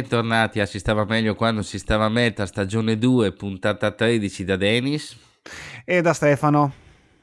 Bentornati 0.00 0.60
a 0.60 0.66
Si 0.66 0.78
stava 0.78 1.04
meglio 1.04 1.34
quando 1.34 1.60
si 1.60 1.78
stava 1.78 2.06
a 2.06 2.08
meta, 2.08 2.46
stagione 2.46 2.96
2, 2.96 3.32
puntata 3.32 3.90
13 3.90 4.44
da 4.44 4.56
Denis. 4.56 5.14
E 5.84 6.00
da 6.00 6.14
Stefano. 6.14 6.72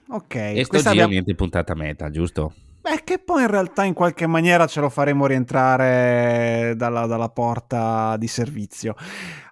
Ok. 0.09 0.35
E 0.35 0.63
sto 0.63 0.77
giro 0.77 0.89
abbiamo... 0.91 1.09
niente 1.09 1.33
puntata 1.33 1.73
meta, 1.73 2.11
giusto? 2.11 2.53
Beh, 2.81 3.01
che 3.03 3.17
poi 3.17 3.41
in 3.41 3.49
realtà 3.49 3.83
in 3.83 3.95
qualche 3.95 4.27
maniera 4.27 4.67
ce 4.67 4.79
lo 4.79 4.89
faremo 4.89 5.25
rientrare 5.25 6.75
dalla, 6.77 7.07
dalla 7.07 7.29
porta 7.29 8.15
di 8.15 8.27
servizio. 8.27 8.95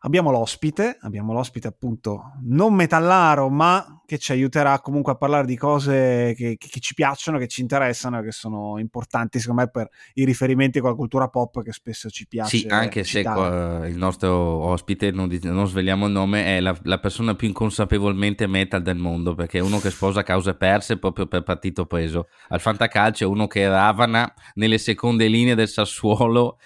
Abbiamo 0.06 0.30
l'ospite, 0.30 1.00
abbiamo 1.02 1.34
l'ospite 1.34 1.68
appunto 1.68 2.34
non 2.44 2.76
metallaro, 2.76 3.50
ma 3.50 4.04
che 4.06 4.20
ci 4.20 4.32
aiuterà 4.32 4.80
comunque 4.80 5.14
a 5.14 5.16
parlare 5.16 5.48
di 5.48 5.58
cose 5.58 6.36
che, 6.38 6.58
che, 6.58 6.68
che, 6.70 6.80
ci 6.80 6.94
piacciono, 6.94 7.40
che 7.40 7.48
ci 7.48 7.62
interessano, 7.62 8.22
che 8.22 8.32
sono 8.32 8.78
importanti 8.78 9.40
secondo 9.40 9.62
me 9.62 9.70
per 9.70 9.90
i 10.14 10.26
riferimenti 10.26 10.80
con 10.80 10.92
la 10.92 10.96
cultura 10.96 11.28
pop 11.28 11.64
che 11.64 11.72
spesso 11.72 12.10
ci 12.12 12.28
piace. 12.28 12.58
Sì, 12.58 12.68
anche 12.70 13.04
citare. 13.04 13.82
se 13.82 13.90
il 13.90 13.98
nostro 13.98 14.32
ospite, 14.32 15.10
non, 15.10 15.36
non, 15.42 15.68
sveliamo 15.68 16.06
il 16.06 16.12
nome, 16.12 16.58
è 16.58 16.60
la, 16.60 16.78
la, 16.84 17.00
persona 17.00 17.34
più 17.34 17.48
inconsapevolmente 17.48 18.46
metal 18.46 18.84
del 18.84 18.98
mondo, 18.98 19.34
perché 19.34 19.58
è 19.58 19.62
uno 19.62 19.80
che 19.80 19.90
sposa 19.90 20.22
cause 20.22 20.54
perse 20.54 20.98
proprio 20.98 21.26
per 21.26 21.42
partito 21.42 21.88
preso. 21.88 22.28
Al 22.50 22.62
fantacalcio 22.62 23.24
è 23.24 23.28
uno 23.28 23.48
che 23.48 23.68
ravana 23.68 24.32
nelle 24.54 24.78
seconde 24.78 25.28
linee 25.28 25.56
del 25.56 25.68
Sassuolo 25.68 26.60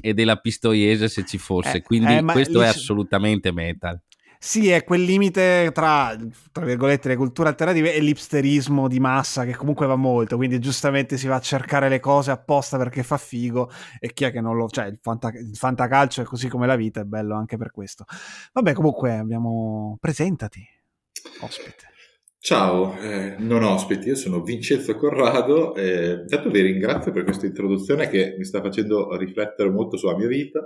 e 0.00 0.12
della 0.12 0.36
Pistoiese 0.36 1.08
se 1.08 1.24
ci 1.24 1.38
fosse, 1.38 1.76
eh, 1.76 1.82
quindi 1.82 2.16
eh, 2.16 2.22
questo 2.24 2.62
è 2.62 2.66
assolutamente 2.66 2.79
metal. 3.52 4.00
Sì, 4.42 4.70
è 4.70 4.84
quel 4.84 5.02
limite 5.02 5.70
tra, 5.74 6.16
tra 6.50 6.64
virgolette, 6.64 7.08
le 7.08 7.16
culture 7.16 7.50
alternative 7.50 7.92
e 7.94 8.00
l'ipsterismo 8.00 8.88
di 8.88 8.98
massa 8.98 9.44
che 9.44 9.54
comunque 9.54 9.86
va 9.86 9.96
molto, 9.96 10.36
quindi 10.36 10.58
giustamente 10.58 11.18
si 11.18 11.26
va 11.26 11.34
a 11.34 11.40
cercare 11.40 11.90
le 11.90 12.00
cose 12.00 12.30
apposta 12.30 12.78
perché 12.78 13.02
fa 13.02 13.18
figo 13.18 13.70
e 13.98 14.14
chi 14.14 14.24
è 14.24 14.32
che 14.32 14.40
non 14.40 14.56
lo... 14.56 14.66
cioè 14.70 14.86
il, 14.86 14.98
fanta, 14.98 15.28
il 15.28 15.54
fantacalcio 15.54 16.22
è 16.22 16.24
così 16.24 16.48
come 16.48 16.66
la 16.66 16.76
vita, 16.76 17.02
è 17.02 17.04
bello 17.04 17.34
anche 17.36 17.58
per 17.58 17.70
questo. 17.70 18.06
Vabbè, 18.54 18.72
comunque 18.72 19.12
abbiamo... 19.12 19.98
presentati, 20.00 20.66
ospite. 21.40 21.88
Ciao, 22.38 22.98
eh, 22.98 23.34
non 23.36 23.62
ospiti, 23.62 24.08
io 24.08 24.16
sono 24.16 24.40
Vincenzo 24.40 24.96
Corrado, 24.96 25.74
eh, 25.74 26.12
intanto 26.22 26.48
vi 26.48 26.62
ringrazio 26.62 27.12
per 27.12 27.24
questa 27.24 27.44
introduzione 27.44 28.08
che 28.08 28.36
mi 28.38 28.46
sta 28.46 28.62
facendo 28.62 29.14
riflettere 29.18 29.68
molto 29.68 29.98
sulla 29.98 30.16
mia 30.16 30.28
vita 30.28 30.60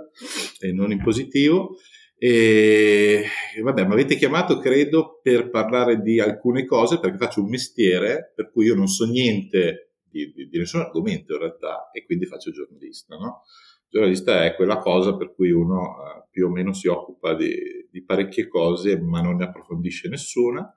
e 0.61 0.71
non 0.71 0.93
in 0.93 1.03
positivo. 1.03 1.75
E 2.17 3.25
vabbè, 3.61 3.85
mi 3.85 3.93
avete 3.93 4.15
chiamato, 4.15 4.59
credo, 4.59 5.19
per 5.21 5.49
parlare 5.49 6.01
di 6.01 6.19
alcune 6.19 6.65
cose, 6.65 6.99
perché 6.99 7.17
faccio 7.17 7.41
un 7.41 7.49
mestiere 7.49 8.31
per 8.35 8.51
cui 8.51 8.65
io 8.65 8.75
non 8.75 8.87
so 8.87 9.05
niente 9.05 9.95
di, 10.09 10.31
di, 10.33 10.47
di 10.47 10.57
nessun 10.57 10.81
argomento 10.81 11.33
in 11.33 11.39
realtà, 11.39 11.89
e 11.91 12.05
quindi 12.05 12.25
faccio 12.25 12.51
giornalista, 12.51 13.17
no? 13.17 13.43
Il 13.83 14.01
giornalista 14.01 14.45
è 14.45 14.55
quella 14.55 14.77
cosa 14.79 15.15
per 15.15 15.33
cui 15.33 15.51
uno 15.51 15.97
eh, 16.03 16.27
più 16.31 16.47
o 16.47 16.49
meno 16.49 16.73
si 16.73 16.87
occupa 16.87 17.33
di, 17.35 17.87
di 17.91 18.03
parecchie 18.03 18.47
cose, 18.47 18.99
ma 18.99 19.21
non 19.21 19.35
ne 19.37 19.45
approfondisce 19.45 20.09
nessuna. 20.09 20.69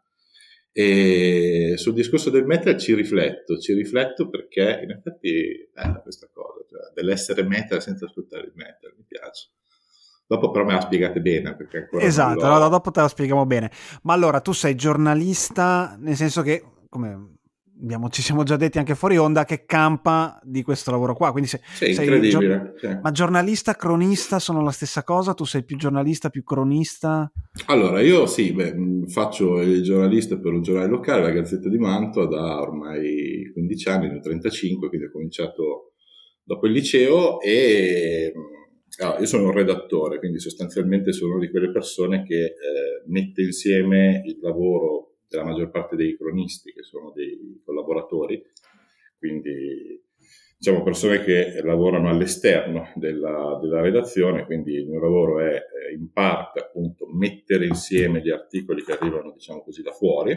E 0.70 1.74
sul 1.76 1.94
discorso 1.94 2.30
del 2.30 2.44
metal 2.44 2.78
ci 2.78 2.94
rifletto, 2.94 3.58
ci 3.58 3.72
rifletto 3.72 4.28
perché 4.28 4.80
in 4.84 4.90
effetti 4.90 5.50
è 5.50 5.68
bella 5.72 6.00
questa 6.00 6.28
cosa, 6.32 6.64
cioè 6.68 6.92
dell'essere 6.94 7.42
metal 7.42 7.82
senza 7.82 8.04
ascoltare 8.04 8.46
il 8.46 8.52
metal, 8.54 8.94
mi 8.96 9.04
piace. 9.08 9.50
Dopo 10.28 10.50
però 10.50 10.66
me 10.66 10.74
la 10.74 10.82
spiegate 10.82 11.20
bene. 11.20 11.56
Perché 11.56 11.78
ancora 11.78 12.04
esatto, 12.04 12.44
allora 12.44 12.68
dopo 12.68 12.90
te 12.90 13.00
la 13.00 13.08
spieghiamo 13.08 13.46
bene. 13.46 13.70
Ma 14.02 14.12
allora 14.12 14.40
tu 14.40 14.52
sei 14.52 14.74
giornalista, 14.74 15.96
nel 15.98 16.16
senso 16.16 16.42
che, 16.42 16.62
come 16.90 17.38
abbiamo, 17.80 18.10
ci 18.10 18.20
siamo 18.20 18.42
già 18.42 18.56
detti 18.56 18.76
anche 18.76 18.94
fuori 18.94 19.16
onda, 19.16 19.46
che 19.46 19.64
campa 19.64 20.38
di 20.42 20.62
questo 20.62 20.90
lavoro 20.90 21.14
qua. 21.14 21.30
Quindi 21.32 21.48
sei, 21.48 21.60
sì, 21.64 21.94
sei 21.94 22.04
incredibile. 22.04 22.74
Gio- 22.78 22.88
sì. 22.88 22.98
Ma 23.00 23.10
giornalista, 23.10 23.74
cronista 23.74 24.38
sono 24.38 24.62
la 24.62 24.70
stessa 24.70 25.02
cosa? 25.02 25.32
Tu 25.32 25.44
sei 25.44 25.64
più 25.64 25.78
giornalista, 25.78 26.28
più 26.28 26.44
cronista? 26.44 27.32
Allora, 27.68 28.02
io 28.02 28.26
sì, 28.26 28.52
beh, 28.52 29.06
faccio 29.06 29.62
il 29.62 29.82
giornalista 29.82 30.36
per 30.36 30.52
un 30.52 30.60
giornale 30.60 30.88
locale, 30.88 31.22
la 31.22 31.30
Gazzetta 31.30 31.70
di 31.70 31.78
Mantova, 31.78 32.26
da 32.26 32.60
ormai 32.60 33.50
15 33.54 33.88
anni, 33.88 34.08
ne 34.08 34.16
ho 34.16 34.20
35, 34.20 34.88
quindi 34.88 35.06
ho 35.06 35.10
cominciato 35.10 35.92
dopo 36.44 36.66
il 36.66 36.72
liceo 36.72 37.40
e 37.40 38.32
Ah, 39.00 39.16
io 39.20 39.26
sono 39.26 39.44
un 39.44 39.52
redattore, 39.52 40.18
quindi 40.18 40.40
sostanzialmente 40.40 41.12
sono 41.12 41.34
una 41.36 41.44
di 41.44 41.50
quelle 41.50 41.70
persone 41.70 42.24
che 42.24 42.44
eh, 42.46 42.54
mette 43.06 43.42
insieme 43.42 44.22
il 44.24 44.38
lavoro 44.40 45.18
della 45.28 45.44
maggior 45.44 45.70
parte 45.70 45.94
dei 45.94 46.16
cronisti, 46.16 46.72
che 46.72 46.82
sono 46.82 47.12
dei 47.14 47.62
collaboratori, 47.64 48.42
quindi 49.16 50.02
diciamo 50.58 50.82
persone 50.82 51.22
che 51.22 51.60
lavorano 51.62 52.08
all'esterno 52.08 52.90
della, 52.96 53.56
della 53.62 53.80
redazione, 53.80 54.44
quindi 54.46 54.72
il 54.72 54.88
mio 54.88 54.98
lavoro 54.98 55.38
è 55.40 55.54
eh, 55.54 55.94
in 55.94 56.10
parte 56.10 56.58
appunto 56.58 57.06
mettere 57.06 57.66
insieme 57.66 58.20
gli 58.20 58.30
articoli 58.30 58.82
che 58.82 58.92
arrivano 58.92 59.30
diciamo 59.30 59.62
così 59.62 59.82
da 59.82 59.92
fuori. 59.92 60.32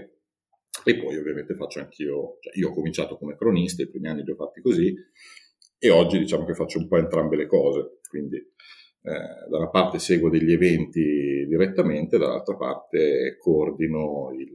E 0.83 0.97
poi 0.97 1.17
ovviamente 1.17 1.55
faccio 1.55 1.79
anch'io, 1.79 2.37
cioè 2.41 2.57
io 2.57 2.69
ho 2.69 2.73
cominciato 2.73 3.17
come 3.17 3.35
cronista, 3.35 3.81
i 3.81 3.89
primi 3.89 4.07
anni 4.07 4.23
li 4.23 4.31
ho 4.31 4.35
fatti 4.35 4.61
così 4.61 4.95
e 5.83 5.89
oggi 5.89 6.19
diciamo 6.19 6.45
che 6.45 6.53
faccio 6.53 6.77
un 6.77 6.87
po' 6.87 6.97
entrambe 6.97 7.35
le 7.35 7.47
cose, 7.47 8.00
quindi 8.11 8.35
eh, 8.35 9.49
da 9.49 9.57
una 9.57 9.69
parte 9.69 9.97
seguo 9.97 10.29
degli 10.29 10.51
eventi 10.51 11.45
direttamente, 11.47 12.17
dall'altra 12.17 12.55
parte 12.55 13.37
coordino 13.39 14.29
il, 14.33 14.51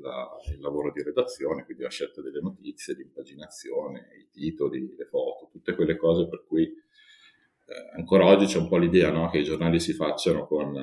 il, 0.52 0.60
lavoro 0.60 0.92
di 0.92 1.02
redazione, 1.02 1.64
quindi 1.64 1.82
la 1.82 1.90
scelta 1.90 2.20
delle 2.20 2.40
notizie, 2.40 2.94
l'impaginazione, 2.94 4.08
i 4.20 4.28
titoli, 4.30 4.94
le 4.96 5.06
foto, 5.06 5.48
tutte 5.50 5.74
quelle 5.74 5.96
cose 5.96 6.28
per 6.28 6.44
cui 6.46 6.62
eh, 6.64 7.96
ancora 7.96 8.26
oggi 8.26 8.44
c'è 8.44 8.58
un 8.58 8.68
po' 8.68 8.76
l'idea 8.76 9.10
no, 9.10 9.30
che 9.30 9.38
i 9.38 9.44
giornali 9.44 9.80
si 9.80 9.94
facciano 9.94 10.46
con 10.46 10.76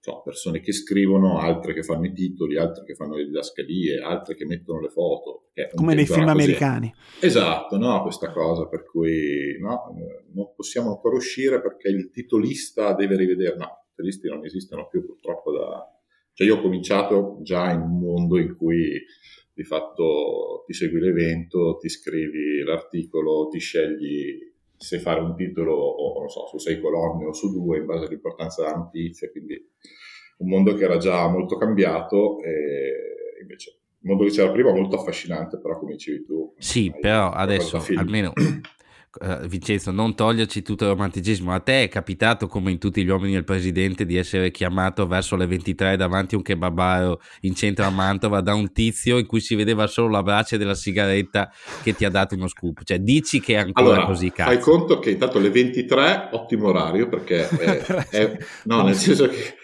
so, 0.00 0.22
persone 0.22 0.60
che 0.60 0.72
scrivono, 0.72 1.38
altre 1.38 1.74
che 1.74 1.82
fanno 1.82 2.06
i 2.06 2.12
titoli, 2.12 2.56
altre 2.56 2.84
che 2.84 2.94
fanno 2.94 3.16
le 3.16 3.24
didascalie, 3.24 3.98
altre 4.00 4.34
che 4.34 4.46
mettono 4.46 4.80
le 4.80 4.88
foto. 4.88 5.50
Come 5.74 5.94
nei 5.94 6.06
film 6.06 6.26
così. 6.26 6.30
americani. 6.30 6.94
Esatto, 7.20 7.76
no? 7.76 8.00
questa 8.02 8.30
cosa 8.30 8.66
per 8.68 8.84
cui 8.84 9.58
no, 9.60 9.94
non 10.32 10.52
possiamo 10.54 10.90
ancora 10.90 11.16
uscire 11.16 11.60
perché 11.60 11.88
il 11.88 12.10
titolista 12.10 12.94
deve 12.94 13.16
rivedere. 13.16 13.56
No, 13.56 13.64
i 13.64 13.88
titolisti 13.90 14.28
non 14.28 14.44
esistono 14.44 14.86
più 14.88 15.04
purtroppo 15.04 15.52
da... 15.52 15.92
Cioè 16.32 16.46
io 16.46 16.56
ho 16.56 16.60
cominciato 16.60 17.38
già 17.42 17.72
in 17.72 17.80
un 17.80 17.98
mondo 17.98 18.38
in 18.38 18.56
cui 18.56 19.04
di 19.52 19.64
fatto 19.64 20.62
ti 20.64 20.72
segui 20.72 21.00
l'evento, 21.00 21.76
ti 21.80 21.88
scrivi 21.88 22.62
l'articolo, 22.62 23.48
ti 23.48 23.58
scegli 23.58 24.38
se 24.78 25.00
fare 25.00 25.20
un 25.20 25.34
titolo 25.34 25.74
o, 25.74 26.18
non 26.18 26.28
so, 26.28 26.46
su 26.46 26.58
sei 26.58 26.80
colonne 26.80 27.26
o 27.26 27.32
su 27.32 27.52
due 27.52 27.78
in 27.78 27.86
base 27.86 28.06
all'importanza 28.06 28.62
della 28.62 28.76
notizia, 28.76 29.30
quindi 29.30 29.60
un 30.38 30.48
mondo 30.48 30.74
che 30.74 30.84
era 30.84 30.96
già 30.96 31.28
molto 31.28 31.56
cambiato 31.56 32.40
e 32.40 33.40
invece 33.40 33.70
il 34.00 34.08
mondo 34.08 34.24
che 34.24 34.30
c'era 34.30 34.52
prima 34.52 34.72
molto 34.72 34.96
affascinante, 34.96 35.58
però 35.58 35.78
come 35.78 35.92
dicevi 35.92 36.24
tu... 36.24 36.54
Sì, 36.58 36.92
però 36.98 37.30
adesso 37.30 37.82
almeno 37.96 38.32
uh, 39.20 39.46
Vincenzo, 39.46 39.90
non 39.90 40.14
toglierci 40.14 40.62
tutto 40.62 40.84
il 40.84 40.90
romanticismo. 40.90 41.52
A 41.52 41.60
te 41.60 41.84
è 41.84 41.88
capitato, 41.88 42.46
come 42.46 42.70
in 42.70 42.78
tutti 42.78 43.04
gli 43.04 43.08
uomini 43.08 43.32
del 43.32 43.44
presidente, 43.44 44.06
di 44.06 44.16
essere 44.16 44.50
chiamato 44.50 45.06
verso 45.06 45.36
le 45.36 45.46
23 45.46 45.96
davanti 45.96 46.34
a 46.34 46.38
un 46.38 46.44
kebabaro 46.44 47.20
in 47.42 47.54
centro 47.54 47.84
a 47.84 47.90
Mantova 47.90 48.40
da 48.40 48.54
un 48.54 48.72
tizio 48.72 49.18
in 49.18 49.26
cui 49.26 49.40
si 49.40 49.54
vedeva 49.54 49.86
solo 49.86 50.08
la 50.08 50.22
brace 50.22 50.58
della 50.58 50.74
sigaretta 50.74 51.50
che 51.82 51.94
ti 51.94 52.04
ha 52.04 52.10
dato 52.10 52.34
uno 52.34 52.48
scoop? 52.48 52.82
Cioè, 52.84 52.98
dici 52.98 53.40
che 53.40 53.54
è 53.54 53.58
ancora 53.58 53.86
allora, 53.88 54.06
così 54.06 54.30
cazzo. 54.30 54.50
Fai 54.50 54.60
conto 54.60 54.98
che 54.98 55.10
intanto 55.10 55.38
le 55.38 55.50
23, 55.50 56.28
ottimo 56.32 56.68
orario, 56.68 57.08
perché 57.08 57.48
è, 57.48 57.78
è 58.10 58.36
no, 58.64 58.82
nel 58.82 58.94
senso 58.94 59.28
che 59.28 59.56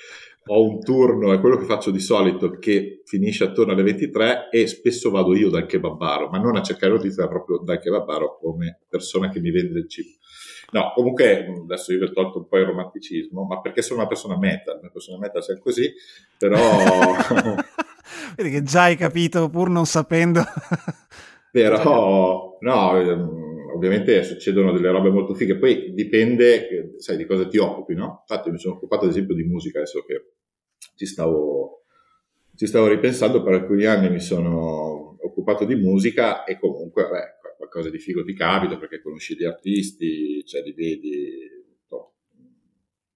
ho 0.47 0.69
un 0.69 0.81
turno, 0.81 1.33
è 1.33 1.41
quello 1.41 1.57
che 1.57 1.65
faccio 1.65 1.91
di 1.91 2.01
solito, 2.01 2.59
che 2.59 3.03
finisce 3.05 3.45
attorno 3.45 3.73
alle 3.73 3.83
23 3.83 4.51
e 4.51 4.67
spesso 4.67 5.11
vado 5.11 5.35
io 5.35 5.49
dal 5.49 5.67
kebabaro, 5.67 6.29
ma 6.29 6.39
non 6.39 6.57
a 6.57 6.63
cercare 6.63 6.93
notizie, 6.93 7.27
proprio 7.29 7.59
dal 7.59 7.81
kebabaro 7.81 8.39
come 8.41 8.81
persona 8.89 9.31
che 9.31 9.41
mi 9.41 9.51
vende 9.51 9.79
il 9.79 9.89
cibo. 9.89 10.11
No, 10.73 10.93
comunque 10.95 11.47
adesso 11.47 11.93
io 11.93 11.99
vi 11.99 12.05
ho 12.05 12.13
tolto 12.13 12.39
un 12.39 12.49
po' 12.49 12.59
il 12.59 12.67
romanticismo, 12.67 13.45
ma 13.45 13.61
perché 13.61 13.81
sono 13.81 14.01
una 14.01 14.09
persona 14.09 14.37
metal, 14.37 14.79
una 14.81 14.91
persona 14.91 15.19
metal 15.19 15.43
sia 15.43 15.59
così, 15.59 15.93
però... 16.37 16.59
Vedi 18.37 18.51
che 18.51 18.63
già 18.63 18.83
hai 18.83 18.97
capito 18.97 19.49
pur 19.49 19.71
non 19.71 19.87
sapendo. 19.87 20.43
però, 21.51 22.59
no, 22.61 22.99
ehm, 22.99 23.44
ovviamente 23.87 24.23
succedono 24.23 24.73
delle 24.73 24.91
robe 24.91 25.11
molto 25.11 25.35
fighe, 25.35 25.59
poi 25.59 25.93
dipende, 25.93 26.95
sai, 26.99 27.17
di 27.17 27.27
cosa 27.27 27.47
ti 27.47 27.59
occupi, 27.59 27.95
no? 27.95 28.25
Infatti 28.29 28.51
mi 28.51 28.59
sono 28.59 28.75
occupato 28.75 29.05
ad 29.05 29.11
esempio 29.11 29.35
di 29.35 29.45
musica, 29.45 29.79
adesso 29.79 30.05
che 30.05 30.33
ci 30.97 31.07
stavo, 31.07 31.85
ci 32.55 32.67
stavo 32.67 32.89
ripensando, 32.89 33.43
per 33.43 33.55
alcuni 33.55 33.85
anni 33.85 34.11
mi 34.11 34.21
sono 34.21 35.17
occupato 35.21 35.65
di 35.65 35.75
musica 35.75 36.45
e 36.45 36.59
comunque, 36.59 37.03
vabbè, 37.05 37.57
qualcosa 37.57 37.91
di 37.91 37.99
figo 37.99 38.25
ti 38.25 38.35
capita 38.35 38.77
perché 38.77 39.01
conosci 39.01 39.37
gli 39.37 39.45
artisti, 39.45 40.45
cioè 40.45 40.63
li 40.63 40.73
vedi, 40.73 41.49
no, 41.89 42.15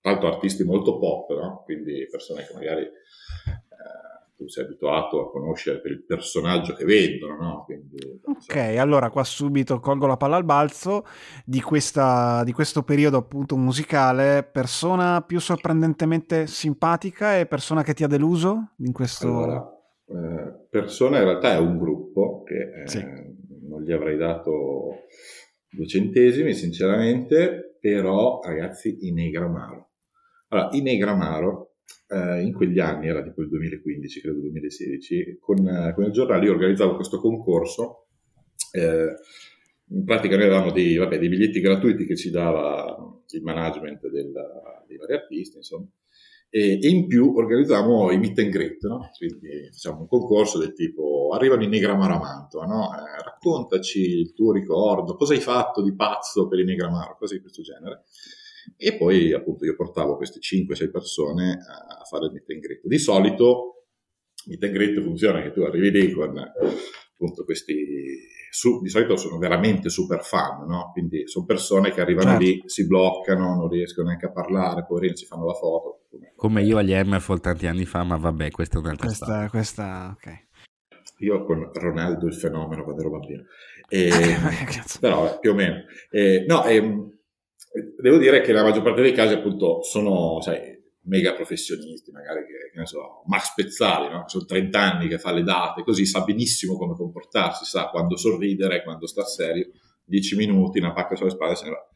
tanto 0.01 0.27
artisti 0.27 0.65
molto 0.65 0.99
pop, 0.99 1.31
no? 1.33 1.63
Quindi 1.65 2.07
persone 2.11 2.47
che 2.47 2.55
magari... 2.55 2.83
Eh, 2.83 4.18
tu 4.39 4.47
sei 4.47 4.65
abituato 4.65 5.21
a 5.21 5.31
conoscere 5.33 5.81
per 5.81 5.91
il 5.91 6.05
personaggio 6.05 6.73
che 6.75 6.85
vendono, 6.85 7.37
no? 7.37 7.65
Quindi, 7.65 7.99
ok, 8.23 8.73
so. 8.73 8.81
allora 8.81 9.11
qua 9.11 9.25
subito 9.25 9.81
colgo 9.81 10.07
la 10.07 10.17
palla 10.17 10.37
al 10.37 10.45
balzo 10.45 11.05
di, 11.45 11.61
questa, 11.61 12.45
di 12.45 12.53
questo 12.53 12.85
periodo 12.85 13.17
appunto 13.17 13.57
musicale, 13.57 14.45
persona 14.45 15.23
più 15.23 15.41
sorprendentemente 15.41 16.47
simpatica 16.47 17.37
e 17.37 17.47
persona 17.47 17.83
che 17.83 17.95
ti 17.95 18.05
ha 18.05 18.07
deluso 18.07 18.75
in 18.77 18.93
questo... 18.93 19.27
Allora, 19.27 19.73
eh, 20.07 20.69
persona 20.71 21.19
in 21.19 21.25
realtà 21.25 21.55
è 21.55 21.59
un 21.59 21.77
gruppo 21.77 22.45
che 22.45 22.83
eh, 22.85 22.89
sì. 22.89 23.05
non 23.69 23.83
gli 23.83 23.91
avrei 23.91 24.17
dato 24.17 25.07
due 25.69 25.87
centesimi 25.89 26.55
sinceramente, 26.55 27.77
però 27.81 28.39
ragazzi 28.41 28.99
i 29.01 29.13
Negramaro. 29.13 29.91
Allora, 30.51 30.69
i 30.73 30.81
Negramaro 30.81 31.68
eh, 32.09 32.43
in 32.43 32.53
quegli 32.53 32.79
anni, 32.79 33.09
era 33.09 33.23
tipo 33.23 33.43
il 33.43 33.49
2015, 33.49 34.21
credo 34.21 34.41
2016, 34.41 35.39
con, 35.41 35.67
eh, 35.67 35.93
con 35.95 36.05
il 36.05 36.13
giornale 36.13 36.45
io 36.45 36.53
organizzavo 36.53 36.95
questo 36.95 37.19
concorso. 37.21 38.07
Eh, 38.73 39.15
in 39.91 40.05
pratica 40.05 40.37
noi 40.37 40.47
avevamo 40.47 40.71
dei, 40.71 40.97
vabbè, 40.97 41.19
dei, 41.19 41.29
biglietti 41.29 41.61
gratuiti 41.61 42.05
che 42.05 42.17
ci 42.17 42.31
dava 42.31 42.97
il 43.31 43.43
management 43.43 44.09
del, 44.09 44.33
dei 44.87 44.97
vari 44.97 45.15
artisti, 45.15 45.57
insomma. 45.57 45.87
E, 46.51 46.79
in 46.81 47.07
più 47.07 47.35
organizzavamo 47.35 48.11
i 48.11 48.19
meet 48.19 48.39
and 48.39 48.51
greet, 48.51 48.83
no? 48.87 49.11
quindi 49.19 49.69
facciamo 49.71 50.01
un 50.01 50.09
concorso 50.09 50.59
del 50.59 50.73
tipo 50.73 51.31
arrivano 51.35 51.63
i 51.63 51.69
Negramaro 51.69 52.15
a 52.15 52.67
no? 52.67 52.91
eh, 52.95 53.23
raccontaci 53.23 54.01
il 54.01 54.33
tuo 54.33 54.53
ricordo, 54.53 55.15
cosa 55.15 55.35
hai 55.35 55.41
fatto 55.41 55.83
di 55.83 55.95
pazzo 55.95 56.49
per 56.49 56.59
i 56.59 56.65
Negramaro, 56.65 57.17
cose 57.19 57.35
di 57.37 57.41
questo 57.43 57.61
genere. 57.61 58.05
E 58.77 58.97
poi 58.97 59.33
appunto 59.33 59.65
io 59.65 59.75
portavo 59.75 60.17
queste 60.17 60.41
5-6 60.41 60.91
persone 60.91 61.59
a 61.67 62.05
fare 62.05 62.27
il 62.27 62.33
meet 62.33 62.51
and 62.51 62.61
greet. 62.61 62.87
Di 62.87 62.99
solito 62.99 63.85
il 64.47 64.59
meet 64.59 64.65
and 64.65 64.73
greet 64.73 65.03
funziona 65.03 65.43
che 65.43 65.53
tu 65.53 65.61
arrivi 65.63 65.91
lì 65.91 66.13
con 66.13 66.37
appunto 66.39 67.45
questi 67.45 68.37
su, 68.51 68.81
di 68.81 68.89
solito 68.89 69.17
sono 69.17 69.39
veramente 69.39 69.89
super 69.89 70.25
fan, 70.25 70.67
no? 70.67 70.91
quindi 70.93 71.29
sono 71.29 71.45
persone 71.45 71.93
che 71.93 72.01
arrivano 72.01 72.31
certo. 72.31 72.45
lì, 72.45 72.63
si 72.65 72.87
bloccano, 72.87 73.55
non 73.55 73.69
riescono 73.69 74.09
neanche 74.09 74.27
a 74.27 74.33
parlare, 74.33 74.85
poi 74.87 75.17
si 75.17 75.27
fanno 75.27 75.47
la 75.47 75.55
foto. 75.55 76.03
Come 76.35 76.63
io 76.63 76.79
agli 76.79 76.95
Hammerfall 76.95 77.41
tanti 77.41 77.67
anni 77.67 77.85
fa, 77.85 78.03
ma 78.05 78.17
vabbè, 78.17 78.51
questa 78.51 78.77
è 78.77 78.81
un'altra 78.81 79.07
questa, 79.07 79.25
storia. 79.27 79.49
Questa, 79.49 80.17
ok. 80.17 80.47
Io 81.19 81.45
con 81.45 81.71
Ronaldo 81.73 82.27
il 82.27 82.35
fenomeno 82.35 82.85
quando 82.85 83.01
ero 83.01 83.11
bambino. 83.11 83.45
E, 83.91 84.11
però 85.01 85.39
più 85.39 85.53
o 85.53 85.55
meno. 85.55 85.77
E, 86.11 86.45
no, 86.47 86.63
e, 86.67 86.75
ehm, 86.75 87.18
devo 88.01 88.19
dire 88.19 88.41
che 88.41 88.53
la 88.53 88.63
maggior 88.63 88.83
parte 88.83 89.03
dei 89.03 89.13
casi 89.13 89.35
appunto 89.35 89.83
sono, 89.83 90.41
sai, 90.41 90.77
mega 91.03 91.35
professionisti, 91.35 92.11
magari 92.11 92.45
che, 92.45 92.71
che 92.73 92.79
ne 92.79 92.87
so, 92.87 93.23
Max 93.27 93.55
Pezzali, 93.55 94.09
no? 94.09 94.25
sono 94.27 94.45
30 94.45 94.81
anni 94.81 95.09
che 95.09 95.19
fa 95.19 95.33
le 95.33 95.43
date, 95.43 95.83
così 95.83 96.07
sa 96.07 96.23
benissimo 96.23 96.77
come 96.77 96.95
comportarsi, 96.95 97.65
sa 97.65 97.89
quando 97.89 98.17
sorridere, 98.17 98.83
quando 98.83 99.07
sta 99.07 99.25
serio, 99.25 99.71
10 100.05 100.37
minuti, 100.37 100.79
una 100.79 100.93
pacca 100.93 101.17
sulle 101.17 101.31
spalle, 101.31 101.55
se 101.55 101.65
ne 101.65 101.71
va. 101.71 101.89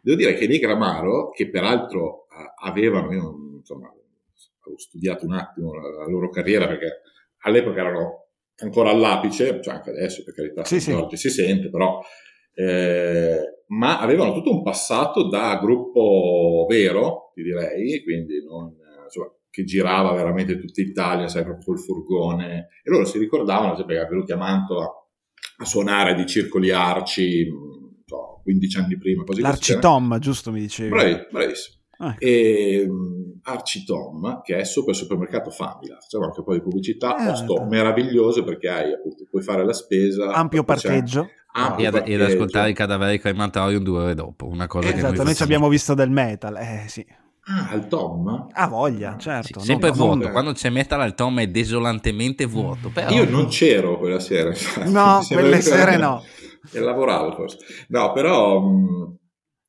Devo 0.00 0.16
dire 0.16 0.34
che 0.34 0.46
Nick 0.46 0.64
Ramaro, 0.64 1.30
che 1.30 1.48
peraltro 1.48 2.26
uh, 2.28 2.66
avevano, 2.66 3.12
io 3.12 3.56
insomma, 3.58 3.88
ho 3.88 4.78
studiato 4.78 5.26
un 5.26 5.32
attimo 5.32 5.74
la, 5.74 6.06
loro 6.08 6.28
carriera 6.28 6.66
perché 6.66 7.02
all'epoca 7.42 7.80
erano 7.80 8.26
ancora 8.56 8.90
all'apice, 8.90 9.60
cioè 9.62 9.74
anche 9.74 9.90
adesso 9.90 10.22
per 10.24 10.34
carità, 10.34 10.64
sì, 10.64 10.80
sì. 10.80 10.94
si 11.12 11.30
sente, 11.30 11.68
però 11.70 12.00
eh, 12.54 13.64
ma 13.68 14.00
avevano 14.00 14.32
tutto 14.32 14.50
un 14.50 14.62
passato 14.62 15.28
da 15.28 15.58
gruppo 15.60 16.66
vero, 16.68 17.30
ti 17.34 17.42
direi, 17.42 18.02
quindi 18.02 18.44
non, 18.44 18.74
insomma, 19.04 19.32
che 19.48 19.64
girava 19.64 20.12
veramente 20.12 20.58
tutta 20.58 20.80
Italia, 20.80 21.28
sai, 21.28 21.44
proprio 21.44 21.64
col 21.64 21.78
furgone, 21.78 22.68
e 22.82 22.90
loro 22.90 23.04
si 23.04 23.18
ricordavano, 23.18 23.76
sempre 23.76 23.98
che 23.98 24.08
venuti 24.08 24.32
a 24.32 24.36
Mantova 24.36 24.90
a 25.58 25.64
suonare 25.64 26.14
di 26.14 26.26
circoli 26.26 26.70
arci, 26.70 27.48
so, 28.04 28.40
15 28.42 28.78
anni 28.78 28.98
prima. 28.98 29.24
Così 29.24 29.40
L'Arci 29.40 29.78
Tom, 29.78 30.18
giusto 30.18 30.50
mi 30.50 30.60
dicevi? 30.60 30.88
Bravi, 30.88 31.26
bravissimo. 31.30 31.76
Ah. 31.98 32.16
E 32.18 32.86
um, 33.44 33.52
Arci 33.52 33.84
Tom, 33.84 34.40
che 34.42 34.56
è 34.56 34.60
il 34.60 34.66
supermercato 34.66 35.50
Famila, 35.50 35.98
facciamo 36.00 36.24
anche 36.24 36.38
un 36.40 36.44
po' 36.44 36.52
di 36.54 36.62
pubblicità, 36.62 37.16
eh, 37.16 37.26
posto 37.26 37.64
meraviglioso 37.64 38.44
perché 38.44 38.68
hai 38.68 38.92
appunto, 38.92 39.26
puoi 39.28 39.42
fare 39.42 39.64
la 39.64 39.72
spesa. 39.72 40.32
Ampio 40.32 40.64
parcheggio. 40.64 41.28
Ah, 41.54 41.74
e, 41.78 41.86
ad, 41.86 42.02
ed 42.06 42.20
ascoltare 42.20 42.70
i 42.70 42.74
cadaveri 42.74 43.18
crematorium 43.18 43.82
due 43.82 44.02
ore 44.04 44.14
dopo, 44.14 44.46
una 44.46 44.66
cosa 44.66 44.88
esatto, 44.88 45.10
che 45.10 45.16
noi, 45.16 45.24
noi 45.26 45.34
ci 45.34 45.42
abbiamo 45.42 45.68
visto 45.68 45.92
del 45.92 46.10
metal, 46.10 46.56
eh 46.56 46.84
sì. 46.88 47.04
Ah, 47.44 47.70
al 47.70 47.88
Tom? 47.88 48.46
Ah, 48.52 48.68
voglia, 48.68 49.16
certo. 49.18 49.58
Sì, 49.58 49.66
sempre 49.66 49.90
vuoto, 49.90 50.22
non... 50.22 50.30
quando 50.30 50.52
c'è 50.52 50.70
metal 50.70 51.00
al 51.00 51.14
Tom 51.14 51.40
è 51.40 51.48
desolantemente 51.48 52.46
vuoto. 52.46 52.90
Però... 52.90 53.10
Io 53.10 53.28
non 53.28 53.48
c'ero 53.48 53.98
quella 53.98 54.20
sera. 54.20 54.52
No, 54.86 55.20
quelle 55.28 55.60
sere 55.60 55.96
no. 55.96 56.22
E 56.72 56.78
lavoravo 56.78 57.32
forse. 57.32 57.58
No, 57.88 58.12
però, 58.12 58.60
mm, 58.60 59.02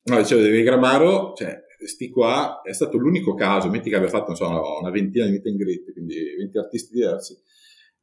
no, 0.04 0.16
dicevo, 0.16 0.40
Devi 0.40 0.62
Gramaro, 0.62 1.32
cioè, 1.36 1.63
sti 1.86 2.10
qua, 2.10 2.60
è 2.62 2.72
stato 2.72 2.98
l'unico 2.98 3.34
caso, 3.34 3.68
metti 3.68 3.90
che 3.90 3.96
abbia 3.96 4.08
fatto, 4.08 4.34
so, 4.34 4.78
una 4.80 4.90
ventina 4.90 5.24
di 5.24 5.32
meet 5.32 5.46
and 5.46 5.56
greet, 5.56 5.92
quindi 5.92 6.14
20 6.38 6.58
artisti 6.58 6.94
diversi, 6.94 7.32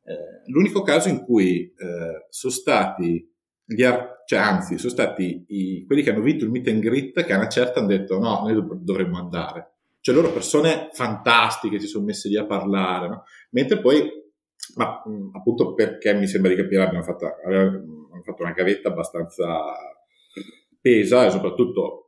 eh, 0.03 0.49
l'unico 0.51 0.81
caso 0.81 1.09
in 1.09 1.23
cui 1.23 1.73
eh, 1.77 2.25
sono 2.29 2.53
stati 2.53 3.29
gli 3.63 3.83
ar- 3.83 4.23
cioè, 4.25 4.39
anzi, 4.39 4.77
sono 4.77 4.91
stati 4.91 5.45
i, 5.47 5.85
quelli 5.85 6.01
che 6.03 6.11
hanno 6.11 6.21
vinto 6.21 6.43
il 6.43 6.51
meet 6.51 6.67
and 6.67 6.81
greet 6.81 7.23
che 7.23 7.33
a 7.33 7.37
una 7.37 7.49
certa 7.49 7.79
hanno 7.79 7.89
detto 7.89 8.17
no, 8.17 8.41
noi 8.41 8.53
dov- 8.53 8.75
dovremmo 8.75 9.17
andare. 9.17 9.73
Cioè 9.99 10.15
loro 10.15 10.31
persone 10.31 10.89
fantastiche 10.93 11.79
si 11.79 11.87
sono 11.87 12.05
messe 12.05 12.27
lì 12.27 12.37
a 12.37 12.45
parlare, 12.45 13.07
no? 13.07 13.23
mentre 13.51 13.79
poi, 13.79 14.09
ma 14.75 15.01
mh, 15.05 15.31
appunto 15.35 15.73
perché 15.73 16.13
mi 16.13 16.27
sembra 16.27 16.49
di 16.49 16.57
capire, 16.57 16.83
abbiamo 16.83 17.03
fatto, 17.03 17.27
abbiamo 17.45 18.21
fatto 18.23 18.41
una 18.41 18.53
gavetta 18.53 18.89
abbastanza 18.89 19.47
pesa 20.79 21.25
e 21.25 21.29
soprattutto, 21.29 22.07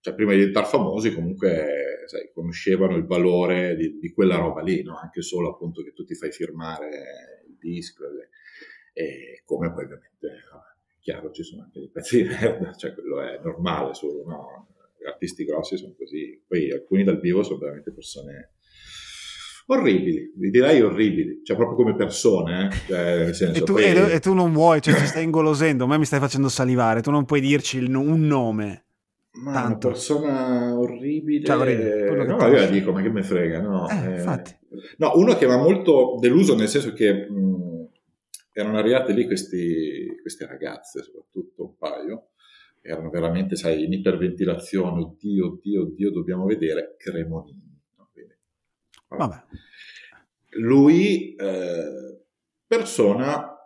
cioè, 0.00 0.14
prima 0.14 0.32
di 0.32 0.38
diventare 0.38 0.66
famosi 0.66 1.12
comunque 1.12 2.04
sai, 2.06 2.30
conoscevano 2.32 2.96
il 2.96 3.04
valore 3.04 3.76
di, 3.76 3.98
di 3.98 4.12
quella 4.12 4.36
roba 4.36 4.62
lì, 4.62 4.82
no? 4.82 4.98
anche 4.98 5.22
solo 5.22 5.50
appunto 5.50 5.82
che 5.82 5.92
tu 5.92 6.04
ti 6.04 6.14
fai 6.14 6.32
firmare 6.32 7.44
il 7.46 7.56
disco. 7.58 8.04
E 8.92 9.42
come 9.44 9.72
poi 9.72 9.84
ovviamente, 9.84 10.42
chiaro, 11.00 11.30
ci 11.30 11.42
sono 11.42 11.62
anche 11.62 11.80
dei 11.80 11.90
pezzi 11.90 12.22
di 12.22 12.28
merda, 12.28 12.72
cioè 12.76 12.94
quello 12.94 13.20
è 13.20 13.40
normale, 13.42 13.94
solo, 13.94 14.24
no? 14.24 14.66
Gli 14.98 15.06
artisti 15.06 15.44
grossi 15.44 15.76
sono 15.76 15.94
così, 15.96 16.42
poi 16.46 16.72
alcuni 16.72 17.04
dal 17.04 17.20
vivo 17.20 17.42
sono 17.42 17.58
veramente 17.58 17.92
persone 17.92 18.52
orribili, 19.66 20.32
direi 20.34 20.80
orribili, 20.80 21.40
cioè 21.44 21.56
proprio 21.56 21.76
come 21.76 21.94
persone. 21.94 22.66
Eh? 22.66 22.76
Cioè, 22.86 23.32
senso, 23.34 23.60
e, 23.60 23.64
tu, 23.64 23.72
poi... 23.74 23.84
e, 23.84 24.20
tu, 24.20 24.34
non 24.34 24.52
vuoi, 24.52 24.80
cioè 24.80 24.94
ti 24.94 25.06
stai 25.06 25.24
ingolosendo, 25.24 25.84
a 25.84 25.86
me 25.86 25.98
mi 25.98 26.04
stai 26.04 26.20
facendo 26.20 26.48
salivare, 26.48 27.02
tu 27.02 27.10
non 27.10 27.24
puoi 27.24 27.40
dirci 27.40 27.78
il, 27.78 27.94
un 27.94 28.26
nome. 28.26 28.87
Ma 29.40 29.52
Tanto. 29.52 29.86
una 29.86 29.94
persona 29.94 30.78
orribile, 30.78 31.44
cioè, 31.44 31.56
orribile. 31.56 32.24
no, 32.26 32.36
io 32.46 32.52
la 32.52 32.66
dico, 32.66 32.92
ma 32.92 33.02
che 33.02 33.10
me 33.10 33.22
frega, 33.22 33.60
no? 33.60 33.88
Eh, 33.88 34.20
eh, 34.20 34.58
no, 34.96 35.12
uno 35.14 35.36
che 35.36 35.46
mi 35.46 35.52
ha 35.52 35.58
molto 35.58 36.16
deluso 36.18 36.56
nel 36.56 36.66
senso 36.66 36.92
che 36.92 37.28
mh, 37.28 37.88
erano 38.52 38.78
arrivate 38.78 39.12
lì 39.12 39.26
questi, 39.26 40.18
queste 40.20 40.44
ragazze, 40.46 41.02
soprattutto 41.02 41.64
un 41.64 41.76
paio, 41.76 42.30
erano 42.80 43.10
veramente, 43.10 43.54
sai, 43.54 43.84
in 43.84 43.92
iperventilazione, 43.92 45.00
oddio, 45.00 45.46
oddio, 45.46 45.82
oddio, 45.82 46.10
dobbiamo 46.10 46.44
vedere 46.44 46.96
Cremonini. 46.98 47.80
No? 47.96 48.08
Quindi, 48.12 48.34
vabbè. 49.08 49.44
Lui, 50.52 51.34
eh, 51.36 52.24
persona 52.66 53.57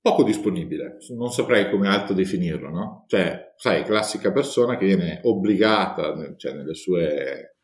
poco 0.00 0.22
disponibile, 0.22 0.96
non 1.16 1.30
saprei 1.30 1.70
come 1.70 1.88
altro 1.88 2.14
definirlo, 2.14 2.70
no? 2.70 3.04
Cioè, 3.06 3.52
sai, 3.56 3.84
classica 3.84 4.32
persona 4.32 4.76
che 4.76 4.86
viene 4.86 5.20
obbligata, 5.24 6.34
cioè 6.36 6.54
nelle 6.54 6.74
sue 6.74 7.56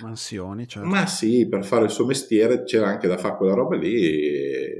mansioni, 0.00 0.66
certo. 0.66 0.88
Ma 0.88 1.06
sì, 1.06 1.46
per 1.48 1.64
fare 1.64 1.84
il 1.84 1.90
suo 1.90 2.04
mestiere 2.04 2.64
c'era 2.64 2.88
anche 2.88 3.06
da 3.06 3.16
fare 3.16 3.36
quella 3.36 3.54
roba 3.54 3.76
lì. 3.76 4.72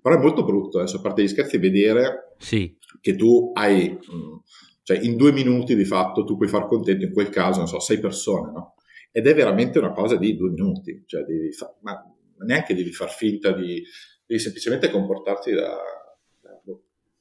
Però 0.00 0.16
è 0.16 0.20
molto 0.20 0.44
brutto, 0.44 0.78
adesso 0.78 0.98
a 0.98 1.00
parte 1.00 1.22
gli 1.22 1.28
scherzi, 1.28 1.58
vedere 1.58 2.34
sì. 2.38 2.76
che 3.00 3.16
tu 3.16 3.50
hai, 3.54 3.90
mm, 3.90 4.36
cioè 4.82 4.98
in 4.98 5.16
due 5.16 5.32
minuti 5.32 5.74
di 5.74 5.84
fatto 5.84 6.24
tu 6.24 6.36
puoi 6.36 6.48
far 6.48 6.66
contento, 6.66 7.04
in 7.04 7.12
quel 7.12 7.28
caso, 7.28 7.58
non 7.58 7.68
so, 7.68 7.80
sei 7.80 7.98
persone, 7.98 8.52
no? 8.52 8.74
Ed 9.10 9.26
è 9.26 9.34
veramente 9.34 9.78
una 9.78 9.92
cosa 9.92 10.16
di 10.16 10.36
due 10.36 10.50
minuti, 10.50 11.02
cioè 11.06 11.22
devi 11.24 11.52
fa... 11.52 11.76
ma 11.82 12.00
neanche 12.46 12.74
devi 12.74 12.92
far 12.92 13.10
finta 13.10 13.52
di, 13.52 13.82
devi 14.26 14.40
semplicemente 14.40 14.90
comportarti 14.90 15.52
da, 15.52 15.76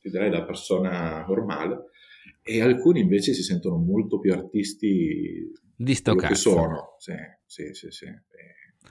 direi 0.10 0.29
da 0.29 0.43
persona 0.43 1.25
normale 1.27 1.89
e 2.43 2.62
alcuni 2.62 3.01
invece 3.01 3.34
si 3.34 3.43
sentono 3.43 3.77
molto 3.77 4.20
più 4.20 4.34
artisti 4.34 5.51
di 5.75 5.96
sto 5.96 6.15
che 6.15 6.36
sono. 6.36 6.96
Sì, 6.98 7.13
sì, 7.46 7.74
sì, 7.74 7.91
sì. 7.91 8.05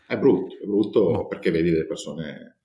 È 0.06 0.18
brutto, 0.18 0.56
è 0.62 0.66
brutto 0.66 1.10
no. 1.10 1.26
perché 1.26 1.50
vedi 1.50 1.70
delle 1.70 1.86
persone, 1.86 2.58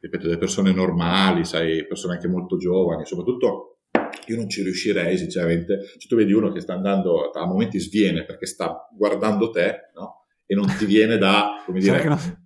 ripeto, 0.00 0.26
delle 0.26 0.38
persone 0.38 0.72
normali, 0.72 1.44
sai, 1.44 1.86
persone 1.86 2.14
anche 2.14 2.28
molto 2.28 2.56
giovani, 2.56 3.04
soprattutto 3.04 3.78
io 4.26 4.36
non 4.36 4.48
ci 4.48 4.62
riuscirei 4.62 5.16
sinceramente, 5.16 5.80
se 5.96 6.06
tu 6.08 6.16
vedi 6.16 6.32
uno 6.32 6.52
che 6.52 6.60
sta 6.60 6.74
andando, 6.74 7.30
a 7.30 7.46
momenti 7.46 7.78
sviene 7.78 8.24
perché 8.24 8.46
sta 8.46 8.88
guardando 8.96 9.50
te, 9.50 9.90
no? 9.94 10.26
E 10.44 10.54
non 10.54 10.66
ti 10.76 10.86
viene 10.86 11.18
da, 11.18 11.62
come 11.64 11.80
dire... 11.80 12.36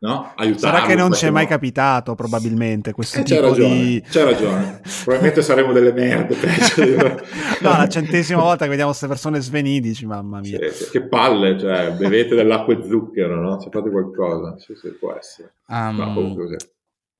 no? 0.00 0.32
Aiutarlo 0.36 0.76
Sarà 0.76 0.86
che 0.86 0.94
non 0.94 1.12
ci 1.12 1.26
è 1.26 1.30
mai 1.30 1.46
capitato, 1.46 2.14
probabilmente, 2.14 2.92
questo 2.92 3.20
eh, 3.20 3.22
tipo 3.22 3.40
c'è 3.40 3.48
ragione, 3.48 3.74
di... 3.74 4.02
C'è 4.08 4.24
ragione, 4.24 4.80
probabilmente 5.02 5.42
saremo 5.42 5.72
delle 5.72 5.92
merde. 5.92 6.36
no, 7.60 7.76
la 7.76 7.88
centesima 7.88 8.40
volta 8.40 8.64
che 8.64 8.70
vediamo 8.70 8.90
queste 8.90 9.08
persone 9.08 9.40
svenidici, 9.40 10.06
mamma 10.06 10.40
mia. 10.40 10.58
Sì, 10.70 10.90
che 10.90 11.02
palle, 11.02 11.58
cioè, 11.58 11.92
bevete 11.92 12.34
dell'acqua 12.34 12.74
e 12.74 12.84
zucchero, 12.86 13.40
no? 13.40 13.60
Se 13.60 13.68
fate 13.70 13.90
qualcosa, 13.90 14.56
sì, 14.58 14.74
sì, 14.74 14.90
può 14.90 15.12
essere. 15.14 15.54
Um, 15.66 16.36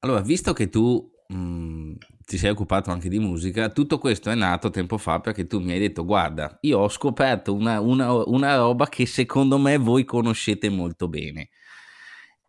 allora, 0.00 0.20
visto 0.20 0.52
che 0.52 0.68
tu 0.68 1.10
mh, 1.28 1.36
mm, 1.36 1.92
ti 2.24 2.38
sei 2.38 2.50
occupato 2.50 2.90
anche 2.90 3.08
di 3.08 3.18
musica, 3.18 3.70
tutto 3.70 3.98
questo 3.98 4.30
è 4.30 4.36
nato 4.36 4.70
tempo 4.70 4.98
fa 4.98 5.18
perché 5.18 5.48
tu 5.48 5.58
mi 5.58 5.72
hai 5.72 5.80
detto, 5.80 6.04
guarda, 6.04 6.58
io 6.60 6.78
ho 6.78 6.88
scoperto 6.88 7.52
una, 7.52 7.80
una, 7.80 8.12
una 8.12 8.56
roba 8.56 8.86
che 8.86 9.04
secondo 9.06 9.58
me 9.58 9.78
voi 9.78 10.04
conoscete 10.04 10.68
molto 10.68 11.08
bene 11.08 11.48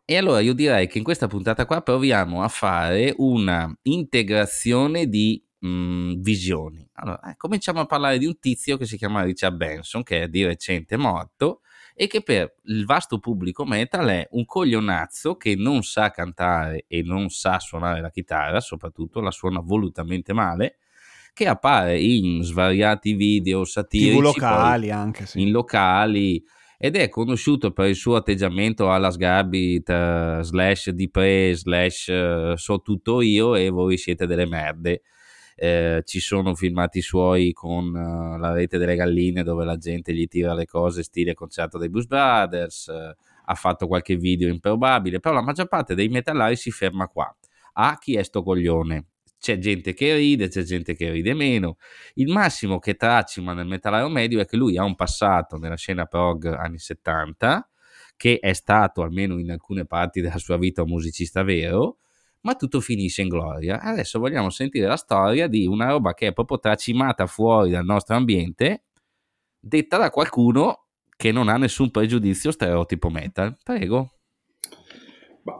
e 0.10 0.18
allora 0.18 0.40
io 0.40 0.54
direi 0.56 0.88
che 0.88 0.98
in 0.98 1.04
questa 1.04 1.28
puntata 1.28 1.68
qua 1.68 1.84
proviamo 1.84 2.42
a 2.42 2.48
fare 2.48 3.14
una 3.18 3.72
integrazione 3.84 5.06
di 5.06 5.40
mh, 5.60 5.68
mhmm, 5.68 6.22
visioni. 6.22 6.90
Allora, 6.94 7.30
eh, 7.30 7.36
cominciamo 7.38 7.80
a 7.80 7.86
parlare 7.86 8.18
di 8.18 8.26
un 8.26 8.40
tizio 8.40 8.76
che 8.78 8.88
si 8.88 8.98
chiama 8.98 9.22
Richard 9.22 9.56
Benson, 9.56 10.02
che 10.02 10.24
è 10.24 10.28
di 10.28 10.44
recente 10.44 10.98
morto 10.98 11.62
e 11.94 12.08
che 12.08 12.24
per 12.24 12.56
il 12.64 12.86
vasto 12.86 13.20
pubblico 13.20 13.66
metal 13.66 14.08
è 14.08 14.28
un 14.32 14.46
coglionazzo 14.46 15.36
che 15.36 15.54
non 15.56 15.84
sa 15.84 16.10
cantare 16.10 16.86
e 16.88 17.04
non 17.04 17.30
sa 17.30 17.60
suonare 17.60 18.02
la 18.02 18.10
chitarra, 18.10 18.62
soprattutto 18.62 19.22
la 19.22 19.30
suona 19.30 19.60
volutamente 19.60 20.34
male, 20.34 20.78
che 21.34 21.46
appare 21.46 22.02
in 22.02 22.42
svariati 22.42 23.14
video 23.14 23.64
satirici. 23.64 24.18
TV 24.18 24.22
locali 24.22 24.90
anche, 24.90 25.28
sì. 25.28 25.42
In 25.42 25.52
locali 25.52 26.44
ed 26.82 26.96
è 26.96 27.10
conosciuto 27.10 27.72
per 27.74 27.90
il 27.90 27.96
suo 27.96 28.16
atteggiamento 28.16 28.90
alla 28.90 29.12
Sgarbit 29.12 29.90
uh, 29.90 30.42
slash 30.42 30.92
di 30.92 31.10
pre 31.10 31.54
slash 31.54 32.08
uh, 32.08 32.56
so 32.56 32.82
tutto 32.82 33.20
io 33.20 33.56
e 33.56 33.68
voi 33.68 33.98
siete 33.98 34.26
delle 34.26 34.48
merde. 34.48 35.02
Eh, 35.58 36.04
ci 36.06 36.22
sono 36.22 36.56
filmati 36.56 37.02
suoi 37.02 37.52
con 37.52 37.88
uh, 37.88 38.38
la 38.38 38.54
rete 38.54 38.78
delle 38.78 38.96
galline 38.96 39.44
dove 39.44 39.66
la 39.66 39.76
gente 39.76 40.14
gli 40.14 40.26
tira 40.28 40.54
le 40.54 40.66
cose 40.66 41.04
stile 41.04 41.34
concerto 41.34 41.78
dei 41.78 41.90
Blues 41.90 42.06
Brothers, 42.06 42.86
uh, 42.86 43.24
ha 43.44 43.56
fatto 43.56 43.86
qualche 43.86 44.16
video 44.16 44.48
improbabile, 44.48 45.20
però 45.20 45.36
la 45.36 45.42
maggior 45.44 45.68
parte 45.68 45.96
dei 45.96 46.08
metallari 46.08 46.56
si 46.56 46.72
ferma 46.72 47.08
qua. 47.08 47.30
A 47.74 47.98
chi 48.00 48.16
è 48.16 48.24
sto 48.24 48.42
coglione? 48.42 49.09
C'è 49.40 49.58
gente 49.58 49.94
che 49.94 50.16
ride, 50.16 50.50
c'è 50.50 50.64
gente 50.64 50.94
che 50.94 51.10
ride 51.10 51.34
meno. 51.34 51.78
Il 52.16 52.32
massimo 52.32 52.80
che 52.80 52.96
tracima 52.96 53.54
nel 53.54 53.68
metallaro 53.68 54.10
medio 54.10 54.40
è 54.40 54.46
che 54.46 54.58
lui 54.58 54.78
ha 54.78 54.84
un 54.84 54.96
passato 54.96 55.58
nella 55.58 55.78
scena 55.78 56.06
prog 56.06 56.46
anni 56.46 56.78
70, 56.78 57.70
che 58.18 58.40
è 58.40 58.54
stato 58.54 59.02
almeno 59.02 59.40
in 59.40 59.50
alcune 59.50 59.86
parti 59.86 60.20
della 60.20 60.38
sua 60.38 60.58
vita 60.58 60.82
un 60.82 60.90
musicista 60.90 61.42
vero, 61.44 62.00
ma 62.42 62.56
tutto 62.56 62.82
finisce 62.82 63.22
in 63.22 63.30
gloria. 63.30 63.80
Adesso 63.82 64.20
vogliamo 64.20 64.50
sentire 64.50 64.88
la 64.88 64.98
storia 64.98 65.48
di 65.48 65.66
una 65.66 65.90
roba 65.90 66.14
che 66.14 66.28
è 66.28 66.34
proprio 66.34 66.60
tracimata 66.60 67.26
fuori 67.26 67.72
dal 67.72 67.86
nostro 67.86 68.16
ambiente, 68.16 68.84
detta 69.58 69.98
da 69.98 70.10
qualcuno 70.10 70.88
che 71.16 71.32
non 71.32 71.48
ha 71.48 71.58
nessun 71.58 71.92
pregiudizio 71.92 72.52
stereotipo 72.52 73.10
metal. 73.10 73.58
Prego. 73.64 74.16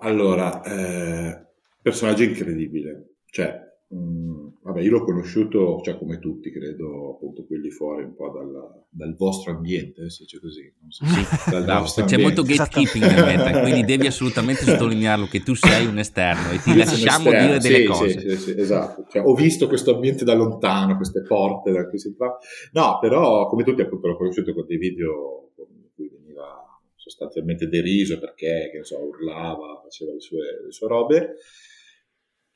Allora, 0.02 0.62
eh, 0.64 1.48
personaggio 1.82 2.24
incredibile. 2.24 3.16
Cioè, 3.26 3.69
Mm, 3.92 4.50
vabbè, 4.62 4.82
io 4.82 4.92
l'ho 4.92 5.04
conosciuto, 5.04 5.82
cioè 5.84 5.98
come 5.98 6.20
tutti, 6.20 6.52
credo, 6.52 7.16
appunto 7.16 7.44
quelli 7.48 7.72
fuori 7.72 8.04
un 8.04 8.14
po' 8.14 8.30
dal, 8.30 8.86
dal 8.88 9.16
vostro 9.16 9.52
ambiente, 9.52 10.12
se 10.12 10.26
c'è 10.26 10.38
così. 10.40 10.72
Non 10.80 10.92
so, 10.92 11.06
sì, 11.06 11.26
dal 11.50 11.66
no, 11.66 11.84
c'è 11.86 12.02
ambiente. 12.02 12.18
molto 12.18 12.44
gatekeeping 12.44 13.04
nel 13.04 13.26
meta, 13.38 13.62
quindi 13.62 13.84
devi 13.86 14.06
assolutamente 14.06 14.62
sottolinearlo 14.62 15.26
che 15.26 15.42
tu 15.42 15.56
sei 15.56 15.88
un 15.88 15.98
esterno 15.98 16.52
e 16.52 16.60
ti 16.60 16.76
lasciamo 16.76 17.30
esterno, 17.30 17.48
dire 17.48 17.60
delle 17.60 17.80
sì, 17.80 17.86
cose. 17.86 18.20
Sì, 18.20 18.38
sì, 18.38 18.60
esatto. 18.60 19.06
Cioè, 19.10 19.26
ho 19.26 19.34
visto 19.34 19.68
questo 19.68 19.96
ambiente 19.96 20.24
da 20.24 20.36
lontano, 20.36 20.96
queste 20.96 21.24
porte 21.24 21.72
da 21.72 21.90
cui 21.90 21.98
si 21.98 22.10
entra. 22.10 22.38
No, 22.74 23.00
però 23.02 23.48
come 23.48 23.64
tutti 23.64 23.82
appunto 23.82 24.08
l'ho 24.08 24.18
conosciuto 24.18 24.54
con 24.54 24.68
dei 24.68 24.78
video 24.78 25.50
in 25.58 25.90
cui 25.96 26.10
veniva 26.10 26.80
sostanzialmente 26.94 27.68
deriso 27.68 28.20
perché, 28.20 28.70
che 28.72 28.78
ne 28.78 28.84
so, 28.84 29.00
urlava, 29.00 29.82
faceva 29.82 30.14
le 30.14 30.20
sue, 30.20 30.62
le 30.64 30.72
sue 30.72 30.88
robe 30.88 31.38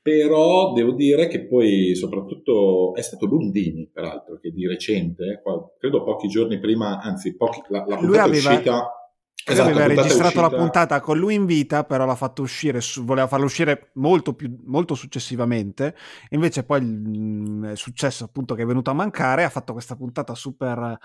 però 0.04 0.74
devo 0.74 0.92
dire 0.92 1.28
che 1.28 1.48
poi 1.48 1.96
soprattutto 1.96 2.94
è 2.94 3.02
stato 3.02 3.26
Lundini 3.26 3.90
peraltro 3.92 4.38
che 4.38 4.52
di 4.52 4.68
recente, 4.68 5.42
credo 5.80 6.04
pochi 6.04 6.28
giorni 6.28 6.60
prima, 6.60 7.00
anzi 7.00 7.38
pochi, 7.38 7.62
la, 7.70 7.86
la 7.88 7.96
puntata 7.96 8.24
aveva, 8.24 8.50
uscita 8.50 9.04
Esatto, 9.46 9.70
aveva 9.70 9.88
registrato 9.88 10.40
la 10.40 10.50
puntata 10.50 11.02
con 11.02 11.18
lui 11.18 11.36
in 11.36 11.46
vita, 11.46 11.84
però 11.84 12.06
l'ha 12.06 12.16
fatto 12.16 12.42
uscire, 12.42 12.80
voleva 13.02 13.28
farla 13.28 13.46
uscire 13.46 13.90
molto, 13.96 14.34
più, 14.34 14.58
molto 14.66 14.96
successivamente. 14.96 15.96
Invece, 16.30 16.64
poi 16.64 16.82
mm, 16.82 17.66
è 17.66 17.76
successo 17.76 18.24
appunto 18.24 18.56
che 18.56 18.62
è 18.62 18.66
venuto 18.66 18.90
a 18.90 18.94
mancare. 18.94 19.44
Ha 19.44 19.50
fatto 19.50 19.74
questa 19.74 19.98
puntata 19.98 20.34
super 20.34 20.98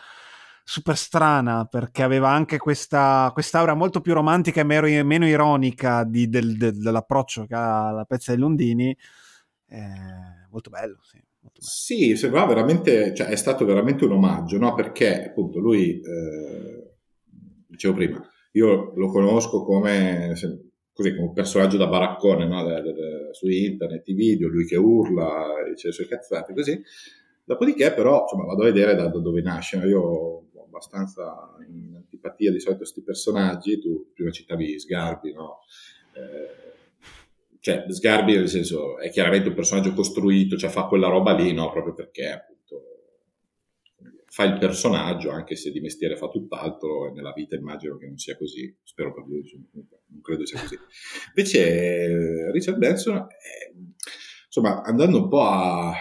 super 0.68 0.98
strana 0.98 1.64
perché 1.64 2.02
aveva 2.02 2.28
anche 2.28 2.58
questa 2.58 3.30
quest'aura 3.32 3.72
molto 3.72 4.02
più 4.02 4.12
romantica 4.12 4.60
e 4.60 4.64
meno, 4.64 5.02
meno 5.02 5.26
ironica 5.26 6.04
di, 6.04 6.28
del, 6.28 6.58
del, 6.58 6.76
dell'approccio 6.76 7.46
che 7.46 7.54
ha 7.54 7.90
la 7.90 8.04
pezza 8.04 8.32
dei 8.32 8.40
Londini. 8.40 8.94
Eh, 9.66 9.78
molto 10.50 10.68
bello, 10.68 10.98
sì. 11.00 11.16
Molto 11.40 11.60
bello. 11.60 11.70
Sì, 11.70 12.16
sembrava 12.16 12.48
veramente, 12.48 13.14
cioè, 13.14 13.28
è 13.28 13.36
stato 13.36 13.64
veramente 13.64 14.04
un 14.04 14.12
omaggio, 14.12 14.58
no? 14.58 14.74
Perché 14.74 15.28
appunto 15.28 15.58
lui, 15.58 16.02
eh, 16.02 16.96
dicevo 17.66 17.94
prima, 17.94 18.22
io 18.52 18.92
lo 18.94 19.08
conosco 19.08 19.64
come, 19.64 20.34
così, 20.92 21.14
come 21.14 21.28
un 21.28 21.32
personaggio 21.32 21.78
da 21.78 21.86
baraccone, 21.86 22.46
no? 22.46 22.62
de, 22.64 22.82
de, 22.82 22.92
de, 22.92 23.28
su 23.32 23.48
internet, 23.48 24.06
i 24.08 24.12
video, 24.12 24.48
lui 24.48 24.66
che 24.66 24.76
urla, 24.76 25.46
dice 25.70 25.86
le 25.86 25.92
sue 25.94 26.06
cazzate, 26.06 26.52
così. 26.52 26.78
Dopodiché, 27.42 27.94
però, 27.94 28.20
insomma, 28.20 28.44
vado 28.44 28.60
a 28.60 28.66
vedere 28.66 28.94
da, 28.94 29.08
da 29.08 29.18
dove 29.18 29.40
nasce. 29.40 29.78
Io 29.78 30.47
abbastanza 30.68 31.56
in 31.66 31.94
antipatia 31.96 32.52
di 32.52 32.60
solito 32.60 32.82
questi 32.82 33.02
personaggi, 33.02 33.80
tu 33.80 34.12
prima 34.14 34.30
citavi 34.30 34.78
Sgarbi, 34.78 35.32
no? 35.32 35.60
Eh, 36.14 36.66
cioè 37.60 37.84
Sgarbi 37.88 38.36
nel 38.36 38.48
senso 38.48 38.98
è 38.98 39.10
chiaramente 39.10 39.48
un 39.48 39.54
personaggio 39.54 39.92
costruito, 39.92 40.56
cioè 40.56 40.70
fa 40.70 40.84
quella 40.84 41.08
roba 41.08 41.34
lì, 41.34 41.52
no? 41.52 41.70
Proprio 41.72 41.94
perché 41.94 42.30
appunto 42.30 42.56
fa 44.26 44.44
il 44.44 44.58
personaggio, 44.58 45.30
anche 45.30 45.56
se 45.56 45.72
di 45.72 45.80
mestiere 45.80 46.16
fa 46.16 46.28
tutt'altro, 46.28 47.08
e 47.08 47.12
nella 47.12 47.32
vita 47.32 47.56
immagino 47.56 47.96
che 47.96 48.06
non 48.06 48.18
sia 48.18 48.36
così, 48.36 48.72
spero 48.84 49.12
per 49.12 49.24
lui, 49.26 49.42
non 49.72 50.20
credo 50.20 50.46
sia 50.46 50.60
così. 50.60 50.78
Invece 51.34 52.50
Richard 52.52 52.78
Benson, 52.78 53.16
è, 53.16 53.72
insomma, 54.46 54.82
andando 54.82 55.16
un 55.22 55.28
po' 55.28 55.42
a 55.42 55.92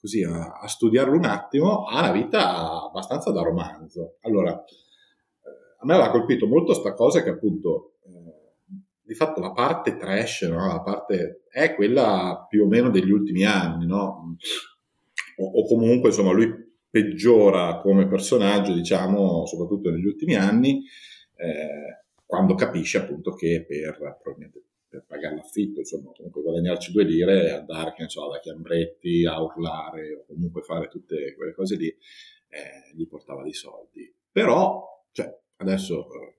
così 0.00 0.22
a, 0.24 0.58
a, 0.60 0.66
studiarlo 0.66 1.14
un 1.14 1.24
attimo, 1.24 1.84
ha 1.84 2.00
una 2.00 2.12
vita 2.12 2.82
abbastanza 2.84 3.30
da 3.30 3.42
romanzo. 3.42 4.16
Allora, 4.22 4.52
eh, 4.52 5.76
a 5.80 5.84
me 5.84 5.94
aveva 5.94 6.10
colpito 6.10 6.46
molto 6.46 6.72
sta 6.72 6.94
cosa 6.94 7.22
che 7.22 7.30
appunto 7.30 7.96
eh, 8.04 8.78
di 9.02 9.14
fatto 9.14 9.40
la 9.40 9.52
parte 9.52 9.96
trash, 9.96 10.42
no? 10.42 10.66
la 10.66 10.80
parte 10.80 11.44
è 11.50 11.74
quella 11.74 12.46
più 12.48 12.64
o 12.64 12.66
meno 12.66 12.90
degli 12.90 13.10
ultimi 13.10 13.44
anni, 13.44 13.86
no? 13.86 14.36
o, 15.36 15.44
o, 15.44 15.66
comunque 15.66 16.08
insomma 16.08 16.32
lui 16.32 16.68
peggiora 16.88 17.78
come 17.80 18.08
personaggio, 18.08 18.72
diciamo, 18.72 19.46
soprattutto 19.46 19.90
negli 19.90 20.06
ultimi 20.06 20.34
anni, 20.34 20.82
eh, 21.36 22.04
quando 22.24 22.54
capisce 22.54 22.98
appunto 22.98 23.32
che 23.32 23.64
per 23.66 24.18
probabilmente 24.20 24.69
per 24.90 25.04
pagare 25.06 25.36
l'affitto, 25.36 25.78
insomma, 25.78 26.10
comunque 26.14 26.42
guadagnarci 26.42 26.90
due 26.90 27.04
lire 27.04 27.46
e 27.46 27.50
andare, 27.52 27.92
che 27.94 28.02
ne 28.02 28.08
so, 28.08 28.28
da 28.28 28.40
Chiambretti 28.40 29.24
a 29.24 29.40
urlare 29.40 30.14
o 30.14 30.24
comunque 30.26 30.62
fare 30.62 30.88
tutte 30.88 31.32
quelle 31.36 31.54
cose 31.54 31.76
lì, 31.76 31.86
eh, 31.86 32.92
gli 32.94 33.06
portava 33.06 33.44
dei 33.44 33.52
soldi. 33.52 34.12
Però, 34.32 35.06
cioè, 35.12 35.32
adesso 35.58 36.06
eh, 36.12 36.34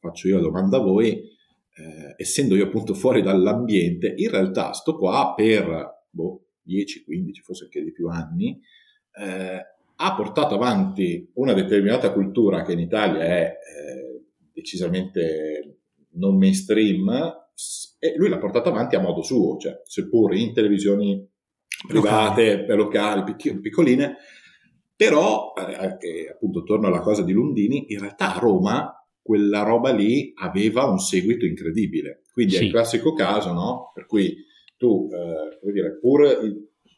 faccio 0.00 0.26
io 0.26 0.36
la 0.36 0.42
domanda 0.42 0.78
a 0.78 0.80
voi, 0.80 1.12
eh, 1.12 2.14
essendo 2.16 2.56
io 2.56 2.64
appunto 2.64 2.94
fuori 2.94 3.22
dall'ambiente, 3.22 4.12
in 4.16 4.30
realtà 4.30 4.72
sto 4.72 4.98
qua 4.98 5.32
per 5.36 6.06
boh, 6.10 6.46
10, 6.62 7.04
15, 7.04 7.42
forse 7.42 7.64
anche 7.64 7.84
di 7.84 7.92
più 7.92 8.08
anni, 8.08 8.60
eh, 9.16 9.66
ha 9.96 10.14
portato 10.16 10.56
avanti 10.56 11.30
una 11.34 11.52
determinata 11.52 12.12
cultura 12.12 12.62
che 12.62 12.72
in 12.72 12.80
Italia 12.80 13.22
è 13.22 13.52
eh, 13.52 14.24
decisamente 14.52 15.78
non 16.14 16.36
mainstream, 16.36 17.42
e 18.04 18.12
lui 18.18 18.28
l'ha 18.28 18.36
portata 18.36 18.68
avanti 18.68 18.96
a 18.96 19.00
modo 19.00 19.22
suo, 19.22 19.56
cioè 19.56 19.80
seppur 19.82 20.34
in 20.34 20.52
televisioni 20.52 21.26
private, 21.88 22.66
locali, 22.74 23.24
locali 23.24 23.60
piccoline, 23.62 24.16
però 24.94 25.54
eh, 25.56 26.28
appunto 26.30 26.64
torno 26.64 26.88
alla 26.88 27.00
cosa 27.00 27.22
di 27.22 27.32
Lundini, 27.32 27.86
in 27.94 28.00
realtà 28.00 28.34
a 28.34 28.38
Roma 28.38 29.06
quella 29.22 29.62
roba 29.62 29.90
lì 29.90 30.34
aveva 30.36 30.84
un 30.84 30.98
seguito 30.98 31.46
incredibile, 31.46 32.24
quindi 32.30 32.56
sì. 32.56 32.60
è 32.60 32.64
il 32.64 32.72
classico 32.72 33.14
caso, 33.14 33.54
no? 33.54 33.90
Per 33.94 34.04
cui 34.04 34.36
tu, 34.76 35.08
eh, 35.10 35.58
come 35.58 35.72
dire, 35.72 35.98
pur 35.98 36.28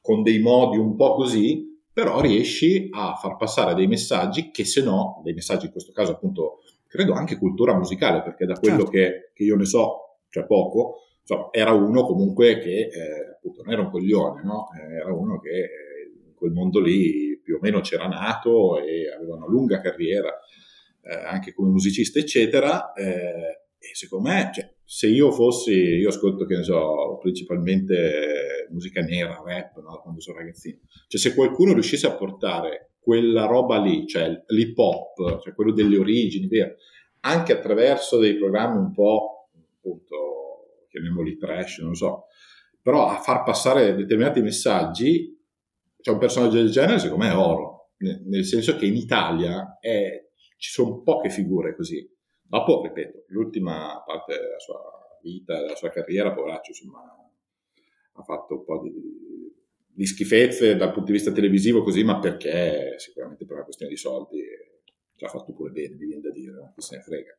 con 0.01 0.25
dei 0.25 0.41
modi 0.41 0.77
un 0.77 0.97
po' 0.97 1.15
così, 1.15 1.81
però 1.93 2.21
riesci 2.21 2.89
a 2.91 3.15
far 3.15 3.37
passare 3.37 3.75
dei 3.75 3.87
messaggi 3.87 4.51
che 4.51 4.65
se 4.65 4.83
no, 4.83 5.21
dei 5.23 5.35
messaggi 5.35 5.67
in 5.67 5.71
questo 5.71 5.93
caso 5.93 6.11
appunto, 6.11 6.63
credo 6.89 7.13
anche 7.13 7.39
cultura 7.39 7.77
musicale, 7.77 8.23
perché 8.23 8.45
da 8.45 8.55
quello 8.55 8.79
certo. 8.79 8.91
che, 8.91 9.31
che 9.33 9.45
io 9.45 9.55
ne 9.55 9.67
so 9.67 10.01
cioè 10.29 10.47
poco, 10.47 11.01
insomma, 11.21 11.49
era 11.51 11.73
uno 11.73 12.05
comunque 12.05 12.59
che 12.59 12.89
eh, 12.89 13.31
appunto 13.37 13.63
non 13.63 13.73
era 13.73 13.83
un 13.83 13.91
coglione, 13.91 14.43
no? 14.43 14.69
era 14.99 15.13
uno 15.13 15.39
che 15.41 15.51
eh, 15.51 16.29
in 16.29 16.35
quel 16.35 16.53
mondo 16.53 16.81
lì 16.81 17.41
più 17.43 17.57
o 17.57 17.59
meno 17.61 17.81
c'era 17.81 18.07
nato 18.07 18.79
e 18.79 19.11
aveva 19.15 19.37
una 19.37 19.47
lunga 19.47 19.81
carriera 19.81 20.33
eh, 21.03 21.15
anche 21.15 21.53
come 21.53 21.71
musicista, 21.71 22.19
eccetera. 22.19 22.93
Eh, 22.93 23.65
e 23.79 23.95
secondo 23.95 24.29
me, 24.29 24.51
cioè, 24.53 24.75
se 24.85 25.07
io 25.07 25.31
fossi, 25.31 25.73
io 25.73 26.09
ascolto, 26.09 26.45
che 26.45 26.57
ne 26.57 26.63
so, 26.65 27.19
principalmente 27.21 28.67
musica 28.71 29.01
nera, 29.01 29.43
rap, 29.45 29.81
no? 29.81 30.01
quando 30.03 30.21
sono 30.21 30.39
ragazzino, 30.39 30.79
cioè 31.07 31.21
se 31.21 31.35
qualcuno 31.35 31.73
riuscisse 31.73 32.07
a 32.07 32.17
portare 32.17 32.95
quella 32.99 33.47
roba 33.47 33.81
lì, 33.81 34.07
cioè 34.07 34.29
l'hip 34.49 34.77
hop, 34.77 35.41
cioè 35.41 35.55
quello 35.55 35.73
delle 35.73 35.97
origini, 35.97 36.49
vero? 36.49 36.75
anche 37.21 37.53
attraverso 37.53 38.19
dei 38.19 38.37
programmi 38.37 38.79
un 38.79 38.93
po', 38.93 39.36
appunto, 39.87 40.87
chiamiamoli 40.89 41.37
trash, 41.37 41.79
non 41.79 41.95
so, 41.95 42.27
però 42.83 43.09
a 43.09 43.21
far 43.21 43.45
passare 43.45 43.95
determinati 43.95 44.41
messaggi, 44.43 45.35
c'è 46.01 46.11
un 46.11 46.19
personaggio 46.19 46.57
del 46.57 46.71
genere, 46.71 46.99
secondo 46.99 47.25
me 47.25 47.31
è 47.31 47.37
oro, 47.37 47.93
nel 47.99 48.45
senso 48.45 48.77
che 48.77 48.87
in 48.87 48.97
Italia 48.97 49.79
è, 49.81 50.29
ci 50.57 50.71
sono 50.71 51.03
poche 51.03 51.31
figure 51.31 51.75
così. 51.75 52.09
Dopo, 52.43 52.83
ripeto, 52.83 53.25
l'ultima 53.29 54.03
parte 54.07 54.35
della 54.35 54.59
sua 54.59 54.81
vita, 55.23 55.61
della 55.61 55.75
sua 55.75 55.91
carriera, 55.91 56.33
poveraccio, 56.33 56.71
insomma, 56.71 57.01
ha 58.13 58.23
fatto 58.23 58.55
un 58.55 58.65
po' 58.65 58.81
di, 58.83 58.93
di 59.85 60.07
schifezze 60.07 60.77
dal 60.77 60.93
punto 60.93 61.07
di 61.07 61.17
vista 61.17 61.33
televisivo 61.33 61.83
così, 61.83 62.05
ma 62.05 62.21
perché 62.21 62.95
sicuramente 62.99 63.45
per 63.45 63.57
una 63.57 63.65
questione 63.65 63.91
di 63.91 63.99
soldi 63.99 64.41
ci 65.17 65.25
ha 65.25 65.29
fatto 65.29 65.53
pure 65.55 65.73
bene, 65.73 65.97
mi 65.97 66.07
viene 66.07 66.21
da 66.21 66.31
dire, 66.31 66.73
chi 66.77 66.83
se 66.83 66.97
ne 66.97 67.03
frega. 67.03 67.37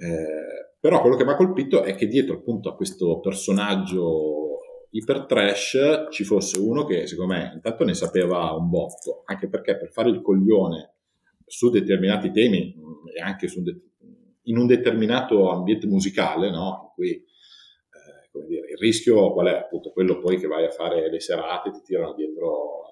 Eh, 0.00 0.76
però 0.80 1.02
quello 1.02 1.16
che 1.16 1.24
mi 1.24 1.32
ha 1.32 1.36
colpito 1.36 1.82
è 1.82 1.94
che 1.94 2.06
dietro 2.06 2.36
appunto 2.36 2.70
a 2.70 2.74
questo 2.74 3.20
personaggio 3.20 4.60
iper 4.92 5.26
trash 5.26 6.06
ci 6.10 6.24
fosse 6.24 6.58
uno 6.58 6.84
che 6.86 7.06
secondo 7.06 7.34
me 7.34 7.52
intanto 7.54 7.84
ne 7.84 7.92
sapeva 7.92 8.50
un 8.52 8.70
botto, 8.70 9.22
anche 9.26 9.48
perché 9.48 9.76
per 9.76 9.92
fare 9.92 10.08
il 10.08 10.22
coglione 10.22 10.94
su 11.44 11.68
determinati 11.68 12.30
temi 12.30 12.74
mm, 12.74 13.08
e 13.14 13.20
anche 13.20 13.46
de- 13.56 13.80
in 14.44 14.56
un 14.56 14.66
determinato 14.66 15.50
ambiente 15.50 15.86
musicale, 15.86 16.50
no? 16.50 16.80
in 16.84 16.90
cui 16.94 17.10
eh, 17.10 18.46
dire, 18.46 18.70
il 18.70 18.78
rischio 18.78 19.34
qual 19.34 19.48
è? 19.48 19.54
Appunto 19.54 19.90
quello 19.90 20.18
poi 20.18 20.38
che 20.38 20.46
vai 20.46 20.64
a 20.64 20.70
fare 20.70 21.10
le 21.10 21.20
serate, 21.20 21.72
ti 21.72 21.82
tirano 21.84 22.14
dietro 22.14 22.89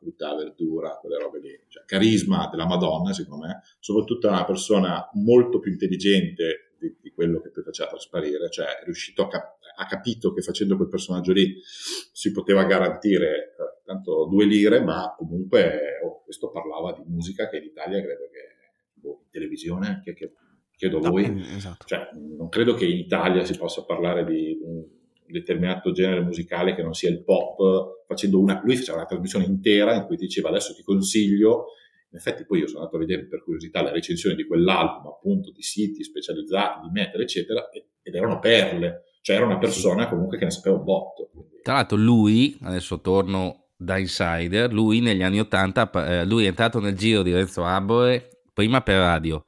frutta, 0.00 0.34
verdura, 0.34 0.96
quelle 0.98 1.18
robe 1.18 1.40
lì. 1.40 1.64
Cioè, 1.68 1.84
carisma 1.84 2.48
della 2.50 2.66
Madonna, 2.66 3.12
secondo 3.12 3.46
me, 3.46 3.60
soprattutto 3.78 4.28
una 4.28 4.44
persona 4.44 5.08
molto 5.12 5.60
più 5.60 5.70
intelligente 5.70 6.74
di, 6.78 6.96
di 7.00 7.10
quello 7.10 7.40
che 7.40 7.50
poi 7.50 7.62
faceva 7.62 7.90
trasparire, 7.90 8.48
cioè 8.50 8.78
è 8.80 8.84
riuscito 8.84 9.22
a 9.22 9.28
cap- 9.28 9.58
ha 9.76 9.86
capito 9.86 10.32
che 10.32 10.42
facendo 10.42 10.76
quel 10.76 10.88
personaggio 10.88 11.32
lì 11.32 11.58
si 11.64 12.32
poteva 12.32 12.64
garantire 12.64 13.54
eh, 13.56 13.82
tanto 13.84 14.26
due 14.26 14.44
lire, 14.46 14.80
ma 14.80 15.14
comunque 15.16 16.00
oh, 16.02 16.22
questo 16.24 16.50
parlava 16.50 16.92
di 16.92 17.02
musica 17.06 17.48
che 17.48 17.58
in 17.58 17.64
Italia 17.64 18.02
credo 18.02 18.28
che 18.30 18.56
boh, 18.94 19.20
in 19.24 19.30
televisione, 19.30 20.00
che, 20.04 20.14
che 20.14 20.32
chiedo 20.76 20.98
a 20.98 21.10
voi, 21.10 21.32
no, 21.32 21.40
esatto. 21.40 21.86
cioè, 21.86 22.08
non 22.14 22.48
credo 22.48 22.74
che 22.74 22.86
in 22.86 22.98
Italia 22.98 23.44
si 23.44 23.56
possa 23.56 23.84
parlare 23.84 24.24
di 24.24 24.58
un 24.62 24.86
determinato 25.30 25.92
genere 25.92 26.20
musicale 26.20 26.74
che 26.74 26.82
non 26.82 26.94
sia 26.94 27.10
il 27.10 27.22
pop, 27.22 28.04
facendo 28.06 28.40
una, 28.40 28.60
lui 28.64 28.76
faceva 28.76 28.98
una 28.98 29.06
trasmissione 29.06 29.44
intera 29.44 29.94
in 29.94 30.04
cui 30.04 30.16
diceva 30.16 30.48
adesso 30.48 30.74
ti 30.74 30.82
consiglio, 30.82 31.66
in 32.10 32.18
effetti 32.18 32.44
poi 32.44 32.60
io 32.60 32.66
sono 32.66 32.80
andato 32.80 32.96
a 32.96 33.00
vedere 33.00 33.26
per 33.26 33.42
curiosità 33.42 33.82
le 33.82 33.92
recensioni 33.92 34.34
di 34.34 34.44
quell'album, 34.44 35.06
appunto 35.06 35.52
di 35.52 35.62
siti 35.62 36.02
specializzati, 36.02 36.86
di 36.86 36.90
metal, 36.92 37.20
eccetera, 37.20 37.68
ed 38.02 38.14
erano 38.14 38.38
perle, 38.38 39.04
cioè 39.22 39.36
era 39.36 39.44
una 39.44 39.58
persona 39.58 40.08
comunque 40.08 40.38
che 40.38 40.44
ne 40.44 40.50
sapeva 40.50 40.76
un 40.76 40.84
botto. 40.84 41.30
Tra 41.62 41.74
l'altro 41.74 41.96
lui, 41.96 42.58
adesso 42.62 43.00
torno 43.00 43.68
da 43.76 43.96
insider, 43.96 44.72
lui 44.72 45.00
negli 45.00 45.22
anni 45.22 45.40
80, 45.40 46.20
eh, 46.20 46.26
lui 46.26 46.44
è 46.44 46.48
entrato 46.48 46.80
nel 46.80 46.94
giro 46.96 47.22
di 47.22 47.32
Renzo 47.32 47.64
Arbore 47.64 48.42
prima 48.52 48.82
per 48.82 48.96
radio, 48.96 49.44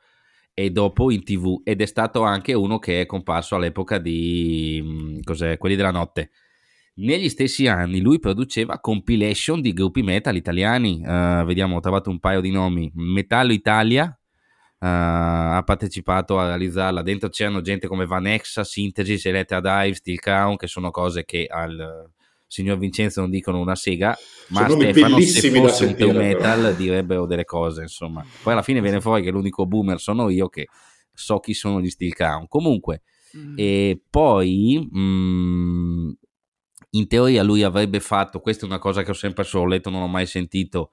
e 0.54 0.70
dopo 0.70 1.10
in 1.10 1.24
tv 1.24 1.60
ed 1.64 1.80
è 1.80 1.86
stato 1.86 2.22
anche 2.22 2.52
uno 2.52 2.78
che 2.78 3.00
è 3.02 3.06
comparso 3.06 3.56
all'epoca 3.56 3.98
di 3.98 4.80
mm, 4.82 5.20
cos'è, 5.22 5.58
quelli 5.58 5.76
della 5.76 5.90
notte. 5.90 6.30
Negli 6.94 7.28
stessi 7.30 7.66
anni 7.66 8.00
lui 8.00 8.18
produceva 8.18 8.78
compilation 8.78 9.62
di 9.62 9.72
gruppi 9.72 10.02
metal 10.02 10.36
italiani, 10.36 11.00
uh, 11.02 11.44
vediamo 11.44 11.76
ho 11.76 11.80
trovato 11.80 12.10
un 12.10 12.18
paio 12.18 12.40
di 12.42 12.50
nomi, 12.50 12.90
Metallo 12.94 13.52
Italia, 13.52 14.04
uh, 14.04 14.86
ha 14.86 15.62
partecipato 15.64 16.38
a 16.38 16.48
realizzarla, 16.48 17.00
dentro 17.00 17.30
c'erano 17.30 17.62
gente 17.62 17.88
come 17.88 18.04
Vanexa, 18.04 18.62
Synthesis, 18.62 19.24
Electra 19.24 19.60
Dive, 19.60 19.94
Steel 19.94 20.20
Crown, 20.20 20.56
che 20.56 20.66
sono 20.66 20.90
cose 20.90 21.24
che 21.24 21.46
al 21.48 22.10
signor 22.52 22.76
Vincenzo 22.76 23.22
non 23.22 23.30
dicono 23.30 23.58
una 23.58 23.74
sega, 23.74 24.14
ma 24.48 24.68
Sono 24.68 24.82
Stefano 24.82 25.20
se 25.20 25.50
fosse 25.50 25.86
un 25.86 25.94
teu 25.94 26.12
metal 26.12 26.60
però. 26.60 26.74
direbbero 26.74 27.24
delle 27.24 27.46
cose, 27.46 27.80
insomma. 27.80 28.22
Poi 28.42 28.52
alla 28.52 28.62
fine 28.62 28.82
viene 28.82 29.00
fuori 29.00 29.22
che 29.22 29.30
l'unico 29.30 29.66
boomer 29.66 29.98
sono 29.98 30.28
io 30.28 30.50
che 30.50 30.68
so 31.14 31.40
chi 31.40 31.54
sono 31.54 31.80
gli 31.80 31.88
Steel 31.88 32.12
Crown. 32.12 32.48
Comunque, 32.48 33.04
mm. 33.34 33.54
e 33.56 34.02
poi 34.10 34.86
mh, 34.90 35.00
mm, 35.00 36.10
in 36.90 37.06
teoria 37.08 37.42
lui 37.42 37.62
avrebbe 37.62 38.00
fatto, 38.00 38.40
questa 38.40 38.66
è 38.66 38.68
una 38.68 38.78
cosa 38.78 39.02
che 39.02 39.12
ho 39.12 39.14
sempre 39.14 39.44
solo 39.44 39.68
letto, 39.68 39.88
non 39.88 40.02
ho 40.02 40.08
mai 40.08 40.26
sentito, 40.26 40.90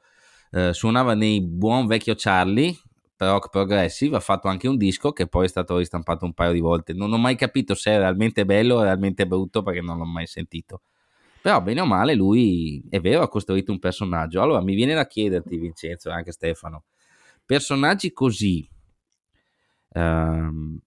eh, 0.51 0.73
suonava 0.73 1.13
nei 1.13 1.41
buon 1.41 1.87
vecchio 1.87 2.15
Charlie, 2.17 2.73
rock 3.17 3.49
progressive, 3.49 4.15
ha 4.15 4.21
fatto 4.21 4.47
anche 4.47 4.69
un 4.69 4.77
disco 4.77 5.11
che 5.11 5.27
poi 5.27 5.43
è 5.43 5.49
stato 5.49 5.75
ristampato 5.75 6.23
un 6.23 6.33
paio 6.33 6.53
di 6.53 6.61
volte. 6.61 6.93
Non 6.93 7.11
ho 7.11 7.17
mai 7.17 7.35
capito 7.35 7.75
se 7.75 7.91
è 7.91 7.97
realmente 7.97 8.45
bello 8.45 8.75
o 8.75 8.81
realmente 8.81 9.27
brutto 9.27 9.61
perché 9.61 9.81
non 9.81 9.97
l'ho 9.97 10.05
mai 10.05 10.25
sentito. 10.25 10.83
Però 11.41 11.61
bene 11.61 11.81
o 11.81 11.85
male 11.85 12.15
lui, 12.15 12.83
è 12.89 12.99
vero, 12.99 13.21
ha 13.21 13.29
costruito 13.29 13.71
un 13.71 13.79
personaggio. 13.79 14.41
Allora 14.41 14.61
mi 14.61 14.75
viene 14.75 14.93
da 14.93 15.07
chiederti, 15.07 15.57
Vincenzo 15.57 16.09
e 16.09 16.13
anche 16.13 16.31
Stefano, 16.31 16.83
personaggi 17.45 18.11
così 18.11 18.67
ehm, 19.93 20.79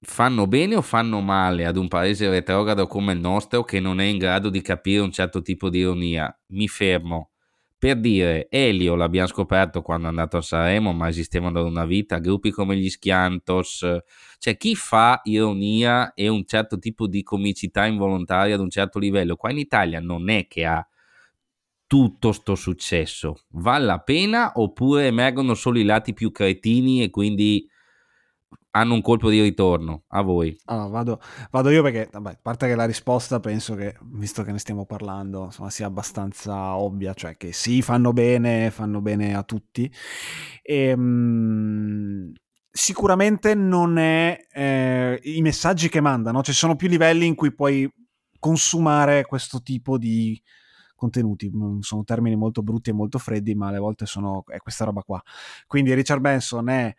fanno 0.00 0.46
bene 0.46 0.76
o 0.76 0.82
fanno 0.82 1.20
male 1.20 1.66
ad 1.66 1.76
un 1.76 1.88
paese 1.88 2.28
retrogrado 2.30 2.86
come 2.86 3.12
il 3.12 3.20
nostro 3.20 3.64
che 3.64 3.80
non 3.80 4.00
è 4.00 4.04
in 4.04 4.18
grado 4.18 4.48
di 4.50 4.60
capire 4.62 5.00
un 5.02 5.12
certo 5.12 5.42
tipo 5.42 5.68
di 5.70 5.78
ironia? 5.78 6.36
Mi 6.48 6.68
fermo. 6.68 7.30
Per 7.78 7.98
dire, 8.00 8.48
Elio 8.50 8.96
l'abbiamo 8.96 9.28
scoperto 9.28 9.82
quando 9.82 10.06
è 10.06 10.10
andato 10.10 10.36
a 10.38 10.42
Sanremo, 10.42 10.92
ma 10.92 11.08
esistevano 11.08 11.62
da 11.62 11.68
una 11.68 11.84
vita, 11.84 12.18
gruppi 12.18 12.50
come 12.50 12.76
gli 12.76 12.90
Schiantos, 12.90 13.86
cioè 14.38 14.56
chi 14.56 14.74
fa 14.74 15.20
ironia 15.24 16.14
e 16.14 16.28
un 16.28 16.44
certo 16.46 16.78
tipo 16.78 17.06
di 17.06 17.22
comicità 17.22 17.86
involontaria 17.86 18.54
ad 18.54 18.60
un 18.60 18.70
certo 18.70 18.98
livello, 18.98 19.36
qua 19.36 19.50
in 19.50 19.58
Italia 19.58 20.00
non 20.00 20.30
è 20.30 20.46
che 20.46 20.64
ha 20.64 20.86
tutto 21.86 22.32
sto 22.32 22.54
successo, 22.54 23.44
vale 23.52 23.84
la 23.86 23.98
pena 23.98 24.52
oppure 24.56 25.06
emergono 25.06 25.54
solo 25.54 25.78
i 25.78 25.84
lati 25.84 26.12
più 26.12 26.30
cretini 26.30 27.02
e 27.02 27.10
quindi 27.10 27.66
hanno 28.72 28.94
un 28.94 29.00
colpo 29.00 29.30
di 29.30 29.40
ritorno 29.40 30.04
a 30.08 30.22
voi? 30.22 30.56
Allora, 30.66 30.88
vado, 30.88 31.20
vado, 31.50 31.70
io 31.70 31.82
perché, 31.82 32.08
vabbè, 32.12 32.30
a 32.30 32.38
parte 32.40 32.66
che 32.66 32.74
la 32.74 32.84
risposta 32.84 33.40
penso 33.40 33.74
che, 33.74 33.96
visto 34.02 34.42
che 34.42 34.52
ne 34.52 34.58
stiamo 34.58 34.84
parlando, 34.84 35.44
insomma, 35.46 35.70
sia 35.70 35.86
abbastanza 35.86 36.76
ovvia, 36.76 37.14
cioè 37.14 37.36
che 37.36 37.52
sì, 37.52 37.82
fanno 37.82 38.12
bene, 38.12 38.70
fanno 38.70 39.00
bene 39.00 39.34
a 39.34 39.42
tutti. 39.42 39.90
E, 40.62 40.74
ehm, 40.88 41.00
mh, 41.00 42.32
sicuramente 42.70 43.54
non 43.54 43.98
è 43.98 44.46
eh, 44.52 45.20
i 45.24 45.40
messaggi 45.42 45.88
che 45.88 46.00
mandano, 46.00 46.42
ci 46.42 46.52
sono 46.52 46.76
più 46.76 46.88
livelli 46.88 47.26
in 47.26 47.34
cui 47.34 47.52
puoi 47.52 47.90
consumare 48.38 49.24
questo 49.24 49.62
tipo 49.62 49.98
di 49.98 50.40
contenuti. 50.94 51.50
Sono 51.80 52.04
termini 52.04 52.36
molto 52.36 52.62
brutti 52.62 52.90
e 52.90 52.92
molto 52.92 53.18
freddi, 53.18 53.54
ma 53.54 53.68
alle 53.68 53.78
volte 53.78 54.04
sono, 54.04 54.44
è 54.46 54.58
questa 54.58 54.84
roba 54.84 55.02
qua. 55.02 55.22
Quindi 55.66 55.94
Richard 55.94 56.20
Benson 56.20 56.68
è 56.68 56.94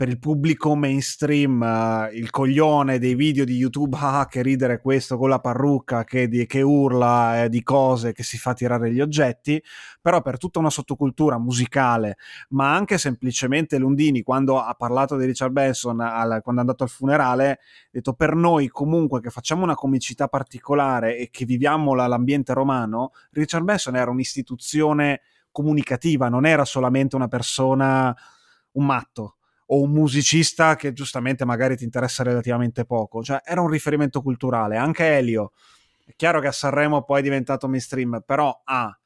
per 0.00 0.08
il 0.08 0.18
pubblico 0.18 0.74
mainstream 0.74 1.60
uh, 1.60 2.10
il 2.16 2.30
coglione 2.30 2.98
dei 2.98 3.14
video 3.14 3.44
di 3.44 3.54
YouTube, 3.56 3.94
ah 4.00 4.26
che 4.26 4.40
ridere 4.40 4.80
questo 4.80 5.18
con 5.18 5.28
la 5.28 5.40
parrucca 5.40 6.04
che, 6.04 6.26
di, 6.26 6.46
che 6.46 6.62
urla 6.62 7.42
eh, 7.42 7.48
di 7.50 7.62
cose, 7.62 8.14
che 8.14 8.22
si 8.22 8.38
fa 8.38 8.54
tirare 8.54 8.90
gli 8.90 9.02
oggetti, 9.02 9.62
però 10.00 10.22
per 10.22 10.38
tutta 10.38 10.58
una 10.58 10.70
sottocultura 10.70 11.38
musicale, 11.38 12.16
ma 12.48 12.74
anche 12.74 12.96
semplicemente 12.96 13.76
Lundini 13.76 14.22
quando 14.22 14.58
ha 14.58 14.72
parlato 14.72 15.18
di 15.18 15.26
Richard 15.26 15.52
Benson, 15.52 16.00
al, 16.00 16.40
quando 16.42 16.62
è 16.62 16.64
andato 16.64 16.82
al 16.82 16.88
funerale, 16.88 17.50
ha 17.50 17.58
detto 17.90 18.14
per 18.14 18.34
noi 18.34 18.68
comunque 18.68 19.20
che 19.20 19.28
facciamo 19.28 19.64
una 19.64 19.74
comicità 19.74 20.28
particolare 20.28 21.18
e 21.18 21.28
che 21.28 21.44
viviamo 21.44 21.92
la, 21.92 22.06
l'ambiente 22.06 22.54
romano, 22.54 23.10
Richard 23.32 23.64
Benson 23.64 23.96
era 23.96 24.10
un'istituzione 24.10 25.20
comunicativa, 25.50 26.30
non 26.30 26.46
era 26.46 26.64
solamente 26.64 27.16
una 27.16 27.28
persona, 27.28 28.16
un 28.72 28.86
matto 28.86 29.34
o 29.72 29.82
un 29.82 29.90
musicista 29.90 30.76
che 30.76 30.92
giustamente 30.92 31.44
magari 31.44 31.76
ti 31.76 31.84
interessa 31.84 32.22
relativamente 32.22 32.84
poco, 32.84 33.22
cioè 33.22 33.40
era 33.44 33.60
un 33.60 33.68
riferimento 33.68 34.22
culturale, 34.22 34.76
anche 34.76 35.16
Elio, 35.16 35.52
è 36.04 36.12
chiaro 36.16 36.40
che 36.40 36.48
a 36.48 36.52
Sanremo 36.52 37.02
poi 37.02 37.20
è 37.20 37.22
diventato 37.22 37.68
mainstream, 37.68 38.22
però 38.26 38.62
ha 38.64 38.96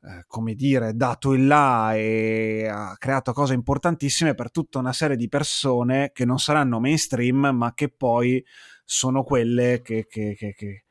eh, 0.00 0.24
come 0.28 0.54
dire, 0.54 0.94
dato 0.94 1.32
il 1.32 1.46
là 1.48 1.92
e 1.94 2.68
ha 2.70 2.96
creato 2.96 3.32
cose 3.32 3.54
importantissime 3.54 4.34
per 4.34 4.52
tutta 4.52 4.78
una 4.78 4.92
serie 4.92 5.16
di 5.16 5.28
persone 5.28 6.12
che 6.12 6.24
non 6.24 6.38
saranno 6.38 6.78
mainstream, 6.78 7.50
ma 7.52 7.74
che 7.74 7.88
poi 7.88 8.44
sono 8.84 9.24
quelle 9.24 9.82
che, 9.82 10.06
che, 10.06 10.36
che, 10.36 10.54
che 10.54 10.84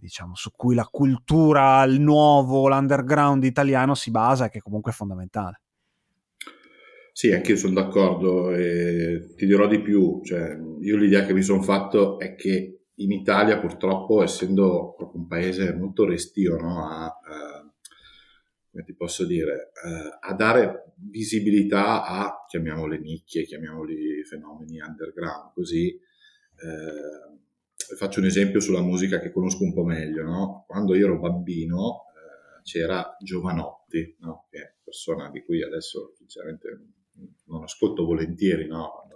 diciamo, 0.00 0.34
su 0.34 0.50
cui 0.52 0.74
la 0.74 0.86
cultura, 0.86 1.82
il 1.84 2.00
nuovo, 2.00 2.68
l'underground 2.68 3.44
italiano 3.44 3.94
si 3.94 4.10
basa 4.10 4.46
e 4.46 4.48
che 4.48 4.60
comunque 4.60 4.92
è 4.92 4.94
fondamentale. 4.94 5.61
Sì, 7.14 7.30
anche 7.30 7.52
io 7.52 7.56
sono 7.58 7.74
d'accordo 7.74 8.54
e 8.54 9.34
ti 9.36 9.44
dirò 9.44 9.68
di 9.68 9.82
più, 9.82 10.22
cioè, 10.24 10.56
io 10.80 10.96
l'idea 10.96 11.26
che 11.26 11.34
mi 11.34 11.42
sono 11.42 11.60
fatto 11.60 12.18
è 12.18 12.34
che 12.34 12.86
in 12.96 13.12
Italia 13.12 13.58
purtroppo, 13.58 14.22
essendo 14.22 14.94
proprio 14.96 15.20
un 15.20 15.26
paese 15.26 15.74
molto 15.74 16.06
restio 16.06 16.56
no, 16.56 16.88
a, 16.88 17.04
a, 17.04 17.70
come 18.70 18.82
ti 18.82 18.94
posso 18.94 19.26
dire, 19.26 19.72
a, 19.84 20.30
a 20.30 20.34
dare 20.34 20.94
visibilità 20.96 22.06
a, 22.06 22.46
chiamiamole 22.48 22.98
nicchie, 22.98 23.44
chiamiamoli 23.44 24.24
fenomeni 24.24 24.80
underground, 24.80 25.52
così, 25.52 25.88
eh, 25.88 27.96
faccio 27.96 28.20
un 28.20 28.26
esempio 28.26 28.60
sulla 28.60 28.80
musica 28.80 29.20
che 29.20 29.30
conosco 29.30 29.64
un 29.64 29.74
po' 29.74 29.84
meglio, 29.84 30.22
no? 30.22 30.64
quando 30.66 30.94
io 30.94 31.06
ero 31.06 31.18
bambino 31.18 32.04
eh, 32.14 32.62
c'era 32.62 33.16
Giovanotti, 33.20 34.16
no? 34.20 34.46
che 34.50 34.56
è 34.56 34.60
una 34.60 34.80
persona 34.82 35.30
di 35.30 35.42
cui 35.42 35.62
adesso 35.62 36.14
sinceramente 36.16 36.68
non 37.46 37.62
ascolto 37.64 38.04
volentieri 38.04 38.66
no? 38.66 38.90
quando 38.94 39.12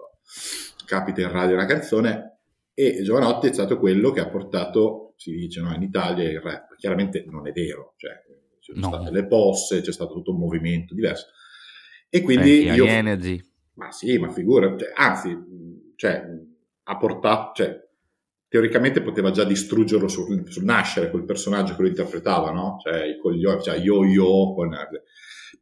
capita 0.87 1.20
in 1.20 1.30
radio 1.30 1.54
una 1.54 1.66
canzone, 1.66 2.38
e 2.72 3.02
Giovanotti 3.02 3.48
è 3.48 3.52
stato 3.52 3.78
quello 3.78 4.11
che 4.11 4.20
ha 4.20 4.28
portato, 4.28 5.14
si 5.16 5.32
dice, 5.32 5.61
no, 5.61 5.74
in 5.74 5.82
Italia 5.82 6.28
il 6.28 6.40
rap. 6.40 6.76
Chiaramente 6.76 7.24
non 7.26 7.46
è 7.46 7.52
vero, 7.52 7.94
cioè, 7.96 8.12
ci 8.61 8.72
sono 8.72 8.88
no. 8.88 8.94
state 8.94 9.11
le 9.11 9.26
posse, 9.26 9.80
c'è 9.80 9.92
stato 9.92 10.12
tutto 10.12 10.32
un 10.32 10.38
movimento 10.38 10.94
diverso. 10.94 11.28
E 12.09 12.20
quindi 12.20 12.64
Senti, 12.64 12.76
io... 12.76 12.85
Energy. 12.85 13.42
Ma 13.74 13.90
sì, 13.90 14.18
ma 14.18 14.30
figura, 14.30 14.76
cioè, 14.76 14.92
anzi, 14.94 15.37
cioè, 15.96 16.22
ha 16.82 16.96
portato, 16.98 17.52
cioè, 17.54 17.82
teoricamente 18.48 19.02
poteva 19.02 19.30
già 19.30 19.44
distruggerlo 19.44 20.09
sul, 20.09 20.50
sul, 20.50 20.64
nascere 20.64 21.11
quel 21.11 21.24
personaggio 21.24 21.74
che 21.76 21.82
lo 21.82 21.88
interpretava, 21.88 22.50
no? 22.52 22.76
Cioè, 22.82 23.04
i 23.04 23.18
coglioni, 23.18 23.62
cioè, 23.62 23.78
yo-yo, 23.78 24.54
con 24.54 24.74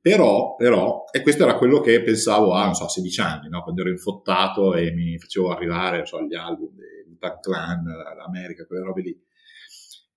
però, 0.01 0.55
però, 0.55 1.05
e 1.11 1.23
questo 1.23 1.45
era 1.45 1.57
quello 1.57 1.81
che 1.81 2.03
pensavo 2.03 2.53
a, 2.53 2.65
non 2.65 2.75
so, 2.75 2.89
16 2.89 3.21
anni, 3.21 3.49
no? 3.49 3.63
quando 3.63 3.83
ero 3.83 3.91
infottato 3.91 4.75
e 4.75 4.93
mi 4.93 5.19
facevo 5.19 5.51
arrivare 5.51 6.07
so, 6.07 6.19
agli 6.19 6.35
album 6.35 6.75
di 7.07 7.17
Tag 7.19 7.41
Clan, 7.41 7.85
l'America, 8.17 8.67
quelle 8.67 8.85
robe 8.85 9.03
lì. 9.03 9.23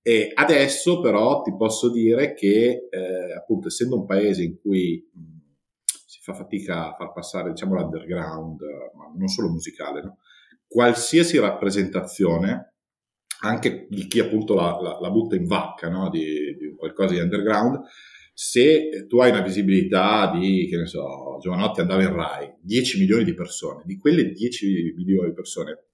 E 0.02 0.32
adesso 0.34 1.02
però 1.02 1.42
ti 1.42 1.56
posso 1.56 1.92
dire 1.92 2.34
che, 2.34 2.88
eh, 2.90 3.34
appunto, 3.36 3.68
essendo 3.68 3.96
un 3.96 4.06
paese 4.06 4.44
in 4.44 4.58
cui 4.60 5.06
mh, 5.14 5.38
si 5.84 6.20
fa 6.22 6.34
fatica 6.34 6.90
a 6.90 6.96
far 6.96 7.12
passare, 7.12 7.50
diciamo, 7.50 7.76
l'underground, 7.76 8.62
ma 8.94 9.12
non 9.16 9.28
solo 9.28 9.50
musicale, 9.50 10.02
no? 10.02 10.18
qualsiasi 10.68 11.40
rappresentazione, 11.40 12.74
anche 13.42 13.88
di 13.90 14.08
chi 14.08 14.20
appunto 14.20 14.56
la, 14.56 14.80
la, 14.82 14.98
la 15.00 15.12
butta 15.12 15.36
in 15.36 15.46
vacca, 15.46 15.90
no? 15.90 16.10
di, 16.10 16.56
di 16.58 16.76
qualcosa 16.76 17.14
di 17.14 17.20
underground, 17.20 17.82
se 18.40 19.08
tu 19.08 19.18
hai 19.18 19.32
una 19.32 19.42
visibilità 19.42 20.30
di, 20.30 20.68
che 20.70 20.78
ne 20.78 20.86
so, 20.86 21.40
Giovanotti 21.42 21.80
andava 21.80 22.04
in 22.04 22.14
Rai, 22.14 22.54
10 22.62 23.00
milioni 23.00 23.24
di 23.24 23.34
persone, 23.34 23.82
di 23.84 23.98
quelle 23.98 24.30
10 24.32 24.94
milioni 24.96 25.30
di 25.30 25.34
persone 25.34 25.86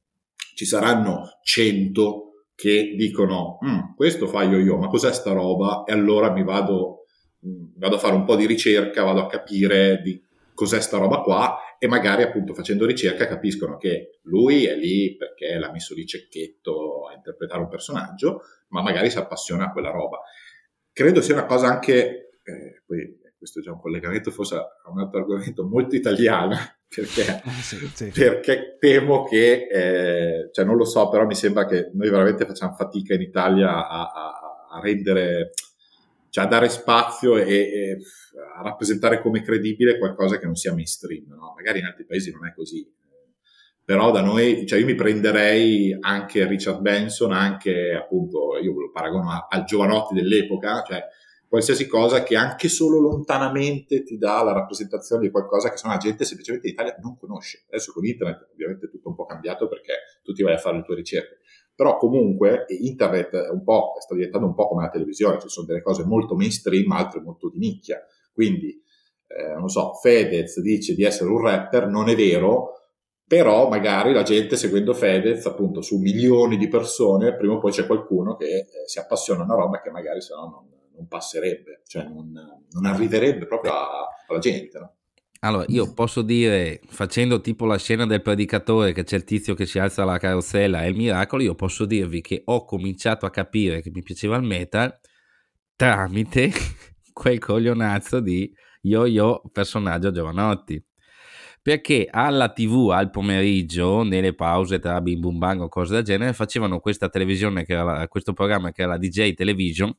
ci 0.54 0.66
saranno 0.66 1.40
100 1.42 2.48
che 2.54 2.96
dicono 2.98 3.60
mm, 3.66 3.96
questo 3.96 4.28
fa 4.28 4.44
io 4.44 4.60
io, 4.60 4.76
ma 4.76 4.90
cos'è 4.90 5.14
sta 5.14 5.32
roba? 5.32 5.84
E 5.86 5.94
allora 5.94 6.34
mi 6.34 6.44
vado, 6.44 7.06
mm, 7.48 7.78
vado 7.78 7.96
a 7.96 8.00
fare 8.00 8.16
un 8.16 8.26
po' 8.26 8.36
di 8.36 8.46
ricerca, 8.46 9.04
vado 9.04 9.22
a 9.22 9.28
capire 9.28 10.02
di 10.04 10.22
cos'è 10.54 10.82
sta 10.82 10.98
roba 10.98 11.22
qua 11.22 11.78
e 11.80 11.88
magari 11.88 12.24
appunto 12.24 12.54
facendo 12.54 12.86
ricerca 12.86 13.26
capiscono 13.26 13.78
che 13.78 14.20
lui 14.24 14.66
è 14.66 14.76
lì 14.76 15.16
perché 15.16 15.58
l'ha 15.58 15.72
messo 15.72 15.94
di 15.94 16.06
cecchetto 16.06 17.08
a 17.08 17.14
interpretare 17.14 17.62
un 17.62 17.70
personaggio, 17.70 18.42
ma 18.68 18.82
magari 18.82 19.10
si 19.10 19.18
appassiona 19.18 19.68
a 19.68 19.72
quella 19.72 19.92
roba. 19.92 20.20
Credo 20.92 21.22
sia 21.22 21.36
una 21.36 21.46
cosa 21.46 21.68
anche 21.68 22.23
eh, 22.44 22.82
poi 22.86 23.20
questo 23.38 23.60
è 23.60 23.64
già 23.64 23.72
un 23.72 23.80
collegamento 23.80 24.32
forse 24.32 24.56
a 24.56 24.90
un 24.90 25.00
altro 25.00 25.20
argomento 25.20 25.66
molto 25.66 25.96
italiano, 25.96 26.56
perché, 26.88 27.42
ah, 27.44 27.52
sì, 27.52 27.78
sì. 27.94 28.10
perché 28.10 28.78
temo 28.80 29.26
che, 29.26 29.68
eh, 29.70 30.50
cioè 30.52 30.64
non 30.64 30.78
lo 30.78 30.86
so, 30.86 31.10
però 31.10 31.26
mi 31.26 31.36
sembra 31.36 31.66
che 31.66 31.92
noi 31.94 32.10
veramente 32.10 32.46
facciamo 32.46 32.74
fatica 32.74 33.14
in 33.14 33.22
Italia 33.22 33.88
a, 33.88 34.12
a, 34.12 34.68
a 34.72 34.80
rendere, 34.82 35.52
cioè 36.30 36.46
a 36.46 36.48
dare 36.48 36.70
spazio 36.70 37.36
e, 37.38 37.54
e, 37.54 37.98
a 38.58 38.62
rappresentare 38.62 39.22
come 39.22 39.42
credibile 39.42 39.98
qualcosa 39.98 40.38
che 40.38 40.46
non 40.46 40.56
sia 40.56 40.74
mainstream, 40.74 41.28
no? 41.28 41.54
magari 41.56 41.80
in 41.80 41.86
altri 41.86 42.06
paesi 42.06 42.32
non 42.32 42.48
è 42.48 42.54
così, 42.54 42.90
però 43.86 44.12
da 44.12 44.22
noi, 44.22 44.66
cioè 44.66 44.80
io 44.80 44.86
mi 44.86 44.96
prenderei 44.96 45.98
anche 46.00 46.48
Richard 46.48 46.80
Benson, 46.80 47.34
anche 47.34 47.94
appunto, 47.94 48.58
io 48.62 48.72
lo 48.72 48.92
paragono 48.92 49.48
al 49.50 49.66
giovanotti 49.66 50.14
dell'epoca, 50.14 50.82
cioè 50.88 51.04
qualsiasi 51.54 51.86
cosa 51.86 52.24
che 52.24 52.36
anche 52.36 52.68
solo 52.68 53.00
lontanamente 53.00 54.02
ti 54.02 54.18
dà 54.18 54.42
la 54.42 54.54
rappresentazione 54.54 55.22
di 55.22 55.30
qualcosa 55.30 55.70
che 55.70 55.80
la 55.84 55.98
gente 55.98 56.26
semplicemente 56.26 56.66
in 56.66 56.74
Italia 56.74 56.96
non 57.00 57.16
conosce. 57.16 57.66
Adesso 57.68 57.92
con 57.94 58.04
internet 58.04 58.50
ovviamente 58.54 58.88
è 58.88 58.90
tutto 58.90 59.10
un 59.10 59.14
po' 59.14 59.28
cambiato 59.28 59.68
perché 59.68 59.94
tu 60.24 60.34
ti 60.34 60.42
vai 60.42 60.56
a 60.56 60.58
fare 60.58 60.78
le 60.78 60.82
tue 60.82 60.96
ricerche, 60.96 61.42
però 61.76 61.98
comunque 61.98 62.66
internet 62.70 63.36
è 63.36 63.50
un 63.50 63.64
po', 63.64 63.94
sta 64.00 64.16
diventando 64.16 64.48
un 64.48 64.56
po' 64.56 64.68
come 64.68 64.82
la 64.82 64.90
televisione, 64.90 65.40
ci 65.40 65.48
sono 65.48 65.68
delle 65.68 65.84
cose 65.84 66.04
molto 66.04 66.34
mainstream, 66.34 66.92
altre 66.92 67.22
molto 67.22 67.52
di 67.52 67.60
nicchia, 67.60 68.04
quindi 68.34 68.82
eh, 69.28 69.54
non 69.54 69.70
so, 69.70 69.94
Fedez 70.02 70.60
dice 70.60 70.96
di 70.96 71.04
essere 71.04 71.30
un 71.30 71.40
rapper, 71.40 71.86
non 71.86 72.10
è 72.10 72.16
vero, 72.16 72.72
però 73.28 73.70
magari 73.70 74.12
la 74.12 74.24
gente 74.24 74.56
seguendo 74.56 74.96
Fedez 74.96 75.46
appunto 75.46 75.84
su 75.84 76.00
milioni 76.00 76.58
di 76.58 76.68
persone, 76.68 77.36
prima 77.36 77.54
o 77.54 77.60
poi 77.60 77.72
c'è 77.72 77.86
qualcuno 77.86 78.36
che 78.38 78.46
eh, 78.46 78.66
si 78.88 78.98
appassiona 78.98 79.42
a 79.42 79.46
una 79.46 79.54
roba 79.54 79.82
che 79.82 79.92
magari 79.92 80.20
se 80.20 80.34
no 80.34 80.50
non 80.50 80.82
non 80.96 81.08
passerebbe, 81.08 81.82
cioè 81.88 82.04
non, 82.04 82.32
non 82.32 82.86
arriverebbe 82.86 83.46
proprio 83.46 83.74
a, 83.74 84.08
alla 84.28 84.40
gente. 84.40 84.80
No? 84.80 84.96
Allora, 85.44 85.66
io 85.68 85.94
posso 85.94 86.22
dire, 86.22 86.80
facendo 86.88 87.42
tipo 87.42 87.66
la 87.66 87.78
scena 87.78 88.06
del 88.06 88.22
predicatore, 88.22 88.94
che 88.94 89.04
c'è 89.04 89.18
il 89.18 89.26
tizio 89.26 89.56
che 89.56 89.66
si 89.66 89.78
alza 89.78 90.06
la 90.06 90.18
carrozzella, 90.18 90.84
è 90.84 90.86
il 90.86 90.96
miracolo, 90.96 91.44
io 91.44 91.54
posso 91.54 91.86
dirvi 91.86 92.22
che 92.22 92.44
ho 92.46 92.64
cominciato 92.64 93.26
a 93.26 93.30
capire 93.30 93.82
che 93.82 93.92
mi 93.94 94.02
piaceva 94.02 94.38
il 94.38 94.44
metal 94.44 94.98
tramite 95.76 96.50
quel 97.12 97.40
coglionazzo 97.40 98.22
di 98.22 98.50
yo-yo 98.82 99.42
personaggio 99.52 100.12
Giovanotti. 100.12 100.82
Perché 101.62 102.08
alla 102.10 102.50
tv 102.50 102.90
al 102.92 103.10
pomeriggio, 103.10 104.04
nelle 104.04 104.34
pause 104.34 104.80
tra 104.80 105.00
bim 105.02 105.20
bum 105.20 105.38
bang 105.38 105.62
o 105.62 105.70
cose 105.70 105.94
del 105.94 106.04
genere, 106.04 106.34
facevano 106.34 106.80
questa 106.80 107.10
televisione, 107.10 107.66
che 107.66 107.74
era 107.74 107.84
la, 107.84 108.08
questo 108.08 108.34
programma 108.34 108.72
che 108.72 108.82
era 108.82 108.92
la 108.92 108.98
DJ 108.98 109.34
Television, 109.34 109.94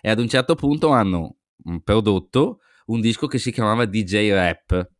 e 0.00 0.10
ad 0.10 0.18
un 0.18 0.28
certo 0.28 0.54
punto 0.54 0.88
hanno 0.88 1.36
mm, 1.68 1.76
prodotto 1.78 2.60
un 2.86 3.00
disco 3.00 3.26
che 3.26 3.38
si 3.38 3.52
chiamava 3.52 3.84
DJ 3.86 4.30
Rap. 4.30 4.90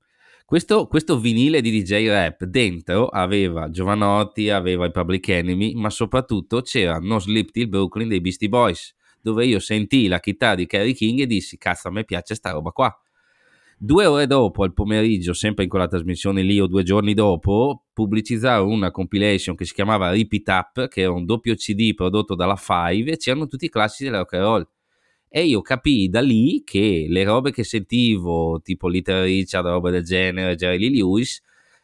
Questo, 0.44 0.86
questo, 0.86 1.18
vinile 1.18 1.60
di 1.60 1.70
DJ 1.70 2.08
Rap 2.08 2.44
dentro 2.44 3.06
aveva 3.06 3.70
Giovanotti, 3.70 4.50
aveva 4.50 4.86
i 4.86 4.90
Public 4.90 5.28
Enemy, 5.28 5.74
ma 5.74 5.90
soprattutto 5.90 6.60
c'era 6.62 6.98
No 6.98 7.20
Sleep 7.20 7.50
Till 7.50 7.68
Brooklyn 7.68 8.08
dei 8.08 8.20
Beastie 8.20 8.48
Boys, 8.48 8.94
dove 9.22 9.46
io 9.46 9.60
sentii 9.60 10.08
la 10.08 10.18
chitarra 10.18 10.56
di 10.56 10.66
Kerry 10.66 10.92
King 10.92 11.20
e 11.20 11.26
dissi 11.26 11.56
cazzo 11.56 11.88
a 11.88 11.90
me 11.92 12.04
piace 12.04 12.34
sta 12.34 12.50
roba 12.50 12.70
qua. 12.70 12.92
Due 13.78 14.06
ore 14.06 14.26
dopo, 14.26 14.64
al 14.64 14.74
pomeriggio, 14.74 15.32
sempre 15.32 15.64
in 15.64 15.70
quella 15.70 15.86
trasmissione 15.86 16.42
lì 16.42 16.60
o 16.60 16.66
due 16.66 16.82
giorni 16.82 17.14
dopo, 17.14 17.84
pubblicizzarono 17.92 18.70
una 18.70 18.90
compilation 18.90 19.54
che 19.54 19.64
si 19.64 19.72
chiamava 19.72 20.10
Rip 20.10 20.32
It 20.32 20.48
Up, 20.48 20.88
che 20.88 21.02
era 21.02 21.12
un 21.12 21.24
doppio 21.24 21.54
CD 21.54 21.94
prodotto 21.94 22.34
dalla 22.34 22.56
Five 22.56 23.12
e 23.12 23.16
c'erano 23.16 23.46
tutti 23.46 23.66
i 23.66 23.70
classici 23.70 24.04
della 24.04 24.18
rock 24.18 24.34
and 24.34 24.42
roll 24.42 24.68
e 25.32 25.44
io 25.44 25.62
capii 25.62 26.08
da 26.08 26.20
lì 26.20 26.62
che 26.64 27.06
le 27.08 27.22
robe 27.22 27.52
che 27.52 27.62
sentivo, 27.62 28.60
tipo 28.60 28.88
Little 28.88 29.22
Richard, 29.22 29.64
robe 29.64 29.92
del 29.92 30.02
genere, 30.02 30.56
Jerry 30.56 30.76
Lee 30.76 30.90
Lewis, 30.90 31.40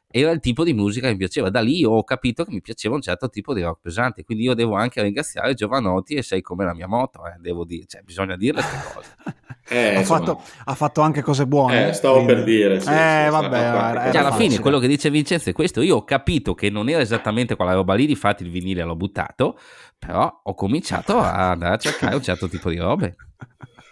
era 0.09 0.31
il 0.31 0.41
tipo 0.41 0.65
di 0.65 0.73
musica 0.73 1.07
che 1.07 1.13
mi 1.13 1.19
piaceva. 1.19 1.49
Da 1.49 1.61
lì 1.61 1.85
ho 1.85 2.03
capito 2.03 2.45
che 2.45 2.51
mi 2.51 2.61
piaceva 2.61 2.95
un 2.95 3.03
certo 3.03 3.29
tipo 3.29 3.55
di 3.55 3.63
rock 3.63 3.83
pesante. 3.83 4.25
Quindi 4.25 4.45
io 4.45 4.55
devo 4.55 4.75
anche 4.75 5.01
ringraziare 5.01 5.55
Giovanotti 5.55 6.15
e 6.15 6.23
sei 6.23 6.43
come 6.43 6.65
la 6.65 6.75
mia 6.75 6.89
moto, 6.89 7.25
eh, 7.27 7.37
devo 7.39 7.65
dire, 7.65 7.85
cioè, 7.87 8.03
bisogna 8.03 8.37
dirle 8.37 8.63
queste 8.63 8.93
cose. 8.95 9.15
Eh, 9.69 9.97
ha, 9.97 10.03
fatto, 10.05 10.41
ha, 10.65 10.75
fatto, 10.77 11.01
anche 11.01 11.23
cose 11.23 11.45
buone. 11.45 11.89
Eh, 11.89 11.93
stavo 11.93 12.23
quindi. 12.23 12.35
per 12.35 12.45
dire. 12.45 12.79
Sì, 12.79 12.89
eh, 12.89 13.23
sì, 13.25 13.31
vabbè. 13.31 13.59
Era, 13.59 14.13
cioè, 14.13 14.21
alla 14.21 14.31
fine 14.31 14.61
quello 14.61 14.79
che 14.79 14.87
dice 14.87 15.11
Vincenzo 15.11 15.51
è 15.51 15.53
questo. 15.53 15.81
Io 15.81 15.97
ho 15.97 16.05
capito 16.05 16.55
che 16.55 16.71
non 16.71 16.89
era 16.89 17.01
esattamente 17.01 17.57
quella 17.57 17.73
roba 17.73 17.95
lì, 17.95 18.07
difatti 18.07 18.45
il 18.45 18.51
vinile 18.51 18.85
l'ho 18.85 18.95
buttato, 18.95 19.59
però 19.99 20.41
ho 20.45 20.55
cominciato 20.55 21.19
a 21.19 21.51
andare 21.51 21.75
a 21.75 21.79
cercare 21.79 22.15
un 22.15 22.23
certo 22.23 22.49
tipo 22.49 22.71
di 22.71 22.77
robe. 22.77 23.17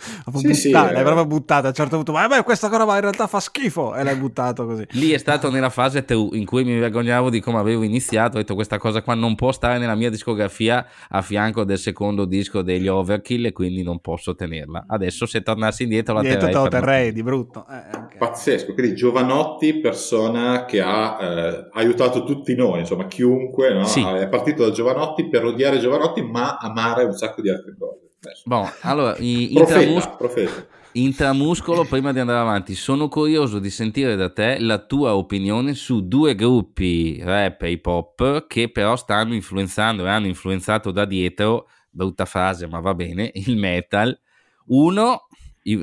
Sì, 0.05 0.31
buttata, 0.31 0.55
sì, 0.55 0.71
l'hai 0.71 1.01
eh. 1.01 1.03
proprio 1.03 1.27
buttata 1.27 1.67
a 1.67 1.69
un 1.69 1.75
certo 1.75 1.97
punto, 1.97 2.13
ma 2.13 2.27
beh, 2.27 2.43
questa 2.43 2.69
roba 2.69 2.95
in 2.95 3.01
realtà 3.01 3.27
fa 3.27 3.41
schifo 3.41 3.95
e 3.95 4.03
l'hai 4.03 4.17
buttato 4.17 4.67
così. 4.67 4.87
Lì 4.93 5.13
è 5.13 5.19
stato 5.19 5.51
nella 5.51 5.71
fase 5.71 6.05
in 6.09 6.45
cui 6.45 6.65
mi 6.65 6.79
vergognavo 6.79 7.31
di 7.31 7.41
come 7.41 7.59
avevo 7.59 7.83
iniziato, 7.83 8.37
ho 8.37 8.41
detto 8.41 8.55
questa 8.55 8.79
cosa 8.79 9.03
qua 9.03 9.15
non 9.15 9.35
può 9.35 9.53
stare 9.53 9.79
nella 9.79 9.95
mia 9.95 10.11
discografia 10.11 10.87
a 11.09 11.23
fianco 11.23 11.65
del 11.65 11.79
secondo 11.79 12.27
disco 12.27 12.63
degli 12.63 12.87
Overkill 12.87 13.47
e 13.47 13.53
quindi 13.53 13.83
non 13.83 14.01
posso 14.01 14.35
tenerla. 14.35 14.85
Adesso 14.87 15.25
se 15.27 15.43
tornassi 15.43 15.85
indietro 15.85 16.15
la 16.15 16.23
terrei. 16.23 16.53
Te 16.53 16.59
lo 16.59 16.69
terrei 16.69 17.13
di 17.13 17.23
brutto. 17.23 17.65
Eh, 17.69 17.97
okay. 17.97 18.19
Pazzesco, 18.19 18.75
quindi 18.75 18.95
Giovanotti, 18.95 19.81
persona 19.81 20.65
che 20.67 20.83
ha 20.83 21.19
eh, 21.21 21.69
aiutato 21.73 22.25
tutti 22.25 22.55
noi, 22.55 22.81
insomma 22.81 23.07
chiunque, 23.07 23.73
no? 23.73 23.85
sì. 23.85 24.03
è 24.03 24.29
partito 24.29 24.65
da 24.65 24.71
Giovanotti 24.71 25.29
per 25.29 25.45
odiare 25.45 25.79
Giovanotti 25.79 26.23
ma 26.23 26.57
amare 26.59 27.05
un 27.05 27.13
sacco 27.13 27.41
di 27.41 27.49
altre 27.49 27.75
cose. 27.79 28.04
Bon, 28.45 28.69
allora, 28.83 29.17
intramus- 29.21 30.17
profeta. 30.17 30.67
intramuscolo, 30.93 31.85
prima 31.85 32.13
di 32.13 32.21
andare 32.21 32.39
avanti, 32.39 32.75
sono 32.75 33.09
curioso 33.09 33.59
di 33.59 33.71
sentire 33.71 34.17
da 34.17 34.31
te 34.31 34.59
la 34.59 34.79
tua 34.79 35.17
opinione 35.17 35.75
su 35.75 36.07
due 36.07 36.35
gruppi 36.35 37.21
rap 37.23 37.63
e 37.63 37.71
hip 37.73 37.87
hop 37.87 38.47
che 38.47 38.71
però 38.71 38.97
stanno 38.97 39.35
influenzando 39.35 40.05
e 40.05 40.09
hanno 40.09 40.27
influenzato 40.27 40.91
da 40.91 41.05
dietro, 41.05 41.69
brutta 41.91 42.25
frase 42.25 42.67
ma 42.67 42.81
va 42.81 42.95
bene, 42.95 43.31
il 43.35 43.57
metal. 43.57 44.19
Uno, 44.67 45.27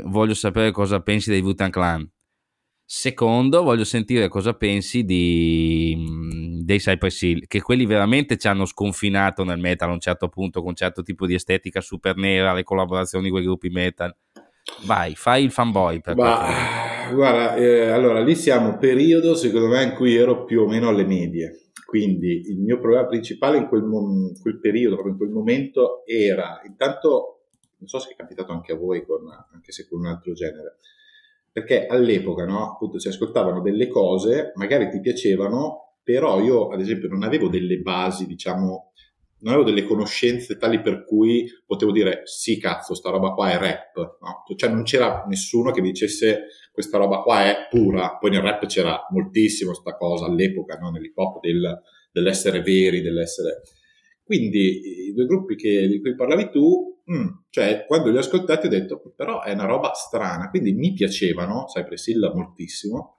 voglio 0.06 0.34
sapere 0.34 0.72
cosa 0.72 1.02
pensi 1.02 1.30
dei 1.30 1.42
Wutan 1.42 1.70
Clan. 1.70 2.10
Secondo, 2.84 3.64
voglio 3.64 3.86
sentire 3.86 4.28
cosa 4.28 4.54
pensi 4.54 5.06
di, 5.06 5.96
mm, 5.98 6.41
dei 6.72 6.80
Cypress 6.80 7.22
Hill, 7.22 7.48
che 7.48 7.62
quelli 7.62 7.86
veramente 7.86 8.38
ci 8.38 8.48
hanno 8.48 8.66
sconfinato 8.66 9.44
nel 9.44 9.60
metal 9.60 9.90
a 9.90 9.94
un 9.94 10.00
certo 10.00 10.30
punto 10.30 10.60
con 10.60 10.70
un 10.70 10.76
certo 10.76 11.04
tipo 11.04 11.26
di 11.26 11.34
estetica 11.34 11.82
super 11.82 12.16
nera, 12.16 12.54
le 12.54 12.64
collaborazioni 12.64 13.30
con 13.30 13.42
i 13.42 13.44
gruppi 13.44 13.70
metal. 13.70 14.16
Vai, 14.86 15.16
fai 15.16 15.44
il 15.44 15.52
fanboy. 15.52 16.00
Per 16.00 16.16
Ma, 16.16 17.10
guarda, 17.14 17.56
eh, 17.56 17.90
allora 17.90 18.22
lì 18.22 18.36
siamo 18.36 18.78
periodo 18.78 19.36
secondo 19.36 19.68
me 19.68 19.84
in 19.84 19.94
cui 19.96 20.16
ero 20.16 20.46
più 20.46 20.62
o 20.62 20.68
meno 20.68 20.88
alle 20.88 21.06
medie. 21.06 21.72
Quindi 21.86 22.50
il 22.50 22.60
mio 22.60 22.80
problema 22.80 23.06
principale 23.06 23.58
in 23.58 23.68
quel, 23.68 23.84
mom- 23.84 24.40
quel 24.40 24.60
periodo, 24.62 24.96
proprio 24.96 25.14
in 25.14 25.20
quel 25.20 25.32
momento, 25.32 26.04
era 26.06 26.62
intanto, 26.66 27.48
non 27.80 27.90
so 27.90 28.00
se 28.00 28.12
è 28.12 28.16
capitato 28.16 28.54
anche 28.54 28.72
a 28.72 28.78
voi, 28.78 29.06
con, 29.06 29.24
anche 29.54 29.74
se 29.74 29.90
con 29.90 30.00
un 30.00 30.06
altro 30.06 30.32
genere, 30.32 30.78
perché 31.52 31.88
all'epoca 31.88 32.46
no, 32.46 32.72
appunto 32.72 32.98
si 32.98 33.10
ascoltavano 33.10 33.60
delle 33.60 33.90
cose, 33.90 34.54
magari 34.56 34.90
ti 34.90 35.02
piacevano, 35.02 35.91
però 36.04 36.42
io 36.42 36.70
ad 36.70 36.80
esempio 36.80 37.08
non 37.10 37.24
avevo 37.24 37.48
delle 37.48 37.78
basi, 37.78 38.26
diciamo, 38.26 38.92
non 39.42 39.54
avevo 39.54 39.70
delle 39.70 39.86
conoscenze 39.86 40.58
tali 40.58 40.82
per 40.82 41.06
cui 41.06 41.48
potevo 41.66 41.92
dire 41.92 42.22
sì 42.26 42.60
cazzo, 42.60 42.94
sta 42.94 43.10
roba 43.10 43.32
qua 43.32 43.52
è 43.52 43.58
rap, 43.58 44.18
no? 44.22 44.44
cioè 44.56 44.70
non 44.70 44.84
c'era 44.84 45.26
nessuno 45.28 45.72
che 45.72 45.82
dicesse 45.82 46.48
questa 46.72 46.98
roba 46.98 47.22
qua 47.22 47.46
è 47.46 47.68
pura, 47.70 48.18
poi 48.18 48.32
nel 48.32 48.42
rap 48.42 48.66
c'era 48.66 49.06
moltissimo 49.10 49.74
sta 49.74 49.96
cosa 49.96 50.26
all'epoca, 50.26 50.78
no? 50.78 50.90
nell'hip 50.92 51.18
hop 51.18 51.40
del, 51.42 51.82
dell'essere 52.12 52.62
veri, 52.62 53.02
dell'essere... 53.02 53.62
Quindi 54.24 55.10
i 55.10 55.14
due 55.14 55.26
gruppi 55.26 55.56
che, 55.56 55.88
di 55.88 56.00
cui 56.00 56.16
parlavi 56.16 56.52
tu, 56.52 57.02
mm, 57.12 57.28
cioè 57.50 57.84
quando 57.86 58.10
li 58.10 58.16
ho 58.16 58.20
ascoltati 58.20 58.68
ho 58.68 58.70
detto 58.70 59.02
però 59.14 59.44
è 59.44 59.52
una 59.52 59.66
roba 59.66 59.92
strana, 59.94 60.50
quindi 60.50 60.72
mi 60.72 60.94
piacevano, 60.94 61.68
sai 61.68 61.84
Priscilla 61.84 62.34
moltissimo, 62.34 63.18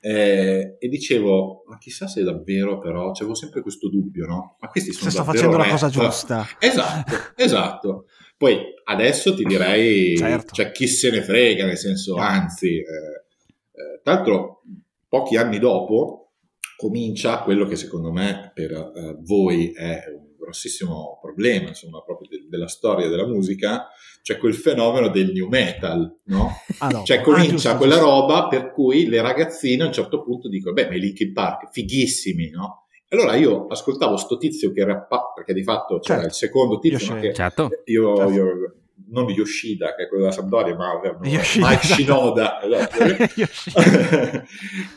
eh, 0.00 0.76
e 0.78 0.88
dicevo 0.88 1.64
ma 1.66 1.76
chissà 1.78 2.08
se 2.08 2.22
davvero 2.22 2.78
però, 2.78 3.12
c'avevo 3.12 3.34
sempre 3.34 3.60
questo 3.60 3.88
dubbio, 3.88 4.26
no? 4.26 4.56
Ma 4.58 4.68
questi 4.68 4.92
sono 4.92 5.10
se 5.10 5.16
sto 5.16 5.24
facendo 5.24 5.56
la 5.56 5.68
cosa 5.68 5.88
giusta. 5.88 6.46
Esatto, 6.58 7.14
esatto. 7.36 8.04
Poi 8.36 8.58
adesso 8.84 9.34
ti 9.34 9.44
direi, 9.44 10.16
certo. 10.16 10.54
cioè 10.54 10.72
chi 10.72 10.86
se 10.86 11.10
ne 11.10 11.22
frega, 11.22 11.66
nel 11.66 11.76
senso, 11.76 12.16
anzi, 12.16 12.78
eh, 12.78 12.82
eh, 12.82 14.00
tra 14.02 14.14
l'altro 14.14 14.62
pochi 15.06 15.36
anni 15.36 15.58
dopo 15.58 16.32
comincia 16.76 17.42
quello 17.42 17.66
che 17.66 17.76
secondo 17.76 18.10
me 18.10 18.50
per 18.54 18.72
eh, 18.72 19.16
voi 19.20 19.72
è 19.72 20.04
un 20.08 20.29
grossissimo 20.40 21.18
problema, 21.20 21.68
insomma, 21.68 22.02
proprio 22.02 22.28
de- 22.28 22.46
della 22.48 22.66
storia 22.66 23.08
della 23.08 23.26
musica, 23.26 23.88
cioè 24.22 24.38
quel 24.38 24.54
fenomeno 24.54 25.08
del 25.08 25.32
new 25.32 25.48
metal, 25.48 26.20
no? 26.24 26.50
Ah, 26.82 26.88
no. 26.88 27.04
Cioè 27.04 27.20
comincia 27.20 27.44
ah, 27.44 27.50
giusto, 27.50 27.76
quella 27.76 27.94
giusto. 27.96 28.10
roba 28.10 28.48
per 28.48 28.70
cui 28.70 29.06
le 29.06 29.20
ragazzine 29.20 29.82
a 29.82 29.86
un 29.86 29.92
certo 29.92 30.22
punto 30.22 30.48
dicono, 30.48 30.72
beh, 30.72 30.88
ma 30.88 30.94
i 30.94 31.00
Linkin 31.00 31.32
Park, 31.34 31.70
fighissimi, 31.70 32.48
no? 32.48 32.86
Allora 33.08 33.34
io 33.34 33.66
ascoltavo 33.66 34.16
sto 34.16 34.38
tizio 34.38 34.72
che 34.72 34.84
rappa, 34.84 35.32
perché 35.34 35.52
di 35.52 35.62
fatto 35.62 35.98
c'era 35.98 36.20
certo. 36.20 36.26
il 36.26 36.32
secondo 36.32 36.78
tizio, 36.78 37.14
io, 37.16 37.20
che 37.20 37.34
certo. 37.34 37.68
io, 37.84 38.16
certo. 38.16 38.32
io 38.32 38.79
non 39.08 39.28
Yoshida, 39.28 39.94
che 39.94 40.04
è 40.04 40.08
quello 40.08 40.24
della 40.24 40.34
Sampdoria, 40.34 40.76
ma 40.76 41.00
Mike 41.20 41.84
Shinoda. 41.84 42.62
Esatto. 42.62 43.04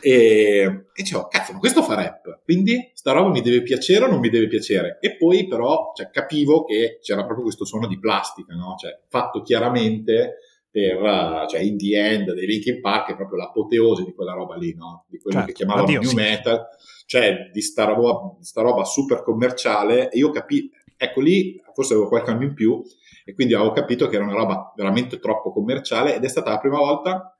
e, 0.00 0.10
e 0.10 0.84
dicevo, 0.94 1.26
cazzo, 1.28 1.52
ma 1.52 1.58
questo 1.58 1.82
fa 1.82 1.94
rap, 1.94 2.40
quindi 2.44 2.90
sta 2.94 3.12
roba 3.12 3.30
mi 3.30 3.40
deve 3.40 3.62
piacere 3.62 4.04
o 4.04 4.08
non 4.08 4.20
mi 4.20 4.30
deve 4.30 4.46
piacere? 4.46 4.98
E 5.00 5.16
poi 5.16 5.46
però 5.46 5.92
cioè, 5.94 6.10
capivo 6.10 6.64
che 6.64 6.98
c'era 7.00 7.24
proprio 7.24 7.44
questo 7.44 7.64
suono 7.64 7.86
di 7.86 7.98
plastica, 7.98 8.54
no? 8.54 8.74
cioè, 8.78 8.98
fatto 9.08 9.42
chiaramente 9.42 10.38
per, 10.70 11.46
cioè, 11.48 11.60
in 11.60 11.76
the 11.78 11.96
end 11.96 12.32
dei 12.32 12.46
Linkin 12.46 12.80
Park 12.80 13.12
è 13.12 13.16
proprio 13.16 13.38
l'apoteosi 13.38 14.04
di 14.04 14.12
quella 14.12 14.32
roba 14.32 14.56
lì, 14.56 14.74
no? 14.74 15.04
di 15.08 15.18
quello 15.18 15.38
certo. 15.38 15.52
che 15.52 15.56
chiamavano 15.56 15.86
Addio, 15.86 16.00
new 16.00 16.08
sì. 16.08 16.14
metal, 16.16 16.66
cioè 17.06 17.50
di 17.52 17.60
sta 17.60 17.84
roba, 17.84 18.36
sta 18.40 18.62
roba 18.62 18.84
super 18.84 19.22
commerciale 19.22 20.10
e 20.10 20.18
io 20.18 20.30
capivo, 20.30 20.70
ecco 20.96 21.20
lì 21.20 21.60
forse 21.74 21.94
avevo 21.94 22.08
qualche 22.08 22.30
anno 22.30 22.44
in 22.44 22.54
più 22.54 22.82
e 23.24 23.34
quindi 23.34 23.54
avevo 23.54 23.72
capito 23.72 24.06
che 24.08 24.16
era 24.16 24.24
una 24.24 24.34
roba 24.34 24.72
veramente 24.76 25.18
troppo 25.18 25.52
commerciale 25.52 26.14
ed 26.14 26.24
è 26.24 26.28
stata 26.28 26.50
la 26.50 26.58
prima 26.58 26.78
volta 26.78 27.38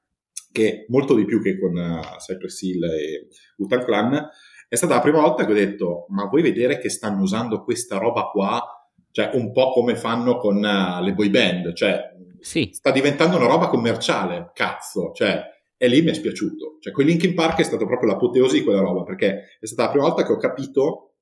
che, 0.51 0.87
molto 0.89 1.15
di 1.15 1.25
più 1.25 1.43
che 1.43 1.59
con 1.59 1.77
uh, 1.77 2.17
Cypress 2.19 2.63
Hill 2.63 2.85
e 2.85 3.27
Utan 3.57 3.85
Clan, 3.85 4.29
è 4.69 4.77
stata 4.77 4.95
la 4.95 5.01
prima 5.01 5.21
volta 5.21 5.45
che 5.45 5.51
ho 5.51 5.55
detto, 5.55 6.07
ma 6.11 6.27
vuoi 6.27 6.43
vedere 6.43 6.79
che 6.79 6.89
stanno 6.89 7.23
usando 7.23 7.65
questa 7.65 7.99
roba 7.99 8.25
qua, 8.27 8.63
cioè 9.11 9.31
un 9.35 9.53
po' 9.53 9.73
come 9.73 9.97
fanno 9.97 10.37
con 10.37 10.57
uh, 10.57 11.03
le 11.03 11.13
boy 11.13 11.29
band, 11.29 11.73
cioè 11.75 12.01
sì. 12.39 12.71
sta 12.73 12.93
diventando 12.93 13.37
una 13.37 13.47
roba 13.47 13.67
commerciale, 13.67 14.53
cazzo, 14.55 15.11
cioè 15.13 15.43
e 15.77 15.89
lì 15.89 16.03
mi 16.03 16.11
è 16.11 16.15
spiaciuto. 16.15 16.79
Cioè, 16.81 16.93
quel 16.93 17.07
Linkin 17.07 17.35
Park 17.35 17.59
è 17.59 17.65
stato 17.65 17.85
proprio 17.85 18.11
l'apoteosi 18.11 18.59
di 18.59 18.65
quella 18.65 18.81
roba, 18.81 19.03
perché 19.03 19.59
è 19.59 19.67
stata 19.67 19.85
la 19.85 19.91
prima 19.91 20.07
volta 20.07 20.25
che 20.25 20.33
ho 20.33 20.39
capito 20.39 21.15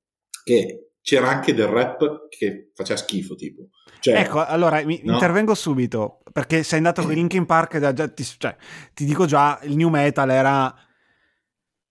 che 0.45 0.92
c'era 1.03 1.29
anche 1.29 1.53
del 1.53 1.67
rap 1.67 2.29
che 2.29 2.71
faceva 2.75 2.99
schifo, 2.99 3.35
tipo. 3.35 3.69
Cioè, 4.01 4.21
ecco, 4.21 4.45
allora 4.45 4.83
mi, 4.85 5.01
no? 5.05 5.15
intervengo 5.15 5.55
subito, 5.55 6.21
perché 6.33 6.63
sei 6.63 6.79
andato 6.79 7.03
con 7.03 7.13
Linkin 7.13 7.45
Park, 7.45 7.79
da, 7.79 7.93
già, 7.93 8.09
ti, 8.09 8.25
cioè, 8.25 8.57
ti 8.95 9.05
dico 9.05 9.27
già, 9.27 9.59
il 9.65 9.77
new 9.77 9.89
metal 9.89 10.31
era 10.31 10.75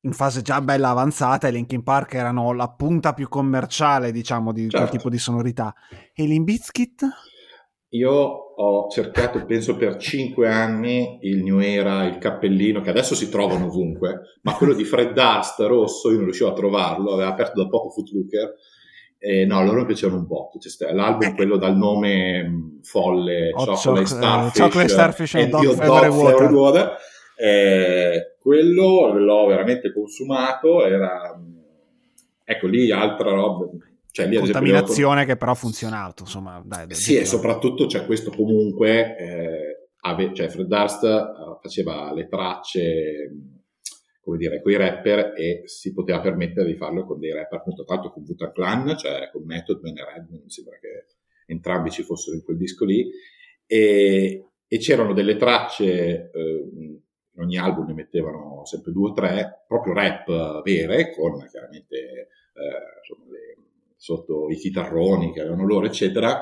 in 0.03 0.13
fase 0.13 0.41
già 0.41 0.61
bella 0.61 0.89
avanzata 0.89 1.47
e 1.47 1.51
Linkin 1.51 1.83
Park 1.83 2.15
erano 2.15 2.53
la 2.53 2.69
punta 2.69 3.13
più 3.13 3.27
commerciale, 3.27 4.11
diciamo, 4.11 4.51
di 4.51 4.61
certo. 4.61 4.77
quel 4.77 4.89
tipo 4.89 5.09
di 5.09 5.17
sonorità. 5.19 5.75
E 6.13 6.23
l'Inbizkit? 6.23 7.05
Io 7.93 8.11
ho 8.13 8.87
cercato, 8.89 9.43
penso 9.45 9.75
per 9.75 9.97
cinque 9.97 10.47
anni, 10.47 11.19
il 11.23 11.43
New 11.43 11.59
Era, 11.59 12.05
il 12.05 12.17
cappellino, 12.17 12.79
che 12.79 12.89
adesso 12.89 13.15
si 13.15 13.29
trovano 13.29 13.65
ovunque, 13.65 14.37
ma 14.43 14.55
quello 14.55 14.73
di 14.73 14.85
Fred 14.85 15.11
Dust 15.11 15.59
rosso, 15.59 16.09
io 16.09 16.15
non 16.15 16.25
riuscivo 16.25 16.49
a 16.49 16.53
trovarlo, 16.53 17.13
aveva 17.13 17.29
aperto 17.29 17.61
da 17.61 17.67
poco 17.67 17.89
Footlooker, 17.89 18.55
eh, 19.23 19.45
no, 19.45 19.63
loro 19.63 19.85
piacevano 19.85 20.21
un 20.21 20.25
po'. 20.25 20.49
Cioè, 20.59 20.91
l'album, 20.93 21.29
eh. 21.29 21.35
quello 21.35 21.57
dal 21.57 21.77
nome 21.77 22.43
mm, 22.43 22.81
folle, 22.81 23.51
oh, 23.53 23.65
Chocolate 23.65 24.05
Starfish, 24.07 24.61
Chocolate 24.61 24.89
Starfish 24.89 25.35
and 25.35 25.49
Dog 25.49 25.65
Water. 25.77 26.51
water. 26.51 26.97
Eh, 27.37 28.35
quello 28.39 29.13
l'ho 29.13 29.45
veramente 29.45 29.93
consumato, 29.93 30.83
era... 30.83 31.37
Mm, 31.37 31.59
ecco 32.43 32.65
lì 32.67 32.91
altra 32.91 33.31
roba. 33.31 33.67
Cioè, 34.09 34.25
lì, 34.25 34.37
Contaminazione 34.37 35.13
esempio, 35.13 35.33
che 35.33 35.39
però 35.39 35.51
ha 35.51 35.55
funzionato, 35.55 36.23
insomma. 36.23 36.59
Dai, 36.65 36.87
dai, 36.87 36.95
sì, 36.95 37.15
e 37.15 37.25
soprattutto 37.25 37.85
c'è 37.85 37.99
cioè, 37.99 38.05
questo 38.07 38.31
comunque... 38.31 39.17
Eh, 39.17 39.75
ave, 40.01 40.33
cioè 40.33 40.49
Fred 40.49 40.65
Durst 40.65 41.03
uh, 41.03 41.59
faceva 41.61 42.11
le 42.11 42.27
tracce 42.27 43.29
come 44.31 44.37
dire, 44.37 44.61
con 44.61 44.77
rapper 44.77 45.33
e 45.35 45.63
si 45.65 45.91
poteva 45.93 46.21
permettere 46.21 46.67
di 46.67 46.77
farlo 46.77 47.05
con 47.05 47.19
dei 47.19 47.33
rapper, 47.33 47.59
appunto, 47.59 47.83
tra 47.83 47.95
l'altro 47.95 48.13
con 48.13 48.23
Vuta 48.23 48.51
Clan, 48.51 48.97
cioè 48.97 49.29
con 49.31 49.43
Method 49.43 49.81
Man 49.81 49.97
e 49.97 50.05
Redman, 50.05 50.41
mi 50.43 50.49
sembra 50.49 50.77
che 50.79 51.05
entrambi 51.47 51.91
ci 51.91 52.03
fossero 52.03 52.37
in 52.37 52.43
quel 52.43 52.55
disco 52.55 52.85
lì, 52.85 53.09
e, 53.65 54.45
e 54.65 54.77
c'erano 54.77 55.13
delle 55.13 55.35
tracce, 55.35 56.31
eh, 56.33 56.69
in 56.73 57.41
ogni 57.41 57.57
album 57.57 57.87
ne 57.87 57.93
mettevano 57.93 58.63
sempre 58.63 58.93
due 58.93 59.09
o 59.09 59.13
tre, 59.13 59.65
proprio 59.67 59.93
rap 59.93 60.61
vere, 60.63 61.13
con 61.13 61.45
chiaramente 61.49 61.97
eh, 61.97 62.99
insomma, 62.99 63.31
le, 63.31 63.57
sotto 63.97 64.49
i 64.49 64.55
chitarroni 64.55 65.33
che 65.33 65.41
avevano 65.41 65.65
loro, 65.65 65.85
eccetera, 65.85 66.41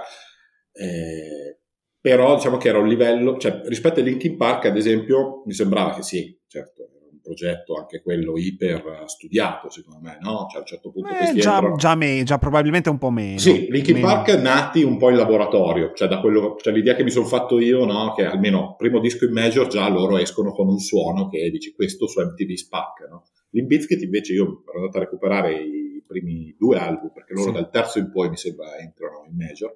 eh, 0.71 1.57
però 1.99 2.35
diciamo 2.35 2.57
che 2.57 2.69
era 2.69 2.77
un 2.77 2.87
livello, 2.87 3.37
cioè 3.37 3.61
rispetto 3.65 3.99
a 3.99 4.03
Linkin 4.03 4.37
Park 4.37 4.65
ad 4.65 4.77
esempio 4.77 5.41
mi 5.45 5.53
sembrava 5.53 5.95
che 5.95 6.03
sì, 6.03 6.39
certo, 6.47 6.89
progetto 7.29 7.75
anche 7.75 8.01
quello 8.01 8.37
iper 8.37 9.03
studiato, 9.05 9.69
secondo 9.69 9.99
me, 10.01 10.17
no? 10.19 10.47
Cioè 10.49 10.57
a 10.57 10.59
un 10.61 10.65
certo 10.65 10.91
punto 10.91 11.09
eh, 11.09 11.35
già, 11.35 11.55
entrano... 11.57 11.75
già, 11.75 11.95
me, 11.95 12.23
già, 12.23 12.39
probabilmente 12.39 12.89
un 12.89 12.97
po' 12.97 13.11
meno. 13.11 13.37
Sì, 13.37 13.67
Linkin 13.69 13.95
meno. 13.95 14.07
Park 14.07 14.29
nati 14.41 14.81
un 14.81 14.97
po' 14.97 15.09
in 15.09 15.15
laboratorio, 15.15 15.93
cioè 15.93 16.07
da 16.07 16.19
quello, 16.19 16.55
cioè 16.59 16.73
l'idea 16.73 16.95
che 16.95 17.03
mi 17.03 17.11
sono 17.11 17.27
fatto 17.27 17.59
io, 17.59 17.85
no? 17.85 18.13
Che 18.15 18.25
almeno 18.25 18.73
primo 18.75 18.99
disco 18.99 19.25
in 19.25 19.33
major 19.33 19.67
già 19.67 19.87
loro 19.89 20.17
escono 20.17 20.51
con 20.51 20.67
un 20.67 20.79
suono 20.79 21.29
che 21.29 21.49
dici 21.51 21.71
questo 21.71 22.07
su 22.07 22.19
MTV 22.19 22.53
Spark, 22.53 23.07
no? 23.07 23.27
L'Inbizkit 23.51 24.01
invece 24.01 24.33
io 24.33 24.63
ero 24.67 24.79
andato 24.79 24.97
a 24.97 25.01
recuperare 25.01 25.53
i 25.53 26.03
primi 26.07 26.55
due 26.57 26.77
album, 26.77 27.11
perché 27.13 27.33
loro 27.33 27.47
sì. 27.47 27.53
dal 27.53 27.69
terzo 27.69 27.99
in 27.99 28.09
poi 28.11 28.29
mi 28.29 28.37
sembra 28.37 28.75
entrano 28.77 29.25
in 29.29 29.35
major, 29.35 29.75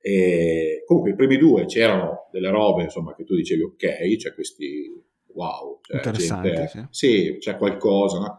e 0.00 0.84
comunque 0.86 1.12
i 1.12 1.16
primi 1.16 1.38
due 1.38 1.64
c'erano 1.66 2.28
delle 2.30 2.50
robe, 2.50 2.84
insomma, 2.84 3.14
che 3.16 3.24
tu 3.24 3.34
dicevi 3.34 3.62
ok, 3.62 4.16
c'è 4.16 4.34
questi 4.34 5.12
wow, 5.34 5.80
cioè, 5.82 5.96
Interessante, 5.96 6.48
gente, 6.48 6.88
sì. 6.90 7.06
sì. 7.06 7.36
c'è 7.38 7.56
qualcosa, 7.56 8.18
no? 8.18 8.38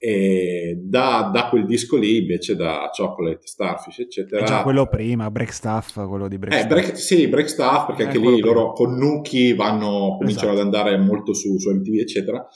E 0.00 0.78
da, 0.80 1.28
da, 1.32 1.48
quel 1.48 1.66
disco 1.66 1.96
lì, 1.96 2.18
invece, 2.18 2.54
da 2.54 2.88
Chocolate, 2.96 3.46
Starfish, 3.46 3.98
eccetera. 3.98 4.42
È 4.42 4.46
già 4.46 4.62
quello 4.62 4.86
prima, 4.86 5.28
Break 5.28 5.52
Stuff, 5.52 6.06
quello 6.06 6.28
di 6.28 6.38
Break 6.38 6.54
eh, 6.54 6.58
Stuff. 6.60 6.72
Break, 6.72 6.98
sì, 6.98 7.26
Break 7.26 7.48
Stuff, 7.48 7.86
perché 7.86 8.02
eh, 8.02 8.06
anche 8.06 8.18
lì 8.18 8.40
prima. 8.40 8.46
loro 8.46 8.72
con 8.72 8.96
Nuki 8.96 9.54
vanno, 9.54 10.16
cominciano 10.16 10.52
esatto. 10.52 10.60
ad 10.60 10.64
andare 10.64 10.96
molto 10.98 11.34
su, 11.34 11.58
su 11.58 11.70
MTV, 11.70 11.98
eccetera. 11.98 12.46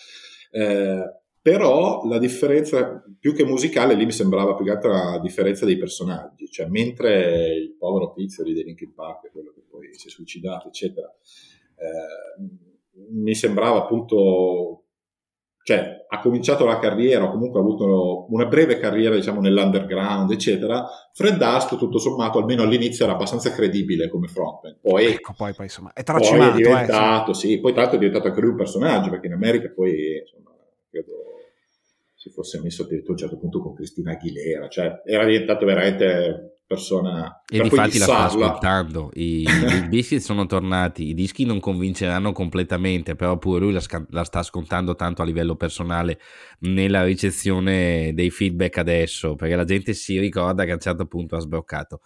Eh, 0.52 1.22
però 1.42 2.06
la 2.06 2.20
differenza 2.20 3.02
più 3.18 3.34
che 3.34 3.44
musicale 3.44 3.94
lì 3.94 4.04
mi 4.04 4.12
sembrava 4.12 4.54
più 4.54 4.64
che 4.64 4.70
altro 4.70 4.92
la 4.92 5.18
differenza 5.20 5.64
dei 5.64 5.76
personaggi, 5.76 6.48
cioè 6.48 6.66
mentre 6.66 7.56
il 7.56 7.74
povero 7.76 8.12
tizio 8.12 8.44
di 8.44 8.54
Linkin 8.54 8.94
Park, 8.94 9.32
quello 9.32 9.50
che 9.52 9.62
poi 9.68 9.88
si 9.92 10.06
è 10.06 10.10
suicidato, 10.10 10.68
eccetera, 10.68 11.12
eh, 11.74 12.71
mi 13.10 13.34
sembrava 13.34 13.78
appunto, 13.78 14.84
cioè 15.62 16.00
ha 16.08 16.20
cominciato 16.20 16.64
la 16.64 16.78
carriera, 16.78 17.24
o 17.24 17.30
comunque 17.30 17.58
ha 17.58 17.62
avuto 17.62 18.26
una 18.30 18.44
breve 18.46 18.78
carriera 18.78 19.14
diciamo 19.14 19.40
nell'underground, 19.40 20.30
eccetera, 20.30 20.86
Fred 21.12 21.38
Dust 21.38 21.76
tutto 21.78 21.98
sommato 21.98 22.38
almeno 22.38 22.62
all'inizio 22.62 23.04
era 23.04 23.14
abbastanza 23.14 23.50
credibile 23.52 24.08
come 24.08 24.28
frontman, 24.28 24.78
poi, 24.80 25.06
ecco, 25.06 25.32
poi, 25.36 25.54
poi 25.54 25.64
insomma 25.64 25.92
è 25.94 26.02
traccimato, 26.02 26.52
poi 26.52 26.60
è 26.60 26.64
diventato, 26.64 27.30
eh, 27.30 27.34
sì. 27.34 27.48
sì, 27.48 27.60
poi 27.60 27.72
tra 27.72 27.80
l'altro 27.82 27.98
è 27.98 28.00
diventato 28.00 28.28
anche 28.28 28.40
lui 28.40 28.50
un 28.50 28.56
personaggio, 28.56 29.10
perché 29.10 29.26
in 29.26 29.32
America 29.32 29.72
poi 29.74 30.18
insomma 30.20 30.50
credo 30.90 31.12
si 32.14 32.30
fosse 32.30 32.60
messo 32.60 32.82
addirittura 32.82 33.12
a 33.12 33.14
un 33.14 33.28
certo 33.28 33.38
punto 33.38 33.60
con 33.60 33.74
Cristina 33.74 34.12
Aguilera, 34.12 34.68
cioè 34.68 35.02
era 35.04 35.24
diventato 35.24 35.64
veramente 35.64 36.51
persona 36.72 37.42
e 37.48 37.58
infatti 37.58 37.98
la 37.98 38.04
sta 38.04 38.24
ascoltando. 38.24 39.10
I, 39.14 39.42
i 39.42 39.88
dischi 39.90 40.20
sono 40.20 40.46
tornati 40.46 41.08
i 41.08 41.14
dischi 41.14 41.44
non 41.44 41.60
convinceranno 41.60 42.32
completamente 42.32 43.14
però 43.14 43.36
pure 43.36 43.60
lui 43.60 43.72
la, 43.72 43.82
la, 44.08 44.24
sta 44.24 44.38
ascoltando 44.38 44.94
tanto 44.94 45.20
a 45.22 45.24
livello 45.24 45.54
personale 45.54 46.18
nella 46.60 47.04
ricezione 47.04 48.12
dei 48.14 48.30
feedback 48.30 48.78
adesso 48.78 49.34
perché 49.34 49.54
la 49.54 49.64
gente 49.64 49.92
si 49.92 50.18
ricorda 50.18 50.64
che 50.64 50.70
a 50.70 50.74
un 50.74 50.80
certo 50.80 51.06
punto 51.06 51.36
ha 51.36 51.40
sbloccato. 51.40 52.00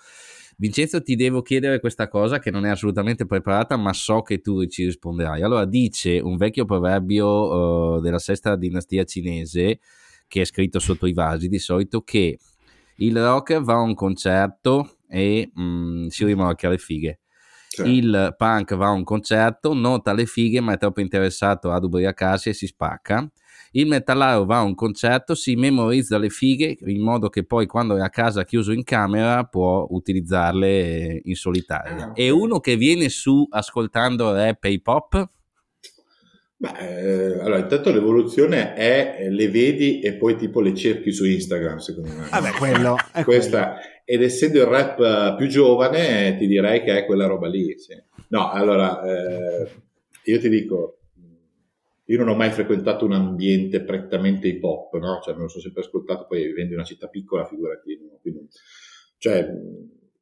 Vincenzo 0.59 1.03
ti 1.03 1.17
devo 1.17 1.43
chiedere 1.43 1.81
questa 1.81 2.09
cosa 2.09 2.39
che 2.39 2.51
non 2.51 2.65
è 2.65 2.71
assolutamente 2.71 3.27
preparata 3.27 3.77
ma 3.77 3.93
so 3.93 4.23
che 4.23 4.41
tu 4.41 4.67
ci 4.67 4.85
risponderai. 4.87 5.43
Allora 5.43 5.67
dice 5.67 6.19
un 6.19 6.37
vecchio 6.37 6.65
proverbio 6.65 7.27
uh, 7.27 8.01
della 8.01 8.19
sesta 8.19 8.57
dinastia 8.57 9.05
cinese 9.05 9.81
che 10.27 10.41
è 10.41 10.45
scritto 10.45 10.79
sotto 10.81 11.07
i 11.07 11.13
vasi 11.13 11.49
di 11.49 11.59
solito 11.59 12.01
che 12.01 12.39
il 12.97 13.23
rocker 13.23 13.63
va 13.63 13.75
a 13.75 13.81
un 13.81 13.95
concerto 13.95 14.99
e 15.09 15.51
mm, 15.59 16.07
si 16.09 16.25
rimorchia 16.25 16.69
le 16.69 16.79
fighe. 16.79 17.21
Certo. 17.69 17.91
Il 17.91 18.35
punk 18.37 18.75
va 18.75 18.87
a 18.87 18.93
un 18.93 19.05
concerto, 19.05 19.75
nota 19.75 20.13
le 20.13 20.27
fighe 20.27 20.61
ma 20.61 20.73
è 20.73 20.79
troppo 20.79 21.01
interessato 21.01 21.73
ad 21.73 21.85
ubriacarsi 21.85 22.49
e 22.49 22.53
si 22.55 22.67
spacca. 22.67 23.31
Il 23.73 23.87
metallaro 23.87 24.47
va 24.47 24.59
a 24.59 24.63
un 24.63 24.75
concerto, 24.75 25.35
si 25.35 25.55
memorizza 25.55 26.17
le 26.17 26.31
fighe 26.31 26.79
in 26.87 27.03
modo 27.03 27.29
che 27.29 27.45
poi 27.45 27.67
quando 27.67 27.97
è 27.97 28.01
a 28.01 28.09
casa 28.09 28.45
chiuso 28.45 28.73
in 28.73 28.85
camera 28.85 29.45
può 29.45 29.87
utilizzarle 29.91 31.21
in 31.23 31.35
solitaria. 31.35 32.07
Ah, 32.07 32.11
okay. 32.11 32.25
E 32.25 32.31
uno 32.31 32.61
che 32.61 32.77
viene 32.77 33.11
su 33.11 33.47
ascoltando 33.51 34.33
rap 34.33 34.65
e 34.65 34.71
hip 34.71 34.87
hop 34.87 35.31
Beh, 36.59 36.79
eh, 36.79 37.41
allora, 37.41 37.59
intanto 37.59 37.93
l'evoluzione 37.93 38.73
è 38.75 39.19
eh, 39.21 39.31
le 39.31 39.49
vedi 39.51 40.01
e 40.01 40.15
poi 40.15 40.37
tipo 40.37 40.63
le 40.63 40.75
cerchi 40.75 41.13
su 41.13 41.27
Instagram, 41.27 41.79
secondo 41.79 42.09
me. 42.09 42.29
Vabbè, 42.31 42.53
quello 42.53 42.97
è 43.13 43.25
Questa, 43.25 43.73
quello. 43.73 43.81
Ed 44.05 44.23
essendo 44.23 44.61
il 44.61 44.67
rap 44.67 44.99
eh, 45.01 45.35
più 45.37 45.49
giovane, 45.49 46.37
ti 46.39 46.47
direi 46.47 46.83
che 46.83 46.97
è 46.97 47.05
quella 47.05 47.27
roba 47.27 47.47
lì. 47.47 47.79
Sì. 47.79 47.95
No, 48.29 48.51
allora, 48.51 49.03
eh, 49.03 49.71
io 50.25 50.39
ti 50.41 50.49
dico, 50.49 50.99
io 52.07 52.19
non 52.19 52.29
ho 52.29 52.35
mai 52.35 52.51
frequentato 52.51 53.05
un 53.05 53.13
ambiente 53.13 53.83
prettamente 53.83 54.49
hip 54.49 54.65
hop, 54.65 54.97
no? 54.99 55.21
Cioè, 55.23 55.35
me 55.35 55.43
lo 55.43 55.49
sono 55.49 55.63
sempre 55.63 55.83
ascoltato, 55.83 56.27
poi 56.27 56.47
vivendo 56.47 56.73
in 56.73 56.79
una 56.79 56.87
città 56.87 57.09
piccola, 57.09 57.45
figurati. 57.45 57.99
No? 58.01 58.19
Quindi, 58.23 58.49
cioè, 59.19 59.47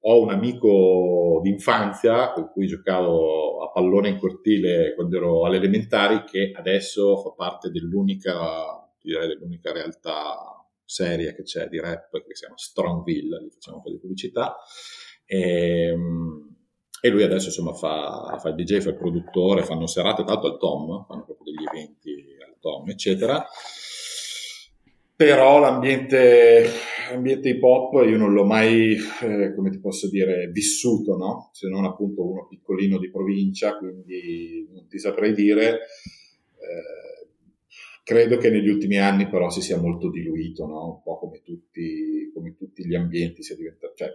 ho 0.07 0.21
un 0.21 0.31
amico 0.31 1.41
d'infanzia 1.43 2.33
con 2.33 2.51
cui 2.51 2.67
giocavo 2.67 3.65
a 3.65 3.71
pallone 3.71 4.11
in 4.11 4.19
cortile 4.19 4.95
quando 4.95 5.17
ero 5.17 5.47
alle 5.47 5.57
elementari 5.57 6.25
che 6.25 6.53
adesso 6.55 7.17
fa 7.17 7.31
parte 7.31 7.71
dell'unica, 7.71 8.87
direi 9.01 9.29
dell'unica 9.29 9.73
realtà 9.73 10.63
seria 10.85 11.33
che 11.33 11.43
c'è 11.43 11.69
di 11.69 11.81
rap 11.81 12.11
che 12.13 12.35
si 12.35 12.43
chiama 12.43 12.59
Strongville, 12.59 13.43
gli 13.43 13.51
facciamo 13.51 13.79
un 13.79 13.83
po' 13.83 13.91
di 13.91 13.99
pubblicità. 13.99 14.57
E, 15.25 15.89
ehm, 15.89 16.57
e 17.01 17.09
lui 17.09 17.23
adesso 17.23 17.47
insomma 17.47 17.73
fa, 17.73 18.37
fa 18.39 18.49
il 18.51 18.55
DJ, 18.55 18.81
fa 18.81 18.91
il 18.91 18.97
produttore, 18.97 19.63
fanno 19.63 19.87
serate 19.87 20.25
tanto 20.25 20.47
al 20.47 20.59
Tom, 20.59 21.05
fanno 21.07 21.25
proprio 21.25 21.53
degli 21.53 21.65
eventi 21.67 22.37
al 22.47 22.57
Tom, 22.61 22.89
eccetera 22.89 23.47
però 25.17 25.61
l'ambiente, 25.61 26.67
l'ambiente 27.11 27.49
hip 27.51 27.63
hop 27.63 28.05
io 28.05 28.17
non 28.17 28.33
l'ho 28.33 28.45
mai, 28.45 28.97
eh, 29.23 29.55
come 29.55 29.71
ti 29.71 29.79
posso 29.79 30.09
dire, 30.09 30.49
vissuto, 30.49 31.17
no? 31.17 31.51
Se 31.53 31.69
non 31.69 31.85
appunto 31.85 32.29
uno 32.29 32.47
piccolino 32.49 32.99
di 32.99 33.11
provincia, 33.11 33.77
quindi 33.79 34.69
non 34.73 34.87
ti 34.89 34.99
saprei 34.99 35.33
dire. 35.33 35.81
Eh, 36.55 37.29
credo 38.03 38.37
che 38.37 38.51
negli 38.51 38.69
ultimi 38.69 38.99
anni 38.99 39.29
però 39.29 39.51
si 39.51 39.63
sia 39.63 39.79
molto 39.79 40.11
diluito, 40.11 40.67
no? 40.67 40.87
Un 40.87 41.03
po' 41.03 41.19
come 41.19 41.43
tutti, 41.43 42.31
come 42.35 42.55
tutti 42.57 42.87
gli 42.87 42.95
ambienti 42.95 43.43
sia 43.43 43.57
diventato, 43.57 43.95
cioè 43.95 44.09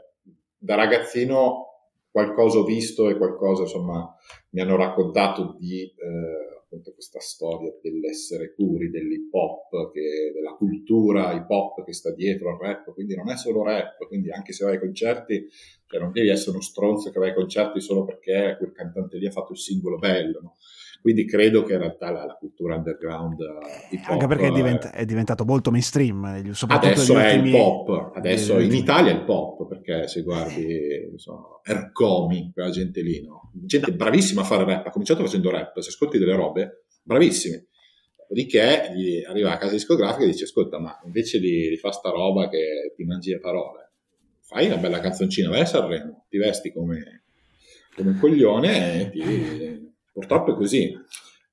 da 0.57 0.75
ragazzino 0.75 1.65
qualcosa 2.11 2.57
ho 2.59 2.65
visto 2.65 3.07
e 3.09 3.17
qualcosa 3.17 3.63
insomma 3.63 4.13
mi 4.49 4.61
hanno 4.61 4.75
raccontato 4.75 5.55
di 5.57 5.83
eh, 5.83 6.58
appunto 6.69 6.93
questa 6.93 7.19
storia 7.19 7.73
dell'essere 7.81 8.53
puri, 8.53 8.91
dell'hip 8.91 9.33
hop, 9.33 9.91
della 9.91 10.53
cultura 10.53 11.33
hip 11.33 11.49
hop 11.49 11.83
che 11.83 11.93
sta 11.93 12.13
dietro 12.13 12.51
al 12.51 12.59
rap, 12.59 12.93
quindi 12.93 13.15
non 13.15 13.29
è 13.31 13.35
solo 13.35 13.63
rap, 13.63 14.05
quindi 14.07 14.29
anche 14.29 14.53
se 14.53 14.63
vai 14.63 14.75
ai 14.75 14.79
concerti, 14.79 15.47
cioè 15.87 15.99
non 15.99 16.11
devi 16.11 16.29
essere 16.29 16.51
uno 16.51 16.61
stronzo 16.61 17.09
che 17.09 17.17
vai 17.17 17.29
ai 17.29 17.35
concerti 17.35 17.81
solo 17.81 18.05
perché 18.05 18.55
quel 18.59 18.71
cantante 18.71 19.17
lì 19.17 19.25
ha 19.25 19.31
fatto 19.31 19.53
il 19.53 19.57
singolo 19.57 19.97
bello, 19.97 20.39
no? 20.41 20.57
Quindi 21.01 21.25
credo 21.25 21.63
che 21.63 21.73
in 21.73 21.79
realtà 21.79 22.11
la, 22.11 22.25
la 22.25 22.35
cultura 22.35 22.75
underground 22.75 23.39
eh, 23.39 23.95
hip 23.95 24.01
hop, 24.03 24.09
anche 24.11 24.27
perché 24.27 24.47
è, 24.47 24.51
diventa, 24.51 24.91
è, 24.91 25.05
diventato 25.05 25.45
molto 25.45 25.71
mainstream, 25.71 26.25
eh, 26.25 26.53
soprattutto 26.53 26.91
adesso 26.91 27.17
è 27.17 27.35
ultimi... 27.35 27.49
il 27.49 27.55
pop, 27.55 28.11
adesso 28.15 28.59
in 28.59 28.73
Italia 28.73 29.11
è 29.11 29.15
il 29.15 29.23
pop, 29.23 29.67
perché 29.67 30.09
se 30.09 30.23
guardi 30.23 31.13
so, 31.15 31.61
Ercomi, 31.63 32.51
quella 32.53 32.69
gente 32.69 33.01
lì, 33.01 33.23
no? 33.23 33.49
gente 33.53 33.93
bravissima 33.93 34.41
a 34.41 34.43
fare 34.43 34.65
rap, 34.65 34.87
ha 34.87 34.91
cominciato 34.91 35.23
facendo 35.23 35.49
rap, 35.49 35.79
se 35.79 35.89
ascolti 35.89 36.17
delle 36.17 36.35
robe, 36.35 36.83
bravissimi. 37.01 37.67
Dopodiché 38.17 38.91
gli 38.93 39.23
arriva 39.23 39.53
a 39.53 39.57
casa 39.57 39.71
discografica 39.71 40.25
e 40.25 40.27
dice: 40.27 40.43
Ascolta, 40.43 40.79
ma 40.79 40.99
invece 41.05 41.39
di, 41.39 41.69
di 41.69 41.77
fare 41.77 41.93
sta 41.95 42.09
roba 42.09 42.47
che 42.49 42.93
ti 42.95 43.03
mangi 43.05 43.31
le 43.31 43.39
parole, 43.39 43.91
fai 44.41 44.67
una 44.67 44.77
bella 44.77 44.99
canzoncina, 44.99 45.49
vai 45.49 45.61
a 45.61 45.65
Sanremo, 45.65 46.25
ti 46.29 46.37
vesti 46.37 46.71
come, 46.71 47.23
come 47.95 48.09
un 48.09 48.19
coglione 48.19 49.01
e 49.01 49.09
ti. 49.09 49.87
Purtroppo 50.19 50.53
è 50.53 50.55
così. 50.55 50.91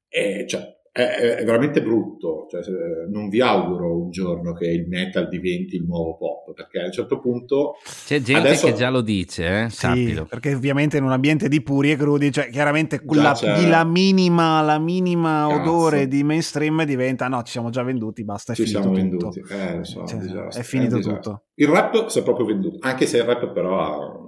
E, 0.08 0.44
cioè, 0.46 0.76
è, 0.96 1.36
è, 1.36 1.44
veramente 1.44 1.82
brutto. 1.82 2.46
Cioè, 2.50 2.62
non 3.10 3.28
vi 3.28 3.40
auguro 3.40 4.00
un 4.02 4.10
giorno 4.10 4.54
che 4.54 4.66
il 4.66 4.88
metal 4.88 5.28
diventi 5.28 5.76
il 5.76 5.84
nuovo 5.84 6.16
pop, 6.16 6.54
perché 6.54 6.80
a 6.80 6.86
un 6.86 6.92
certo 6.92 7.20
punto. 7.20 7.74
C'è 8.06 8.20
gente 8.20 8.48
adesso... 8.48 8.66
che 8.66 8.72
già 8.72 8.88
lo 8.88 9.02
dice, 9.02 9.64
eh? 9.64 9.70
Sì, 9.70 10.20
perché 10.26 10.54
ovviamente 10.54 10.96
in 10.96 11.04
un 11.04 11.12
ambiente 11.12 11.48
di 11.48 11.62
puri 11.62 11.90
e 11.90 11.96
crudi, 11.96 12.32
cioè 12.32 12.48
chiaramente 12.48 13.02
la, 13.10 13.38
la, 13.68 13.84
minima, 13.84 14.62
la 14.62 14.78
minima 14.78 15.48
odore 15.48 16.08
di 16.08 16.22
mainstream 16.22 16.84
diventa 16.84 17.28
no, 17.28 17.42
ci 17.42 17.52
siamo 17.52 17.68
già 17.68 17.82
venduti, 17.82 18.24
basta. 18.24 18.52
È 18.52 18.56
ci 18.56 18.64
finito 18.64 18.80
siamo 18.80 18.96
tutto. 18.96 19.30
venduti, 19.30 19.52
eh, 19.52 19.84
so, 19.84 20.06
cioè, 20.06 20.46
è 20.46 20.62
finito 20.62 20.96
è 20.96 21.00
tutto. 21.00 21.44
Il 21.56 21.68
rap 21.68 22.06
si 22.06 22.18
è 22.18 22.22
proprio 22.22 22.46
venduto, 22.46 22.78
anche 22.80 23.06
se 23.06 23.18
il 23.18 23.24
rap 23.24 23.52
però 23.52 23.80
ha 23.80 24.25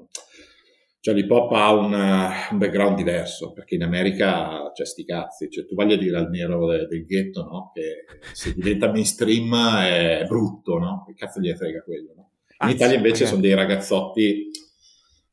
cioè 1.01 1.15
l'hip 1.15 1.31
hop 1.31 1.53
ha 1.53 1.73
un, 1.73 1.93
un, 1.93 2.59
background 2.59 2.97
diverso, 2.97 3.53
perché 3.53 3.77
in 3.77 3.83
America 3.83 4.71
c'è 4.73 4.85
sti 4.85 5.05
cazzi, 5.05 5.49
cioè 5.51 5.65
tu 5.65 5.75
voglia 5.75 5.97
dire 5.97 6.17
al 6.17 6.29
nero 6.29 6.67
del, 6.67 6.87
del 6.89 7.05
ghetto, 7.05 7.45
no? 7.45 7.71
Che 7.73 8.05
se 8.33 8.53
diventa 8.55 8.91
mainstream 8.91 9.55
è 9.81 10.25
brutto, 10.27 10.79
no? 10.79 11.05
Che 11.07 11.15
cazzo 11.15 11.41
gli 11.41 11.53
frega 11.55 11.83
quello, 11.83 12.13
no? 12.17 12.31
In 12.61 12.71
Anzi, 12.71 12.75
Italia 12.75 12.97
invece 12.97 13.27
sono 13.27 13.41
dei 13.41 13.55
ragazzotti, 13.55 14.51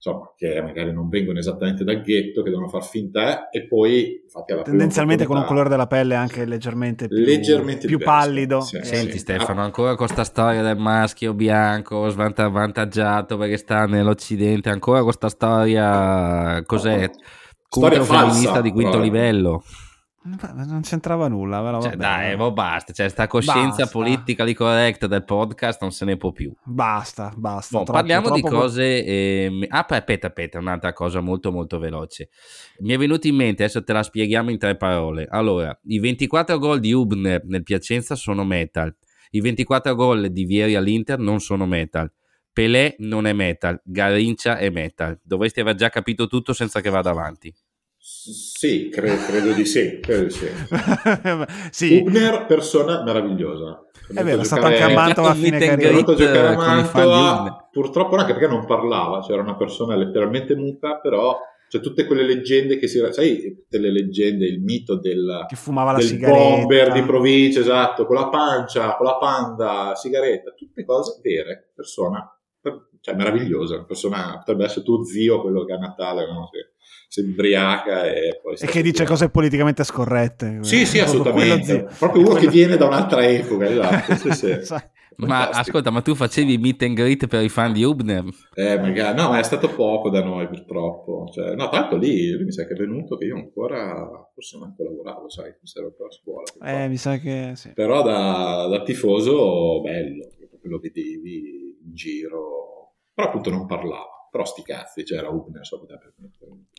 insomma, 0.06 0.32
che 0.36 0.62
magari 0.62 0.94
non 0.94 1.10
vengono 1.10 1.40
esattamente 1.40 1.84
dal 1.84 2.02
ghetto, 2.02 2.44
che 2.44 2.50
devono 2.52 2.68
far 2.68 2.84
finta 2.84 3.50
e 3.50 3.66
poi 3.68 4.22
infatti 4.24 4.52
alla 4.52 4.62
tendenzialmente 4.62 5.26
con 5.26 5.38
un 5.38 5.46
colore 5.46 5.70
della 5.70 5.88
pelle 5.88 6.14
anche 6.14 6.46
leggermente 6.46 7.08
più, 7.08 7.18
leggermente 7.18 7.88
più 7.88 7.98
pallido. 7.98 8.62
Sì, 8.62 8.80
Senti 8.84 9.14
sì. 9.14 9.20
Stefano, 9.20 9.62
ancora 9.62 9.96
con 9.96 10.06
questa 10.06 10.24
storia 10.24 10.62
del 10.62 10.78
maschio 10.78 11.34
bianco 11.34 12.08
svantaggiato 12.10 13.38
perché 13.38 13.58
sta 13.58 13.86
nell'Occidente, 13.86 14.70
ancora 14.70 14.98
con 14.98 15.08
questa 15.08 15.30
storia 15.30 16.62
cos'è? 16.66 17.10
Storia 17.68 18.04
femminista 18.04 18.62
di 18.62 18.72
quinto 18.72 19.00
livello. 19.00 19.64
Non 20.26 20.82
c'entrava 20.82 21.28
nulla, 21.28 21.62
però 21.62 21.82
cioè, 21.84 21.96
dai, 21.96 22.36
ma 22.36 22.50
basta. 22.50 22.92
Cioè, 22.94 23.10
sta 23.10 23.28
coscienza 23.28 23.84
basta. 23.84 23.88
politica 23.92 24.44
di 24.44 24.56
correct 24.56 25.06
del 25.06 25.24
podcast 25.24 25.82
non 25.82 25.92
se 25.92 26.04
ne 26.04 26.18
può 26.18 26.32
più. 26.32 26.52
Basta, 26.64 27.32
basta. 27.36 27.78
Boh, 27.78 27.84
troppo, 27.84 28.00
parliamo 28.00 28.28
troppo... 28.30 28.42
di 28.42 28.56
cose. 28.56 29.06
Eh... 29.06 29.68
Ah, 29.70 29.86
aspetta, 29.88 30.28
aspetta, 30.28 30.58
un'altra 30.58 30.94
cosa 30.94 31.20
molto, 31.20 31.52
molto 31.52 31.78
veloce. 31.78 32.30
Mi 32.80 32.94
è 32.94 32.98
venuto 32.98 33.28
in 33.28 33.36
mente, 33.36 33.64
adesso 33.64 33.84
te 33.84 33.94
la 33.94 34.02
spieghiamo 34.02 34.50
in 34.50 34.58
tre 34.58 34.76
parole. 34.76 35.28
Allora, 35.30 35.78
i 35.84 36.00
24 36.00 36.58
gol 36.58 36.80
di 36.80 36.92
Hubner 36.92 37.46
nel 37.46 37.62
Piacenza 37.62 38.16
sono 38.16 38.44
metal. 38.44 38.96
I 39.30 39.42
24 39.42 39.94
gol 39.94 40.32
di 40.32 40.44
Vieri 40.46 40.74
all'Inter 40.74 41.20
non 41.20 41.40
sono 41.40 41.68
metal. 41.68 42.12
Pelé 42.52 42.96
non 43.00 43.28
è 43.28 43.34
metal. 43.34 43.80
Garincia 43.84 44.58
è 44.58 44.72
metal. 44.72 45.20
Dovresti 45.22 45.60
aver 45.60 45.76
già 45.76 45.90
capito 45.90 46.26
tutto 46.26 46.54
senza 46.54 46.82
che 46.82 46.90
vada 46.90 47.12
avanti. 47.12 47.54
Sì, 48.08 48.90
credo, 48.90 49.24
credo 49.24 49.52
di 49.54 49.66
sì. 49.66 50.00
Credo 50.00 50.26
di 50.26 50.30
sì. 50.30 50.48
sì. 51.72 51.98
Hubner, 51.98 52.46
persona 52.46 53.02
meravigliosa. 53.04 53.84
È 54.14 54.24
vero, 54.24 54.42
è 54.42 54.46
stato 54.46 54.68
anche 54.68 54.84
a 54.84 54.94
Mantova 54.94 55.30
a 55.30 55.34
fine 55.34 55.58
carriera. 55.58 55.90
È 55.90 55.92
venuto 55.92 56.12
a 56.12 56.16
giocare 56.16 56.48
a 56.50 56.56
Mantova, 56.56 57.68
purtroppo 57.72 58.16
anche 58.16 58.34
perché 58.34 58.48
non 58.48 58.68
parlava, 58.68 59.22
c'era 59.22 59.42
una 59.42 59.56
persona 59.56 59.96
letteralmente 59.96 60.56
muta, 60.56 61.00
però 61.00 61.36
cioè 61.68 61.82
tutte 61.82 62.06
quelle 62.06 62.24
leggende 62.24 62.78
che 62.78 62.88
si 62.88 63.00
sai 63.10 63.56
tutte 63.56 63.80
le 63.80 63.92
leggende 63.92 64.46
il 64.46 64.62
mito 64.62 65.00
del, 65.00 65.46
che 65.48 65.56
fumava 65.56 65.94
la 65.94 65.98
del 65.98 66.08
sigaretta 66.08 66.38
bomber 66.38 66.92
di 66.92 67.02
provincia 67.02 67.60
esatto 67.60 68.06
con 68.06 68.16
la 68.18 68.30
pancia 68.30 68.96
con 68.96 69.08
la 69.08 69.18
panda 69.18 69.96
sigaretta 69.96 70.52
tutte 70.52 70.86
cose 70.86 71.20
vere 71.24 71.72
persona 71.74 72.24
cioè 73.02 73.16
meravigliosa 73.16 73.84
persona 73.84 74.38
potrebbe 74.38 74.66
essere 74.66 74.86
tuo 74.86 75.04
zio 75.04 75.42
quello 75.42 75.66
che 75.66 75.74
a 75.74 75.78
Natale 75.78 76.32
no? 76.32 76.50
Si 77.16 77.22
ubriaca 77.22 78.04
e 78.04 78.40
poi... 78.42 78.56
E 78.60 78.68
che 78.68 78.82
dice 78.82 79.06
cose 79.06 79.30
politicamente 79.30 79.86
scorrette. 79.86 80.60
Sì, 80.62 80.86
sì, 80.86 81.00
assolutamente. 81.00 81.88
Proprio 81.98 82.24
uno 82.24 82.34
che 82.34 82.48
viene 82.48 82.76
da 82.76 82.88
un'altra 82.88 83.26
epoca, 83.26 83.70
esatto. 83.70 84.16
Sì, 84.16 84.32
sì. 84.32 84.76
ma 85.18 85.48
ascolta, 85.48 85.92
ma 85.92 86.02
tu 86.02 86.14
facevi 86.14 86.58
meet 86.58 86.82
and 86.82 86.96
greet 86.96 87.28
per 87.28 87.42
i 87.42 87.48
fan 87.48 87.72
di 87.72 87.84
Hubner? 87.86 88.26
Eh, 88.54 88.78
magari, 88.78 89.18
no, 89.18 89.30
ma 89.30 89.40
è 89.40 89.44
stato 89.44 89.70
poco 89.70 90.10
da 90.10 90.22
noi 90.22 90.48
purtroppo. 90.48 91.30
Cioè, 91.32 91.56
no, 91.56 91.70
tanto 91.70 91.96
lì, 91.96 92.36
lì 92.36 92.44
mi 92.44 92.52
sa 92.52 92.66
che 92.66 92.74
è 92.74 92.78
venuto 92.78 93.16
che 93.16 93.26
io 93.26 93.36
ancora, 93.36 94.30
forse 94.34 94.58
manco 94.58 94.84
lavoravo, 94.84 95.30
sai, 95.30 95.54
ero 95.74 95.88
ancora 95.88 96.10
a 96.10 96.12
scuola. 96.12 96.84
Eh, 96.84 96.90
mi 96.90 96.98
sa 96.98 97.18
che 97.18 97.54
sì. 97.56 97.72
Però 97.74 98.04
da, 98.04 98.68
da 98.70 98.84
tifoso 98.84 99.80
bello, 99.82 100.28
lo 100.64 100.80
vedevi 100.80 101.78
in 101.82 101.94
giro, 101.94 102.96
però 103.14 103.30
appunto 103.30 103.50
non 103.52 103.66
parlava 103.66 104.15
però 104.36 104.44
sti 104.44 104.64
cazzi, 104.64 105.04
c'era 105.04 105.30
Ubner 105.30 105.62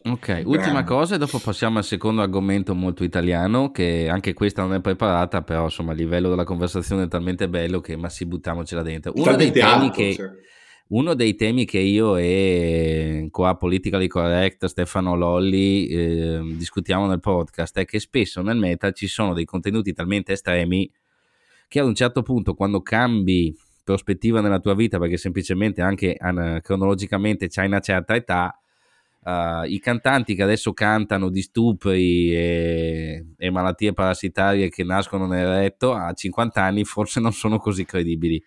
Ok, 0.03 0.43
ultima 0.45 0.85
cosa 0.85 1.15
e 1.15 1.19
dopo 1.19 1.39
passiamo 1.39 1.79
al 1.79 1.85
secondo 1.85 2.21
argomento 2.21 2.75
molto 2.75 3.03
italiano, 3.03 3.71
che 3.71 4.11
anche 4.11 4.35
questa 4.35 4.61
non 4.61 4.75
è 4.75 4.83
preparata, 4.83 5.41
però 5.41 5.65
insomma 5.65 5.93
il 5.93 5.99
livello 5.99 6.29
della 6.29 6.45
conversazione 6.45 7.05
è 7.05 7.09
talmente 7.09 7.49
bello 7.49 7.81
che 7.81 7.97
ma 7.97 8.11
sì, 8.11 8.27
buttiamocela 8.27 8.83
dentro. 8.83 9.13
Uno 9.17 9.35
dei, 9.37 9.53
temi 9.53 9.91
che, 9.91 10.13
cioè. 10.13 10.31
uno 10.89 11.15
dei 11.15 11.35
temi 11.35 11.65
che 11.65 11.79
io 11.79 12.17
e 12.17 13.29
qua 13.31 13.57
Politically 13.57 14.07
Correct, 14.07 14.67
Stefano 14.67 15.17
Lolli 15.17 15.87
eh, 15.87 16.41
discutiamo 16.59 17.07
nel 17.07 17.21
podcast 17.21 17.79
è 17.79 17.87
che 17.87 18.01
spesso 18.01 18.43
nel 18.43 18.59
metal 18.59 18.93
ci 18.93 19.07
sono 19.07 19.33
dei 19.33 19.47
contenuti 19.47 19.95
talmente 19.95 20.33
estremi 20.33 20.93
che 21.69 21.81
ad 21.81 21.87
un 21.87 21.95
certo 21.95 22.21
punto 22.21 22.53
quando 22.53 22.83
cambi 22.83 23.57
prospettiva 23.87 24.41
nella 24.41 24.59
tua 24.59 24.75
vita 24.75 24.99
perché 24.99 25.17
semplicemente 25.17 25.81
anche 25.81 26.17
uh, 26.19 26.61
cronologicamente 26.61 27.47
c'hai 27.47 27.67
una 27.67 27.79
certa 27.79 28.17
età, 28.17 28.61
uh, 29.23 29.63
i 29.63 29.79
cantanti 29.79 30.35
che 30.35 30.43
adesso 30.43 30.73
cantano 30.73 31.31
di 31.31 31.41
stupri 31.41 32.35
e, 32.35 33.27
e, 33.39 33.51
malattie 33.51 33.93
parassitarie 33.93 34.71
che 34.71 34.83
nascono 34.83 35.29
nel 35.29 35.47
retto 35.47 35.93
a 35.95 36.13
50 36.13 36.61
anni 36.61 36.83
forse 36.83 37.21
non 37.21 37.33
sono 37.33 37.59
così 37.59 37.85
credibili. 37.85 38.43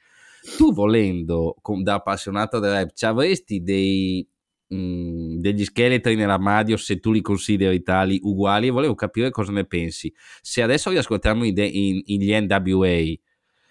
Tu 0.58 0.74
volendo, 0.74 1.56
con, 1.62 1.84
da 1.84 1.94
appassionato 1.94 2.60
del 2.60 2.72
rap, 2.72 2.92
ci 2.94 3.06
avresti 3.06 3.64
dei, 3.64 4.28
mm, 4.74 5.40
degli 5.40 5.64
scheletri 5.64 6.16
nell'armadio 6.16 6.76
se 6.76 7.00
tu 7.00 7.14
li 7.14 7.22
consideri 7.22 7.82
tali 7.82 8.20
uguali 8.24 8.68
e 8.68 8.72
volevo 8.72 8.94
capire 8.94 9.30
cosa 9.30 9.54
ne 9.54 9.64
pensi. 9.64 10.14
Se 10.42 10.62
adesso 10.62 10.90
riascoltiamo 10.90 11.46
in, 11.46 11.54
in, 11.58 12.02
in 12.04 12.20
gli 12.20 12.34
NWA, 12.34 13.14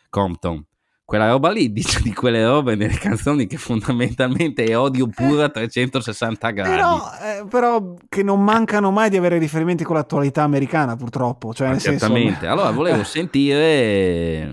Compton, 0.08 0.64
quella 1.08 1.30
roba 1.30 1.50
lì 1.50 1.72
dice 1.72 2.02
di 2.02 2.12
quelle 2.12 2.44
robe 2.44 2.74
nelle 2.74 2.98
canzoni 2.98 3.46
che 3.46 3.56
fondamentalmente 3.56 4.62
è 4.64 4.76
odio 4.76 5.06
puro 5.06 5.42
a 5.42 5.48
360 5.48 6.50
gradi. 6.50 6.68
Però, 6.68 6.98
eh, 7.22 7.46
però, 7.48 7.94
che 8.10 8.22
non 8.22 8.44
mancano 8.44 8.90
mai 8.90 9.08
di 9.08 9.16
avere 9.16 9.38
riferimenti 9.38 9.84
con 9.84 9.96
l'attualità 9.96 10.42
americana, 10.42 10.96
purtroppo. 10.96 11.54
Cioè, 11.54 11.68
nel 11.68 11.80
certamente. 11.80 12.40
Senso... 12.40 12.52
Allora, 12.52 12.72
volevo 12.72 13.04
sentire... 13.08 14.52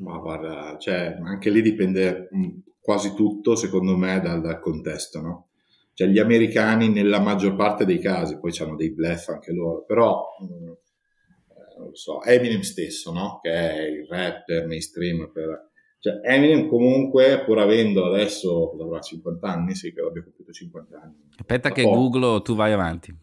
Ma 0.00 0.16
guarda, 0.16 0.78
cioè, 0.78 1.18
anche 1.22 1.50
lì 1.50 1.60
dipende 1.60 2.30
mm, 2.34 2.48
quasi 2.80 3.12
tutto, 3.12 3.54
secondo 3.54 3.94
me, 3.94 4.22
dal, 4.22 4.40
dal 4.40 4.60
contesto, 4.60 5.20
no? 5.20 5.48
Cioè, 5.92 6.08
gli 6.08 6.18
americani 6.18 6.88
nella 6.88 7.20
maggior 7.20 7.56
parte 7.56 7.84
dei 7.84 7.98
casi, 7.98 8.38
poi 8.38 8.56
hanno 8.58 8.76
dei 8.76 8.90
bluff 8.90 9.28
anche 9.28 9.52
loro, 9.52 9.84
però... 9.84 10.28
Mh, 10.40 10.44
mm, 10.44 10.68
eh, 10.68 11.76
non 11.76 11.88
lo 11.88 11.94
so, 11.94 12.22
Eminem 12.22 12.62
stesso, 12.62 13.12
no? 13.12 13.38
Che 13.42 13.50
è 13.50 13.82
il 13.82 14.06
rapper 14.08 14.66
mainstream 14.66 15.30
per 15.30 15.72
cioè, 16.04 16.20
Eminem 16.22 16.68
comunque, 16.68 17.42
pur 17.46 17.60
avendo 17.60 18.04
adesso, 18.04 18.76
avrà 18.78 19.00
50 19.00 19.48
anni, 19.48 19.74
sì 19.74 19.90
che 19.90 20.02
abbia 20.02 20.22
compiuto 20.22 20.52
50 20.52 21.00
anni. 21.00 21.14
Aspetta 21.38 21.72
che. 21.72 21.82
Google, 21.82 22.42
tu 22.42 22.54
vai 22.54 22.74
avanti. 22.74 23.16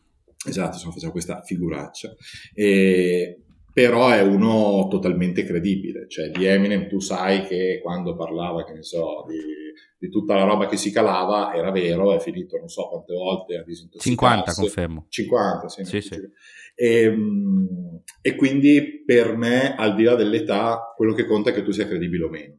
Esatto, 0.48 0.74
stiamo 0.74 0.92
facendo 0.92 1.12
questa 1.12 1.44
figuraccia. 1.44 2.16
E, 2.56 3.40
però 3.72 4.10
è 4.10 4.24
uno 4.24 4.88
totalmente 4.90 5.44
credibile. 5.44 6.10
Cioè, 6.10 6.32
di 6.32 6.44
Eminem 6.46 6.88
tu 6.88 6.98
sai 7.00 7.44
che 7.44 7.82
quando 7.84 8.16
parlava, 8.16 8.64
che 8.64 8.74
ne 8.74 8.82
so, 8.82 9.26
di, 9.28 9.38
di 10.00 10.10
tutta 10.10 10.34
la 10.34 10.46
roba 10.46 10.66
che 10.66 10.76
si 10.76 10.92
calava, 10.92 11.54
era 11.54 11.70
vero, 11.70 12.16
è 12.16 12.20
finito 12.20 12.58
non 12.58 12.68
so 12.68 12.88
quante 12.88 13.14
volte 13.14 13.58
a 13.58 13.64
disintossicarsi. 13.64 14.10
50, 14.10 14.54
confermo. 14.54 15.06
50, 15.08 15.70
sì. 15.70 15.84
sì, 15.84 16.02
sì. 16.02 16.16
E, 16.74 17.04
ehm, 17.04 18.02
e 18.24 18.36
quindi 18.36 19.04
per 19.06 19.38
me, 19.38 19.76
al 19.76 19.94
di 19.94 20.02
là 20.02 20.16
dell'età, 20.16 20.92
quello 20.96 21.14
che 21.14 21.28
conta 21.28 21.52
è 21.52 21.54
che 21.54 21.62
tu 21.62 21.70
sia 21.70 21.86
credibile 21.86 22.24
o 22.24 22.30
meno 22.30 22.56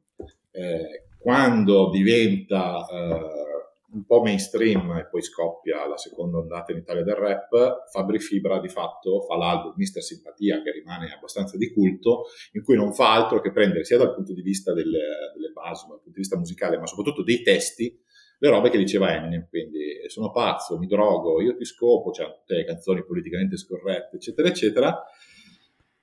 eh, 0.53 1.09
quando 1.19 1.91
diventa 1.91 2.87
eh, 2.91 3.51
un 3.93 4.05
po' 4.07 4.23
mainstream 4.23 4.91
e 4.97 5.07
poi 5.07 5.23
scoppia 5.23 5.87
la 5.87 5.97
seconda 5.97 6.39
ondata 6.39 6.73
in 6.73 6.79
Italia 6.79 7.03
del 7.03 7.15
rap, 7.15 7.91
Fabri 7.91 8.19
Fibra 8.19 8.59
di 8.59 8.69
fatto 8.69 9.21
fa 9.23 9.37
l'album 9.37 9.75
Mister 9.77 10.03
Simpatia 10.03 10.63
che 10.63 10.73
rimane 10.73 11.13
abbastanza 11.13 11.57
di 11.57 11.73
culto, 11.73 12.25
in 12.53 12.63
cui 12.63 12.77
non 12.77 12.93
fa 12.95 13.13
altro 13.13 13.41
che 13.41 13.53
prendere 13.53 13.85
sia 13.85 13.99
dal 13.99 14.15
punto 14.15 14.33
di 14.33 14.43
vista 14.43 14.73
delle, 14.73 15.33
delle 15.35 15.51
basi, 15.53 15.87
dal 15.87 15.97
punto 15.97 16.11
di 16.11 16.21
vista 16.21 16.39
musicale, 16.39 16.79
ma 16.79 16.87
soprattutto 16.87 17.23
dei 17.23 17.43
testi, 17.43 18.01
le 18.39 18.49
robe 18.49 18.71
che 18.71 18.79
diceva 18.79 19.15
Eminem, 19.15 19.47
quindi 19.49 20.01
sono 20.09 20.33
pazzo, 20.33 20.79
mi 20.79 20.87
drogo, 20.87 21.41
io 21.41 21.55
ti 21.55 21.65
scopo, 21.65 22.11
cioè 22.11 22.27
tutte 22.27 22.55
le 22.57 22.65
canzoni 22.65 23.05
politicamente 23.05 23.57
scorrette, 23.57 24.17
eccetera, 24.17 24.49
eccetera. 24.49 25.03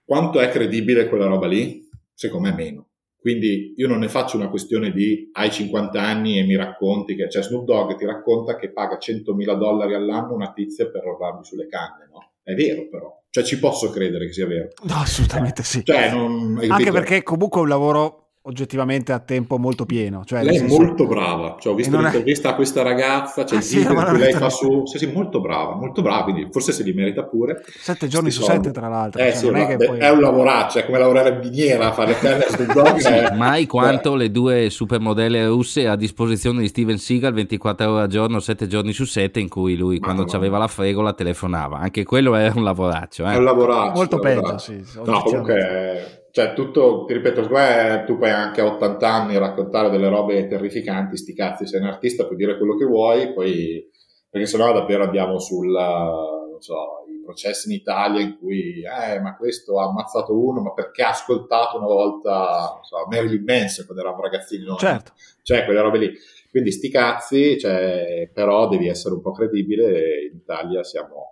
Quanto 0.06 0.40
è 0.40 0.48
credibile 0.50 1.10
quella 1.10 1.26
roba 1.26 1.48
lì? 1.48 1.90
Secondo 2.14 2.48
me 2.48 2.56
meno. 2.56 2.89
Quindi 3.20 3.74
io 3.76 3.88
non 3.88 4.00
ne 4.00 4.08
faccio 4.08 4.38
una 4.38 4.50
questione 4.50 4.92
di 4.92 5.30
hai 5.34 5.52
50 5.52 6.02
anni 6.02 6.40
e 6.40 6.44
mi 6.44 6.56
racconti 6.56 7.16
che, 7.16 7.30
cioè 7.30 7.44
Snoop 7.44 7.66
Dogg 7.66 7.98
ti 7.98 8.06
racconta 8.06 8.56
che 8.56 8.72
paga 8.72 8.98
100.000 8.98 9.58
dollari 9.58 9.94
all'anno 9.94 10.34
una 10.34 10.54
tizia 10.54 10.90
per 10.90 11.04
rodarmi 11.04 11.44
sulle 11.44 11.68
canne, 11.68 12.08
no? 12.12 12.32
È 12.42 12.54
vero 12.54 12.88
però, 12.88 13.22
cioè 13.30 13.44
ci 13.44 13.60
posso 13.60 13.90
credere 13.90 14.26
che 14.28 14.34
sia 14.34 14.48
vero. 14.48 14.70
No, 14.84 14.96
assolutamente 14.96 15.64
sì. 15.64 15.84
Cioè, 15.84 16.12
non, 16.12 16.60
Anche 16.70 16.92
perché 16.92 17.22
comunque 17.22 17.60
è 17.60 17.64
un 17.64 17.70
lavoro 17.70 18.29
oggettivamente 18.50 19.14
a 19.14 19.20
tempo 19.20 19.58
molto 19.58 19.86
pieno. 19.86 20.24
Cioè, 20.26 20.44
lei 20.44 20.56
è 20.56 20.60
senso... 20.60 20.76
molto 20.76 21.06
brava, 21.06 21.56
cioè, 21.60 21.72
ho 21.72 21.76
visto 21.76 21.98
l'intervista 21.98 22.50
è... 22.50 22.52
a 22.52 22.56
questa 22.56 22.82
ragazza, 22.82 23.46
cioè 23.46 23.58
ah, 23.58 23.62
il 23.62 23.66
sì, 23.66 23.78
video 23.78 24.04
che 24.04 24.18
lei 24.18 24.34
fa 24.34 24.50
su, 24.50 24.86
sì, 24.86 24.98
sì, 24.98 25.08
molto 25.08 25.40
brava, 25.40 25.76
molto 25.76 26.02
brava, 26.02 26.24
quindi 26.24 26.48
forse 26.52 26.72
se 26.72 26.84
li 26.84 26.94
merita 26.94 27.24
pure. 27.24 27.64
Sette 27.78 28.08
giorni 28.08 28.32
su 28.32 28.42
sette 28.42 28.72
tra 28.72 28.88
l'altro. 28.88 29.22
Eh, 29.22 29.32
cioè, 29.32 29.36
sì, 29.36 29.48
è, 29.48 29.78
poi... 29.78 30.00
è, 30.00 30.10
un 30.10 30.20
lavoraccio, 30.20 30.80
è 30.80 30.86
come 30.86 30.98
lavorare 30.98 31.30
in 31.30 31.40
miniera, 31.40 31.88
a 31.88 31.92
fare 31.92 32.10
le 32.10 32.20
canne 32.20 32.46
sul 32.50 32.66
dog. 32.66 32.96
sì, 32.98 33.08
è... 33.08 33.36
Mai 33.36 33.68
quanto 33.68 34.16
le 34.16 34.32
due 34.32 34.70
supermodelle 34.70 35.46
russe 35.46 35.88
a 35.88 35.96
disposizione 35.96 36.62
di 36.62 36.68
Steven 36.68 36.98
Seagal 36.98 37.34
24 37.34 37.90
ore 37.90 38.02
al 38.02 38.08
giorno, 38.08 38.40
7 38.40 38.68
giorni 38.68 38.92
su 38.92 39.06
7, 39.06 39.40
in 39.40 39.48
cui 39.48 39.76
lui 39.76 40.00
Ma 40.00 40.06
quando 40.06 40.26
no. 40.26 40.32
aveva 40.32 40.58
la 40.58 40.68
fregola 40.68 41.14
telefonava. 41.14 41.78
Anche 41.78 42.04
quello 42.04 42.36
era 42.36 42.54
un 42.56 42.64
lavoraccio. 42.64 43.26
Eh. 43.26 43.34
È 43.34 43.38
un 43.38 43.44
lavoraccio. 43.44 43.94
Molto 43.94 44.20
peggio, 44.20 44.58
sì. 44.58 44.84
No, 45.06 45.22
comunque 45.22 46.19
cioè 46.32 46.54
tutto, 46.54 47.06
ti 47.06 47.14
ripeto, 47.14 47.48
me, 47.50 48.04
tu 48.06 48.18
puoi 48.18 48.30
anche 48.30 48.62
a 48.62 48.66
80 48.66 49.12
anni 49.12 49.38
raccontare 49.38 49.90
delle 49.90 50.10
robe 50.10 50.48
terrificanti, 50.48 51.18
sti 51.18 51.34
cazzi, 51.34 51.66
sei 51.66 51.82
un 51.82 51.88
artista, 51.88 52.26
puoi 52.26 52.38
dire 52.38 52.58
quello 52.58 52.76
che 52.76 52.86
vuoi, 52.86 53.34
poi, 53.34 53.90
perché 54.30 54.48
sennò 54.48 54.72
davvero 54.72 55.04
andiamo 55.04 55.40
sul, 55.40 55.70
non 55.70 56.60
so, 56.60 57.04
i 57.08 57.22
processi 57.24 57.70
in 57.70 57.76
Italia 57.76 58.22
in 58.22 58.38
cui, 58.38 58.84
eh, 58.84 59.20
ma 59.20 59.36
questo 59.36 59.80
ha 59.80 59.86
ammazzato 59.86 60.38
uno, 60.38 60.62
ma 60.62 60.74
perché 60.74 61.04
ha 61.04 61.10
ascoltato 61.10 61.78
una 61.78 61.88
volta, 61.88 62.74
non 62.76 62.84
so, 62.84 62.98
Marilyn 63.10 63.44
Manson 63.44 63.86
quando 63.86 64.04
eravamo 64.04 64.24
ragazzini, 64.24 64.66
no? 64.66 64.76
Certo. 64.76 65.14
Cioè, 65.42 65.66
quelle 65.66 65.82
robe 65.82 65.98
lì. 65.98 66.12
Quindi 66.52 66.72
sti 66.72 66.90
cazzi, 66.90 67.60
cioè, 67.60 68.30
però 68.34 68.68
devi 68.68 68.88
essere 68.88 69.14
un 69.14 69.22
po' 69.22 69.32
credibile, 69.32 70.26
in 70.32 70.38
Italia 70.38 70.84
siamo 70.84 71.29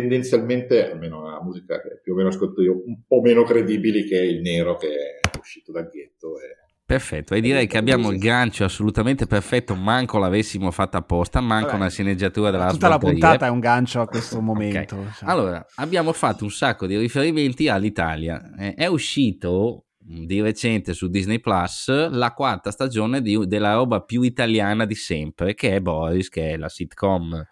tendenzialmente, 0.00 0.90
almeno 0.90 1.22
la 1.22 1.40
musica 1.40 1.80
che 1.80 2.00
più 2.02 2.14
o 2.14 2.16
meno 2.16 2.28
ascolto 2.30 2.60
io, 2.62 2.82
un 2.84 3.02
po' 3.06 3.20
meno 3.20 3.44
credibili 3.44 4.04
che 4.04 4.18
il 4.18 4.40
nero 4.40 4.74
che 4.76 4.88
è 4.88 5.38
uscito 5.38 5.70
dal 5.70 5.88
ghetto. 5.88 6.40
E... 6.40 6.56
Perfetto, 6.84 7.34
e 7.34 7.40
direi 7.40 7.68
che 7.68 7.78
abbiamo 7.78 8.10
il 8.10 8.18
gancio 8.18 8.64
assolutamente 8.64 9.26
perfetto, 9.26 9.76
manco 9.76 10.18
l'avessimo 10.18 10.72
fatta 10.72 10.98
apposta, 10.98 11.40
manco 11.40 11.66
Vabbè, 11.66 11.78
una 11.78 11.88
sceneggiatura 11.90 12.50
della 12.50 12.70
Tutta 12.70 12.88
la 12.88 12.98
puntata 12.98 13.46
è 13.46 13.50
un 13.50 13.60
gancio 13.60 14.00
a 14.00 14.06
questo 14.06 14.40
momento. 14.42 14.96
Okay. 14.96 15.12
Cioè. 15.12 15.28
Allora, 15.28 15.64
abbiamo 15.76 16.12
fatto 16.12 16.42
un 16.42 16.50
sacco 16.50 16.88
di 16.88 16.98
riferimenti 16.98 17.68
all'Italia. 17.68 18.52
Eh, 18.58 18.74
è 18.74 18.86
uscito 18.86 19.86
di 19.96 20.42
recente 20.42 20.92
su 20.92 21.08
Disney 21.08 21.38
Plus 21.38 22.10
la 22.10 22.32
quarta 22.32 22.72
stagione 22.72 23.22
di, 23.22 23.46
della 23.46 23.74
roba 23.74 24.02
più 24.02 24.22
italiana 24.22 24.86
di 24.86 24.96
sempre, 24.96 25.54
che 25.54 25.76
è 25.76 25.80
Boris, 25.80 26.28
che 26.28 26.50
è 26.50 26.56
la 26.56 26.68
sitcom 26.68 27.46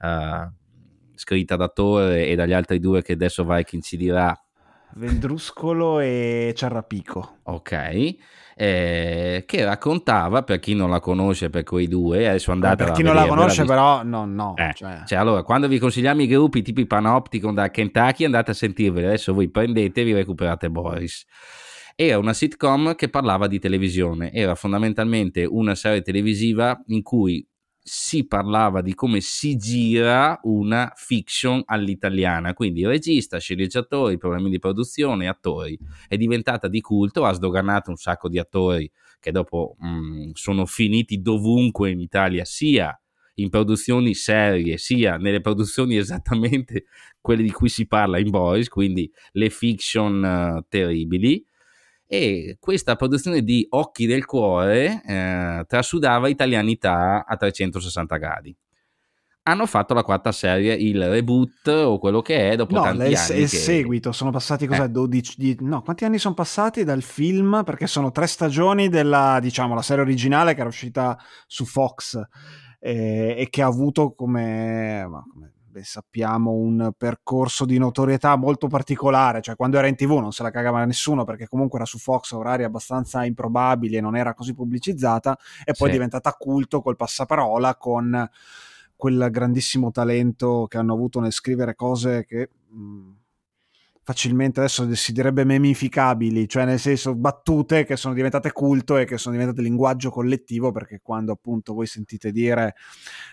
uh, 0.00 0.64
scritta 1.16 1.56
da 1.56 1.68
Torre 1.68 2.26
e 2.26 2.34
dagli 2.34 2.52
altri 2.52 2.78
due 2.78 3.02
che 3.02 3.12
adesso 3.12 3.44
Viking 3.44 3.82
ci 3.82 3.96
dirà. 3.96 4.38
Vendruscolo 4.94 6.00
e 6.00 6.52
Ciarrapico. 6.56 7.38
Ok. 7.44 8.16
Eh, 8.58 9.44
che 9.46 9.64
raccontava 9.64 10.42
per 10.42 10.58
chi 10.60 10.74
non 10.74 10.88
la 10.88 10.98
conosce 10.98 11.50
per 11.50 11.62
quei 11.62 11.86
due 11.88 12.26
adesso 12.26 12.52
andate 12.52 12.84
per 12.84 12.94
chi 12.94 13.02
non 13.02 13.14
la 13.14 13.26
conosce 13.26 13.66
però 13.66 14.02
no 14.02 14.24
no 14.24 14.54
eh, 14.56 14.72
cioè. 14.74 15.02
Cioè, 15.04 15.18
allora 15.18 15.42
quando 15.42 15.68
vi 15.68 15.78
consigliamo 15.78 16.22
i 16.22 16.26
gruppi 16.26 16.62
tipo 16.62 16.82
Panopticon 16.86 17.52
da 17.52 17.70
Kentucky 17.70 18.24
andate 18.24 18.52
a 18.52 18.54
sentirveli 18.54 19.04
adesso 19.04 19.34
voi 19.34 19.50
prendete 19.50 20.00
e 20.00 20.04
vi 20.04 20.14
recuperate 20.14 20.70
Boris 20.70 21.26
era 21.94 22.16
una 22.16 22.32
sitcom 22.32 22.94
che 22.94 23.10
parlava 23.10 23.46
di 23.46 23.58
televisione 23.58 24.32
era 24.32 24.54
fondamentalmente 24.54 25.44
una 25.44 25.74
serie 25.74 26.00
televisiva 26.00 26.82
in 26.86 27.02
cui 27.02 27.46
si 27.88 28.26
parlava 28.26 28.80
di 28.80 28.94
come 28.94 29.20
si 29.20 29.56
gira 29.56 30.40
una 30.42 30.92
fiction 30.96 31.62
all'italiana, 31.64 32.52
quindi 32.52 32.84
regista, 32.84 33.38
sceneggiatori, 33.38 34.18
problemi 34.18 34.50
di 34.50 34.58
produzione, 34.58 35.28
attori. 35.28 35.78
È 36.08 36.16
diventata 36.16 36.66
di 36.66 36.80
culto, 36.80 37.24
ha 37.24 37.32
sdoganato 37.32 37.90
un 37.90 37.96
sacco 37.96 38.28
di 38.28 38.40
attori 38.40 38.90
che 39.20 39.30
dopo 39.30 39.76
mh, 39.78 39.88
mm, 39.88 40.30
sono 40.32 40.66
finiti 40.66 41.20
dovunque 41.20 41.90
in 41.90 42.00
Italia, 42.00 42.44
sia 42.44 43.00
in 43.34 43.50
produzioni 43.50 44.14
serie, 44.14 44.78
sia 44.78 45.16
nelle 45.16 45.40
produzioni 45.40 45.94
esattamente 45.96 46.86
quelle 47.20 47.44
di 47.44 47.52
cui 47.52 47.68
si 47.68 47.86
parla 47.86 48.18
in 48.18 48.30
Boys, 48.30 48.66
quindi 48.66 49.08
le 49.30 49.48
fiction 49.48 50.56
uh, 50.58 50.66
terribili 50.68 51.46
e 52.06 52.56
questa 52.60 52.94
produzione 52.94 53.42
di 53.42 53.66
Occhi 53.70 54.06
del 54.06 54.24
Cuore 54.24 55.02
eh, 55.04 55.64
trasudava 55.66 56.28
italianità 56.28 57.24
a 57.26 57.36
360 57.36 58.16
gradi. 58.16 58.56
Hanno 59.48 59.66
fatto 59.66 59.94
la 59.94 60.02
quarta 60.02 60.32
serie, 60.32 60.74
il 60.74 61.08
reboot 61.08 61.68
o 61.68 61.98
quello 61.98 62.20
che 62.20 62.50
è 62.50 62.56
dopo 62.56 62.74
no, 62.74 62.82
tanti 62.82 63.10
il, 63.10 63.16
anni. 63.16 63.40
il 63.42 63.48
che... 63.48 63.56
seguito, 63.56 64.10
sono 64.10 64.30
passati 64.30 64.66
cos'è, 64.66 64.84
eh. 64.84 64.90
12, 64.90 65.34
di, 65.36 65.56
no, 65.60 65.82
quanti 65.82 66.04
anni 66.04 66.18
sono 66.18 66.34
passati 66.34 66.82
dal 66.82 67.02
film? 67.02 67.62
Perché 67.64 67.86
sono 67.86 68.10
tre 68.10 68.26
stagioni 68.26 68.88
della, 68.88 69.38
diciamo, 69.40 69.74
la 69.74 69.82
serie 69.82 70.02
originale 70.02 70.54
che 70.54 70.60
era 70.60 70.68
uscita 70.68 71.16
su 71.46 71.64
Fox 71.64 72.20
eh, 72.80 73.36
e 73.38 73.48
che 73.48 73.62
ha 73.62 73.66
avuto 73.66 74.14
come, 74.14 75.06
come 75.32 75.52
beh, 75.76 75.84
sappiamo, 75.84 76.52
un 76.52 76.92
percorso 76.96 77.66
di 77.66 77.76
notorietà 77.76 78.34
molto 78.36 78.66
particolare, 78.66 79.42
cioè 79.42 79.56
quando 79.56 79.76
era 79.76 79.86
in 79.86 79.94
tv 79.94 80.12
non 80.12 80.32
se 80.32 80.42
la 80.42 80.50
cagava 80.50 80.82
nessuno 80.86 81.24
perché 81.24 81.46
comunque 81.46 81.78
era 81.78 81.86
su 81.86 81.98
Fox 81.98 82.32
a 82.32 82.38
orari 82.38 82.64
abbastanza 82.64 83.24
improbabili 83.26 83.96
e 83.96 84.00
non 84.00 84.16
era 84.16 84.32
così 84.32 84.54
pubblicizzata 84.54 85.36
e 85.64 85.72
poi 85.72 85.76
sì. 85.76 85.84
è 85.88 85.92
diventata 85.92 86.32
culto 86.32 86.80
col 86.80 86.96
passaparola 86.96 87.76
con 87.76 88.30
quel 88.96 89.28
grandissimo 89.30 89.90
talento 89.90 90.66
che 90.66 90.78
hanno 90.78 90.94
avuto 90.94 91.20
nel 91.20 91.32
scrivere 91.32 91.74
cose 91.74 92.24
che... 92.24 92.48
Mh, 92.70 93.24
facilmente 94.06 94.60
adesso 94.60 94.94
si 94.94 95.12
direbbe 95.12 95.42
memificabili, 95.42 96.48
cioè 96.48 96.64
nel 96.64 96.78
senso 96.78 97.16
battute 97.16 97.84
che 97.84 97.96
sono 97.96 98.14
diventate 98.14 98.52
culto 98.52 98.98
e 98.98 99.04
che 99.04 99.18
sono 99.18 99.34
diventate 99.34 99.62
linguaggio 99.62 100.10
collettivo 100.10 100.70
perché 100.70 101.00
quando 101.02 101.32
appunto 101.32 101.74
voi 101.74 101.86
sentite 101.86 102.30
dire 102.30 102.76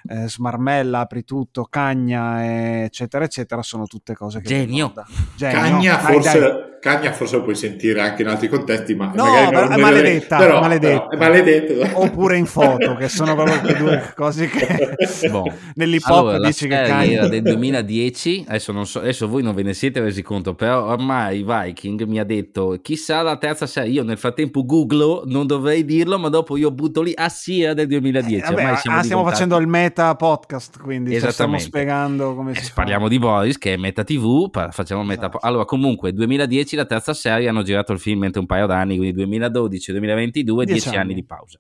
eh, 0.10 0.28
smarmella, 0.28 1.02
apri 1.02 1.26
tutto, 1.26 1.66
cagna, 1.66 2.84
eccetera, 2.86 3.24
eccetera, 3.24 3.62
sono 3.62 3.86
tutte 3.86 4.16
cose 4.16 4.42
che... 4.42 4.48
Genio! 4.48 4.92
Genio. 5.36 5.60
Cagna 5.60 5.96
dai, 5.96 6.12
forse... 6.12 6.40
Dai 6.40 6.73
Cagna 6.84 7.14
forse 7.14 7.38
lo 7.38 7.44
puoi 7.44 7.56
sentire 7.56 8.02
anche 8.02 8.24
in 8.24 8.28
altri 8.28 8.50
contesti, 8.50 8.94
ma 8.94 9.10
no, 9.16 9.24
magari 9.24 9.56
non 9.56 9.72
è 9.72 9.78
maledetta, 9.78 10.38
però, 10.38 10.60
maledetta. 10.60 11.08
Però 11.08 11.10
è 11.12 11.30
maledetta. 11.30 11.98
Oppure 11.98 12.36
in 12.36 12.46
foto, 12.46 12.96
che 12.96 13.08
sono 13.08 13.36
proprio 13.36 13.62
le 13.64 13.74
due 13.78 14.12
cose 14.14 14.50
che 14.50 15.30
bon. 15.30 15.50
nell'hip 15.76 16.04
hop 16.06 16.28
allora, 16.28 16.46
dici 16.46 16.68
che 16.68 16.76
cagna. 16.76 17.12
era 17.20 17.30
del 17.30 17.42
2010, 17.42 18.44
adesso, 18.50 18.74
non 18.74 18.86
so, 18.86 19.00
adesso 19.00 19.30
voi 19.30 19.42
non 19.44 19.56
ve 19.56 19.64
ne 19.64 19.74
siete 19.74 20.02
resi 20.02 20.22
conto, 20.24 20.56
però 20.56 20.88
ormai 20.88 21.46
Viking 21.48 22.04
mi 22.04 22.20
ha 22.20 22.26
detto 22.26 22.78
chissà 22.82 23.22
la 23.22 23.38
terza 23.38 23.66
serie, 23.66 23.90
io 23.90 24.04
nel 24.04 24.18
frattempo 24.18 24.66
googlo, 24.66 25.24
non 25.26 25.48
dovrei 25.48 25.86
dirlo, 25.86 26.20
ma 26.20 26.28
dopo 26.28 26.58
io 26.58 26.70
butto 26.70 27.02
lì, 27.02 27.14
ah 27.16 27.30
sì, 27.30 27.62
era 27.62 27.74
del 27.74 27.88
2010. 27.88 28.36
Eh, 28.36 28.40
vabbè, 28.42 28.76
stiamo, 28.76 28.98
ah, 28.98 29.04
stiamo 29.04 29.24
facendo 29.24 29.58
il 29.58 29.68
meta 29.68 30.14
podcast, 30.16 30.82
quindi 30.82 31.18
cioè, 31.18 31.32
stiamo 31.32 31.58
spiegando 31.60 32.36
come 32.36 32.52
eh, 32.52 32.62
si 32.62 32.74
Parliamo 32.74 33.08
di 33.08 33.20
Boris, 33.20 33.58
che 33.58 33.76
è 33.76 33.78
meta 33.78 34.04
TV, 34.04 34.50
facciamo 34.52 35.02
meta... 35.02 35.28
Esatto. 35.28 35.38
Allora 35.48 35.64
comunque 35.64 36.12
2010 36.12 36.72
la 36.76 36.86
terza 36.86 37.14
serie 37.14 37.48
hanno 37.48 37.64
girato 37.64 37.94
il 37.94 38.00
film 38.00 38.24
entro 38.24 38.42
un 38.42 38.48
paio 38.48 38.66
d'anni, 38.66 38.98
quindi 38.98 39.26
2012-2022, 39.26 40.64
dieci, 40.64 40.90
anni. 40.90 40.98
anni. 40.98 41.14
di 41.14 41.24
pausa. 41.24 41.60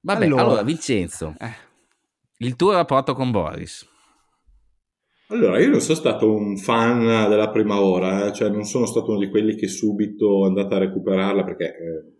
Vabbè, 0.00 0.24
allora, 0.26 0.42
allora 0.42 0.62
Vincenzo, 0.62 1.34
eh. 1.38 1.52
il 2.38 2.56
tuo 2.56 2.72
rapporto 2.72 3.14
con 3.14 3.30
Boris? 3.30 3.88
Allora, 5.28 5.58
io 5.60 5.70
non 5.70 5.80
sono 5.80 5.96
stato 5.96 6.30
un 6.30 6.58
fan 6.58 7.28
della 7.28 7.50
prima 7.50 7.80
ora, 7.80 8.26
eh? 8.26 8.32
cioè 8.32 8.50
non 8.50 8.64
sono 8.64 8.84
stato 8.84 9.12
uno 9.12 9.20
di 9.20 9.30
quelli 9.30 9.54
che 9.54 9.66
subito 9.66 10.44
è 10.44 10.48
andato 10.48 10.74
a 10.74 10.78
recuperarla 10.78 11.42
perché 11.42 11.64
eh, 11.64 12.12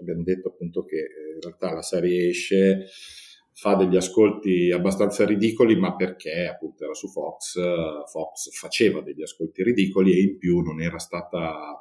abbiamo 0.00 0.22
detto 0.22 0.48
appunto 0.48 0.84
che 0.84 0.96
eh, 0.96 1.34
in 1.34 1.40
realtà 1.40 1.74
la 1.74 1.82
serie 1.82 2.28
esce 2.28 2.86
fa 3.62 3.76
degli 3.76 3.94
ascolti 3.94 4.72
abbastanza 4.72 5.24
ridicoli, 5.24 5.76
ma 5.76 5.94
perché 5.94 6.48
appunto 6.48 6.82
era 6.82 6.94
su 6.94 7.06
Fox, 7.06 7.60
Fox 8.10 8.50
faceva 8.58 9.02
degli 9.02 9.22
ascolti 9.22 9.62
ridicoli 9.62 10.12
e 10.14 10.20
in 10.20 10.36
più 10.36 10.58
non 10.62 10.82
era 10.82 10.98
stata, 10.98 11.80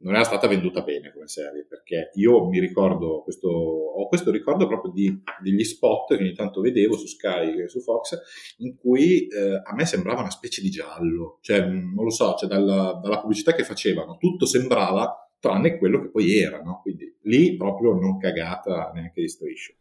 non 0.00 0.14
era 0.16 0.24
stata 0.24 0.48
venduta 0.48 0.82
bene 0.82 1.12
come 1.12 1.28
serie, 1.28 1.66
perché 1.68 2.10
io 2.14 2.48
mi 2.48 2.58
ricordo 2.58 3.22
questo, 3.22 3.48
ho 3.48 4.08
questo 4.08 4.32
ricordo 4.32 4.66
proprio 4.66 4.90
di, 4.90 5.22
degli 5.40 5.62
spot 5.62 6.16
che 6.16 6.22
ogni 6.24 6.32
tanto 6.32 6.60
vedevo 6.60 6.96
su 6.96 7.06
Sky 7.06 7.62
e 7.62 7.68
su 7.68 7.78
Fox, 7.78 8.18
in 8.56 8.76
cui 8.76 9.28
eh, 9.28 9.60
a 9.62 9.72
me 9.76 9.86
sembrava 9.86 10.22
una 10.22 10.30
specie 10.30 10.60
di 10.60 10.68
giallo, 10.68 11.38
cioè 11.42 11.60
non 11.60 12.02
lo 12.02 12.10
so, 12.10 12.34
cioè 12.34 12.48
dalla, 12.48 12.98
dalla 13.00 13.20
pubblicità 13.20 13.54
che 13.54 13.62
facevano, 13.62 14.16
tutto 14.16 14.46
sembrava 14.46 15.30
tranne 15.38 15.78
quello 15.78 16.00
che 16.00 16.10
poi 16.10 16.38
era, 16.38 16.60
no? 16.60 16.80
quindi 16.82 17.18
lì 17.22 17.54
proprio 17.56 17.92
non 17.92 18.18
cagata 18.18 18.90
neanche 18.92 19.20
di 19.20 19.28
striscio. 19.28 19.74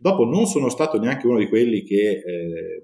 Dopo 0.00 0.24
non 0.24 0.46
sono 0.46 0.68
stato 0.68 0.98
neanche 0.98 1.26
uno 1.26 1.38
di 1.38 1.48
quelli 1.48 1.82
che 1.82 2.22
eh, 2.24 2.82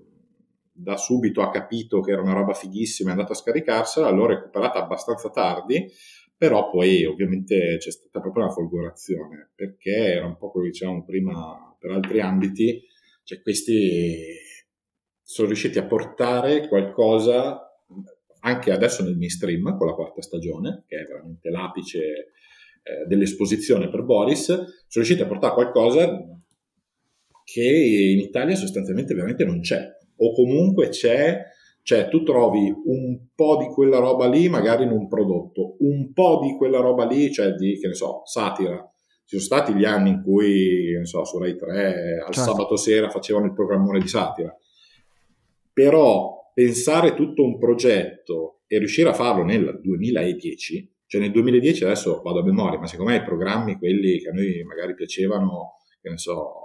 da 0.73 0.97
subito 0.97 1.43
ha 1.43 1.51
capito 1.51 2.01
che 2.01 2.11
era 2.11 2.21
una 2.21 2.33
roba 2.33 2.53
fighissima 2.53 3.11
e 3.11 3.13
è 3.13 3.15
andato 3.15 3.33
a 3.33 3.37
scaricarsela, 3.37 4.11
l'ho 4.11 4.27
recuperata 4.27 4.83
abbastanza 4.83 5.31
tardi, 5.31 5.89
però 6.37 6.69
poi 6.71 7.05
ovviamente 7.05 7.77
c'è 7.79 7.91
stata 7.93 8.21
proprio 8.21 8.45
una 8.45 8.53
folgorazione, 8.53 9.53
perché 9.55 9.93
era 9.93 10.27
un 10.27 10.37
po' 10.37 10.51
come 10.51 10.67
dicevamo 10.67 11.05
prima 11.05 11.77
per 11.79 11.93
altri 11.93 12.21
ambiti, 12.21 12.83
cioè 13.23 13.41
questi 13.41 14.35
sono 15.23 15.47
riusciti 15.47 15.79
a 15.79 15.87
portare 15.87 16.67
qualcosa 16.67 17.61
anche 18.41 18.73
adesso 18.73 19.05
nel 19.05 19.17
mainstream 19.17 19.77
con 19.77 19.87
la 19.87 19.95
quarta 19.95 20.21
stagione, 20.21 20.83
che 20.89 20.97
è 20.99 21.05
veramente 21.07 21.49
l'apice 21.49 22.01
eh, 22.83 23.07
dell'esposizione 23.07 23.89
per 23.89 24.03
Boris, 24.03 24.47
sono 24.47 24.67
riusciti 24.95 25.23
a 25.23 25.27
portare 25.27 25.55
qualcosa 25.55 26.43
che 27.55 27.63
in 27.63 28.19
Italia 28.19 28.57
sostanzialmente 28.57 29.15
veramente 29.15 29.45
non 29.45 29.61
c'è, 29.61 29.81
o 30.17 30.33
comunque 30.33 30.89
c'è, 30.89 31.41
cioè 31.85 32.09
tu 32.09 32.25
trovi 32.25 32.75
un 32.87 33.29
po' 33.33 33.59
di 33.59 33.67
quella 33.67 33.99
roba 33.99 34.29
lì 34.29 34.49
magari 34.49 34.83
in 34.83 34.91
un 34.91 35.07
prodotto, 35.07 35.77
un 35.79 36.13
po' 36.13 36.41
di 36.43 36.57
quella 36.57 36.81
roba 36.81 37.07
lì, 37.07 37.31
cioè 37.31 37.53
di, 37.53 37.79
che 37.79 37.87
ne 37.87 37.95
so, 37.95 38.23
satira. 38.25 38.77
Ci 39.25 39.39
sono 39.39 39.43
stati 39.43 39.73
gli 39.73 39.85
anni 39.85 40.11
in 40.11 40.23
cui, 40.25 40.95
non 40.97 41.05
so, 41.05 41.25
su 41.25 41.39
Rai 41.39 41.57
3 41.57 42.25
al 42.27 42.35
certo. 42.35 42.51
sabato 42.51 42.77
sera 42.77 43.09
facevano 43.09 43.47
il 43.47 43.55
programmone 43.55 44.01
di 44.01 44.09
satira. 44.09 44.53
Però 45.73 46.51
pensare 46.53 47.15
tutto 47.15 47.45
un 47.45 47.57
progetto 47.57 48.63
e 48.67 48.79
riuscire 48.79 49.11
a 49.11 49.15
farlo 49.15 49.45
nel 49.45 49.79
2010, 49.81 50.93
cioè 51.07 51.21
nel 51.21 51.31
2010 51.31 51.85
adesso 51.85 52.21
vado 52.21 52.41
a 52.41 52.45
memoria, 52.45 52.81
ma 52.81 52.89
secondo 52.89 53.13
me 53.13 53.19
i 53.19 53.23
programmi, 53.23 53.79
quelli 53.79 54.19
che 54.19 54.31
a 54.31 54.33
noi 54.33 54.61
magari 54.65 54.95
piacevano, 54.95 55.75
che 56.03 56.11
ne 56.11 56.19
so, 56.19 56.64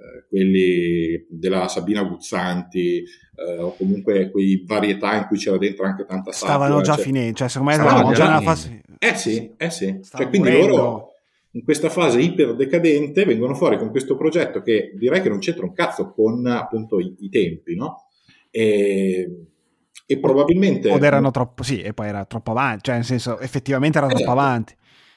eh, 0.00 0.26
quelli 0.28 1.26
della 1.28 1.68
Sabina 1.68 2.02
Guzzanti 2.02 3.02
eh, 3.36 3.58
o 3.58 3.76
comunque 3.76 4.30
quei 4.30 4.64
varietà 4.66 5.16
in 5.16 5.26
cui 5.26 5.36
c'era 5.36 5.58
dentro 5.58 5.84
anche 5.84 6.06
tanta 6.06 6.32
sabbia. 6.32 6.54
Stavano 6.54 6.80
già 6.80 6.94
cioè, 6.94 7.04
finendo, 7.04 7.36
cioè 7.36 7.48
secondo 7.48 7.72
me 7.72 7.76
stavano 7.78 8.12
già 8.12 8.26
nella 8.26 8.40
fase... 8.40 8.82
Eh 8.98 9.14
sì, 9.14 9.52
eh 9.56 9.70
sì. 9.70 10.00
Cioè, 10.02 10.28
quindi 10.28 10.50
loro 10.52 11.08
in 11.52 11.64
questa 11.64 11.90
fase 11.90 12.20
iper 12.20 12.54
decadente 12.54 13.24
vengono 13.24 13.54
fuori 13.54 13.76
con 13.76 13.90
questo 13.90 14.16
progetto 14.16 14.62
che 14.62 14.92
direi 14.96 15.20
che 15.20 15.28
non 15.28 15.38
c'entra 15.40 15.64
un 15.64 15.72
cazzo 15.72 16.12
con 16.12 16.46
appunto 16.46 17.00
i, 17.00 17.14
i 17.20 17.28
tempi, 17.28 17.74
no? 17.74 18.06
E, 18.50 19.46
e 20.06 20.18
probabilmente... 20.18 20.90
O 20.90 20.98
erano 20.98 21.30
troppo, 21.30 21.62
sì, 21.62 21.82
e 21.82 21.92
poi 21.92 22.08
era 22.08 22.24
troppo 22.24 22.52
avanti, 22.52 22.84
cioè 22.84 22.94
nel 22.96 23.04
senso 23.04 23.38
effettivamente 23.38 23.98
era 23.98 24.06
esatto. 24.06 24.22
troppo 24.22 24.38
avanti. 24.38 24.74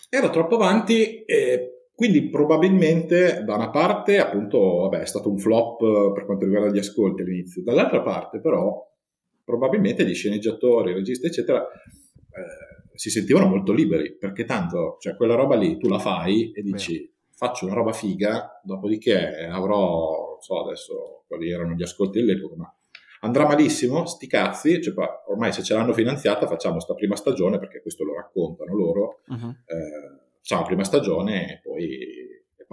Era 0.10 0.30
troppo 0.30 0.56
avanti, 0.56 1.24
eh, 1.24 1.72
quindi 1.96 2.30
probabilmente 2.30 3.44
da 3.44 3.56
una 3.56 3.70
parte 3.70 4.20
appunto 4.20 4.82
vabbè, 4.82 5.00
è 5.00 5.06
stato 5.06 5.30
un 5.30 5.38
flop 5.38 6.12
per 6.14 6.26
quanto 6.26 6.46
riguarda 6.46 6.72
gli 6.72 6.80
ascolti 6.80 7.22
all'inizio, 7.22 7.64
dall'altra 7.64 8.02
parte 8.02 8.39
però 8.39 8.89
probabilmente 9.44 10.06
gli 10.06 10.16
sceneggiatori, 10.16 10.91
i 10.91 10.96
registi 10.96 11.28
eccetera 11.28 11.62
eh, 11.64 12.74
si 12.96 13.10
sentivano 13.10 13.48
molto 13.48 13.74
liberi 13.74 14.16
perché 14.16 14.46
tanto 14.46 14.98
cioè, 15.00 15.16
quella 15.16 15.36
roba 15.36 15.56
lì 15.56 15.78
tu 15.78 15.88
la 15.88 16.00
fai 16.00 16.52
e 16.52 16.62
dici 16.62 17.00
Beh. 17.00 17.12
faccio 17.36 17.66
una 17.66 17.76
roba 17.76 17.91
figa, 17.91 18.60
dopodiché 18.64 19.48
avrò, 19.50 20.32
non 20.32 20.41
so 20.41 20.64
adesso 20.64 21.24
quali 21.28 21.52
erano 21.52 21.74
gli 21.74 21.84
ascolti 21.84 22.20
dell'epoca, 22.20 22.56
ma 22.56 22.76
andrà 23.22 23.46
malissimo, 23.46 24.06
sti 24.06 24.28
cazzi, 24.28 24.82
cioè, 24.82 24.94
ormai 25.28 25.52
se 25.52 25.64
ce 25.64 25.74
l'hanno 25.74 25.94
finanziata 25.94 26.48
facciamo 26.48 26.80
sta 26.80 26.94
prima 26.94 27.16
stagione 27.16 27.58
perché 27.58 27.82
questo 27.82 28.04
lo 28.04 28.16
raccontano 28.16 28.76
loro. 28.76 29.22
Uh-huh. 29.28 29.50
Eh, 29.50 30.22
facciamo 30.44 30.62
la 30.62 30.68
prima 30.68 30.84
stagione 30.84 31.54
e 31.54 31.60
poi 31.64 31.98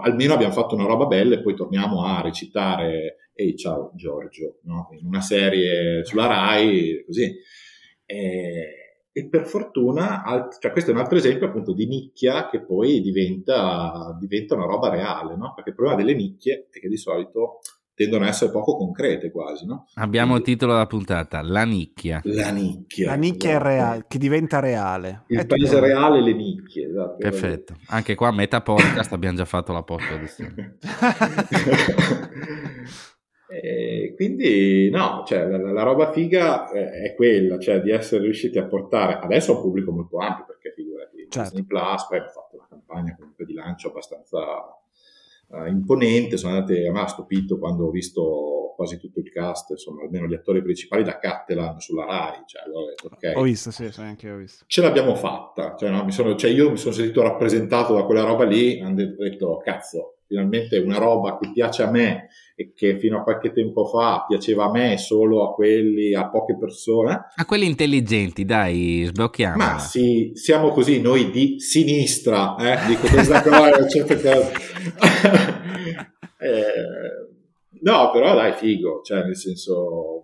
almeno 0.03 0.35
abbiamo 0.35 0.53
fatto 0.53 0.75
una 0.75 0.87
roba 0.87 1.07
bella 1.07 1.37
e 1.37 1.41
poi 1.41 1.55
torniamo 1.55 2.05
a 2.05 2.21
recitare 2.21 3.31
Ehi 3.33 3.57
ciao 3.57 3.93
Giorgio, 3.95 4.59
no? 4.65 4.89
in 4.99 5.07
una 5.07 5.21
serie 5.21 6.05
sulla 6.05 6.27
RAI, 6.27 7.05
così. 7.07 7.33
E, 8.05 9.05
e 9.13 9.29
per 9.29 9.47
fortuna, 9.47 10.25
alt- 10.25 10.59
cioè 10.61 10.73
questo 10.73 10.91
è 10.91 10.95
un 10.95 11.01
altro 11.01 11.17
esempio 11.17 11.47
appunto 11.47 11.73
di 11.73 11.87
nicchia 11.87 12.49
che 12.49 12.61
poi 12.61 13.01
diventa, 13.01 14.17
diventa 14.19 14.57
una 14.57 14.67
roba 14.67 14.91
reale, 14.91 15.37
no? 15.37 15.55
perché 15.55 15.71
il 15.71 15.77
problema 15.77 15.97
delle 15.97 16.15
nicchie 16.15 16.67
è 16.71 16.81
che 16.81 16.89
di 16.89 16.97
solito 16.97 17.61
tendono 18.01 18.25
ad 18.25 18.31
essere 18.31 18.51
poco 18.51 18.77
concrete 18.77 19.31
quasi. 19.31 19.67
No? 19.67 19.87
Abbiamo 19.97 20.33
Quindi, 20.33 20.51
il 20.51 20.55
titolo 20.55 20.73
della 20.73 20.87
puntata, 20.87 21.43
La 21.43 21.65
nicchia. 21.65 22.23
La 22.25 22.51
nicchia. 22.51 23.11
La 23.11 23.15
nicchia 23.15 23.51
esatto. 23.51 23.67
è 23.67 23.69
reale, 23.69 24.05
che 24.09 24.19
diventa 24.19 24.59
reale. 24.59 25.25
Il 25.27 25.41
è 25.41 25.47
paese 25.47 25.75
tutto. 25.75 25.85
reale 25.85 26.23
le 26.23 26.33
nicchie. 26.33 26.89
Esatto, 26.89 27.17
Perfetto. 27.19 27.77
Anche 27.89 28.15
qua 28.15 28.29
a 28.29 28.33
metà 28.33 28.63
podcast 28.63 29.13
abbiamo 29.13 29.37
già 29.37 29.45
fatto 29.45 29.75
la 29.75 29.83
post 29.83 30.07
quindi 34.17 34.89
no, 34.91 35.23
cioè, 35.27 35.47
la, 35.47 35.59
la, 35.59 35.83
roba 35.83 36.11
figa 36.11 36.71
è 36.71 37.15
quella, 37.15 37.59
cioè 37.59 37.83
di 37.83 37.91
essere 37.91 38.23
riusciti 38.23 38.57
a 38.57 38.65
portare 38.65 39.19
adesso 39.19 39.53
a 39.53 39.57
un 39.57 39.63
pubblico 39.63 39.93
molto 39.93 40.17
ampio, 40.19 40.47
perché 40.47 40.73
figurati, 40.75 41.27
certo. 41.29 41.51
Disney 41.51 41.65
Plus, 41.65 42.07
poi 42.07 42.19
hanno 42.19 42.29
fatto 42.29 42.57
una 42.57 42.67
campagna 42.67 43.15
comunque 43.15 43.45
di 43.45 43.53
lancio 43.53 43.89
abbastanza 43.89 44.39
uh, 45.51 45.67
imponente, 45.67 46.37
sono 46.37 46.55
andate, 46.55 46.87
a 46.87 46.93
me 46.93 47.01
ha 47.01 47.07
stupito 47.07 47.59
quando 47.59 47.87
ho 47.87 47.91
visto 47.91 48.75
quasi 48.77 48.99
tutto 48.99 49.21
il 49.21 49.31
cast, 49.31 49.71
insomma, 49.71 50.03
almeno 50.03 50.27
gli 50.27 50.35
attori 50.35 50.63
principali 50.63 51.03
da 51.03 51.19
Cattelan 51.19 51.79
sulla 51.81 52.07
Rai, 52.07 52.43
cioè, 52.47 52.63
allora 52.63 52.85
ho, 52.85 52.87
detto, 52.87 53.11
okay, 53.13 53.35
ho 53.35 53.43
visto, 53.43 53.71
sì, 53.71 53.91
sì, 53.93 54.01
anche 54.01 54.31
ho 54.31 54.37
visto. 54.37 54.65
Ce 54.67 54.81
l'abbiamo 54.81 55.15
fatta, 55.15 55.77
cioè, 55.77 55.91
no, 55.91 56.11
sono, 56.11 56.35
cioè, 56.35 56.51
io 56.51 56.71
mi 56.71 56.79
sono 56.79 56.95
sentito 56.95 57.23
rappresentato 57.23 57.93
da 57.95 58.05
quella 58.05 58.25
roba 58.25 58.45
lì, 58.45 58.81
ho 58.83 58.93
detto, 58.95 59.59
cazzo, 59.59 60.20
finalmente 60.31 60.79
una 60.79 60.97
roba 60.97 61.37
che 61.39 61.51
piace 61.53 61.83
a 61.83 61.91
me 61.91 62.29
e 62.55 62.73
che 62.73 63.01
fino 63.01 63.19
a 63.19 63.23
qualche 63.25 63.51
tempo 63.51 63.85
fa 63.85 64.25
piaceva 64.29 64.67
a 64.67 64.71
me 64.71 64.97
solo 64.97 65.45
a 65.45 65.53
quelli, 65.53 66.15
a 66.15 66.29
poche 66.31 66.57
persone. 66.57 67.27
A 67.35 67.45
quelli 67.45 67.67
intelligenti, 67.67 68.45
dai, 68.45 69.03
sblocchiamo. 69.07 69.57
Ma 69.57 69.79
sì, 69.81 70.31
siamo 70.35 70.69
così 70.69 71.01
noi 71.01 71.33
di 71.33 71.59
sinistra, 71.59 72.55
eh? 72.59 72.87
dico 72.87 73.09
questa 73.09 73.43
cosa, 73.43 73.89
certe 73.89 74.21
cose. 74.21 74.53
eh, 76.39 77.81
no, 77.81 78.11
però 78.13 78.35
dai, 78.37 78.53
figo, 78.53 79.01
cioè 79.03 79.25
nel 79.25 79.37
senso 79.37 80.20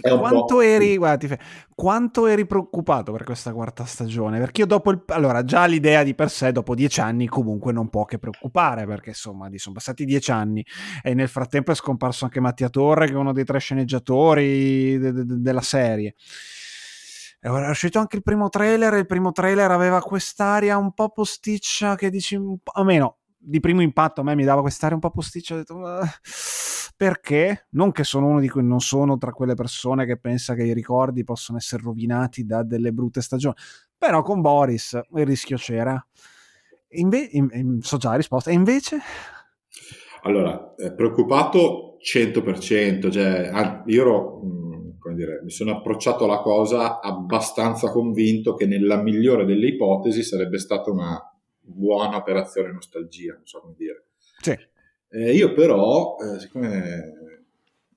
quanto 0.00 0.60
eri, 0.60 0.96
guarda, 0.96 1.38
quanto 1.74 2.26
eri 2.26 2.46
preoccupato 2.46 3.12
per 3.12 3.24
questa 3.24 3.52
quarta 3.52 3.84
stagione? 3.84 4.38
Perché 4.38 4.62
io 4.62 4.66
dopo 4.66 4.90
il, 4.90 5.02
allora 5.08 5.44
già 5.44 5.66
l'idea 5.66 6.02
di 6.02 6.14
per 6.14 6.30
sé 6.30 6.52
dopo 6.52 6.74
dieci 6.74 7.00
anni 7.00 7.26
comunque 7.26 7.72
non 7.72 7.88
può 7.88 8.04
che 8.04 8.18
preoccupare 8.18 8.86
perché 8.86 9.10
insomma 9.10 9.48
sono 9.56 9.74
passati 9.74 10.04
dieci 10.04 10.30
anni 10.30 10.64
e 11.02 11.14
nel 11.14 11.28
frattempo 11.28 11.72
è 11.72 11.74
scomparso 11.74 12.24
anche 12.24 12.40
Mattia 12.40 12.68
Torre 12.68 13.06
che 13.06 13.12
è 13.12 13.16
uno 13.16 13.32
dei 13.32 13.44
tre 13.44 13.58
sceneggiatori 13.58 14.98
de- 14.98 15.12
de- 15.12 15.24
della 15.26 15.60
serie. 15.60 16.14
È 17.38 17.48
uscito 17.48 17.98
anche 17.98 18.16
il 18.16 18.22
primo 18.22 18.48
trailer 18.48 18.94
e 18.94 18.98
il 18.98 19.06
primo 19.06 19.30
trailer 19.30 19.70
aveva 19.70 20.00
quest'aria 20.00 20.76
un 20.78 20.92
po' 20.92 21.10
posticcia 21.10 21.94
che 21.94 22.10
dici, 22.10 22.36
almeno 22.72 23.18
di 23.46 23.60
primo 23.60 23.82
impatto 23.82 24.20
a 24.20 24.24
me 24.24 24.34
mi 24.34 24.44
dava 24.44 24.60
quest'aria 24.60 24.94
un 24.94 25.00
po' 25.00 25.10
posticcia, 25.10 25.54
ho 25.54 25.58
detto... 25.58 25.76
Uh 25.76 26.04
perché 26.96 27.66
non 27.70 27.92
che 27.92 28.04
sono 28.04 28.26
uno 28.26 28.40
di 28.40 28.48
cui 28.48 28.64
non 28.64 28.80
sono 28.80 29.18
tra 29.18 29.32
quelle 29.32 29.54
persone 29.54 30.06
che 30.06 30.16
pensa 30.16 30.54
che 30.54 30.62
i 30.62 30.72
ricordi 30.72 31.24
possono 31.24 31.58
essere 31.58 31.82
rovinati 31.82 32.46
da 32.46 32.62
delle 32.62 32.90
brutte 32.92 33.20
stagioni, 33.20 33.54
però 33.96 34.22
con 34.22 34.40
Boris 34.40 34.98
il 35.14 35.26
rischio 35.26 35.58
c'era. 35.58 36.04
Inve- 36.90 37.28
in, 37.32 37.48
in, 37.52 37.82
so 37.82 37.98
già 37.98 38.10
la 38.10 38.16
risposta, 38.16 38.50
e 38.50 38.54
invece? 38.54 38.98
Allora, 40.22 40.74
eh, 40.76 40.92
preoccupato 40.94 41.98
100%, 42.00 43.10
cioè, 43.10 43.50
io 43.86 44.00
ero, 44.00 44.40
mm, 44.42 44.98
come 44.98 45.14
dire, 45.14 45.40
mi 45.42 45.50
sono 45.50 45.72
approcciato 45.72 46.24
alla 46.24 46.40
cosa 46.40 47.00
abbastanza 47.00 47.90
convinto 47.90 48.54
che 48.54 48.66
nella 48.66 49.02
migliore 49.02 49.44
delle 49.44 49.66
ipotesi 49.66 50.22
sarebbe 50.22 50.58
stata 50.58 50.90
una 50.90 51.20
buona 51.66 52.16
operazione 52.16 52.72
nostalgia, 52.72 53.34
non 53.34 53.46
so 53.46 53.60
come 53.60 53.74
dire. 53.76 54.04
Sì 54.40 54.56
eh, 55.16 55.34
io 55.34 55.52
però, 55.52 56.16
eh, 56.18 56.38
siccome 56.40 57.40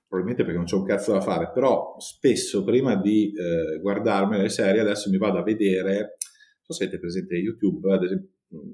probabilmente 0.07 0.43
perché 0.43 0.57
non 0.57 0.65
c'è 0.65 0.76
un 0.76 0.86
cazzo 0.86 1.11
da 1.11 1.22
fare, 1.22 1.51
però 1.53 1.95
spesso 1.99 2.63
prima 2.63 2.95
di 2.95 3.34
eh, 3.34 3.80
guardarmi 3.80 4.38
le 4.38 4.49
serie 4.49 4.82
adesso 4.82 5.09
mi 5.09 5.17
vado 5.17 5.38
a 5.38 5.43
vedere, 5.43 5.93
non 5.93 6.61
so 6.61 6.74
se 6.74 6.84
avete 6.84 6.99
presente 6.99 7.36
YouTube, 7.36 7.93
ad 7.93 8.03
esempio 8.03 8.30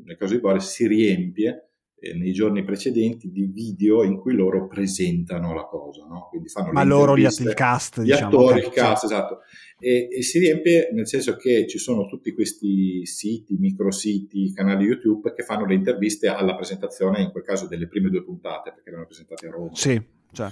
nel 0.05 0.15
caso 0.15 0.33
di 0.33 0.39
Boris 0.39 0.69
si 0.69 0.87
riempie 0.87 1.71
nei 2.13 2.31
giorni 2.31 2.63
precedenti 2.63 3.31
di 3.31 3.45
video 3.45 4.03
in 4.03 4.17
cui 4.19 4.33
loro 4.33 4.67
presentano 4.67 5.53
la 5.53 5.65
cosa, 5.65 6.05
no? 6.05 6.27
Quindi 6.29 6.49
fanno 6.49 6.71
Ma 6.71 6.83
loro 6.83 7.17
gli, 7.17 7.25
il 7.25 7.53
cast, 7.53 8.01
gli 8.01 8.11
diciamo, 8.11 8.27
attori, 8.27 8.59
il 8.59 8.69
cast, 8.69 9.05
esatto. 9.05 9.39
E, 9.79 10.07
e, 10.11 10.21
si 10.21 10.39
riempie 10.39 10.89
nel 10.93 11.07
senso 11.07 11.35
che 11.35 11.67
ci 11.67 11.77
sono 11.77 12.05
tutti 12.05 12.33
questi 12.33 13.05
siti, 13.05 13.55
micrositi, 13.57 14.53
canali 14.53 14.85
YouTube 14.85 15.33
che 15.33 15.43
fanno 15.43 15.65
le 15.65 15.73
interviste 15.73 16.27
alla 16.27 16.55
presentazione, 16.55 17.21
in 17.21 17.31
quel 17.31 17.43
caso 17.43 17.67
delle 17.67 17.87
prime 17.87 18.09
due 18.09 18.23
puntate, 18.23 18.71
perché 18.71 18.89
erano 18.89 19.05
presentate 19.05 19.47
a 19.47 19.51
Roma. 19.51 19.73
Sì, 19.73 20.01
cioè. 20.31 20.49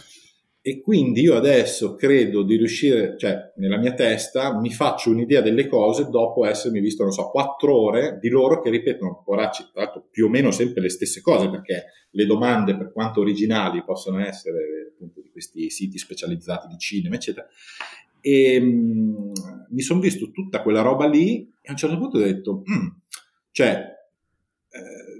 E 0.66 0.80
quindi 0.80 1.20
io 1.20 1.36
adesso 1.36 1.94
credo 1.96 2.42
di 2.42 2.56
riuscire, 2.56 3.18
cioè 3.18 3.52
nella 3.58 3.78
mia 3.78 3.94
testa 3.94 4.58
mi 4.58 4.72
faccio 4.72 5.10
un'idea 5.10 5.42
delle 5.42 5.68
cose 5.68 6.08
dopo 6.10 6.46
essermi 6.46 6.80
visto, 6.80 7.04
non 7.04 7.12
so, 7.12 7.30
quattro 7.32 7.76
ore 7.76 8.18
di 8.22 8.30
loro 8.30 8.62
che 8.62 8.70
ripetono, 8.70 9.22
poracci, 9.26 9.72
tra 9.74 9.84
l'altro 9.84 10.08
più 10.10 10.28
o 10.28 10.30
meno 10.30 10.52
sempre 10.52 10.82
le 10.82 10.88
stesse 10.88 11.20
cose, 11.20 11.50
perché 11.50 11.88
le 12.12 12.26
domande, 12.26 12.78
per 12.78 12.94
quanto 12.94 13.20
originali, 13.20 13.84
possono 13.84 14.22
essere 14.22 14.94
appunto 14.94 15.20
di 15.20 15.32
questi 15.32 15.70
siti 15.70 15.98
specializzati 15.98 16.68
di 16.68 16.78
cinema, 16.78 17.16
eccetera. 17.16 17.46
E 18.22 18.58
mh, 18.58 18.66
mm, 18.66 19.32
mi 19.68 19.82
sono 19.82 20.00
visto 20.00 20.32
tutta 20.32 20.62
quella 20.62 20.80
roba 20.82 21.06
lì 21.10 21.42
e 21.60 21.68
a 21.68 21.72
un 21.72 21.78
certo 21.78 21.98
punto 21.98 22.16
ho 22.16 22.22
detto, 22.22 22.64
mm, 22.72 22.88
cioè, 23.52 23.86
eh, 24.70 25.14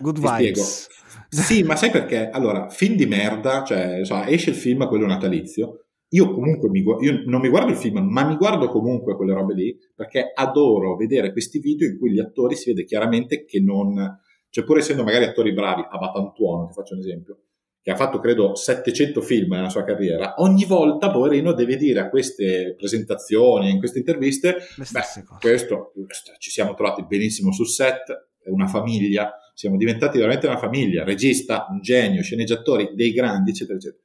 Good 0.00 0.18
vibes. 0.18 0.88
Spiego 0.88 1.01
sì, 1.40 1.62
ma 1.62 1.76
sai 1.76 1.90
perché? 1.90 2.28
Allora, 2.28 2.68
film 2.68 2.94
di 2.94 3.06
merda, 3.06 3.64
cioè 3.64 4.04
so, 4.04 4.22
esce 4.24 4.50
il 4.50 4.56
film, 4.56 4.86
quello 4.86 5.06
natalizio, 5.06 5.86
io 6.10 6.30
comunque 6.30 6.68
mi, 6.68 6.84
io 7.00 7.22
non 7.24 7.40
mi 7.40 7.48
guardo 7.48 7.70
il 7.70 7.78
film, 7.78 8.00
ma 8.00 8.22
mi 8.24 8.36
guardo 8.36 8.68
comunque 8.68 9.16
quelle 9.16 9.32
robe 9.32 9.54
lì, 9.54 9.74
perché 9.94 10.30
adoro 10.34 10.94
vedere 10.94 11.32
questi 11.32 11.58
video 11.58 11.88
in 11.88 11.98
cui 11.98 12.12
gli 12.12 12.18
attori 12.18 12.54
si 12.54 12.70
vede 12.70 12.84
chiaramente 12.84 13.44
che 13.44 13.60
non... 13.60 14.20
Cioè, 14.50 14.64
pur 14.64 14.76
essendo 14.76 15.04
magari 15.04 15.24
attori 15.24 15.54
bravi, 15.54 15.82
a 15.88 15.96
Batantuono, 15.96 16.66
ti 16.66 16.74
faccio 16.74 16.92
un 16.92 17.00
esempio, 17.00 17.38
che 17.80 17.90
ha 17.90 17.96
fatto 17.96 18.20
credo 18.20 18.54
700 18.54 19.22
film 19.22 19.54
nella 19.54 19.70
sua 19.70 19.84
carriera, 19.84 20.34
ogni 20.36 20.66
volta 20.66 21.10
poverino 21.10 21.54
deve 21.54 21.76
dire 21.76 22.00
a 22.00 22.10
queste 22.10 22.74
presentazioni, 22.76 23.70
in 23.70 23.78
queste 23.78 24.00
interviste, 24.00 24.56
beh, 24.76 25.00
questo, 25.40 25.92
questo, 25.94 26.32
ci 26.38 26.50
siamo 26.50 26.74
trovati 26.74 27.06
benissimo 27.06 27.50
sul 27.52 27.68
set, 27.68 28.28
è 28.42 28.50
una 28.50 28.66
famiglia, 28.66 29.32
siamo 29.54 29.76
diventati 29.76 30.18
veramente 30.18 30.46
una 30.46 30.58
famiglia, 30.58 31.04
regista, 31.04 31.66
un 31.70 31.80
genio, 31.80 32.22
sceneggiatori, 32.22 32.92
dei 32.94 33.12
grandi, 33.12 33.50
eccetera, 33.50 33.76
eccetera. 33.78 34.02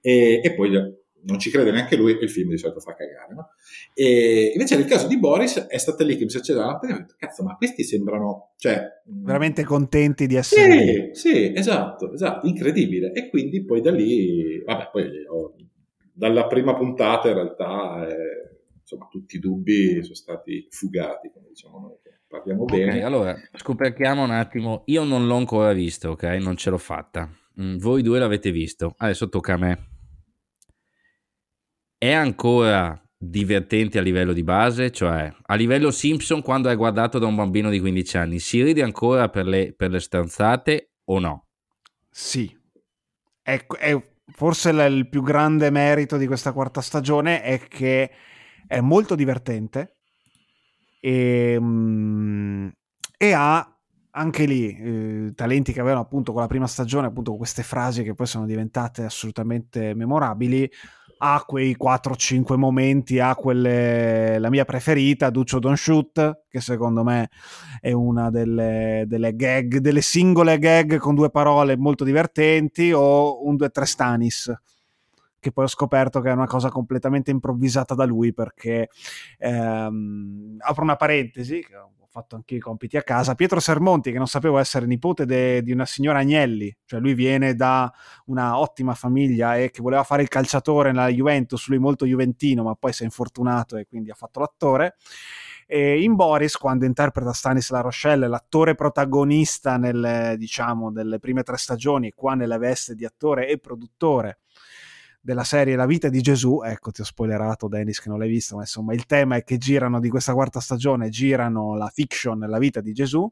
E, 0.00 0.40
e 0.42 0.54
poi 0.54 0.70
non 1.26 1.38
ci 1.38 1.50
crede 1.50 1.72
neanche 1.72 1.96
lui 1.96 2.12
e 2.12 2.22
il 2.22 2.30
film 2.30 2.50
di 2.50 2.58
solito 2.58 2.80
fa 2.80 2.94
cagare. 2.94 3.34
No? 3.34 3.48
E 3.94 4.52
invece 4.52 4.76
nel 4.76 4.86
caso 4.86 5.06
di 5.06 5.18
Boris 5.18 5.66
è 5.66 5.78
stata 5.78 6.04
lì 6.04 6.16
che 6.16 6.24
mi 6.24 6.30
si 6.30 6.36
accendeva 6.36 6.66
la 6.66 6.80
e 6.80 6.92
ho 6.92 6.96
detto, 6.98 7.14
cazzo, 7.18 7.42
ma 7.42 7.56
questi 7.56 7.82
sembrano... 7.82 8.52
Cioè, 8.56 8.80
Veramente 9.04 9.64
contenti 9.64 10.26
di 10.26 10.36
essere... 10.36 11.10
Sì, 11.12 11.28
sì, 11.28 11.52
esatto, 11.54 12.12
esatto, 12.12 12.46
incredibile. 12.46 13.12
E 13.12 13.28
quindi 13.28 13.64
poi 13.64 13.80
da 13.80 13.90
lì, 13.90 14.62
vabbè, 14.64 14.90
poi 14.92 15.04
ho, 15.28 15.54
dalla 16.12 16.46
prima 16.46 16.74
puntata 16.74 17.28
in 17.28 17.34
realtà... 17.34 18.08
Eh, 18.08 18.54
insomma, 18.86 19.08
tutti 19.10 19.36
i 19.36 19.38
dubbi 19.40 20.00
sono 20.02 20.14
stati 20.14 20.68
fugati, 20.70 21.30
come 21.32 21.48
diciamo 21.48 21.80
noi, 21.80 21.96
parliamo 22.28 22.62
okay, 22.62 22.86
bene. 22.86 23.02
Allora, 23.02 23.36
scoperchiamo 23.52 24.22
un 24.22 24.30
attimo, 24.30 24.84
io 24.86 25.02
non 25.02 25.26
l'ho 25.26 25.36
ancora 25.36 25.72
visto, 25.72 26.10
ok? 26.10 26.22
Non 26.22 26.56
ce 26.56 26.70
l'ho 26.70 26.78
fatta. 26.78 27.28
Mm, 27.60 27.78
voi 27.78 28.02
due 28.02 28.20
l'avete 28.20 28.52
visto, 28.52 28.94
adesso 28.98 29.28
tocca 29.28 29.54
a 29.54 29.58
me. 29.58 29.88
È 31.98 32.12
ancora 32.12 33.00
divertente 33.18 33.98
a 33.98 34.02
livello 34.02 34.32
di 34.32 34.44
base, 34.44 34.92
cioè 34.92 35.34
a 35.42 35.54
livello 35.54 35.90
Simpson 35.90 36.42
quando 36.42 36.68
è 36.68 36.76
guardato 36.76 37.18
da 37.18 37.26
un 37.26 37.34
bambino 37.34 37.70
di 37.70 37.80
15 37.80 38.16
anni, 38.18 38.38
si 38.38 38.62
ride 38.62 38.82
ancora 38.82 39.28
per 39.28 39.46
le, 39.46 39.74
per 39.74 39.90
le 39.90 39.98
stanzate 39.98 40.92
o 41.06 41.18
no? 41.18 41.46
Sì, 42.08 42.56
è, 43.42 43.66
è 43.78 44.08
forse 44.28 44.70
il 44.70 45.08
più 45.08 45.22
grande 45.22 45.70
merito 45.70 46.16
di 46.16 46.26
questa 46.26 46.52
quarta 46.52 46.80
stagione 46.80 47.42
è 47.42 47.58
che 47.58 48.10
è 48.66 48.80
molto 48.80 49.14
divertente. 49.14 49.96
E, 51.00 51.56
mm, 51.60 52.68
e 53.16 53.32
ha 53.32 53.76
anche 54.16 54.46
lì 54.46 54.76
eh, 54.76 55.32
talenti 55.34 55.72
che 55.72 55.80
avevano 55.80 56.02
appunto 56.02 56.32
con 56.32 56.40
la 56.40 56.46
prima 56.46 56.66
stagione, 56.66 57.06
appunto 57.06 57.30
con 57.30 57.38
queste 57.38 57.62
frasi 57.62 58.02
che 58.02 58.14
poi 58.14 58.26
sono 58.26 58.46
diventate 58.46 59.04
assolutamente 59.04 59.94
memorabili, 59.94 60.68
ha 61.18 61.42
quei 61.46 61.76
4-5 61.78 62.56
momenti, 62.56 63.18
ha 63.18 63.34
quelle, 63.34 64.38
la 64.38 64.50
mia 64.50 64.64
preferita, 64.64 65.30
Duccio 65.30 65.58
Don't 65.58 65.76
Shoot, 65.76 66.44
che 66.48 66.60
secondo 66.60 67.02
me 67.04 67.30
è 67.80 67.92
una 67.92 68.30
delle, 68.30 69.04
delle 69.06 69.34
gag, 69.34 69.78
delle 69.78 70.02
singole 70.02 70.58
gag 70.58 70.98
con 70.98 71.14
due 71.14 71.30
parole 71.30 71.76
molto 71.76 72.04
divertenti, 72.04 72.92
o 72.92 73.46
un 73.46 73.54
2-3 73.54 73.82
Stanis 73.82 74.54
che 75.46 75.52
poi 75.52 75.64
ho 75.64 75.68
scoperto 75.68 76.20
che 76.20 76.30
è 76.30 76.32
una 76.32 76.46
cosa 76.46 76.70
completamente 76.70 77.30
improvvisata 77.30 77.94
da 77.94 78.04
lui 78.04 78.34
perché 78.34 78.88
ehm, 79.38 80.56
apro 80.58 80.82
una 80.82 80.96
parentesi 80.96 81.60
che 81.60 81.76
ho 81.76 81.92
fatto 82.08 82.34
anche 82.34 82.56
i 82.56 82.58
compiti 82.58 82.96
a 82.96 83.02
casa. 83.02 83.36
Pietro 83.36 83.60
Sermonti 83.60 84.10
che 84.10 84.18
non 84.18 84.26
sapevo 84.26 84.58
essere 84.58 84.86
nipote 84.86 85.24
de, 85.24 85.62
di 85.62 85.70
una 85.70 85.86
signora 85.86 86.18
Agnelli 86.18 86.74
cioè 86.84 86.98
lui 86.98 87.14
viene 87.14 87.54
da 87.54 87.92
una 88.26 88.58
ottima 88.58 88.94
famiglia 88.94 89.56
e 89.56 89.70
che 89.70 89.82
voleva 89.82 90.02
fare 90.02 90.22
il 90.22 90.28
calciatore 90.28 90.90
nella 90.90 91.08
Juventus 91.08 91.68
lui 91.68 91.78
molto 91.78 92.06
juventino 92.06 92.64
ma 92.64 92.74
poi 92.74 92.92
si 92.92 93.02
è 93.02 93.04
infortunato 93.04 93.76
e 93.76 93.86
quindi 93.86 94.10
ha 94.10 94.14
fatto 94.14 94.40
l'attore. 94.40 94.96
E 95.68 96.00
in 96.00 96.14
Boris, 96.14 96.56
quando 96.56 96.84
interpreta 96.84 97.32
Stanis 97.32 97.70
La 97.70 97.80
Rochelle, 97.80 98.28
l'attore 98.28 98.76
protagonista 98.76 99.76
nelle, 99.76 100.36
diciamo, 100.38 100.92
delle 100.92 101.18
prime 101.18 101.42
tre 101.42 101.56
stagioni, 101.56 102.12
qua 102.12 102.34
nella 102.34 102.56
veste 102.56 102.94
di 102.94 103.04
attore 103.04 103.48
e 103.48 103.58
produttore, 103.58 104.38
della 105.26 105.42
serie 105.42 105.74
La 105.74 105.86
vita 105.86 106.08
di 106.08 106.22
Gesù, 106.22 106.62
ecco 106.64 106.92
ti 106.92 107.00
ho 107.00 107.04
spoilerato 107.04 107.66
Dennis 107.66 108.00
che 108.00 108.08
non 108.08 108.18
l'hai 108.18 108.28
visto, 108.28 108.54
ma 108.54 108.60
insomma 108.60 108.94
il 108.94 109.06
tema 109.06 109.34
è 109.34 109.42
che 109.42 109.58
girano 109.58 109.98
di 109.98 110.08
questa 110.08 110.32
quarta 110.32 110.60
stagione, 110.60 111.08
girano 111.08 111.74
la 111.74 111.90
fiction 111.92 112.38
La 112.38 112.58
vita 112.58 112.80
di 112.80 112.92
Gesù 112.92 113.30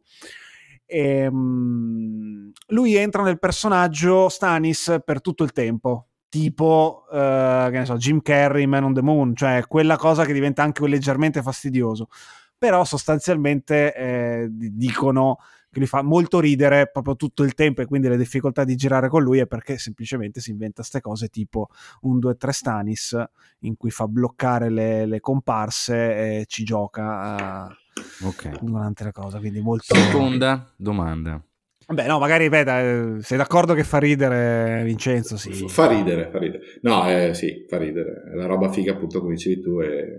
e 0.86 1.26
um, 1.28 2.50
lui 2.68 2.96
entra 2.96 3.22
nel 3.22 3.38
personaggio 3.38 4.28
Stanis 4.28 4.98
per 5.04 5.20
tutto 5.20 5.44
il 5.44 5.52
tempo, 5.52 6.08
tipo 6.28 7.04
uh, 7.08 7.70
che 7.70 7.78
ne 7.78 7.84
so, 7.84 7.96
Jim 7.96 8.20
Carrey, 8.20 8.66
Man 8.66 8.82
on 8.82 8.92
the 8.92 9.00
Moon, 9.00 9.36
cioè 9.36 9.62
quella 9.68 9.96
cosa 9.96 10.24
che 10.24 10.32
diventa 10.32 10.64
anche 10.64 10.86
leggermente 10.88 11.42
fastidioso, 11.42 12.08
però 12.56 12.84
sostanzialmente 12.84 13.94
eh, 13.94 14.48
dicono 14.50 15.38
che 15.74 15.80
li 15.80 15.86
fa 15.86 16.02
molto 16.02 16.40
ridere 16.40 16.88
proprio 16.90 17.16
tutto 17.16 17.42
il 17.42 17.52
tempo 17.52 17.82
e 17.82 17.86
quindi 17.86 18.08
le 18.08 18.16
difficoltà 18.16 18.64
di 18.64 18.76
girare 18.76 19.08
con 19.08 19.22
lui 19.22 19.40
è 19.40 19.46
perché 19.46 19.76
semplicemente 19.76 20.40
si 20.40 20.52
inventa 20.52 20.76
queste 20.76 21.00
cose 21.00 21.28
tipo 21.28 21.68
un 22.02 22.18
2-3 22.18 22.48
Stanis 22.48 23.24
in 23.60 23.76
cui 23.76 23.90
fa 23.90 24.06
bloccare 24.06 24.70
le, 24.70 25.04
le 25.04 25.20
comparse 25.20 25.94
e 25.96 26.44
ci 26.46 26.62
gioca 26.64 27.66
uh, 27.66 28.26
okay. 28.26 28.56
durante 28.62 29.04
le 29.04 29.12
cose. 29.12 29.38
Quindi 29.40 29.60
molto... 29.60 29.94
Seconda 29.94 30.72
domanda. 30.76 31.42
Beh, 31.86 32.06
no, 32.06 32.18
magari 32.18 32.48
veda, 32.48 33.20
sei 33.20 33.36
d'accordo 33.36 33.74
che 33.74 33.84
fa 33.84 33.98
ridere 33.98 34.82
Vincenzo? 34.84 35.36
Sì. 35.36 35.68
Fa 35.68 35.86
ridere, 35.86 36.30
fa 36.30 36.38
ridere. 36.38 36.62
No, 36.80 37.06
eh, 37.06 37.34
sì, 37.34 37.66
fa 37.68 37.76
ridere. 37.76 38.22
La 38.34 38.46
roba 38.46 38.70
figa, 38.70 38.92
appunto, 38.92 39.20
come 39.20 39.34
dicevi 39.34 39.60
tu, 39.60 39.80
è 39.80 40.18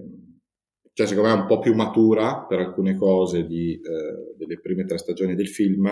cioè 0.95 1.07
secondo 1.07 1.27
me 1.27 1.35
è 1.35 1.41
un 1.41 1.45
po' 1.45 1.59
più 1.59 1.75
matura 1.75 2.45
per 2.47 2.59
alcune 2.59 2.95
cose 2.95 3.45
di, 3.45 3.73
eh, 3.73 4.33
delle 4.37 4.61
prime 4.61 4.85
tre 4.85 4.97
stagioni 4.97 5.35
del 5.35 5.49
film, 5.49 5.83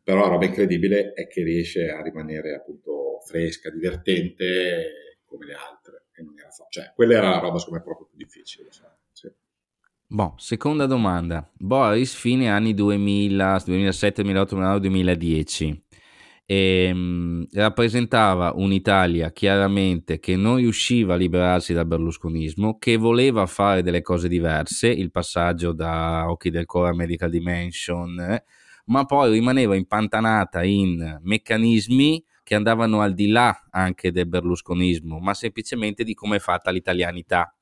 però 0.00 0.20
la 0.20 0.28
roba 0.28 0.44
incredibile 0.44 1.12
è 1.12 1.26
che 1.26 1.42
riesce 1.42 1.90
a 1.90 2.00
rimanere 2.00 2.54
appunto 2.54 3.18
fresca, 3.24 3.68
divertente 3.68 5.22
come 5.24 5.46
le 5.46 5.54
altre. 5.54 6.04
E 6.14 6.22
non 6.22 6.38
era 6.38 6.50
cioè, 6.68 6.92
quella 6.94 7.14
era 7.14 7.30
la 7.30 7.40
roba 7.40 7.58
secondo 7.58 7.80
me 7.80 7.84
proprio 7.84 8.06
più 8.06 8.16
difficile. 8.16 8.68
Sì. 9.10 9.28
Boh, 10.06 10.34
seconda 10.36 10.86
domanda. 10.86 11.50
Boris, 11.52 12.14
fine 12.14 12.48
anni 12.48 12.74
2000, 12.74 13.62
2007, 13.66 14.22
2008, 14.22 14.54
2009, 14.54 14.80
2010 14.80 15.83
e 16.46 16.86
ehm, 16.88 17.46
rappresentava 17.52 18.52
un'Italia 18.54 19.32
chiaramente 19.32 20.18
che 20.18 20.36
non 20.36 20.56
riusciva 20.56 21.14
a 21.14 21.16
liberarsi 21.16 21.72
dal 21.72 21.86
berlusconismo, 21.86 22.78
che 22.78 22.96
voleva 22.96 23.46
fare 23.46 23.82
delle 23.82 24.02
cose 24.02 24.28
diverse, 24.28 24.88
il 24.88 25.10
passaggio 25.10 25.72
da 25.72 26.30
Occhi 26.30 26.50
del 26.50 26.66
Cuore 26.66 26.90
a 26.90 26.94
Medical 26.94 27.30
Dimension, 27.30 28.20
eh, 28.20 28.44
ma 28.86 29.04
poi 29.06 29.32
rimaneva 29.32 29.74
impantanata 29.74 30.62
in 30.62 31.18
meccanismi 31.22 32.22
che 32.42 32.54
andavano 32.54 33.00
al 33.00 33.14
di 33.14 33.28
là 33.28 33.66
anche 33.70 34.12
del 34.12 34.28
berlusconismo, 34.28 35.18
ma 35.18 35.32
semplicemente 35.32 36.04
di 36.04 36.12
come 36.12 36.36
è 36.36 36.38
fatta 36.40 36.70
l'italianità. 36.70 37.54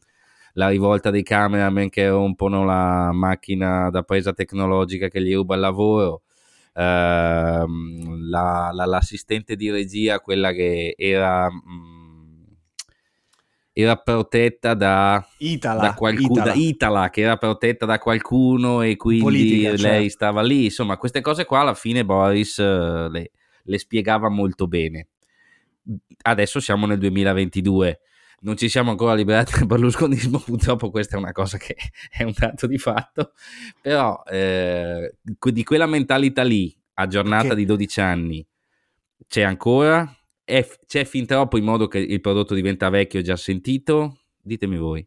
La 0.54 0.68
rivolta 0.68 1.10
dei 1.10 1.22
cameraman 1.22 1.88
che 1.88 2.08
rompono 2.08 2.64
la 2.64 3.10
macchina 3.12 3.88
da 3.90 4.02
presa 4.02 4.32
tecnologica 4.32 5.08
che 5.08 5.22
gli 5.22 5.32
ruba 5.34 5.54
il 5.54 5.60
lavoro, 5.60 6.22
Ehm, 6.74 8.28
la, 8.28 8.70
la, 8.72 8.84
l'assistente 8.84 9.56
di 9.56 9.70
regia, 9.70 10.20
quella 10.20 10.52
che 10.52 10.94
era... 10.96 11.50
Mh, 11.50 11.56
mm, 11.56 12.02
era 13.74 13.96
protetta 13.96 14.74
da, 14.74 15.26
Itala, 15.38 15.80
da 15.80 15.94
qualcuno, 15.94 16.32
Itala. 16.32 16.52
Da 16.52 16.58
Itala, 16.58 17.10
che 17.10 17.22
era 17.22 17.36
protetta 17.38 17.86
da 17.86 17.98
qualcuno 17.98 18.82
e 18.82 18.96
quindi 18.96 19.22
Politica, 19.22 19.68
lei 19.70 19.78
certo. 19.78 20.08
stava 20.10 20.42
lì. 20.42 20.64
Insomma, 20.64 20.98
queste 20.98 21.22
cose 21.22 21.46
qua 21.46 21.60
alla 21.60 21.72
fine 21.72 22.04
Boris 22.04 22.58
uh, 22.58 23.08
le, 23.08 23.30
le, 23.62 23.78
spiegava 23.78 24.28
molto 24.28 24.66
bene. 24.66 25.08
Adesso 26.20 26.60
siamo 26.60 26.84
nel 26.84 26.98
2022 26.98 28.00
non 28.42 28.56
ci 28.56 28.68
siamo 28.68 28.90
ancora 28.90 29.14
liberati 29.14 29.52
dal 29.56 29.66
berlusconismo, 29.66 30.38
purtroppo 30.44 30.90
questa 30.90 31.16
è 31.16 31.18
una 31.18 31.32
cosa 31.32 31.58
che 31.58 31.76
è 32.10 32.22
un 32.22 32.32
dato 32.36 32.66
di 32.66 32.78
fatto, 32.78 33.32
però 33.80 34.22
eh, 34.24 35.16
di 35.22 35.64
quella 35.64 35.86
mentalità 35.86 36.42
lì, 36.42 36.74
a 36.94 37.06
giornata 37.06 37.48
che... 37.48 37.54
di 37.56 37.64
12 37.64 38.00
anni, 38.00 38.46
c'è 39.26 39.42
ancora? 39.42 40.16
È, 40.44 40.66
c'è 40.86 41.04
fin 41.04 41.26
troppo 41.26 41.56
in 41.56 41.64
modo 41.64 41.86
che 41.86 41.98
il 41.98 42.20
prodotto 42.20 42.54
diventa 42.54 42.88
vecchio 42.90 43.22
già 43.22 43.36
sentito? 43.36 44.18
Ditemi 44.40 44.76
voi. 44.76 45.06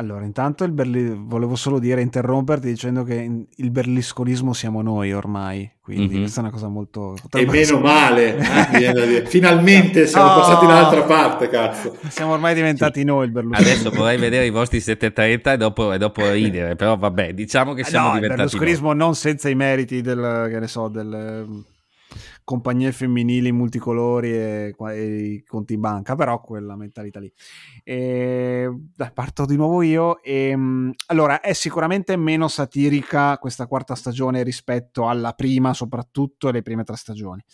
Allora, 0.00 0.24
intanto 0.24 0.68
Berli... 0.68 1.12
volevo 1.12 1.56
solo 1.56 1.80
dire, 1.80 2.00
interromperti 2.00 2.68
dicendo 2.68 3.02
che 3.02 3.46
il 3.52 3.70
berlusconismo 3.72 4.52
siamo 4.52 4.80
noi 4.80 5.12
ormai, 5.12 5.68
quindi 5.82 6.12
mm-hmm. 6.12 6.20
questa 6.20 6.38
è 6.38 6.42
una 6.44 6.52
cosa 6.52 6.68
molto... 6.68 7.16
E 7.32 7.44
meno 7.44 7.58
essere... 7.58 7.80
male, 7.80 8.36
eh? 9.18 9.26
finalmente 9.26 10.06
siamo 10.06 10.28
no. 10.28 10.34
passati 10.36 10.66
dall'altra 10.66 11.02
parte, 11.02 11.48
cazzo. 11.48 11.96
Siamo 12.10 12.34
ormai 12.34 12.54
diventati 12.54 13.00
sì. 13.00 13.04
noi 13.06 13.24
il 13.24 13.32
berlusconismo. 13.32 13.72
Adesso 13.72 13.90
vorrei 13.90 14.18
vedere 14.18 14.46
i 14.46 14.50
vostri 14.50 14.78
730 14.78 15.52
e 15.52 15.56
dopo, 15.56 15.92
e 15.92 15.98
dopo 15.98 16.30
ridere, 16.30 16.76
però 16.76 16.96
vabbè, 16.96 17.34
diciamo 17.34 17.74
che 17.74 17.82
siamo 17.82 18.10
no, 18.10 18.14
diventati... 18.14 18.40
il 18.40 18.46
berlusconismo 18.46 18.92
non 18.92 19.16
senza 19.16 19.48
i 19.48 19.56
meriti 19.56 20.00
del, 20.00 20.46
che 20.48 20.60
ne 20.60 20.68
so, 20.68 20.86
del 20.86 21.64
compagnie 22.48 22.92
femminili 22.92 23.52
multicolori 23.52 24.32
e, 24.32 24.74
e, 24.74 25.02
i 25.02 25.44
conti 25.44 25.74
in 25.74 25.80
banca, 25.80 26.14
però 26.14 26.40
quella 26.40 26.76
mentalità 26.76 27.20
lì. 27.20 27.30
E, 27.84 28.74
parto 29.12 29.44
di 29.44 29.54
nuovo 29.54 29.82
io. 29.82 30.22
E, 30.22 30.48
ehm, 30.48 30.94
allora, 31.08 31.40
è 31.40 31.52
sicuramente 31.52 32.16
meno 32.16 32.48
satirica 32.48 33.36
questa 33.36 33.66
quarta 33.66 33.94
stagione 33.94 34.42
rispetto 34.42 35.06
alla 35.06 35.34
prima, 35.34 35.74
soprattutto 35.74 36.50
le 36.50 36.62
prime 36.62 36.84
tre 36.84 36.96
stagioni. 36.96 37.44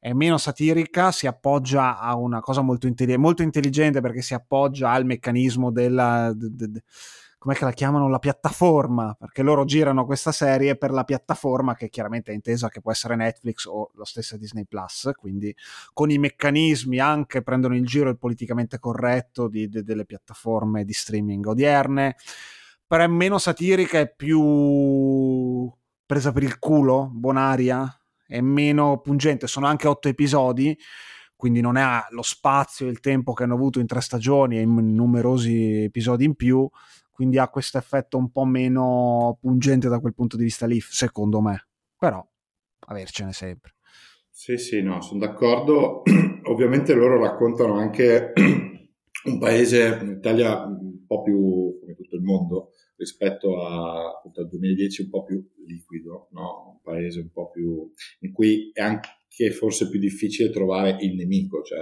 È 0.00 0.12
meno 0.12 0.36
satirica, 0.36 1.12
si 1.12 1.28
appoggia 1.28 2.00
a 2.00 2.16
una 2.16 2.40
cosa 2.40 2.60
molto, 2.60 2.88
intelli- 2.88 3.16
molto 3.16 3.44
intelligente 3.44 4.00
perché 4.00 4.20
si 4.20 4.34
appoggia 4.34 4.90
al 4.90 5.04
meccanismo 5.04 5.70
della... 5.70 6.32
De, 6.34 6.48
de, 6.50 6.82
com'è 7.38 7.54
che 7.54 7.64
la 7.64 7.72
chiamano 7.72 8.08
la 8.08 8.18
piattaforma, 8.18 9.14
perché 9.18 9.42
loro 9.42 9.64
girano 9.64 10.04
questa 10.04 10.32
serie 10.32 10.76
per 10.76 10.90
la 10.90 11.04
piattaforma 11.04 11.74
che 11.74 11.88
chiaramente 11.88 12.32
è 12.32 12.34
intesa 12.34 12.68
che 12.68 12.80
può 12.80 12.90
essere 12.90 13.14
Netflix 13.14 13.64
o 13.66 13.90
la 13.94 14.04
stessa 14.04 14.36
Disney 14.36 14.64
Plus, 14.64 15.10
quindi 15.16 15.54
con 15.92 16.10
i 16.10 16.18
meccanismi 16.18 16.98
anche 16.98 17.42
prendono 17.42 17.76
in 17.76 17.84
giro 17.84 18.10
il 18.10 18.18
politicamente 18.18 18.80
corretto 18.80 19.48
di, 19.48 19.68
de, 19.68 19.84
delle 19.84 20.04
piattaforme 20.04 20.84
di 20.84 20.92
streaming 20.92 21.46
odierne, 21.46 22.16
però 22.86 23.04
è 23.04 23.08
meno 23.08 23.38
satirica 23.38 24.00
e 24.00 24.12
più 24.12 25.70
presa 26.04 26.32
per 26.32 26.42
il 26.42 26.58
culo, 26.58 27.08
bonaria, 27.12 27.88
è 28.26 28.40
meno 28.40 29.00
pungente, 29.00 29.46
sono 29.46 29.66
anche 29.66 29.86
otto 29.86 30.08
episodi, 30.08 30.76
quindi 31.36 31.60
non 31.60 31.76
ha 31.76 32.04
lo 32.10 32.22
spazio 32.22 32.86
e 32.86 32.90
il 32.90 32.98
tempo 32.98 33.32
che 33.32 33.44
hanno 33.44 33.54
avuto 33.54 33.78
in 33.78 33.86
tre 33.86 34.00
stagioni 34.00 34.58
e 34.58 34.62
in 34.62 34.94
numerosi 34.94 35.84
episodi 35.84 36.24
in 36.24 36.34
più, 36.34 36.68
quindi 37.18 37.38
ha 37.38 37.48
questo 37.48 37.78
effetto 37.78 38.16
un 38.16 38.30
po' 38.30 38.44
meno 38.44 39.36
pungente 39.40 39.88
da 39.88 39.98
quel 39.98 40.14
punto 40.14 40.36
di 40.36 40.44
vista 40.44 40.66
lì, 40.66 40.78
secondo 40.78 41.40
me. 41.40 41.66
Però 41.98 42.24
avercene 42.86 43.32
sempre. 43.32 43.74
Sì, 44.30 44.56
sì, 44.56 44.82
no, 44.82 45.00
sono 45.00 45.18
d'accordo. 45.18 46.02
Ovviamente 46.46 46.94
loro 46.94 47.18
raccontano 47.18 47.74
anche 47.76 48.34
un 48.38 49.38
paese, 49.40 49.98
in 50.00 50.10
Italia, 50.10 50.64
un 50.64 51.04
po' 51.08 51.22
più, 51.22 51.80
come 51.80 51.96
tutto 51.96 52.14
il 52.14 52.22
mondo, 52.22 52.70
rispetto 52.94 53.64
a, 53.64 54.10
appunto, 54.10 54.42
al 54.42 54.48
2010 54.50 55.02
un 55.02 55.10
po' 55.10 55.24
più 55.24 55.44
liquido, 55.66 56.28
no? 56.30 56.70
un 56.74 56.80
paese 56.82 57.18
un 57.18 57.32
po' 57.32 57.50
più 57.50 57.90
in 58.20 58.32
cui 58.32 58.70
è 58.72 58.80
anche 58.80 59.10
forse 59.50 59.88
più 59.88 59.98
difficile 59.98 60.50
trovare 60.50 60.98
il 61.00 61.16
nemico, 61.16 61.64
cioè 61.64 61.80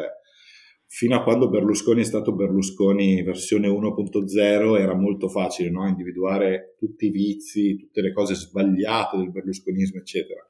fino 0.89 1.17
a 1.17 1.23
quando 1.23 1.49
Berlusconi 1.49 2.03
è 2.03 2.05
stato 2.05 2.35
Berlusconi 2.35 3.23
versione 3.23 3.69
1.0 3.69 4.79
era 4.79 4.95
molto 4.95 5.29
facile 5.29 5.71
no? 5.71 5.87
individuare 5.87 6.75
tutti 6.79 7.07
i 7.07 7.11
vizi, 7.11 7.77
tutte 7.77 8.01
le 8.01 8.13
cose 8.13 8.35
sbagliate 8.35 9.17
del 9.17 9.31
berlusconismo, 9.31 9.99
eccetera. 10.01 10.47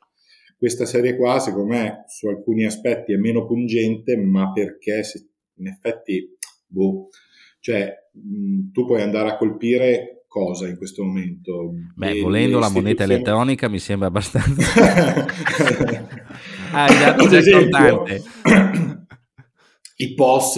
Questa 0.59 0.87
serie 0.87 1.16
qua, 1.16 1.39
secondo 1.39 1.74
me, 1.74 2.05
su 2.07 2.28
alcuni 2.28 2.64
aspetti 2.64 3.12
è 3.12 3.16
meno 3.16 3.45
pungente, 3.45 4.16
ma 4.16 4.53
perché 4.53 5.03
in 5.57 5.66
effetti, 5.66 6.34
boh, 6.66 7.09
cioè, 7.61 7.93
mh, 8.12 8.70
tu 8.72 8.87
puoi 8.87 9.03
andare 9.03 9.30
a 9.30 9.37
colpire 9.37 10.24
cosa 10.26 10.66
in 10.66 10.76
questo 10.76 11.03
momento? 11.05 11.72
Beh, 11.95 12.18
e, 12.18 12.20
volendo 12.22 12.59
la 12.59 12.70
moneta 12.70 13.05
elettronica 13.05 13.68
mi 13.68 13.78
sembra 13.78 14.09
abbastanza... 14.09 15.26
ah, 16.72 16.84
hai 16.84 16.99
dato 16.99 17.28
già 17.28 17.43
contante. 17.51 18.22
i 19.97 20.14
POS. 20.14 20.57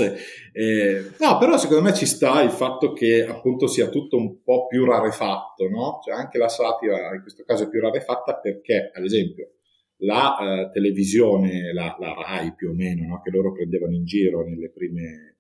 Eh, 0.52 1.10
no, 1.18 1.38
però 1.38 1.56
secondo 1.56 1.82
me 1.82 1.94
ci 1.94 2.06
sta 2.06 2.42
il 2.42 2.50
fatto 2.50 2.92
che 2.92 3.26
appunto 3.26 3.66
sia 3.66 3.88
tutto 3.88 4.16
un 4.16 4.42
po' 4.42 4.66
più 4.66 4.84
rarefatto, 4.84 5.68
no? 5.68 6.00
Cioè 6.04 6.14
anche 6.14 6.38
la 6.38 6.48
satira 6.48 7.14
in 7.14 7.22
questo 7.22 7.44
caso 7.44 7.64
è 7.64 7.68
più 7.68 7.80
rarefatta 7.80 8.36
perché, 8.36 8.90
ad 8.92 9.04
esempio, 9.04 9.52
la 9.98 10.36
uh, 10.38 10.72
televisione, 10.72 11.72
la, 11.72 11.96
la, 11.98 12.14
RAI 12.14 12.54
più 12.54 12.70
o 12.70 12.74
meno, 12.74 13.06
no? 13.06 13.20
che 13.20 13.30
loro 13.30 13.52
prendevano 13.52 13.94
in 13.94 14.04
giro 14.04 14.44
nelle 14.44 14.70
prime, 14.70 15.36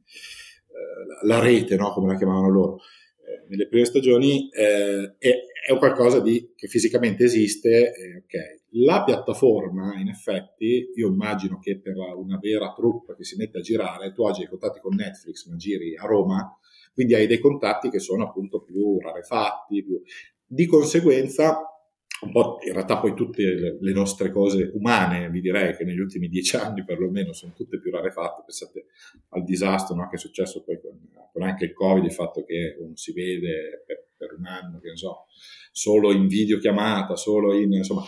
la, 1.06 1.36
la, 1.36 1.40
rete, 1.40 1.76
no? 1.76 1.92
come 1.92 2.12
la 2.12 2.18
chiamavano 2.18 2.50
loro, 2.50 2.78
eh, 3.28 3.44
nelle 3.48 3.68
prime 3.68 3.84
stagioni, 3.84 4.48
eh, 4.48 5.16
è, 5.18 5.30
è, 5.66 5.76
qualcosa 5.76 6.20
di, 6.20 6.52
che 6.56 6.66
fisicamente 6.66 7.24
esiste, 7.24 7.92
eh, 7.94 8.16
ok. 8.16 8.56
La 8.72 9.04
piattaforma, 9.04 9.98
in 9.98 10.08
effetti, 10.08 10.90
io 10.94 11.08
immagino 11.08 11.58
che 11.58 11.78
per 11.78 11.96
una 11.96 12.38
vera 12.38 12.72
troupe 12.72 13.14
che 13.16 13.24
si 13.24 13.36
mette 13.36 13.58
a 13.58 13.62
girare, 13.62 14.12
tu 14.12 14.22
oggi 14.22 14.42
hai 14.42 14.48
contatti 14.48 14.80
con 14.80 14.94
Netflix, 14.94 15.46
ma 15.46 15.56
giri 15.56 15.96
a 15.96 16.06
Roma, 16.06 16.58
quindi 16.92 17.14
hai 17.14 17.26
dei 17.26 17.38
contatti 17.38 17.90
che 17.90 17.98
sono 17.98 18.24
appunto 18.24 18.60
più 18.60 18.98
rarefatti, 18.98 19.82
più... 19.84 20.00
di 20.46 20.66
conseguenza 20.66 21.62
un 22.20 22.32
po' 22.32 22.58
in 22.66 22.72
realtà 22.72 22.98
poi 22.98 23.14
tutte 23.14 23.78
le, 23.80 23.92
nostre 23.92 24.30
cose 24.30 24.70
umane, 24.74 25.30
vi 25.30 25.40
direi 25.40 25.76
che 25.76 25.84
negli 25.84 26.00
ultimi 26.00 26.28
dieci 26.28 26.56
anni 26.56 26.84
perlomeno 26.84 27.32
sono 27.32 27.52
tutte 27.54 27.78
più 27.78 27.90
rarefatte, 27.90 28.42
pensate 28.44 28.86
al 29.30 29.44
disastro 29.44 29.94
no, 29.94 30.08
che 30.08 30.16
è 30.16 30.18
successo 30.18 30.62
poi 30.64 30.80
con, 30.80 30.98
con, 31.32 31.42
anche 31.42 31.64
il 31.64 31.72
Covid, 31.72 32.04
il 32.04 32.12
fatto 32.12 32.44
che 32.44 32.76
uno 32.80 32.96
si 32.96 33.12
vede 33.12 33.84
per, 33.86 34.08
per 34.16 34.34
un 34.36 34.46
anno, 34.46 34.80
che 34.80 34.90
ne 34.90 34.96
so, 34.96 35.26
solo 35.70 36.12
in 36.12 36.26
videochiamata, 36.26 37.14
solo 37.14 37.54
in, 37.54 37.72
insomma, 37.72 38.02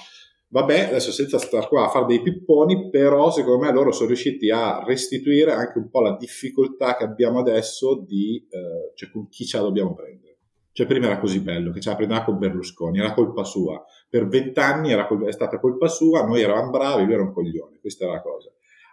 vabbè, 0.48 0.88
adesso 0.88 1.12
senza 1.12 1.38
stare 1.38 1.68
qua 1.68 1.86
a 1.86 1.90
fare 1.90 2.06
dei 2.06 2.22
pipponi, 2.22 2.90
però 2.90 3.30
secondo 3.30 3.64
me 3.64 3.72
loro 3.72 3.92
sono 3.92 4.08
riusciti 4.08 4.50
a 4.50 4.82
restituire 4.84 5.52
anche 5.52 5.78
un 5.78 5.88
po' 5.88 6.00
la 6.00 6.16
difficoltà 6.16 6.96
che 6.96 7.04
abbiamo 7.04 7.38
adesso 7.38 8.04
di, 8.06 8.44
eh, 8.50 8.92
cioè 8.94 9.11
con 9.11 9.28
chi 9.28 9.44
ce 9.44 9.58
la 9.58 9.62
dobbiamo 9.62 9.94
prendere. 9.94 10.30
Cioè 10.72 10.86
prima 10.86 11.06
era 11.06 11.18
così 11.18 11.40
bello, 11.40 11.72
che 11.72 11.80
ce 11.80 11.90
la 11.90 11.96
prendeva 11.96 12.22
con 12.22 12.38
Berlusconi, 12.38 12.98
era 12.98 13.12
colpa 13.12 13.42
sua. 13.44 13.84
Per 14.08 14.28
vent'anni 14.28 14.90
è 14.90 15.32
stata 15.32 15.58
colpa 15.58 15.88
sua, 15.88 16.24
noi 16.24 16.42
eravamo 16.42 16.70
bravi, 16.70 17.04
lui 17.04 17.14
era 17.14 17.22
un 17.22 17.32
coglione, 17.32 17.78
questa 17.80 18.04
era 18.04 18.14
la 18.14 18.22
cosa. 18.22 18.52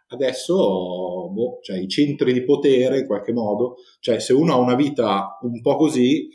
Adesso, 0.10 0.56
boh, 1.32 1.60
cioè, 1.62 1.78
i 1.78 1.88
centri 1.88 2.34
di 2.34 2.44
potere, 2.44 3.00
in 3.00 3.06
qualche 3.06 3.34
modo, 3.34 3.76
cioè 4.00 4.20
se 4.20 4.34
uno 4.34 4.54
ha 4.54 4.58
una 4.58 4.76
vita 4.76 5.38
un 5.42 5.62
po' 5.62 5.76
così, 5.76 6.30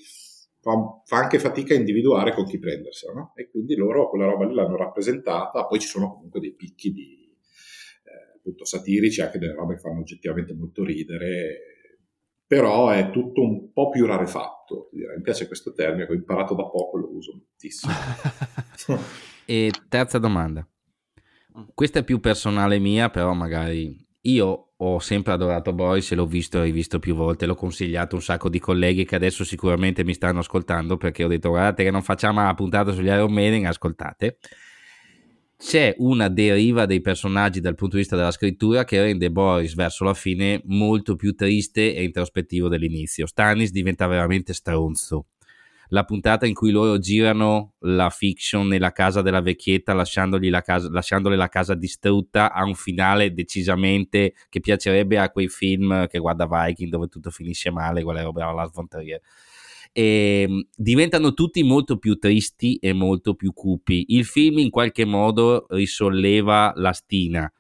fa, 0.61 0.73
fa 1.05 1.17
anche 1.17 1.39
fatica 1.39 1.75
a 1.75 1.79
individuare 1.79 2.35
con 2.35 2.45
chi 2.45 2.59
prendersela, 2.59 3.13
no? 3.13 3.33
E 3.35 3.51
quindi 3.51 3.75
loro 3.75 4.09
quella 4.11 4.27
roba 4.27 4.47
lì 4.47 4.55
l'hanno 4.55 4.77
rappresentata, 4.77 5.67
poi 5.67 5.81
ci 5.81 5.89
sono 5.89 6.13
comunque 6.13 6.39
dei 6.39 6.55
picchi 6.55 6.93
di, 6.93 7.35
eh, 8.05 8.37
appunto, 8.37 8.65
satirici, 8.65 9.23
anche 9.23 9.39
delle 9.39 9.55
robe 9.55 9.75
che 9.75 9.81
fanno 9.81 10.01
oggettivamente 10.01 10.55
molto 10.55 10.85
ridere, 10.85 11.72
però 12.53 12.91
è 12.91 13.09
tutto 13.09 13.41
un 13.41 13.73
po' 13.73 13.89
più 13.89 14.05
rarefatto. 14.05 14.91
Mi 14.93 15.23
piace 15.23 15.47
questo 15.47 15.73
termine, 15.73 16.07
ho 16.07 16.13
imparato 16.13 16.55
da 16.55 16.65
poco, 16.65 16.99
lo 16.99 17.09
uso 17.11 17.33
moltissimo. 17.33 17.95
e 19.47 19.73
terza 19.89 20.19
domanda. 20.19 20.69
Questa 21.73 22.01
è 22.01 22.05
più 22.05 22.21
personale 22.21 22.79
mia, 22.79 23.09
però 23.09 23.33
magari 23.33 24.07
io 24.21 24.73
ho 24.77 24.99
sempre 24.99 25.33
adorato 25.33 25.73
Boys 25.73 26.13
e 26.13 26.15
l'ho 26.15 26.27
visto 26.27 26.59
e 26.59 26.65
rivisto 26.65 26.99
più 26.99 27.15
volte, 27.15 27.47
l'ho 27.47 27.55
consigliato 27.55 28.17
un 28.17 28.23
sacco 28.23 28.51
di 28.51 28.59
colleghi 28.59 29.07
che 29.07 29.15
adesso 29.15 29.45
sicuramente 29.45 30.05
mi 30.05 30.13
stanno 30.13 30.41
ascoltando 30.41 30.99
perché 30.99 31.25
ho 31.25 31.29
detto 31.29 31.49
guardate 31.49 31.85
che 31.85 31.91
non 31.91 32.03
facciamo 32.03 32.43
la 32.43 32.53
puntata 32.53 32.93
sugli 32.93 33.07
Iron 33.07 33.33
Maiden, 33.33 33.65
ascoltate 33.65 34.37
c'è 35.65 35.95
una 35.99 36.29
deriva 36.29 36.87
dei 36.87 37.01
personaggi 37.01 37.61
dal 37.61 37.77
punto 37.77 37.95
di 37.95 38.03
vista 38.03 38.17
della 38.17 38.33
scrittura 38.33 38.85
che 38.85 39.01
rende 39.01 39.31
Boris 39.31 39.75
verso 39.75 40.03
la 40.03 40.13
fine 40.13 40.61
molto 40.65 41.15
più 41.15 41.35
triste 41.37 41.95
e 41.95 42.03
introspettivo 42.03 42.69
dell'inizio. 42.69 43.27
Stannis 43.27 43.71
diventa 43.71 44.09
veramente 44.09 44.55
stronzo. 44.55 45.27
La 45.91 46.05
puntata 46.05 46.47
in 46.47 46.55
cui 46.55 46.73
loro 46.73 46.99
girano 46.99 47.75
la 47.81 48.11
fiction 48.11 48.67
nella 48.67 48.91
casa 48.91 49.23
della 49.23 49.41
vecchietta 49.41 49.95
la 49.95 50.05
casa, 50.63 50.89
lasciandole 50.91 51.37
la 51.37 51.49
casa 51.49 51.75
distrutta 51.75 52.53
ha 52.53 52.65
un 52.65 52.75
finale 52.75 53.33
decisamente 53.33 54.35
che 54.49 54.61
piacerebbe 54.61 55.19
a 55.19 55.31
quei 55.31 55.49
film 55.49 56.09
che 56.09 56.19
guarda 56.19 56.49
Viking 56.51 56.91
dove 56.91 57.07
tutto 57.07 57.31
finisce 57.31 57.71
male, 57.71 58.03
quella 58.03 58.23
roba 58.23 58.43
alla 58.43 58.53
Lars 58.53 58.73
von 58.73 58.89
Trier 58.89 59.21
e 59.93 60.47
ehm, 60.49 60.69
diventano 60.75 61.35
tutti 61.35 61.63
molto 61.63 61.99
più 61.99 62.17
tristi 62.17 62.77
e 62.77 62.93
molto 62.93 63.35
più 63.35 63.53
cupi. 63.53 64.07
Il 64.09 64.25
film 64.25 64.59
in 64.59 64.71
qualche 64.71 65.05
modo 65.05 65.67
risolleva 65.71 66.73
la 66.77 66.93
stina, 66.93 67.53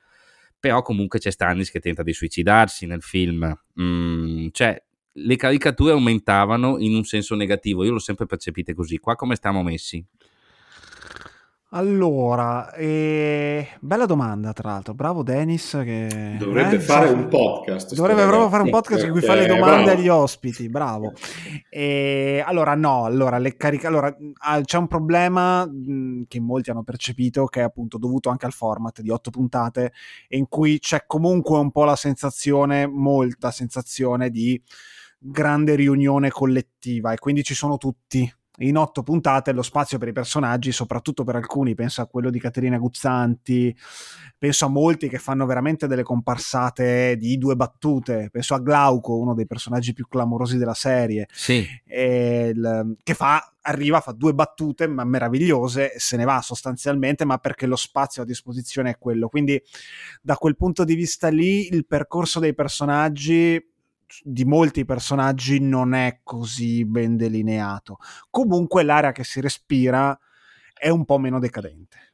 però 0.58 0.82
comunque 0.82 1.18
c'è 1.18 1.30
Stannis 1.30 1.70
che 1.70 1.80
tenta 1.80 2.02
di 2.02 2.12
suicidarsi 2.12 2.86
nel 2.86 3.02
film. 3.02 3.54
Mm, 3.80 4.48
cioè, 4.50 4.82
le 5.14 5.36
caricature 5.36 5.92
aumentavano 5.92 6.78
in 6.78 6.94
un 6.94 7.04
senso 7.04 7.34
negativo, 7.34 7.84
io 7.84 7.92
l'ho 7.92 7.98
sempre 7.98 8.26
percepite 8.26 8.74
così. 8.74 8.98
Qua 8.98 9.14
come 9.14 9.34
stiamo 9.34 9.62
messi? 9.62 10.04
Allora, 11.74 12.70
eh, 12.74 13.66
bella 13.80 14.04
domanda 14.04 14.52
tra 14.52 14.72
l'altro, 14.72 14.92
bravo 14.92 15.22
Dennis 15.22 15.70
che... 15.82 16.36
Dovrebbe 16.38 16.76
eh, 16.76 16.80
fare 16.80 17.08
un 17.08 17.28
podcast. 17.28 17.94
Dovrebbe 17.94 18.26
proprio 18.26 18.50
fare 18.50 18.62
un 18.64 18.68
podcast 18.68 19.04
in 19.06 19.10
cui 19.10 19.22
fa 19.22 19.34
le 19.34 19.46
domande 19.46 19.84
bravo. 19.84 19.98
agli 19.98 20.08
ospiti, 20.08 20.68
bravo. 20.68 21.14
E, 21.70 22.42
allora 22.44 22.74
no, 22.74 23.04
allora, 23.04 23.38
le 23.38 23.56
carica... 23.56 23.88
allora, 23.88 24.14
ah, 24.40 24.60
c'è 24.60 24.76
un 24.76 24.86
problema 24.86 25.64
mh, 25.64 26.24
che 26.28 26.40
molti 26.40 26.68
hanno 26.68 26.82
percepito 26.82 27.46
che 27.46 27.60
è 27.60 27.64
appunto 27.64 27.96
dovuto 27.96 28.28
anche 28.28 28.44
al 28.44 28.52
format 28.52 29.00
di 29.00 29.08
otto 29.08 29.30
puntate 29.30 29.94
in 30.28 30.48
cui 30.48 30.78
c'è 30.78 31.04
comunque 31.06 31.56
un 31.56 31.70
po' 31.70 31.84
la 31.84 31.96
sensazione, 31.96 32.86
molta 32.86 33.50
sensazione 33.50 34.28
di 34.28 34.60
grande 35.18 35.74
riunione 35.74 36.28
collettiva 36.28 37.12
e 37.12 37.18
quindi 37.18 37.42
ci 37.42 37.54
sono 37.54 37.78
tutti 37.78 38.30
in 38.59 38.76
otto 38.76 39.03
puntate 39.03 39.53
lo 39.53 39.62
spazio 39.62 39.98
per 39.98 40.09
i 40.09 40.12
personaggi, 40.12 40.72
soprattutto 40.72 41.24
per 41.24 41.36
alcuni, 41.36 41.74
penso 41.74 42.03
a 42.03 42.07
quello 42.07 42.30
di 42.30 42.38
Caterina 42.38 42.76
Guzzanti, 42.76 43.74
penso 44.36 44.66
a 44.66 44.68
molti 44.68 45.09
che 45.09 45.18
fanno 45.18 45.46
veramente 45.46 45.86
delle 45.86 46.03
comparsate 46.03 47.16
di 47.16 47.38
due 47.38 47.57
battute, 47.57 48.28
penso 48.30 48.55
a 48.55 48.61
Glauco, 48.61 49.18
uno 49.18 49.34
dei 49.34 49.46
personaggi 49.46 49.94
più 49.94 50.07
clamorosi 50.07 50.59
della 50.59 50.74
serie, 50.74 51.28
sì. 51.32 51.66
il, 51.86 52.96
che 53.03 53.14
fa, 53.14 53.55
arriva, 53.62 54.00
fa 54.00 54.12
due 54.12 54.34
battute 54.34 54.86
ma 54.86 55.05
meravigliose 55.05 55.94
se 55.96 56.16
ne 56.18 56.24
va 56.24 56.42
sostanzialmente, 56.42 57.24
ma 57.24 57.38
perché 57.38 57.66
lo 57.66 57.76
spazio 57.76 58.22
a 58.22 58.26
disposizione 58.26 58.90
è 58.90 58.98
quello. 58.98 59.28
Quindi 59.28 59.61
da 60.20 60.36
quel 60.36 60.57
punto 60.57 60.84
di 60.84 60.94
vista 60.94 61.28
lì 61.28 61.72
il 61.72 61.86
percorso 61.86 62.38
dei 62.38 62.55
personaggi 62.55 63.71
di 64.22 64.44
molti 64.44 64.84
personaggi 64.84 65.60
non 65.60 65.94
è 65.94 66.20
così 66.22 66.84
ben 66.84 67.16
delineato. 67.16 67.98
Comunque 68.30 68.82
l'area 68.82 69.12
che 69.12 69.24
si 69.24 69.40
respira 69.40 70.18
è 70.72 70.88
un 70.88 71.04
po' 71.04 71.18
meno 71.18 71.38
decadente 71.38 72.12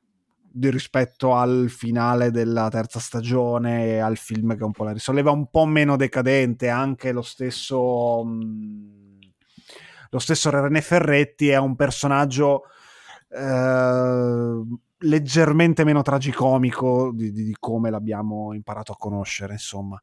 rispetto 0.61 1.35
al 1.35 1.69
finale 1.69 2.31
della 2.31 2.69
terza 2.69 2.99
stagione 2.99 3.87
e 3.87 3.99
al 3.99 4.17
film 4.17 4.57
che 4.57 4.65
un 4.65 4.73
po' 4.73 4.85
la 4.85 4.93
risolleva 4.93 5.31
un 5.31 5.49
po' 5.51 5.67
meno 5.67 5.97
decadente 5.97 6.69
anche 6.69 7.13
lo 7.13 7.23
stesso 7.23 8.25
mh, 8.25 8.45
mm, 8.45 9.19
lo 10.11 10.19
stesso 10.19 10.51
René 10.51 10.81
Ferretti 10.81 11.49
è 11.49 11.59
un 11.59 11.77
personaggio 11.77 12.63
eh, 13.29 14.63
leggermente 15.01 15.85
meno 15.85 16.03
tragicomico 16.03 17.13
di, 17.13 17.31
di, 17.31 17.45
di, 17.45 17.57
come 17.59 17.91
l'abbiamo 17.91 18.55
imparato 18.55 18.93
a 18.93 18.97
conoscere 18.97 19.53
insomma 19.53 20.01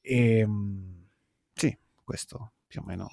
e, 0.00 0.38
ehm, 0.40 0.95
sì 1.56 1.76
questo 2.04 2.52
più 2.68 2.80
o 2.80 2.84
meno 2.86 3.08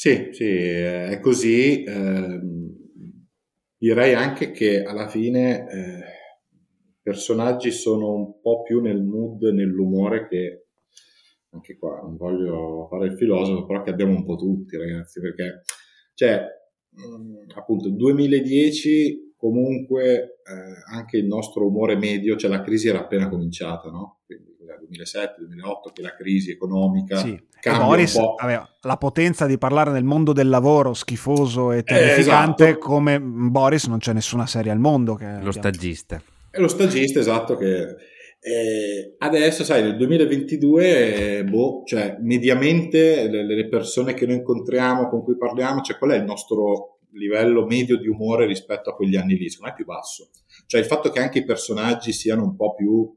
sì, 0.00 0.28
sì, 0.30 0.46
è 0.46 1.18
così. 1.20 1.82
Eh, 1.82 2.40
direi 3.76 4.14
anche 4.14 4.52
che 4.52 4.84
alla 4.84 5.08
fine 5.08 5.68
eh, 5.68 6.02
personaggi 7.02 7.72
sono 7.72 8.14
un 8.14 8.40
po' 8.40 8.62
più 8.62 8.80
nel 8.80 9.02
mood, 9.02 9.42
nell'umore 9.42 10.28
che 10.28 10.66
anche 11.50 11.76
qua 11.76 12.00
non 12.00 12.16
voglio 12.16 12.86
fare 12.88 13.06
il 13.06 13.16
filosofo, 13.16 13.66
però 13.66 13.82
che 13.82 13.90
abbiamo 13.90 14.14
un 14.14 14.24
po' 14.24 14.36
tutti, 14.36 14.76
ragazzi, 14.76 15.20
perché 15.20 15.62
cioè, 16.14 16.44
mh, 16.90 17.02
mm, 17.02 17.36
appunto, 17.56 17.88
2010 17.88 19.34
comunque 19.36 20.04
eh, 20.44 20.94
anche 20.94 21.16
il 21.16 21.26
nostro 21.26 21.66
umore 21.66 21.96
medio, 21.96 22.36
cioè 22.36 22.50
la 22.50 22.62
crisi 22.62 22.86
era 22.86 23.00
appena 23.00 23.28
cominciata, 23.28 23.90
no? 23.90 24.20
Quindi 24.26 24.54
2007-2008 24.76 25.92
che 25.92 26.02
la 26.02 26.14
crisi 26.14 26.50
economica 26.50 27.16
sì. 27.18 27.40
Boris 27.62 28.16
aveva 28.36 28.68
la 28.82 28.96
potenza 28.96 29.46
di 29.46 29.58
parlare 29.58 29.90
nel 29.90 30.04
mondo 30.04 30.32
del 30.32 30.48
lavoro 30.48 30.94
schifoso 30.94 31.72
e 31.72 31.82
terrificante 31.82 32.64
eh, 32.64 32.68
esatto. 32.68 32.86
come 32.86 33.20
Boris 33.20 33.86
non 33.86 33.98
c'è 33.98 34.12
nessuna 34.12 34.46
serie 34.46 34.70
al 34.70 34.78
mondo 34.78 35.14
che 35.14 35.38
lo 35.40 35.52
stagista. 35.52 36.22
È 36.50 36.58
lo 36.60 36.68
stagista 36.68 37.18
esatto 37.18 37.56
che 37.56 37.96
eh, 38.40 39.16
adesso 39.18 39.64
sai 39.64 39.82
nel 39.82 39.96
2022 39.96 41.44
boh, 41.48 41.82
cioè 41.84 42.18
mediamente 42.20 43.28
le, 43.28 43.44
le, 43.44 43.68
persone 43.68 44.14
che 44.14 44.26
noi 44.26 44.36
incontriamo 44.36 45.08
con 45.08 45.24
cui 45.24 45.36
parliamo 45.36 45.80
cioè 45.80 45.98
qual 45.98 46.12
è 46.12 46.16
il 46.16 46.24
nostro 46.24 46.98
livello 47.12 47.66
medio 47.66 47.98
di 47.98 48.06
umore 48.06 48.46
rispetto 48.46 48.90
a 48.90 48.94
quegli 48.94 49.16
anni 49.16 49.36
lì? 49.36 49.48
Secondo 49.50 49.66
me 49.66 49.72
è 49.72 49.76
più 49.76 49.84
basso. 49.84 50.30
Cioè 50.66 50.80
il 50.80 50.86
fatto 50.86 51.10
che 51.10 51.20
anche 51.20 51.38
i 51.38 51.44
personaggi 51.44 52.12
siano 52.12 52.44
un 52.44 52.54
po' 52.54 52.74
più 52.74 53.12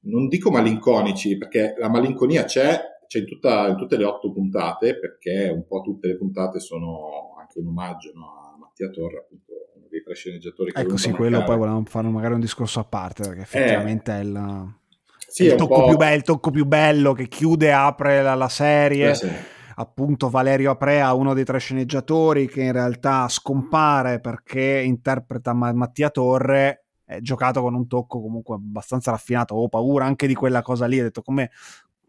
non 0.00 0.28
dico 0.28 0.50
malinconici, 0.50 1.36
perché 1.36 1.74
la 1.78 1.88
malinconia 1.88 2.44
c'è, 2.44 2.80
c'è 3.06 3.18
in, 3.18 3.26
tutta, 3.26 3.68
in, 3.68 3.76
tutte 3.76 3.96
le 3.96 4.04
otto 4.04 4.32
puntate, 4.32 4.98
perché 4.98 5.50
un 5.52 5.66
po' 5.66 5.80
tutte 5.80 6.08
le 6.08 6.16
puntate 6.16 6.60
sono 6.60 7.34
anche 7.38 7.58
un 7.58 7.68
omaggio 7.68 8.12
no, 8.14 8.54
a 8.54 8.56
Mattia 8.58 8.90
Torre, 8.90 9.18
appunto 9.18 9.52
uno 9.74 9.86
dei 9.90 10.02
tre 10.02 10.14
sceneggiatori 10.14 10.72
che 10.72 10.80
Ecco 10.80 10.96
sì, 10.96 11.10
quello 11.10 11.42
poi 11.44 11.56
volevamo 11.56 11.84
fare 11.86 12.08
magari 12.08 12.34
un 12.34 12.40
discorso 12.40 12.80
a 12.80 12.84
parte, 12.84 13.22
perché 13.22 13.40
effettivamente 13.42 14.12
eh, 14.12 14.16
è 14.16 14.20
il... 14.20 14.76
Sì, 15.30 15.44
il, 15.44 15.56
tocco 15.56 15.84
più 15.84 15.96
bello, 15.96 16.16
il 16.16 16.22
tocco 16.22 16.50
più 16.50 16.64
bello 16.64 17.12
che 17.12 17.28
chiude 17.28 17.66
e 17.66 17.70
apre 17.70 18.22
la, 18.22 18.34
la 18.34 18.48
serie. 18.48 19.10
Eh 19.10 19.14
sì. 19.14 19.30
Appunto, 19.80 20.30
Valerio 20.30 20.70
Aprea, 20.72 21.12
uno 21.12 21.34
dei 21.34 21.44
tre 21.44 21.58
sceneggiatori 21.58 22.48
che 22.48 22.62
in 22.62 22.72
realtà 22.72 23.28
scompare 23.28 24.20
perché 24.20 24.82
interpreta 24.84 25.52
Mattia 25.52 26.10
Torre 26.10 26.87
eh, 27.08 27.20
giocato 27.22 27.62
con 27.62 27.74
un 27.74 27.86
tocco 27.86 28.20
comunque 28.20 28.56
abbastanza 28.56 29.10
raffinato. 29.10 29.54
Ho 29.54 29.68
paura 29.68 30.04
anche 30.04 30.26
di 30.26 30.34
quella 30.34 30.62
cosa 30.62 30.86
lì. 30.86 31.00
Ho 31.00 31.04
detto 31.04 31.22
come 31.22 31.50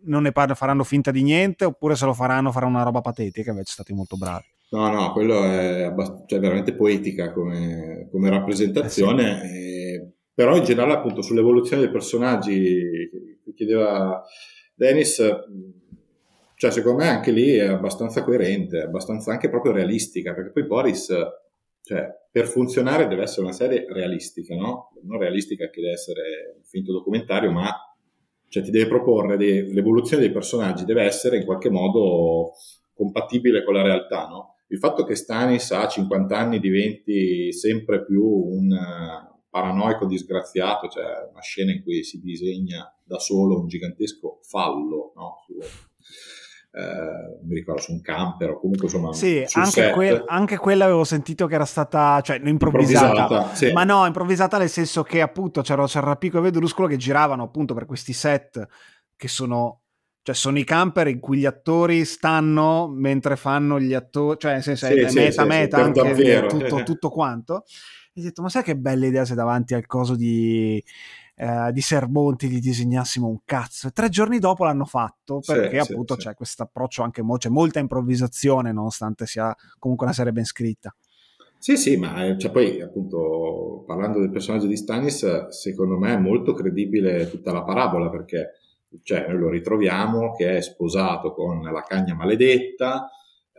non 0.02 0.24
ne 0.24 0.32
par- 0.32 0.56
faranno 0.56 0.84
finta 0.84 1.12
di 1.12 1.24
niente 1.24 1.66
oppure 1.66 1.96
se 1.96 2.06
lo 2.06 2.14
faranno 2.14 2.52
faranno 2.52 2.76
una 2.76 2.84
roba 2.84 3.02
patetica. 3.02 3.52
Invece 3.52 3.72
stati 3.72 3.94
molto 3.94 4.18
bravi. 4.18 4.46
No, 4.72 4.92
no, 4.92 5.12
quello 5.14 5.44
è 5.46 5.84
abbast- 5.84 6.28
cioè, 6.28 6.40
veramente 6.40 6.74
poetica 6.76 7.32
come, 7.32 8.08
come 8.12 8.30
rappresentazione. 8.30 9.42
Eh 9.42 9.48
sì. 9.48 9.56
eh, 9.56 10.12
però 10.34 10.56
in 10.56 10.64
generale, 10.64 10.94
appunto, 10.94 11.22
sull'evoluzione 11.22 11.82
dei 11.82 11.92
personaggi 11.92 13.10
che 13.44 13.54
chiedeva 13.54 14.24
Dennis, 14.76 15.22
cioè 16.56 16.72
secondo 16.72 17.04
me 17.04 17.10
anche 17.10 17.32
lì 17.32 17.56
è 17.56 17.68
abbastanza 17.68 18.24
coerente, 18.24 18.82
abbastanza 18.82 19.32
anche 19.32 19.50
proprio 19.50 19.72
realistica, 19.72 20.34
perché 20.34 20.52
poi 20.52 20.66
Boris 20.66 21.14
cioè, 21.90 22.08
per 22.32 22.46
funzionare 22.46 23.08
deve 23.08 23.24
essere 23.24 23.42
una 23.42 23.52
serie 23.52 23.84
realistica, 23.90 24.54
no? 24.54 24.92
Non 25.02 25.18
realistica 25.18 25.72
che 25.72 25.82
deve 25.82 25.94
essere 25.94 26.54
un 26.56 26.64
finto 26.64 26.92
documentario, 26.92 27.52
ma 27.52 27.68
cioè, 28.48 28.62
ti 28.62 28.70
deve 28.70 28.88
proporre 28.88 29.38
dei, 29.38 29.74
l'evoluzione 29.74 30.22
dei 30.22 30.32
personaggi, 30.32 30.86
deve 30.86 31.02
essere 31.02 31.38
in 31.38 31.46
qualche 31.46 31.72
modo 31.72 32.52
compatibile 32.94 33.64
con 33.64 33.74
la 33.74 33.82
realtà, 33.82 34.28
no? 34.28 34.58
Il 34.68 34.78
fatto 34.78 35.04
che 35.04 35.16
Stanis 35.16 35.72
a 35.72 35.88
50 35.88 36.38
anni 36.38 36.60
diventi 36.60 37.52
sempre 37.52 38.06
più 38.06 38.24
un 38.24 38.70
paranoico 39.50 40.06
disgraziato, 40.06 40.90
cioè 40.90 41.28
una 41.32 41.42
scena 41.42 41.72
in 41.72 41.82
cui 41.82 42.04
si 42.04 42.20
disegna 42.20 42.86
da 43.04 43.18
solo 43.18 43.60
un 43.60 43.68
gigantesco 43.68 44.42
fallo 44.44 45.14
no? 45.16 45.38
Eh, 46.72 47.40
mi 47.48 47.56
ricordo 47.56 47.82
su 47.82 47.94
un 47.94 48.00
camper 48.00 48.52
o 48.52 48.60
comunque 48.60 48.86
insomma 48.86 49.12
sì 49.12 49.44
anche, 49.54 49.90
quel, 49.90 50.24
anche, 50.28 50.58
quella 50.58 50.86
avevo 50.86 51.04
sentito 51.04 51.48
che 51.48 51.56
era 51.56 51.66
stata 51.66 52.22
cioè 52.22 52.40
improvvisata, 52.44 53.08
improvvisata 53.08 53.56
sì. 53.56 53.72
ma 53.72 53.84
no 53.84 54.06
improvvisata 54.06 54.60
nel 54.60 54.70
senso 54.70 55.02
che 55.02 55.20
appunto 55.20 55.64
c'era, 55.64 55.84
c'era 55.88 56.16
Pico 56.16 56.38
e 56.38 56.42
Vedruscolo 56.42 56.88
che 56.88 56.98
giravano 56.98 57.42
appunto 57.42 57.74
per 57.74 57.88
questi 57.88 58.14
set 58.14 58.68
che 59.16 59.28
sono 59.28 59.82
cioè 60.22 60.36
sono 60.36 60.60
i 60.60 60.64
camper 60.64 61.08
in 61.08 61.20
cui 61.20 61.40
gli 61.40 61.46
attori 61.48 62.06
stanno 62.06 62.88
mentre 62.88 63.36
fanno 63.36 63.80
gli 63.80 63.96
attori 63.96 64.38
cioè 64.38 64.54
nel 64.54 64.62
senso 64.62 64.86
sì, 64.86 64.94
è 64.94 65.10
sì, 65.10 65.18
meta 65.18 65.46
meta 65.46 65.78
anche 65.78 66.46
tutto, 66.48 66.84
tutto 66.86 67.10
quanto. 67.10 67.64
E 68.14 68.22
ho 68.22 68.24
detto 68.24 68.44
ma 68.44 68.50
sai 68.50 68.62
che 68.62 68.76
bella 68.76 69.08
idea 69.08 69.26
se 69.26 69.34
davanti 69.34 69.74
al 69.74 69.88
coso 69.88 70.16
di 70.16 70.84
eh, 71.42 71.72
di 71.72 71.80
Sermonti 71.80 72.50
gli 72.50 72.60
disegnassimo 72.60 73.28
un 73.28 73.40
cazzo. 73.46 73.88
E 73.88 73.92
tre 73.92 74.10
giorni 74.10 74.40
dopo 74.40 74.66
l'hanno 74.66 74.84
fatto 74.84 75.40
perché 75.40 75.82
sì, 75.82 75.92
appunto 75.92 76.16
sì, 76.16 76.20
c'è 76.20 76.30
sì. 76.32 76.36
questo 76.36 76.64
approccio 76.64 77.02
anche, 77.02 77.22
mo- 77.22 77.38
c'è 77.38 77.48
molta 77.48 77.80
improvvisazione 77.80 78.74
nonostante 78.74 79.26
sia 79.26 79.56
comunque 79.78 80.06
una 80.06 80.14
serie 80.14 80.34
ben 80.34 80.44
scritta. 80.44 80.94
Sì, 81.58 81.78
sì, 81.78 81.96
ma 81.96 82.26
eh, 82.26 82.38
cioè, 82.38 82.52
poi 82.52 82.82
appunto 82.82 83.84
parlando 83.88 84.20
del 84.20 84.32
personaggio 84.32 84.68
di 84.68 84.76
Stanis, 84.76 85.48
secondo 85.48 85.98
me 85.98 86.14
è 86.14 86.18
molto 86.18 86.54
credibile 86.54 87.30
tutta 87.30 87.54
la 87.54 87.64
parabola 87.64 88.10
perché 88.10 88.56
cioè, 89.04 89.26
noi 89.28 89.40
lo 89.40 89.50
ritroviamo 89.50 90.36
che 90.36 90.58
è 90.58 90.62
sposato 90.62 91.34
con 91.34 91.62
la 91.62 91.84
cagna 91.84 92.16
maledetta, 92.16 93.10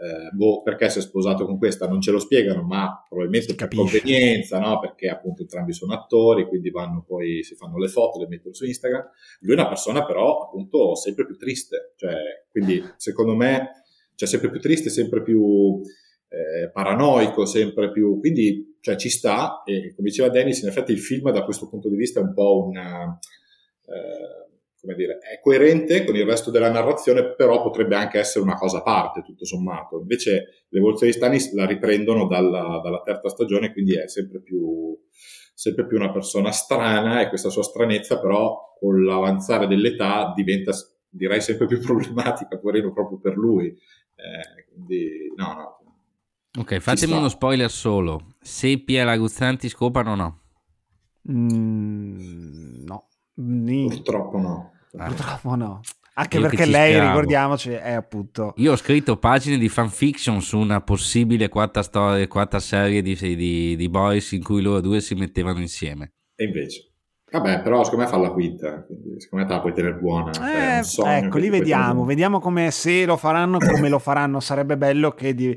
eh, 0.01 0.31
boh, 0.33 0.63
perché 0.63 0.89
si 0.89 0.99
è 0.99 1.03
sposato 1.03 1.45
con 1.45 1.59
questa 1.59 1.87
non 1.87 2.01
ce 2.01 2.11
lo 2.11 2.19
spiegano, 2.19 2.63
ma 2.63 3.05
probabilmente 3.07 3.55
per 3.55 3.69
convenienza, 3.69 4.59
no? 4.59 4.79
perché 4.79 5.09
appunto 5.09 5.43
entrambi 5.43 5.75
sono 5.75 5.93
attori, 5.93 6.47
quindi 6.47 6.71
vanno 6.71 7.05
poi, 7.07 7.43
si 7.43 7.55
fanno 7.55 7.77
le 7.77 7.89
foto, 7.89 8.19
le 8.19 8.27
mettono 8.27 8.55
su 8.55 8.65
Instagram. 8.65 9.11
Lui 9.41 9.53
è 9.53 9.59
una 9.59 9.69
persona 9.69 10.07
però 10.07 10.47
appunto 10.47 10.95
sempre 10.95 11.27
più 11.27 11.37
triste, 11.37 11.93
cioè, 11.97 12.15
quindi 12.51 12.83
secondo 12.97 13.35
me, 13.35 13.85
cioè 14.15 14.27
sempre 14.27 14.51
più 14.51 14.59
triste, 14.59 14.89
sempre 14.89 15.23
più 15.23 15.83
eh, 16.29 16.71
paranoico, 16.71 17.45
sempre 17.45 17.91
più, 17.91 18.19
quindi 18.21 18.79
cioè, 18.81 18.97
ci 18.97 19.11
sta 19.11 19.63
e 19.65 19.93
come 19.95 20.09
diceva 20.09 20.31
Dennis, 20.31 20.63
in 20.63 20.69
effetti 20.69 20.93
il 20.93 21.01
film 21.01 21.31
da 21.31 21.45
questo 21.45 21.69
punto 21.69 21.91
di 21.91 21.97
vista 21.97 22.21
è 22.21 22.23
un 22.23 22.33
po' 22.33 22.65
una... 22.65 23.19
Eh, 23.85 24.49
come 24.81 24.95
dire, 24.95 25.19
è 25.19 25.41
coerente 25.41 26.05
con 26.05 26.17
il 26.17 26.25
resto 26.25 26.51
della 26.51 26.71
narrazione, 26.71 27.35
però 27.35 27.63
potrebbe 27.63 27.97
anche 27.97 28.19
essere 28.19 28.45
una 28.45 28.55
cosa 28.55 28.79
a 28.79 28.83
parte, 28.83 29.23
tutto 29.23 29.45
sommato. 29.45 29.99
Invece 29.99 30.67
l'evoluzione 30.69 31.13
di 31.13 31.19
Stanis 31.19 31.53
la 31.53 31.67
riprendono 31.67 32.27
dalla, 32.27 32.81
dalla 32.83 33.01
terza 33.01 33.29
stagione, 33.29 33.73
quindi 33.73 33.97
è 33.97 34.09
sempre 34.09 34.41
più, 34.41 34.99
sempre 35.55 35.87
più 35.87 35.97
una 35.97 36.11
persona 36.11 36.51
strana 36.51 37.21
e 37.21 37.29
questa 37.29 37.51
sua 37.51 37.63
stranezza 37.63 38.19
però 38.19 38.75
con 38.79 39.05
l'avanzare 39.05 39.67
dell'età 39.67 40.33
diventa, 40.35 40.73
direi, 41.11 41.43
sempre 41.43 41.67
più 41.67 41.79
problematica, 41.85 42.59
poverino, 42.59 42.93
proprio 42.93 43.19
per 43.19 43.37
lui. 43.37 43.67
Eh, 43.67 44.65
quindi, 44.73 45.33
no, 45.37 45.53
no. 45.53 45.79
Ok, 46.59 46.79
fatemi 46.79 47.13
uno 47.13 47.29
spoiler 47.29 47.71
solo. 47.71 48.35
Se 48.41 48.79
Pia 48.79 49.05
Laguzzanti 49.05 49.69
scopano 49.69 50.13
o 50.13 50.15
no? 50.15 50.41
Mm, 51.31 52.85
no. 52.85 53.09
Purtroppo 53.35 54.39
no. 54.39 54.73
Purtroppo 54.91 55.55
no. 55.55 55.81
Anche 56.15 56.37
Io 56.37 56.43
perché 56.43 56.67
lei, 56.67 56.93
speravo. 56.93 57.11
ricordiamoci, 57.11 57.71
è 57.71 57.93
appunto... 57.93 58.53
Io 58.57 58.73
ho 58.73 58.77
scritto 58.77 59.17
pagine 59.17 59.57
di 59.57 59.69
fanfiction 59.69 60.43
su 60.43 60.59
una 60.59 60.81
possibile 60.81 61.49
quarta, 61.49 61.83
storia, 61.83 62.27
quarta 62.29 62.59
serie 62.59 63.01
di, 63.01 63.15
di, 63.15 63.77
di 63.77 63.89
boys 63.89 64.33
in 64.33 64.43
cui 64.43 64.61
loro 64.61 64.81
due 64.81 65.01
si 65.01 65.15
mettevano 65.15 65.61
insieme. 65.61 66.13
E 66.35 66.45
invece... 66.45 66.85
Vabbè, 67.31 67.63
però 67.63 67.85
secondo 67.85 68.05
me 68.05 68.11
fa 68.11 68.17
la 68.19 68.33
quinta, 68.33 68.85
secondo 69.19 69.45
me 69.45 69.47
te 69.47 69.53
la 69.53 69.61
puoi 69.61 69.73
tenere 69.73 69.95
buona. 69.95 70.33
Eh, 70.81 70.83
ecco, 71.07 71.39
lì 71.39 71.49
vediamo, 71.49 72.05
vediamo 72.05 72.41
come 72.41 72.73
se 72.73 73.05
lo 73.05 73.17
faranno, 73.17 73.59
come 73.59 73.89
lo 73.89 74.01
faranno. 74.01 74.41
Sarebbe 74.41 74.77
bello 74.77 75.13
che 75.13 75.33
di 75.33 75.57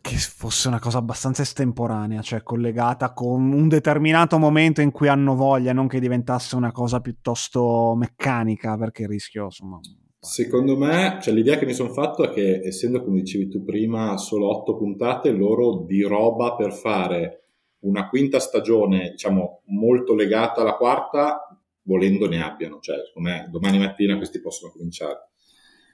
che 0.00 0.16
fosse 0.16 0.68
una 0.68 0.78
cosa 0.78 0.98
abbastanza 0.98 1.42
estemporanea, 1.42 2.22
cioè 2.22 2.42
collegata 2.42 3.12
con 3.12 3.52
un 3.52 3.68
determinato 3.68 4.38
momento 4.38 4.80
in 4.80 4.90
cui 4.90 5.08
hanno 5.08 5.34
voglia, 5.34 5.72
non 5.72 5.88
che 5.88 6.00
diventasse 6.00 6.56
una 6.56 6.72
cosa 6.72 7.00
piuttosto 7.00 7.94
meccanica, 7.96 8.76
perché 8.76 9.02
il 9.02 9.08
rischio, 9.08 9.44
insomma, 9.44 9.80
Secondo 10.22 10.76
me, 10.76 11.18
cioè, 11.22 11.32
l'idea 11.32 11.56
che 11.56 11.64
mi 11.64 11.72
sono 11.72 11.88
fatto 11.88 12.24
è 12.24 12.30
che, 12.30 12.60
essendo 12.62 13.02
come 13.02 13.20
dicevi 13.20 13.48
tu 13.48 13.64
prima, 13.64 14.18
solo 14.18 14.54
otto 14.54 14.76
puntate, 14.76 15.30
loro 15.30 15.84
di 15.86 16.02
roba 16.02 16.54
per 16.56 16.74
fare 16.74 17.44
una 17.80 18.06
quinta 18.06 18.38
stagione, 18.38 19.12
diciamo, 19.12 19.62
molto 19.68 20.14
legata 20.14 20.60
alla 20.60 20.76
quarta, 20.76 21.58
volendo 21.84 22.28
ne 22.28 22.42
abbiano. 22.42 22.80
Cioè, 22.80 22.96
secondo 23.06 23.30
me, 23.30 23.48
domani 23.50 23.78
mattina 23.78 24.18
questi 24.18 24.42
possono 24.42 24.70
cominciare. 24.72 25.29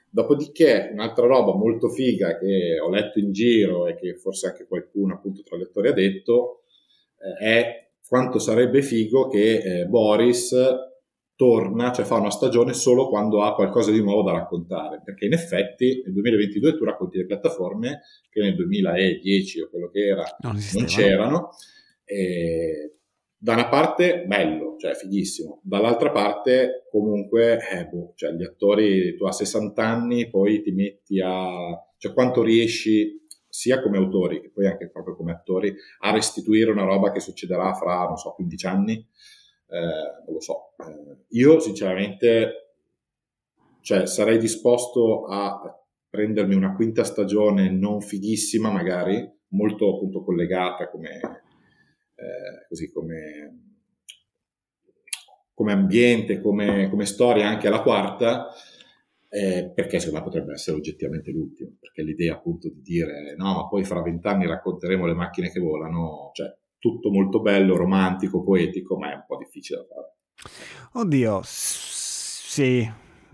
Dopodiché, 0.09 0.90
un'altra 0.92 1.26
roba 1.26 1.54
molto 1.54 1.88
figa 1.88 2.38
che 2.38 2.78
ho 2.80 2.88
letto 2.88 3.18
in 3.18 3.32
giro 3.32 3.86
e 3.86 3.94
che 3.94 4.16
forse 4.16 4.48
anche 4.48 4.66
qualcuno, 4.66 5.14
appunto, 5.14 5.42
tra 5.42 5.57
lettori 5.57 5.88
ha 5.88 5.92
detto, 5.92 6.62
eh, 7.18 7.44
è 7.44 7.88
quanto 8.07 8.38
sarebbe 8.38 8.82
figo 8.82 9.28
che 9.28 9.80
eh, 9.80 9.86
Boris 9.86 10.54
torna, 11.36 11.92
cioè 11.92 12.07
fa 12.07 12.16
una 12.16 12.30
stagione 12.30 12.72
solo 12.72 13.09
quando 13.09 13.42
ha 13.42 13.54
qualcosa 13.54 13.90
di 13.90 14.00
nuovo 14.00 14.22
da 14.22 14.32
raccontare, 14.32 15.02
perché 15.04 15.26
in 15.26 15.34
effetti 15.34 16.02
nel 16.04 16.14
2022 16.14 16.76
tu 16.76 16.84
racconti 16.84 17.18
le 17.18 17.26
piattaforme 17.26 18.00
che 18.30 18.40
nel 18.40 18.54
2010 18.54 19.61
o 19.61 19.68
quello 19.68 19.90
che 19.90 20.07
era 20.07 20.24
non, 20.40 20.59
non 20.72 20.84
c'erano, 20.86 21.50
e 22.04 22.95
da 23.39 23.53
una 23.53 23.68
parte 23.68 24.24
bello, 24.26 24.76
cioè 24.78 24.95
fighissimo, 24.95 25.61
dall'altra 25.62 26.11
parte 26.11 26.87
comunque 26.91 27.59
eh, 27.70 27.87
boh, 27.87 28.12
cioè, 28.14 28.32
gli 28.32 28.43
attori, 28.43 29.14
tu 29.16 29.24
a 29.24 29.32
60 29.32 29.82
anni 29.82 30.30
poi 30.30 30.62
ti 30.62 30.72
metti 30.72 31.20
a... 31.20 31.47
cioè 31.99 32.12
quanto 32.12 32.43
riesci 32.43 33.24
sia 33.49 33.80
come 33.80 33.97
autori 33.97 34.41
che 34.41 34.51
poi 34.51 34.66
anche 34.66 34.91
proprio 34.91 35.16
come 35.16 35.32
attori 35.32 35.74
a 36.01 36.12
restituire 36.12 36.70
una 36.70 36.84
roba 36.84 37.11
che 37.11 37.20
succederà 37.20 37.72
fra, 37.74 38.05
non 38.05 38.16
so, 38.16 38.32
15 38.34 38.66
anni, 38.66 38.95
eh, 39.68 40.24
non 40.26 40.34
lo 40.34 40.41
so. 40.41 40.74
Eh, 40.78 41.24
io 41.28 41.59
sinceramente 41.59 42.74
cioè, 43.80 44.07
sarei 44.07 44.39
disposto 44.39 45.26
a 45.26 45.78
prendermi 46.09 46.55
una 46.55 46.74
quinta 46.74 47.05
stagione 47.05 47.70
non 47.70 48.01
fighissima 48.01 48.70
magari, 48.70 49.26
molto 49.49 49.95
appunto 49.95 50.22
collegata 50.24 50.91
come, 50.91 51.20
eh, 52.17 52.67
così 52.69 52.91
come, 52.91 53.77
come 55.55 55.73
ambiente, 55.73 56.41
come, 56.41 56.89
come, 56.89 57.05
storia 57.05 57.47
anche 57.47 57.69
alla 57.69 57.83
quarta, 57.83 58.49
eh, 59.29 59.71
perché 59.75 60.01
secondo 60.01 60.21
me 60.21 60.25
potrebbe 60.25 60.53
essere 60.55 60.77
oggettivamente 60.77 61.31
l'ultimo, 61.31 61.77
perché 61.79 62.03
l'idea 62.03 62.35
appunto 62.35 62.69
di 62.69 62.81
dire 62.81 63.35
no, 63.37 63.55
ma 63.55 63.69
poi 63.69 63.85
fra 63.85 64.03
vent'anni 64.03 64.47
racconteremo 64.47 65.07
le 65.07 65.14
macchine 65.14 65.51
che 65.51 65.61
volano, 65.61 66.31
cioè 66.33 66.55
tutto 66.79 67.11
molto 67.11 67.41
bello, 67.41 67.77
romantico, 67.77 68.43
poetico, 68.43 68.97
ma 68.97 69.12
è 69.12 69.14
un 69.14 69.25
po' 69.27 69.37
difficile 69.37 69.81
da 69.81 69.87
fare. 69.87 70.14
Oddio, 70.93 71.41
sì, 71.45 72.91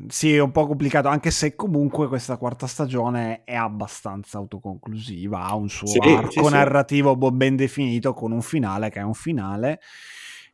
sì, 0.08 0.34
è 0.34 0.40
un 0.40 0.50
po' 0.50 0.66
complicato, 0.66 1.08
anche 1.08 1.30
se 1.30 1.54
comunque 1.54 2.08
questa 2.08 2.36
quarta 2.36 2.66
stagione 2.66 3.44
è 3.44 3.54
abbastanza 3.54 4.38
autoconclusiva, 4.38 5.44
ha 5.44 5.54
un 5.54 5.68
suo 5.68 5.86
sì, 5.86 5.98
arco 5.98 6.44
sì, 6.44 6.50
narrativo 6.50 7.16
sì. 7.20 7.30
ben 7.32 7.56
definito 7.56 8.12
con 8.12 8.32
un 8.32 8.42
finale 8.42 8.90
che 8.90 9.00
è 9.00 9.02
un 9.02 9.14
finale. 9.14 9.80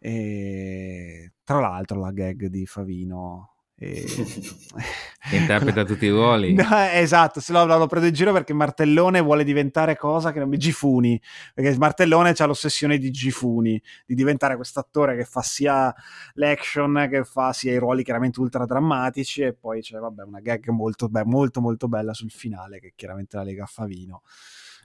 E 0.00 1.32
tra 1.42 1.60
l'altro 1.60 1.98
la 2.00 2.12
gag 2.12 2.46
di 2.46 2.66
Favino 2.66 3.57
e... 3.78 4.04
interpreta 5.30 5.84
tutti 5.84 6.06
i 6.06 6.10
ruoli. 6.10 6.52
No, 6.54 6.66
esatto, 6.92 7.40
se 7.40 7.52
no 7.52 7.64
l'ho 7.64 7.86
preso 7.86 8.06
in 8.06 8.12
giro 8.12 8.32
perché 8.32 8.52
Martellone 8.52 9.20
vuole 9.20 9.44
diventare 9.44 9.96
cosa 9.96 10.32
che 10.32 10.40
non 10.40 10.48
mi 10.48 10.56
Gifuni, 10.58 11.20
perché 11.54 11.76
Martellone 11.78 12.34
ha 12.36 12.44
l'ossessione 12.46 12.98
di 12.98 13.10
Gifuni, 13.10 13.80
di 14.04 14.14
diventare 14.14 14.56
quest'attore 14.56 15.16
che 15.16 15.24
fa 15.24 15.42
sia 15.42 15.94
l'action 16.34 17.06
che 17.10 17.24
fa 17.24 17.52
sia 17.52 17.72
i 17.72 17.78
ruoli 17.78 18.02
chiaramente 18.02 18.40
ultra 18.40 18.66
drammatici 18.66 19.42
e 19.42 19.54
poi 19.54 19.80
c'è 19.80 19.98
vabbè 19.98 20.24
una 20.24 20.40
gag 20.40 20.68
molto, 20.68 21.08
beh, 21.08 21.24
molto 21.24 21.60
molto 21.60 21.88
bella 21.88 22.12
sul 22.14 22.30
finale 22.30 22.80
che 22.80 22.92
chiaramente 22.96 23.36
la 23.36 23.44
lega 23.44 23.62
a 23.62 23.66
Favino 23.66 24.22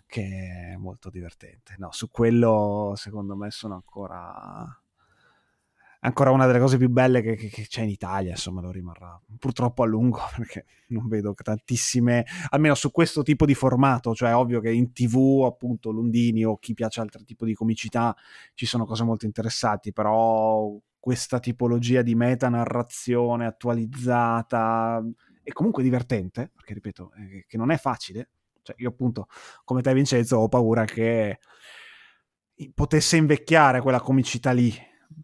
che 0.06 0.74
è 0.74 0.76
molto 0.78 1.10
divertente. 1.10 1.74
No, 1.80 1.90
su 1.92 2.12
quello 2.12 2.94
secondo 2.96 3.36
me 3.36 3.50
sono 3.50 3.74
ancora 3.74 4.83
ancora 6.06 6.32
una 6.32 6.46
delle 6.46 6.60
cose 6.60 6.78
più 6.78 6.90
belle 6.90 7.22
che, 7.22 7.36
che, 7.36 7.50
che, 7.50 7.66
c'è 7.68 7.82
in 7.82 7.90
Italia, 7.90 8.32
insomma 8.32 8.62
lo 8.62 8.72
rimarrà 8.72 9.20
purtroppo 9.40 9.84
a 9.84 9.86
lungo 9.86 10.20
perché 10.36 10.66
non 10.88 11.08
vedo 11.08 11.34
tantissime, 11.34 12.26
almeno 12.50 12.76
su 12.76 12.92
questo 12.92 13.24
tipo 13.24 13.46
di 13.46 13.56
formato, 13.56 14.14
cioè 14.14 14.36
ovvio 14.36 14.60
che 14.60 14.72
in 14.72 14.92
tv 14.92 15.44
appunto 15.46 15.92
Lundini 15.92 16.44
o 16.46 16.58
chi 16.58 16.74
piace 16.74 17.02
altro 17.02 17.24
tipo 17.24 17.46
di 17.46 17.54
comicità 17.54 18.16
ci 18.54 18.66
sono 18.66 18.86
cose 18.86 19.04
molto 19.04 19.26
interessanti, 19.26 19.92
però 19.92 20.78
questa 21.00 21.40
tipologia 21.40 22.02
di 22.02 22.16
metanarrazione 22.16 23.46
attualizzata 23.46 25.04
è 25.42 25.52
comunque 25.52 25.84
divertente, 25.84 26.52
perché 26.54 26.74
ripeto, 26.74 27.12
eh, 27.18 27.46
che 27.48 27.58
non 27.58 27.72
è 27.72 27.78
facile, 27.78 28.30
cioè 28.62 28.76
io 28.80 28.90
appunto 28.90 29.28
come 29.64 29.82
te 29.82 29.94
Vincenzo 29.94 30.38
ho 30.38 30.48
paura 30.48 30.86
che 30.86 31.40
potesse 32.74 33.18
invecchiare 33.18 33.82
quella 33.82 34.00
comicità 34.00 34.52
lì 34.52 34.74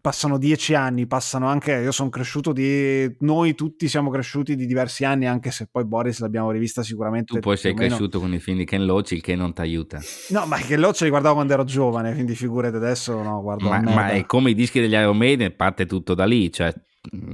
passano 0.00 0.38
dieci 0.38 0.74
anni, 0.74 1.06
passano 1.06 1.46
anche, 1.46 1.72
io 1.72 1.92
sono 1.92 2.08
cresciuto 2.08 2.52
di, 2.52 3.10
noi 3.20 3.54
tutti 3.54 3.88
siamo 3.88 4.10
cresciuti 4.10 4.56
di 4.56 4.66
diversi 4.66 5.04
anni, 5.04 5.26
anche 5.26 5.50
se 5.50 5.68
poi 5.70 5.84
Boris 5.84 6.20
l'abbiamo 6.20 6.50
rivista 6.50 6.82
sicuramente. 6.82 7.34
Tu 7.34 7.40
poi 7.40 7.56
sei 7.56 7.74
cresciuto 7.74 8.20
con 8.20 8.32
i 8.32 8.38
film 8.38 8.58
di 8.58 8.64
Ken 8.64 8.84
Loach, 8.84 9.12
il 9.12 9.20
che 9.20 9.34
non 9.34 9.52
ti 9.52 9.60
aiuta. 9.60 10.00
No, 10.30 10.46
ma 10.46 10.56
Ken 10.58 10.80
Loach 10.80 11.00
li 11.00 11.08
guardavo 11.08 11.34
quando 11.34 11.52
ero 11.52 11.64
giovane, 11.64 12.12
quindi 12.12 12.34
figurate 12.34 12.76
adesso, 12.76 13.22
no, 13.22 13.40
guardo 13.42 13.68
Ma, 13.68 13.80
ma 13.80 14.10
è 14.10 14.24
come 14.26 14.50
i 14.50 14.54
dischi 14.54 14.80
degli 14.80 14.92
Iron 14.94 15.16
Maiden, 15.16 15.54
parte 15.56 15.86
tutto 15.86 16.14
da 16.14 16.24
lì, 16.24 16.52
cioè 16.52 16.72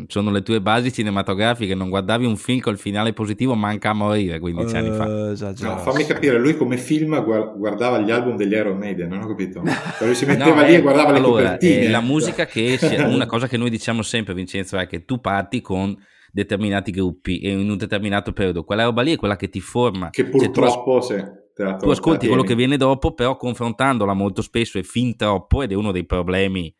sono 0.06 0.30
le 0.30 0.42
tue 0.42 0.60
basi 0.60 0.92
cinematografiche, 0.92 1.74
non 1.74 1.88
guardavi 1.88 2.24
un 2.24 2.36
film 2.36 2.60
col 2.60 2.78
finale 2.78 3.12
positivo, 3.12 3.54
manca 3.54 3.90
a 3.90 3.94
morire 3.94 4.38
15 4.38 4.74
uh, 4.74 4.78
anni 4.78 4.96
fa. 4.96 5.30
Esagerato. 5.32 5.76
No, 5.76 5.80
fammi 5.80 6.04
capire, 6.04 6.38
lui 6.38 6.56
come 6.56 6.76
film 6.76 7.20
guardava 7.24 7.98
gli 7.98 8.10
album 8.12 8.36
degli 8.36 8.52
Iron 8.52 8.78
Maiden, 8.78 9.08
non 9.08 9.22
ho 9.22 9.26
capito. 9.26 9.62
Cioè 9.98 10.06
lui 10.06 10.14
si 10.14 10.24
metteva 10.24 10.60
no, 10.60 10.66
lì 10.66 10.74
e 10.74 10.80
guardava 10.80 11.10
le 11.10 11.18
allora, 11.18 11.42
copertine. 11.42 11.88
la 11.88 12.00
musica 12.00 12.46
che, 12.46 12.78
una 13.06 13.26
cosa 13.26 13.48
che 13.48 13.56
noi 13.56 13.70
diciamo 13.70 14.02
sempre 14.02 14.34
Vincenzo 14.34 14.76
è 14.76 14.86
che 14.86 15.04
tu 15.04 15.20
parti 15.20 15.60
con 15.60 15.96
determinati 16.30 16.90
gruppi 16.92 17.40
e 17.40 17.50
in 17.50 17.68
un 17.68 17.76
determinato 17.76 18.32
periodo, 18.32 18.62
quella 18.62 18.84
roba 18.84 19.02
lì 19.02 19.14
è 19.14 19.16
quella 19.16 19.36
che 19.36 19.48
ti 19.48 19.60
forma. 19.60 20.10
Che 20.10 20.26
purtroppo 20.26 21.00
cioè, 21.00 21.24
tu, 21.54 21.62
as- 21.62 21.80
tu 21.80 21.90
ascolti 21.90 22.28
quello 22.28 22.42
che 22.42 22.54
viene 22.54 22.76
dopo, 22.76 23.14
però 23.14 23.36
confrontandola 23.36 24.12
molto 24.12 24.42
spesso 24.42 24.78
e 24.78 24.84
fin 24.84 25.16
troppo, 25.16 25.62
ed 25.62 25.72
è 25.72 25.74
uno 25.74 25.90
dei 25.90 26.04
problemi 26.04 26.72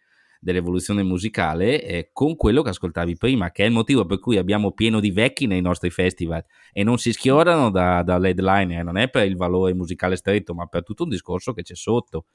dell'evoluzione 0.46 1.02
musicale 1.02 1.82
eh, 1.82 2.10
con 2.12 2.36
quello 2.36 2.62
che 2.62 2.68
ascoltavi 2.68 3.16
prima, 3.16 3.50
che 3.50 3.64
è 3.64 3.66
il 3.66 3.72
motivo 3.72 4.06
per 4.06 4.20
cui 4.20 4.36
abbiamo 4.36 4.70
pieno 4.70 5.00
di 5.00 5.10
vecchi 5.10 5.48
nei 5.48 5.60
nostri 5.60 5.90
festival 5.90 6.44
e 6.72 6.84
non 6.84 6.98
si 6.98 7.12
schiorano 7.12 7.68
da, 7.68 8.04
dall'headliner, 8.04 8.84
non 8.84 8.96
è 8.96 9.10
per 9.10 9.26
il 9.26 9.34
valore 9.36 9.74
musicale 9.74 10.14
stretto, 10.14 10.54
ma 10.54 10.66
per 10.66 10.84
tutto 10.84 11.02
un 11.02 11.08
discorso 11.08 11.52
che 11.52 11.62
c'è 11.62 11.74
sotto. 11.74 12.26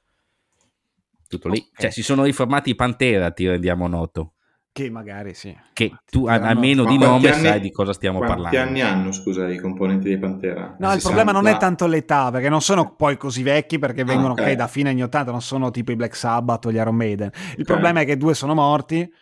Tutto 1.26 1.48
lì. 1.48 1.56
Okay. 1.56 1.70
Cioè, 1.74 1.90
si 1.90 2.02
sono 2.02 2.24
riformati 2.24 2.68
i 2.68 2.74
Pantera, 2.74 3.30
ti 3.30 3.48
rendiamo 3.48 3.88
noto. 3.88 4.31
Che 4.74 4.88
magari 4.88 5.34
sì. 5.34 5.54
Che 5.74 5.92
tu 6.10 6.24
almeno 6.26 6.86
di 6.86 6.96
nome 6.96 7.30
anni, 7.30 7.44
sai 7.44 7.60
di 7.60 7.70
cosa 7.70 7.92
stiamo 7.92 8.20
parlando. 8.20 8.48
Quanti 8.48 8.56
anni 8.56 8.80
hanno, 8.80 9.12
scusa, 9.12 9.46
i 9.46 9.58
componenti 9.58 10.08
di 10.08 10.16
Pantera? 10.16 10.76
No, 10.78 10.86
il 10.86 11.00
60... 11.00 11.08
problema 11.08 11.32
non 11.32 11.46
è 11.46 11.58
tanto 11.58 11.86
l'età, 11.86 12.30
perché 12.30 12.48
non 12.48 12.62
sono 12.62 12.94
poi 12.94 13.18
così 13.18 13.42
vecchi, 13.42 13.78
perché 13.78 14.02
vengono 14.02 14.28
ah, 14.28 14.32
okay. 14.32 14.44
okay 14.44 14.56
da 14.56 14.66
fine 14.68 14.88
anni 14.88 15.02
80, 15.02 15.30
non 15.30 15.42
sono 15.42 15.70
tipo 15.70 15.92
i 15.92 15.96
Black 15.96 16.16
Sabbath 16.16 16.64
o 16.64 16.72
gli 16.72 16.76
Iron 16.76 16.96
Maiden. 16.96 17.30
Il 17.34 17.52
okay. 17.52 17.64
problema 17.64 18.00
è 18.00 18.06
che 18.06 18.16
due 18.16 18.32
sono 18.32 18.54
morti 18.54 19.12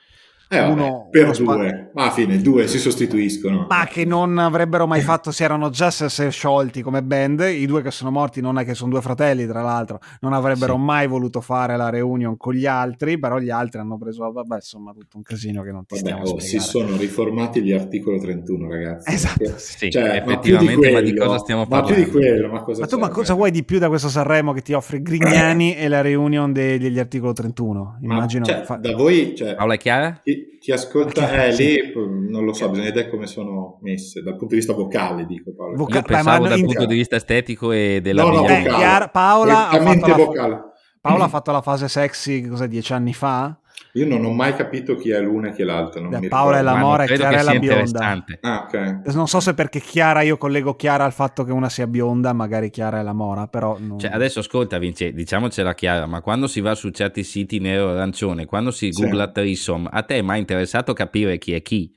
eh, 0.52 0.64
uno, 0.64 1.06
per 1.10 1.26
uno 1.26 1.32
due, 1.32 1.68
spa- 1.68 1.90
ma 1.94 2.06
a 2.06 2.10
fine 2.10 2.40
due 2.40 2.66
si 2.66 2.78
sostituiscono. 2.78 3.66
Ma 3.68 3.86
che 3.88 4.04
non 4.04 4.36
avrebbero 4.36 4.84
mai 4.84 5.00
fatto, 5.00 5.30
si 5.30 5.44
erano 5.44 5.70
già 5.70 5.92
se, 5.92 6.08
se 6.08 6.28
sciolti 6.30 6.82
come 6.82 7.04
band. 7.04 7.40
I 7.40 7.66
due 7.66 7.82
che 7.82 7.92
sono 7.92 8.10
morti 8.10 8.40
non 8.40 8.58
è 8.58 8.64
che 8.64 8.74
sono 8.74 8.90
due 8.90 9.00
fratelli, 9.00 9.46
tra 9.46 9.62
l'altro, 9.62 10.00
non 10.22 10.32
avrebbero 10.32 10.74
sì. 10.74 10.80
mai 10.80 11.06
voluto 11.06 11.40
fare 11.40 11.76
la 11.76 11.88
reunion 11.88 12.36
con 12.36 12.54
gli 12.54 12.66
altri, 12.66 13.16
però 13.16 13.38
gli 13.38 13.50
altri 13.50 13.78
hanno 13.78 13.96
preso, 13.96 14.28
vabbè, 14.28 14.56
insomma, 14.56 14.92
tutto 14.92 15.18
un 15.18 15.22
casino 15.22 15.62
che 15.62 15.70
non 15.70 15.86
ti 15.86 15.94
vabbè, 15.94 16.08
stiamo 16.08 16.22
oh, 16.28 16.40
Si 16.40 16.58
sono 16.58 16.96
riformati 16.96 17.62
gli 17.62 17.72
articolo 17.72 18.18
31, 18.18 18.68
ragazzi. 18.68 19.14
Esatto. 19.14 19.38
Perché, 19.38 19.58
sì, 19.58 19.88
cioè, 19.88 20.16
effettivamente, 20.16 20.74
ma, 20.74 20.78
quello, 20.80 20.92
ma, 20.92 21.00
di 21.00 21.16
cosa 21.16 21.38
stiamo 21.38 21.66
parlando? 21.68 21.90
Ma 21.90 21.94
più 21.94 22.04
di 22.04 22.10
quello, 22.10 22.48
ma 22.48 22.62
cosa 22.62 22.80
Ma 22.80 22.86
tu 22.88 22.98
ma 22.98 23.08
cosa 23.08 23.34
vuoi 23.34 23.52
di 23.52 23.62
più 23.62 23.78
da 23.78 23.86
questo 23.86 24.08
Sanremo 24.08 24.52
che 24.52 24.62
ti 24.62 24.72
offre 24.72 25.00
Grignani 25.00 25.76
e 25.78 25.86
la 25.86 26.00
reunion 26.00 26.52
degli 26.52 26.98
articolo 26.98 27.32
31? 27.32 27.98
Immagino. 28.02 28.44
Ma, 28.46 28.52
cioè, 28.52 28.64
fa... 28.64 28.74
Da 28.76 28.96
voi, 28.96 29.34
cioè, 29.36 29.54
Paola 29.54 29.74
è 29.74 29.78
chiara? 29.78 30.20
Chi, 30.24 30.39
chi 30.60 30.72
ascolta 30.72 31.28
realtà 31.28 31.44
eh, 31.44 31.56
lì 31.56 31.92
non 32.30 32.44
lo 32.44 32.52
so, 32.52 32.68
bisogna 32.68 32.88
vedere 32.88 33.08
come 33.08 33.26
sono 33.26 33.78
messe. 33.82 34.22
Dal 34.22 34.32
punto 34.36 34.54
di 34.54 34.56
vista 34.56 34.72
vocale, 34.72 35.26
dico 35.26 35.52
Paolo. 35.54 35.76
Voca- 35.76 35.96
Io 35.98 36.02
pensavo 36.02 36.48
dal 36.48 36.60
punto 36.60 36.86
di 36.86 36.94
vista 36.94 37.16
estetico 37.16 37.72
e 37.72 38.00
della 38.02 38.22
no, 38.22 38.30
no, 38.30 38.48
eh, 38.48 38.62
Chiara, 38.62 39.08
Paola, 39.08 39.68
ha 39.68 39.80
fatto 39.80 40.06
la, 40.06 40.72
Paola 41.00 41.24
ha 41.24 41.28
fatto 41.28 41.52
la 41.52 41.62
fase 41.62 41.88
sexy 41.88 42.46
cosa 42.46 42.66
dieci 42.66 42.92
anni 42.92 43.12
fa? 43.12 43.59
Io 43.94 44.06
non 44.06 44.24
ho 44.24 44.30
mai 44.30 44.54
capito 44.54 44.94
chi 44.94 45.10
è 45.10 45.20
l'una 45.20 45.48
e 45.48 45.52
chi 45.52 45.62
è 45.62 45.64
l'altra. 45.64 46.00
Non 46.00 46.26
Paola 46.28 46.58
è 46.58 46.62
la 46.62 46.76
mora 46.76 47.04
e 47.04 47.14
Chiara 47.14 47.38
è 47.38 47.42
la 47.42 47.58
bionda. 47.58 48.24
Ah, 48.40 48.64
okay. 48.66 49.00
Non 49.12 49.26
so 49.26 49.40
se 49.40 49.54
perché 49.54 49.80
Chiara, 49.80 50.22
io 50.22 50.36
collego 50.36 50.76
Chiara 50.76 51.04
al 51.04 51.12
fatto 51.12 51.42
che 51.44 51.52
una 51.52 51.68
sia 51.68 51.86
bionda, 51.86 52.32
magari 52.32 52.70
Chiara 52.70 53.00
è 53.00 53.02
la 53.02 53.12
mora, 53.12 53.48
però... 53.48 53.76
Non... 53.78 53.98
Cioè, 53.98 54.10
adesso 54.12 54.40
ascolta 54.40 54.78
Vince, 54.78 55.12
diciamocela 55.12 55.74
chiara, 55.74 56.06
ma 56.06 56.20
quando 56.20 56.46
si 56.46 56.60
va 56.60 56.74
su 56.74 56.90
certi 56.90 57.24
siti 57.24 57.58
nero-arancione, 57.58 58.46
quando 58.46 58.70
si 58.70 58.90
googla 58.90 59.26
sì. 59.26 59.32
Trisom, 59.32 59.88
a 59.90 60.02
te 60.02 60.16
è 60.16 60.22
mai 60.22 60.38
interessato 60.38 60.92
capire 60.92 61.38
chi 61.38 61.54
è 61.54 61.62
chi? 61.62 61.92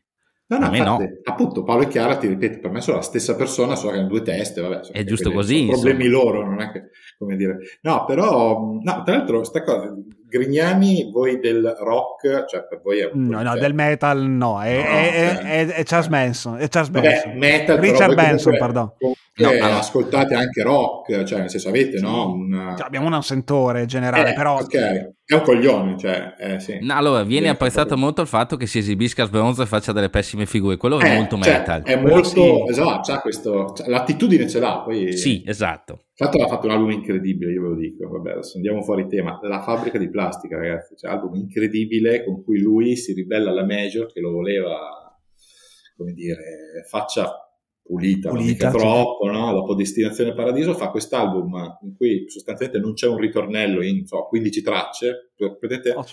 No, 0.45 0.57
no, 0.59 0.65
A 0.65 0.69
me 0.69 0.77
infatti, 0.79 1.03
no. 1.03 1.09
appunto 1.23 1.63
Paolo 1.63 1.83
e 1.83 1.87
Chiara 1.87 2.17
ti 2.17 2.27
ripeto, 2.27 2.59
per 2.59 2.71
me 2.71 2.81
sono 2.81 2.97
la 2.97 3.03
stessa 3.03 3.35
persona, 3.35 3.75
solo 3.75 3.93
che 3.93 3.99
hanno 3.99 4.07
due 4.07 4.21
teste, 4.21 4.61
vabbè. 4.61 4.91
È 4.91 5.03
giusto 5.03 5.31
quelli- 5.31 5.35
così, 5.35 5.65
sono 5.65 5.71
problemi 5.71 6.07
loro, 6.07 6.45
non 6.45 6.59
è 6.59 6.71
che, 6.71 6.89
come 7.17 7.35
dire. 7.35 7.57
No, 7.81 8.03
però, 8.05 8.59
no, 8.81 9.03
tra 9.03 9.15
l'altro, 9.15 9.43
sta 9.43 9.63
cosa, 9.63 9.93
Grignani, 10.37 11.09
voi 11.11 11.39
del 11.39 11.75
rock, 11.79 12.45
cioè 12.47 12.65
per 12.67 12.81
voi 12.83 12.99
è 12.99 13.09
un 13.13 13.27
No, 13.27 13.43
no, 13.43 13.55
del 13.55 13.75
metal 13.75 14.19
no, 14.23 14.59
è, 14.61 14.75
No, 14.77 14.83
è- 14.83 15.31
ok. 15.35 15.43
è- 15.43 15.67
è 15.67 15.83
Charles 15.83 16.07
Manson. 16.07 16.57
È 16.57 16.67
Charles 16.69 16.89
Vabbè, 16.91 17.07
Manson. 17.07 17.37
metal, 17.37 17.79
però 17.79 17.91
Richard 17.91 18.15
comunque- 18.15 18.57
pardon. 18.57 18.91
comunque 18.97 19.17
No, 19.35 19.49
ascoltate 19.77 20.35
anche 20.35 20.61
rock, 20.61 21.23
cioè 21.23 21.39
nel 21.39 21.49
senso 21.49 21.69
avete, 21.69 21.99
no? 21.99 22.31
Un, 22.33 22.73
Cioè, 22.77 22.85
abbiamo 22.85 23.07
un 23.07 23.23
sentore 23.23 23.85
generale, 23.85 24.31
eh, 24.31 24.33
però 24.33 24.57
ok, 24.59 24.75
è 24.75 25.33
un 25.33 25.41
coglione, 25.41 25.97
cioè, 25.97 26.35
eh, 26.37 26.59
sì. 26.59 26.77
No, 26.81 26.95
allora, 26.95 27.23
viene 27.23 27.49
apprezzato 27.49 27.97
molto 27.97 28.21
il 28.21 28.27
fatto 28.27 28.57
che 28.57 28.67
si 28.67 28.77
esibisca 28.77 29.23
a 29.23 29.25
sbronzo 29.25 29.63
e 29.63 29.65
faccia 29.65 29.91
delle 29.91 30.09
pessime 30.11 30.45
figure. 30.45 30.77
Quello 30.77 30.99
è 30.99 31.09
Eh, 31.11 31.15
molto 31.15 31.39
cioè, 31.41 31.51
metal. 31.57 31.81
È 31.83 31.95
molto, 31.95 32.23
sì. 32.29 32.63
esatto, 32.69 33.19
questo, 33.21 33.73
l'attitudine 33.87 34.47
ce 34.47 34.59
l'ha, 34.59 34.81
poi... 34.85 35.17
Sì, 35.17 35.43
esatto. 35.47 36.01
L'altro 36.17 36.43
ha 36.43 36.47
fatto 36.47 36.67
un 36.67 36.73
album 36.73 36.91
incredibile, 36.91 37.51
io 37.51 37.61
ve 37.63 37.67
lo 37.69 37.75
dico, 37.75 38.07
vabbè, 38.07 38.31
adesso 38.33 38.57
andiamo 38.57 38.83
fuori 38.83 39.07
tema. 39.07 39.39
La 39.41 39.61
fabbrica 39.61 39.97
di 39.97 40.09
plastica, 40.09 40.57
ragazzi, 40.57 40.95
cioè 40.95 41.11
album 41.11 41.35
incredibile 41.35 42.23
con 42.23 42.43
cui 42.43 42.59
lui 42.59 42.95
si 42.95 43.13
ribella 43.13 43.49
alla 43.49 43.65
Major 43.65 44.11
che 44.11 44.19
lo 44.19 44.31
voleva, 44.31 45.19
come 45.97 46.13
dire, 46.13 46.83
faccia 46.87 47.31
pulita, 47.81 48.29
non 48.29 48.37
Pulita, 48.37 48.71
sì. 48.71 48.77
troppo, 48.77 49.29
no? 49.29 49.51
Dopo 49.53 49.75
Destinazione 49.75 50.33
Paradiso 50.33 50.73
fa 50.73 50.89
quest'album 50.89 51.79
in 51.81 51.95
cui 51.95 52.25
sostanzialmente 52.29 52.79
non 52.79 52.93
c'è 52.93 53.07
un 53.07 53.17
ritornello 53.17 53.83
in 53.83 53.97
non 53.97 54.05
so, 54.05 54.27
15 54.27 54.61
tracce, 54.61 55.31
vedete? 55.59 55.91
Oh, 55.91 56.05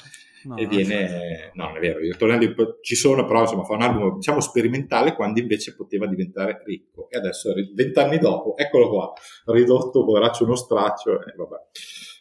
no, 0.45 0.57
e 0.57 0.67
viene 0.67 1.51
no 1.55 1.67
non 1.67 1.77
è 1.77 1.81
vero 1.81 2.01
i 2.01 2.11
ritornelli 2.11 2.55
ci 2.81 2.95
sono 2.95 3.25
però 3.25 3.41
insomma 3.43 3.65
fa 3.65 3.75
un 3.75 3.83
album 3.83 4.15
diciamo 4.17 4.41
sperimentale 4.41 5.15
quando 5.15 5.41
invece 5.41 5.75
poteva 5.75 6.07
diventare 6.07 6.62
ricco. 6.65 7.09
E 7.11 7.19
adesso 7.19 7.53
vent'anni 7.75 8.19
dopo 8.19 8.57
eccolo 8.57 8.89
qua 8.89 9.12
ridotto 9.47 10.05
poveraccio 10.05 10.45
uno 10.45 10.57
straccio 10.57 11.25
e 11.25 11.33
vabbè. 11.37 11.57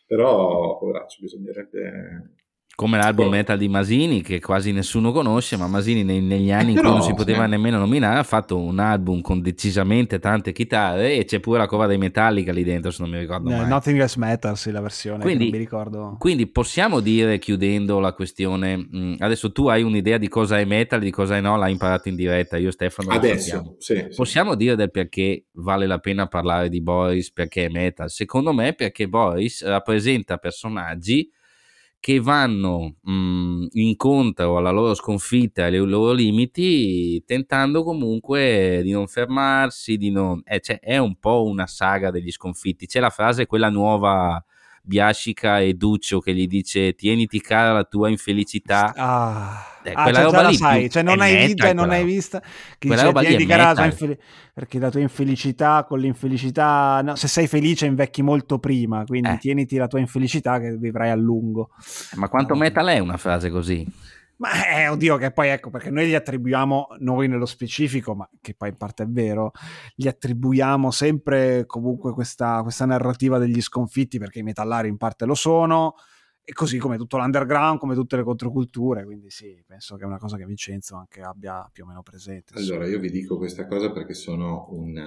Però 0.07 0.77
poveraccio 0.79 1.17
bisognerebbe 1.21 2.38
Come 2.79 2.95
l'album 2.97 3.25
Oh. 3.25 3.29
metal 3.29 3.57
di 3.57 3.67
Masini, 3.67 4.21
che 4.21 4.39
quasi 4.39 4.71
nessuno 4.71 5.11
conosce, 5.11 5.57
ma 5.57 5.67
Masini 5.67 6.05
nei- 6.05 6.21
negli 6.21 6.49
anni 6.49 6.69
in 6.69 6.75
però, 6.75 6.91
cui 6.91 6.97
non 6.99 7.05
si 7.07 7.13
poteva 7.13 7.43
sì. 7.43 7.49
nemmeno 7.49 7.77
nominare, 7.77 8.19
ha 8.19 8.23
fatto 8.23 8.57
un 8.57 8.79
album 8.79 9.19
con 9.19 9.41
decisamente 9.41 10.17
tante 10.19 10.53
chitarre 10.53 11.15
e 11.17 11.25
c'è 11.25 11.41
pure 11.41 11.57
la 11.57 11.65
cover 11.67 11.89
dei 11.89 11.97
Metallica 11.97 12.53
lì 12.53 12.63
dentro, 12.63 12.89
se 12.91 13.01
non 13.01 13.11
mi 13.11 13.19
ricordo 13.19 13.49
Eh, 13.49 13.55
mai. 13.57 13.67
Nothing 13.67 13.99
Else 13.99 14.17
Matters, 14.17 14.69
la 14.71 14.79
versione 14.79 15.19
Quindi- 15.23 15.43
che 15.45 15.49
non 15.49 15.59
mi 15.59 15.65
ricordo. 15.65 16.15
Quindi 16.17 16.47
possiamo 16.47 17.01
dire, 17.01 17.37
chiudendo 17.37 17.99
la 17.99 18.13
questione, 18.13 18.77
mh, 18.77 19.15
adesso 19.19 19.51
tu 19.51 19.67
hai 19.67 19.83
un'idea 19.83 20.17
di 20.17 20.29
cosa 20.29 20.57
è 20.57 20.63
metal, 20.63 21.01
di 21.01 21.11
cosa 21.11 21.35
è 21.35 21.41
no, 21.41 21.57
l'hai 21.57 21.73
imparato 21.73 22.07
in 22.07 22.15
diretta, 22.15 22.55
io 22.55 22.71
Stefano 22.71 23.09
adesso 23.09 23.75
sì, 23.79 23.95
sì. 23.95 24.05
Possiamo 24.15 24.55
dire 24.55 24.77
del 24.77 24.89
perché 24.89 25.47
vale 25.55 25.85
la 25.85 25.97
pena 25.99 26.27
parlare 26.27 26.69
di 26.69 26.81
Boris 26.81 27.29
perché 27.33 27.65
è 27.65 27.69
metal? 27.69 28.09
Secondo 28.09 28.53
me 28.53 28.71
perché 28.71 29.09
Boris 29.09 29.65
rappresenta 29.65 30.37
personaggi 30.37 31.29
che 31.99 32.19
vanno 32.21 32.95
mh, 33.01 33.67
incontro 33.71 34.57
alla 34.57 34.71
loro 34.71 34.93
sconfitta 34.93 35.63
e 35.63 35.65
ai 35.65 35.75
loro 35.77 36.11
limiti 36.13 37.21
tentando 37.25 37.83
comunque 37.83 38.81
di 38.83 38.91
non 38.91 39.07
fermarsi, 39.07 39.97
di 39.97 40.09
non... 40.11 40.41
eh, 40.45 40.59
cioè, 40.61 40.79
è 40.79 40.97
un 40.97 41.17
po' 41.19 41.43
una 41.43 41.67
saga 41.67 42.11
degli 42.11 42.31
sconfitti. 42.31 42.85
C'è 42.87 42.99
la 42.99 43.09
frase, 43.09 43.45
quella 43.47 43.69
nuova 43.69 44.43
Biascica 44.89 45.59
e 45.59 45.75
Duccio 45.75 46.19
che 46.19 46.33
gli 46.33 46.47
dice 46.47 46.95
tieniti 46.95 47.39
cara 47.39 47.71
la 47.73 47.83
tua 47.83 48.09
infelicità. 48.09 48.91
Ah, 48.95 49.63
Eh, 49.83 49.91
ah, 49.93 50.01
quella 50.01 50.17
cioè, 50.23 50.31
roba 50.31 50.47
lì 50.49 50.55
sai, 50.55 50.89
cioè 50.89 51.03
non 51.03 51.21
hai, 51.21 51.31
metal 51.33 51.47
vista, 51.47 51.73
non 51.73 51.89
hai 51.91 52.03
vista 52.03 52.39
che 52.41 52.87
Quella 52.87 52.95
dice, 52.95 53.05
roba 53.05 53.21
lì 53.21 53.27
"Tieni 53.27 53.43
è 53.43 53.47
cara 53.47 53.63
la 53.65 53.73
tua 53.75 53.83
metal." 53.83 53.91
infeli- 54.09 54.19
perché 54.53 54.79
la 54.79 54.89
tua 54.89 54.99
infelicità 54.99 55.85
con 55.87 55.99
l'infelicità 55.99 57.01
no, 57.03 57.15
se 57.15 57.27
sei 57.27 57.47
felice 57.47 57.85
invecchi 57.85 58.21
molto 58.23 58.57
prima 58.59 59.03
quindi 59.05 59.29
Eh. 59.29 59.37
tieniti 59.37 59.77
la 59.77 59.87
tua 59.87 59.99
infelicità 59.99 60.59
che 60.59 60.75
vivrai 60.75 61.11
a 61.11 61.15
lungo 61.15 61.69
Ma 62.15 62.27
quanto 62.27 62.55
metal 62.55 62.87
è 62.87 62.97
una 62.99 63.15
frase 63.17 63.49
così? 63.49 63.85
Ma 64.39 64.67
eh, 64.69 64.87
oddio 64.87 65.17
che 65.17 65.31
poi 65.31 65.49
ecco 65.49 65.69
perché 65.69 65.89
noi 65.89 66.07
gli 66.07 66.15
attribuiamo 66.15 66.87
noi 66.99 67.27
nello 67.27 67.45
specifico 67.45 68.15
ma 68.15 68.29
che 68.41 68.53
poi 68.55 68.69
in 68.69 68.77
parte 68.77 69.03
è 69.03 69.07
vero 69.07 69.51
gli 69.95 70.07
attribuiamo 70.07 70.91
sempre 70.91 71.65
comunque 71.65 72.13
questa, 72.13 72.61
questa 72.61 72.85
narrativa 72.85 73.37
degli 73.37 73.61
sconfitti 73.61 74.17
perché 74.17 74.39
i 74.39 74.43
metallari 74.43 74.87
in 74.87 74.97
parte 74.97 75.25
lo 75.25 75.35
sono 75.35 75.95
e 76.41 76.53
così 76.53 76.77
come 76.77 76.97
tutto 76.97 77.17
l'underground 77.17 77.79
come 77.79 77.95
tutte 77.95 78.15
le 78.15 78.23
controculture 78.23 79.03
quindi 79.03 79.29
sì 79.29 79.61
penso 79.67 79.97
che 79.97 80.03
è 80.03 80.07
una 80.07 80.17
cosa 80.17 80.37
che 80.37 80.45
Vincenzo 80.45 80.95
anche 80.95 81.21
abbia 81.21 81.69
più 81.71 81.83
o 81.83 81.87
meno 81.87 82.01
presente. 82.01 82.53
Allora, 82.55 82.87
io 82.87 82.99
vi 82.99 83.11
dico 83.11 83.37
questa 83.37 83.67
cosa 83.67 83.91
perché 83.91 84.13
sono 84.13 84.67
un, 84.71 84.97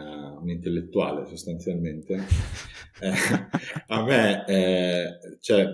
un 0.41 0.49
intellettuale 0.49 1.27
sostanzialmente. 1.27 2.21
Eh, 3.01 3.13
a 3.89 4.05
me, 4.05 4.45
eh, 4.47 5.39
cioè, 5.41 5.67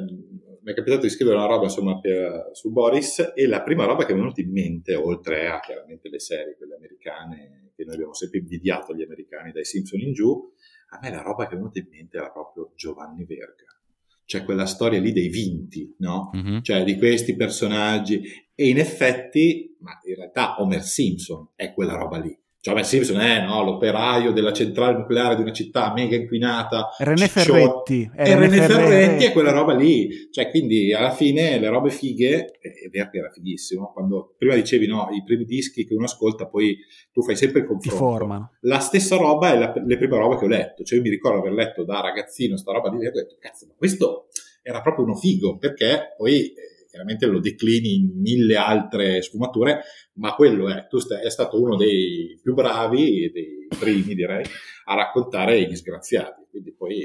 mi 0.68 0.74
è 0.74 0.76
capitato 0.76 1.02
di 1.02 1.08
scrivere 1.08 1.38
una 1.38 1.46
roba 1.46 1.64
insomma 1.64 1.98
per- 1.98 2.50
su 2.52 2.70
Boris 2.70 3.32
e 3.34 3.46
la 3.46 3.62
prima 3.62 3.86
roba 3.86 4.04
che 4.04 4.12
mi 4.12 4.18
è 4.18 4.22
venuta 4.22 4.42
in 4.42 4.52
mente, 4.52 4.94
oltre 4.94 5.48
a 5.48 5.60
chiaramente 5.60 6.10
le 6.10 6.20
serie, 6.20 6.56
quelle 6.58 6.74
americane, 6.74 7.72
che 7.74 7.84
noi 7.84 7.94
abbiamo 7.94 8.12
sempre 8.12 8.40
invidiato 8.40 8.94
gli 8.94 9.02
americani 9.02 9.50
dai 9.50 9.64
Simpson 9.64 10.00
in 10.00 10.12
giù, 10.12 10.52
a 10.90 10.98
me 11.00 11.10
la 11.10 11.22
roba 11.22 11.46
che 11.46 11.54
è 11.54 11.56
venuta 11.56 11.78
in 11.78 11.86
mente 11.90 12.18
era 12.18 12.30
proprio 12.30 12.72
Giovanni 12.76 13.24
Verga. 13.24 13.64
Cioè 14.26 14.44
quella 14.44 14.66
storia 14.66 15.00
lì 15.00 15.12
dei 15.12 15.28
vinti, 15.28 15.94
no? 16.00 16.28
Mhm. 16.34 16.60
cioè 16.60 16.84
di 16.84 16.98
questi 16.98 17.34
personaggi 17.34 18.20
e 18.54 18.68
in 18.68 18.78
effetti, 18.78 19.74
ma 19.80 19.92
in 20.04 20.16
realtà 20.16 20.60
Homer 20.60 20.82
Simpson 20.82 21.48
è 21.54 21.72
quella 21.72 21.94
roba 21.94 22.18
lì. 22.18 22.38
Cioè 22.60 22.82
Simpson 22.82 23.20
è 23.20 23.44
no, 23.44 23.62
l'operaio 23.62 24.32
della 24.32 24.52
centrale 24.52 24.98
nucleare 24.98 25.36
di 25.36 25.42
una 25.42 25.52
città 25.52 25.92
mega 25.94 26.16
inquinata. 26.16 26.90
René. 26.98 27.28
Ferretti 27.28 28.10
E 28.16 28.34
René 28.34 28.60
Ferretti 28.60 29.24
è 29.24 29.32
quella 29.32 29.52
roba 29.52 29.74
lì. 29.74 30.28
Cioè, 30.30 30.50
quindi 30.50 30.92
alla 30.92 31.12
fine 31.12 31.58
le 31.58 31.68
robe 31.68 31.90
fighe, 31.90 32.58
e 32.60 32.88
Verdi 32.90 33.18
era 33.18 33.30
fighissimo, 33.30 33.92
quando 33.92 34.34
prima 34.36 34.54
dicevi 34.54 34.86
no, 34.86 35.08
i 35.12 35.22
primi 35.24 35.44
dischi 35.44 35.86
che 35.86 35.94
uno 35.94 36.04
ascolta, 36.04 36.46
poi 36.48 36.76
tu 37.12 37.22
fai 37.22 37.36
sempre 37.36 37.60
il 37.60 37.66
ti 37.66 37.72
confronto. 37.72 37.96
formano 37.96 38.52
La 38.62 38.80
stessa 38.80 39.16
roba 39.16 39.52
è 39.52 39.58
la- 39.58 39.72
le 39.74 39.96
prime 39.96 40.16
robe 40.16 40.36
che 40.38 40.44
ho 40.44 40.48
letto. 40.48 40.82
Cioè, 40.82 40.98
io 40.98 41.04
mi 41.04 41.10
ricordo 41.10 41.38
aver 41.38 41.52
letto 41.52 41.84
da 41.84 42.00
ragazzino 42.00 42.56
sta 42.56 42.72
roba 42.72 42.90
di 42.90 42.96
Verdi 42.98 43.18
e 43.18 43.20
ho 43.20 43.24
detto, 43.24 43.36
cazzo, 43.38 43.66
ma 43.68 43.74
questo 43.76 44.28
era 44.62 44.82
proprio 44.82 45.04
uno 45.04 45.14
figo, 45.14 45.56
perché 45.58 46.14
poi 46.16 46.48
eh, 46.48 46.52
chiaramente 46.98 47.26
lo 47.26 47.38
declini 47.38 47.94
in 47.94 48.20
mille 48.20 48.56
altre 48.56 49.22
sfumature, 49.22 49.82
ma 50.14 50.34
quello 50.34 50.68
è, 50.68 50.86
tu 50.88 50.98
stai- 50.98 51.24
è 51.24 51.30
stato 51.30 51.60
uno 51.62 51.76
dei 51.76 52.38
più 52.42 52.54
bravi, 52.54 53.30
dei 53.32 53.68
primi 53.78 54.14
direi, 54.14 54.44
a 54.86 54.94
raccontare 54.96 55.58
i 55.58 55.66
disgraziati. 55.68 56.42
Quindi 56.50 56.74
poi, 56.76 56.98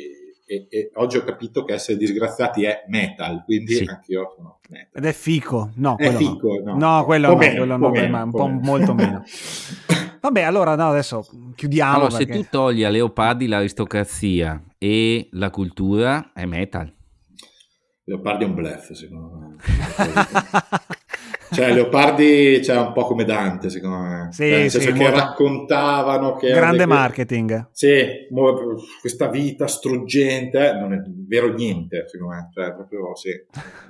e, 0.46 0.66
e 0.70 0.90
oggi 0.96 1.18
ho 1.18 1.24
capito 1.24 1.64
che 1.64 1.74
essere 1.74 1.98
disgraziati 1.98 2.64
è 2.64 2.86
metal, 2.88 3.44
quindi 3.46 3.74
Sì. 3.76 3.86
anch'io 3.88 4.34
sono 4.36 4.60
metal. 4.70 4.90
ed 4.94 5.06
è 5.06 5.14
fico 5.14 5.72
no 5.76 5.96
È 5.98 6.06
quello 6.08 6.20
no. 6.20 6.34
fico, 6.34 6.62
no. 6.64 6.78
No, 6.78 7.06
quello 7.06 7.28
Un 7.28 7.34
no, 7.34 7.38
po' 7.40 7.46
meno, 7.46 7.58
quello 7.58 7.78
no, 7.78 7.90
meno, 7.90 8.10
ma 8.10 8.24
un 8.24 8.32
po' 8.32 8.38
po' 8.40 8.48
meno. 8.48 8.62
molto 8.64 8.94
meno. 8.96 9.24
Vabbè, 10.22 10.42
allora 10.42 10.76
no, 10.76 10.90
adesso 10.90 11.26
chiudiamo. 11.54 11.96
Allora, 11.96 12.10
se 12.12 12.26
perché- 12.26 12.42
tu 12.44 12.48
togli 12.50 12.84
a 12.84 12.90
Leopardi 12.90 13.46
l'aristocrazia 13.46 14.64
e 14.80 15.28
la 15.34 15.50
cultura, 15.50 16.32
è 16.34 16.46
metal. 16.46 16.92
Leopardi 18.06 18.44
è 18.44 18.48
un 18.48 18.54
bluff, 18.54 18.92
secondo 18.92 19.38
me. 19.38 19.58
Cioè, 21.54 21.74
Leopardi 21.74 22.60
c'è 22.62 22.76
un 22.78 22.92
po' 22.92 23.06
come 23.06 23.24
Dante, 23.24 23.70
secondo 23.70 23.98
me. 23.98 24.28
Sì, 24.32 24.44
Cioè, 24.50 24.58
nel 24.60 24.70
sì, 24.72 24.80
senso 24.80 24.92
che 24.98 25.04
molto- 25.04 25.20
raccontavano 25.20 26.36
che... 26.36 26.52
Grande 26.52 26.86
marketing. 26.86 27.70
Sì, 27.72 28.28
questa 29.02 29.28
vita 29.30 29.68
struggente, 29.68 30.70
eh, 30.70 30.74
non 30.74 30.94
è 30.94 31.02
vero 31.28 31.54
niente, 31.54 32.06
secondo 32.08 32.34
me. 32.34 32.50
Cioè, 32.54 32.74
proprio, 32.74 33.16
sì. 33.16 33.30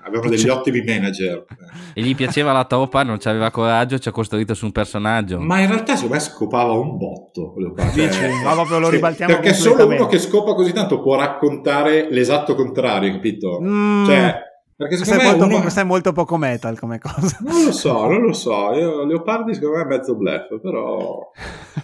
Avevano 0.05 0.29
degli 0.29 0.39
Cioè- 0.39 0.51
ottimi 0.51 0.83
manager. 0.83 1.45
E 1.93 2.01
gli 2.01 2.15
piaceva 2.15 2.51
la 2.51 2.65
toppa, 2.65 3.03
non 3.03 3.17
c'aveva 3.19 3.49
coraggio, 3.51 3.97
ci 3.99 4.09
ha 4.09 4.11
costruito 4.11 4.53
su 4.53 4.65
un 4.65 4.71
personaggio. 4.71 5.39
Ma 5.39 5.59
in 5.59 5.67
realtà, 5.67 5.95
secondo 5.95 6.15
me, 6.15 6.19
scopava 6.19 6.73
un 6.73 6.97
botto. 6.97 7.53
Leopardi. 7.57 8.01
Dici? 8.07 8.23
Eh, 8.23 8.43
Ma 8.43 8.53
proprio 8.53 8.79
lo 8.79 8.89
ribaltiamo 8.89 9.33
Perché 9.33 9.53
solo 9.53 9.87
uno 9.87 10.07
che 10.07 10.19
scopa 10.19 10.53
così 10.53 10.73
tanto 10.73 11.01
può 11.01 11.15
raccontare 11.15 12.07
l'esatto 12.11 12.55
contrario, 12.55 13.11
capito? 13.11 13.59
Mm, 13.61 14.05
Cioè, 14.05 14.35
perché 14.75 14.97
secondo 14.97 15.21
me 15.23 15.29
molto, 15.29 15.45
uno... 15.45 15.61
questa 15.61 15.81
è 15.81 15.83
molto 15.83 16.11
poco 16.13 16.37
metal 16.37 16.79
come 16.79 16.99
cosa. 16.99 17.37
Non 17.41 17.63
lo 17.65 17.71
so, 17.71 18.07
non 18.07 18.21
lo 18.21 18.33
so. 18.33 18.71
Io, 18.73 19.05
Leopardi 19.05 19.53
secondo 19.53 19.77
me 19.77 19.83
è 19.83 19.85
mezzo 19.87 20.15
bluff, 20.15 20.59
però... 20.61 21.31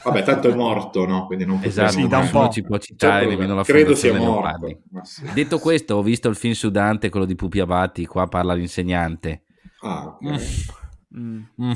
Vabbè, 0.03 0.23
tanto 0.23 0.49
è 0.49 0.55
morto, 0.55 1.05
no? 1.05 1.25
Quindi 1.25 1.45
non 1.45 1.59
Esatto, 1.61 1.91
Sì, 1.91 2.07
da 2.07 2.19
un 2.19 2.29
po'. 2.29 2.49
ci 2.49 2.61
può 2.63 2.77
citare 2.77 3.21
Certo, 3.21 3.29
nemmeno 3.29 3.55
la 3.55 3.63
credo 3.63 3.95
sia 3.95 4.13
morto. 4.13 4.31
Leopardi. 4.31 4.81
Ma 4.91 5.03
sì. 5.03 5.23
Detto 5.33 5.59
questo, 5.59 5.95
ho 5.95 6.01
visto 6.01 6.29
il 6.29 6.35
film 6.35 6.53
su 6.53 6.69
Dante, 6.69 7.09
quello 7.09 7.25
di 7.25 7.35
Pupi 7.35 7.59
Abati, 7.59 8.05
qua 8.05 8.27
parla 8.27 8.53
l'insegnante. 8.53 9.43
Ah, 9.81 10.17
ok. 10.21 10.67
Mm. 11.17 11.41
Mm, 11.61 11.71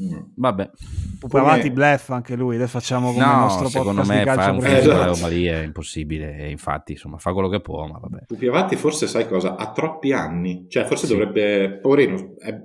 Mm. 0.00 0.18
vabbè, 0.36 0.70
Pupavati 1.20 1.60
Come- 1.68 1.72
bluff 1.72 2.10
anche 2.10 2.34
lui, 2.34 2.56
adesso 2.56 2.78
facciamo 2.78 3.12
come 3.12 3.24
il 3.24 3.30
no, 3.30 3.38
nostro 3.40 3.68
secondo 3.68 4.02
podcast 4.02 4.10
me 4.10 4.18
di 4.18 4.24
calcio 4.24 4.40
fare 4.42 4.56
un 4.56 4.76
Esatto. 4.78 4.98
la 4.98 5.04
roba 5.04 5.28
lì 5.28 5.44
è 5.44 5.62
impossibile, 5.62 6.36
e 6.38 6.50
infatti, 6.50 6.92
insomma, 6.92 7.18
fa 7.18 7.32
quello 7.32 7.48
che 7.48 7.60
può, 7.60 7.86
ma 7.86 7.98
vabbè. 7.98 8.24
Pupi 8.26 8.46
Avati 8.46 8.76
forse 8.76 9.06
sai 9.06 9.28
cosa? 9.28 9.56
Ha 9.56 9.70
troppi 9.72 10.12
anni, 10.12 10.66
cioè 10.68 10.84
forse 10.84 11.06
Sì. 11.06 11.12
dovrebbe, 11.12 11.78
poverino, 11.80 12.34
è 12.38 12.58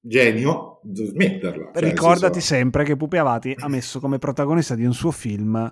genio, 0.00 0.80
smetterla. 0.92 1.70
Cioè, 1.74 1.82
Ricordati 1.82 2.40
senso... 2.40 2.54
sempre 2.54 2.84
che 2.84 2.96
Pupi 2.96 3.16
Avati 3.16 3.54
ha 3.58 3.68
messo 3.68 4.00
come 4.00 4.18
protagonista 4.18 4.74
di 4.74 4.84
un 4.84 4.94
suo 4.94 5.10
film 5.10 5.70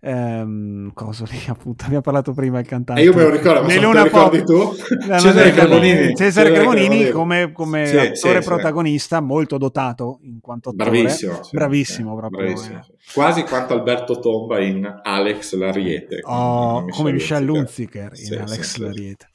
ehm, 0.00 0.92
cosa 0.94 1.24
lì 1.28 1.38
appunto 1.48 1.84
abbiamo 1.84 2.02
parlato 2.02 2.32
prima 2.32 2.58
il 2.58 2.66
cantante. 2.66 3.00
E 3.00 3.04
io 3.04 3.14
me 3.14 3.22
lo 3.22 3.30
ricordo 3.30 3.62
ma 3.62 3.68
se 3.68 3.80
lo 3.80 4.02
ricordi 4.02 4.44
tu? 4.44 4.74
Cesare 5.18 5.52
Cremonini 5.52 6.14
Cesare 6.14 6.52
Cremonini 6.52 7.10
come, 7.10 7.52
come 7.52 7.86
sì, 7.86 7.96
attore 7.96 8.42
sì, 8.42 8.48
protagonista 8.48 9.18
sì. 9.18 9.24
molto 9.24 9.58
dotato 9.58 10.20
in 10.22 10.40
quanto 10.40 10.70
attore. 10.70 10.90
Bravissimo 10.90 11.40
bravissimo, 11.52 12.16
proprio, 12.16 12.44
bravissimo. 12.44 12.78
Eh. 12.78 13.12
quasi 13.12 13.42
quanto 13.42 13.74
Alberto 13.74 14.18
Tomba 14.18 14.60
in 14.60 15.00
Alex 15.02 15.54
Lariete. 15.54 16.20
Oh, 16.22 16.84
come 16.86 17.12
Michel 17.12 17.44
Lunziker 17.44 18.12
in 18.14 18.38
Alex 18.38 18.76
Lariete. 18.76 19.28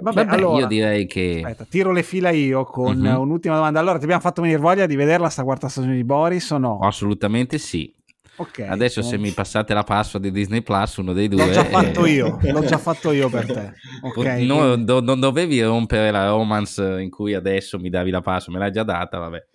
Vabbè, 0.00 0.32
allora, 0.32 0.60
io 0.60 0.66
direi 0.66 1.06
che 1.06 1.40
aspetta, 1.44 1.66
tiro 1.68 1.90
le 1.90 2.02
fila 2.02 2.30
io 2.30 2.64
con 2.64 3.00
uh-huh. 3.00 3.20
un'ultima 3.20 3.56
domanda. 3.56 3.80
Allora 3.80 3.98
ti 3.98 4.04
abbiamo 4.04 4.22
fatto 4.22 4.42
venire 4.42 4.60
voglia 4.60 4.86
di 4.86 4.96
vederla 4.96 5.28
sta 5.28 5.42
quarta 5.42 5.68
stagione 5.68 5.94
di 5.94 6.04
Boris 6.04 6.50
o 6.50 6.58
no? 6.58 6.78
assolutamente 6.78 7.58
sì 7.58 7.92
Okay, 8.38 8.68
Adesso 8.68 9.00
se 9.00 9.16
mi 9.16 9.30
passate 9.30 9.72
la 9.72 9.82
password 9.82 10.26
di 10.26 10.30
Disney 10.30 10.62
Plus, 10.62 10.96
uno 10.96 11.14
dei 11.14 11.28
due... 11.28 11.46
L'ho 11.46 11.52
già 11.52 11.64
fatto 11.64 12.04
io, 12.06 12.38
l'ho 12.40 12.64
già 12.64 12.76
fatto 12.76 13.12
io 13.12 13.30
per 13.30 13.46
te. 13.46 13.72
Okay, 14.02 14.44
no, 14.44 14.76
do, 14.76 15.00
non 15.00 15.18
dovevi 15.18 15.62
rompere 15.62 16.10
la 16.10 16.28
romance 16.28 17.00
in 17.00 17.08
cui 17.08 17.32
adesso 17.32 17.78
mi 17.78 17.88
davi 17.88 18.10
la 18.10 18.20
password, 18.20 18.58
me 18.58 18.64
l'hai 18.64 18.72
già 18.72 18.82
data, 18.82 19.18
vabbè. 19.18 19.46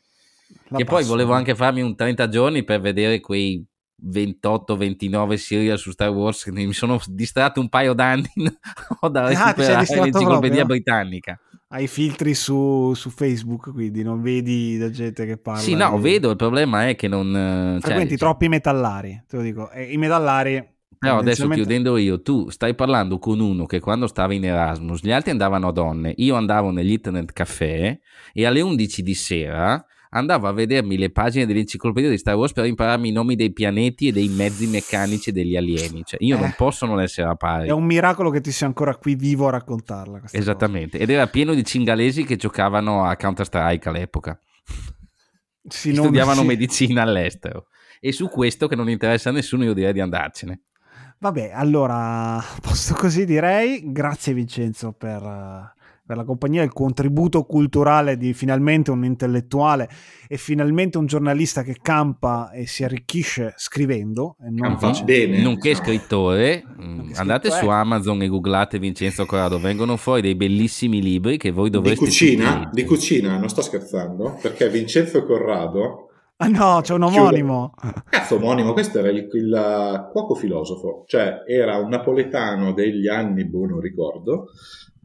La 0.69 0.77
che 0.77 0.83
poi 0.83 1.03
volevo 1.03 1.33
anche 1.33 1.53
farmi 1.53 1.81
un 1.81 1.95
30 1.95 2.27
giorni 2.27 2.63
per 2.63 2.81
vedere 2.81 3.19
quei 3.19 3.63
28-29 4.03 5.35
serial 5.35 5.77
su 5.77 5.91
Star 5.91 6.09
Wars 6.09 6.43
che 6.43 6.51
mi 6.51 6.73
sono 6.73 6.99
distratto 7.05 7.59
un 7.59 7.69
paio 7.69 7.93
d'anni 7.93 8.31
ho 9.01 9.09
da 9.09 9.25
ah, 9.25 9.27
recuperare 9.27 9.85
ah, 9.85 10.03
l'enciclopedia 10.03 10.65
britannica 10.65 11.39
hai 11.73 11.87
filtri 11.87 12.33
su, 12.33 12.93
su, 12.93 13.09
Facebook, 13.09 13.71
quindi 13.71 14.03
non 14.03 14.21
vedi 14.21 14.77
la 14.77 14.89
gente 14.89 15.25
che 15.25 15.37
parla. 15.37 15.61
Sì, 15.61 15.73
no, 15.73 15.97
vedo, 15.99 16.29
il 16.29 16.35
problema 16.35 16.89
è 16.89 16.95
che 16.95 17.07
non... 17.07 17.35
Eh, 17.35 17.71
cioè, 17.73 17.81
Frequenti 17.81 18.09
cioè, 18.09 18.17
troppi 18.17 18.47
metallari, 18.49 19.23
te 19.27 19.37
lo 19.37 19.41
dico. 19.41 19.71
E 19.71 19.91
I 19.91 19.97
metallari... 19.97 20.69
Però 20.97 21.17
adesso 21.17 21.47
chiudendo 21.47 21.97
io, 21.97 22.21
tu 22.21 22.49
stai 22.49 22.75
parlando 22.75 23.17
con 23.17 23.39
uno 23.39 23.65
che 23.65 23.79
quando 23.79 24.05
stava 24.05 24.35
in 24.35 24.45
Erasmus, 24.45 25.01
gli 25.01 25.11
altri 25.11 25.31
andavano 25.31 25.69
a 25.69 25.71
donne, 25.71 26.13
io 26.17 26.35
andavo 26.35 26.69
nell'internet 26.69 27.33
caffè 27.33 27.97
e 28.31 28.45
alle 28.45 28.61
11 28.61 29.01
di 29.01 29.15
sera 29.15 29.83
andavo 30.13 30.47
a 30.47 30.51
vedermi 30.53 30.97
le 30.97 31.11
pagine 31.11 31.45
dell'enciclopedia 31.45 32.09
di 32.09 32.17
Star 32.17 32.35
Wars 32.35 32.53
per 32.53 32.65
impararmi 32.65 33.09
i 33.09 33.11
nomi 33.11 33.35
dei 33.35 33.51
pianeti 33.51 34.07
e 34.07 34.11
dei 34.11 34.27
mezzi 34.27 34.67
meccanici 34.67 35.31
degli 35.31 35.55
alieni. 35.55 36.03
Cioè, 36.03 36.23
io 36.23 36.37
eh, 36.37 36.39
non 36.39 36.53
posso 36.57 36.85
non 36.85 36.99
essere 36.99 37.29
a 37.29 37.35
pari. 37.35 37.67
È 37.67 37.71
un 37.71 37.85
miracolo 37.85 38.29
che 38.29 38.41
ti 38.41 38.51
sia 38.51 38.67
ancora 38.67 38.95
qui 38.95 39.15
vivo 39.15 39.47
a 39.47 39.51
raccontarla. 39.51 40.21
Esattamente. 40.31 40.97
Cosa. 40.97 41.03
Ed 41.03 41.09
era 41.09 41.27
pieno 41.27 41.53
di 41.53 41.63
cingalesi 41.63 42.23
che 42.23 42.35
giocavano 42.35 43.05
a 43.05 43.15
Counter-Strike 43.15 43.89
all'epoca. 43.89 44.39
Sì, 45.67 45.93
Studiavano 45.93 46.41
sì. 46.41 46.47
medicina 46.47 47.03
all'estero. 47.03 47.67
E 47.99 48.11
su 48.11 48.27
questo, 48.29 48.67
che 48.67 48.75
non 48.75 48.89
interessa 48.89 49.29
a 49.29 49.33
nessuno, 49.33 49.63
io 49.63 49.73
direi 49.73 49.93
di 49.93 49.99
andarcene. 50.01 50.61
Vabbè, 51.19 51.51
allora, 51.53 52.43
posto 52.61 52.95
così 52.95 53.25
direi. 53.25 53.91
Grazie 53.91 54.33
Vincenzo 54.33 54.91
per 54.91 55.21
per 56.11 56.19
la 56.19 56.25
compagnia, 56.25 56.61
il 56.61 56.73
contributo 56.73 57.43
culturale 57.43 58.17
di 58.17 58.33
finalmente 58.33 58.91
un 58.91 59.05
intellettuale 59.05 59.89
e 60.27 60.35
finalmente 60.35 60.97
un 60.97 61.05
giornalista 61.05 61.63
che 61.63 61.77
campa 61.81 62.51
e 62.51 62.67
si 62.67 62.83
arricchisce 62.83 63.53
scrivendo. 63.55 64.35
E 64.41 64.49
non 64.49 64.77
Campa 64.77 65.03
bene. 65.05 65.41
Nonché 65.41 65.73
scrittore. 65.73 66.65
Nonché 66.77 67.17
Andate 67.17 67.49
scritto, 67.49 67.63
su 67.63 67.71
eh. 67.71 67.73
Amazon 67.73 68.21
e 68.23 68.27
googlate 68.27 68.77
Vincenzo 68.77 69.25
Corrado, 69.25 69.57
vengono 69.57 69.95
fuori 69.95 70.19
dei 70.19 70.35
bellissimi 70.35 71.01
libri 71.01 71.37
che 71.37 71.51
voi 71.51 71.69
dovreste... 71.69 72.03
Di 72.03 72.09
cucina? 72.09 72.69
Di 72.73 72.83
cucina, 72.83 73.37
non 73.37 73.47
sto 73.47 73.61
scherzando, 73.61 74.37
perché 74.41 74.69
Vincenzo 74.69 75.23
Corrado... 75.23 76.07
Ah 76.41 76.47
no, 76.47 76.79
c'è 76.81 76.93
un 76.93 77.03
omonimo. 77.03 77.73
Chiude. 77.79 78.03
Cazzo, 78.09 78.35
omonimo, 78.35 78.73
questo 78.73 78.97
era 78.97 79.09
il, 79.09 79.29
il 79.31 80.09
cuoco 80.11 80.33
filosofo, 80.33 81.03
cioè 81.05 81.43
era 81.47 81.77
un 81.77 81.87
napoletano 81.87 82.73
degli 82.73 83.07
anni, 83.07 83.45
boh, 83.45 83.67
non 83.67 83.79
ricordo, 83.79 84.47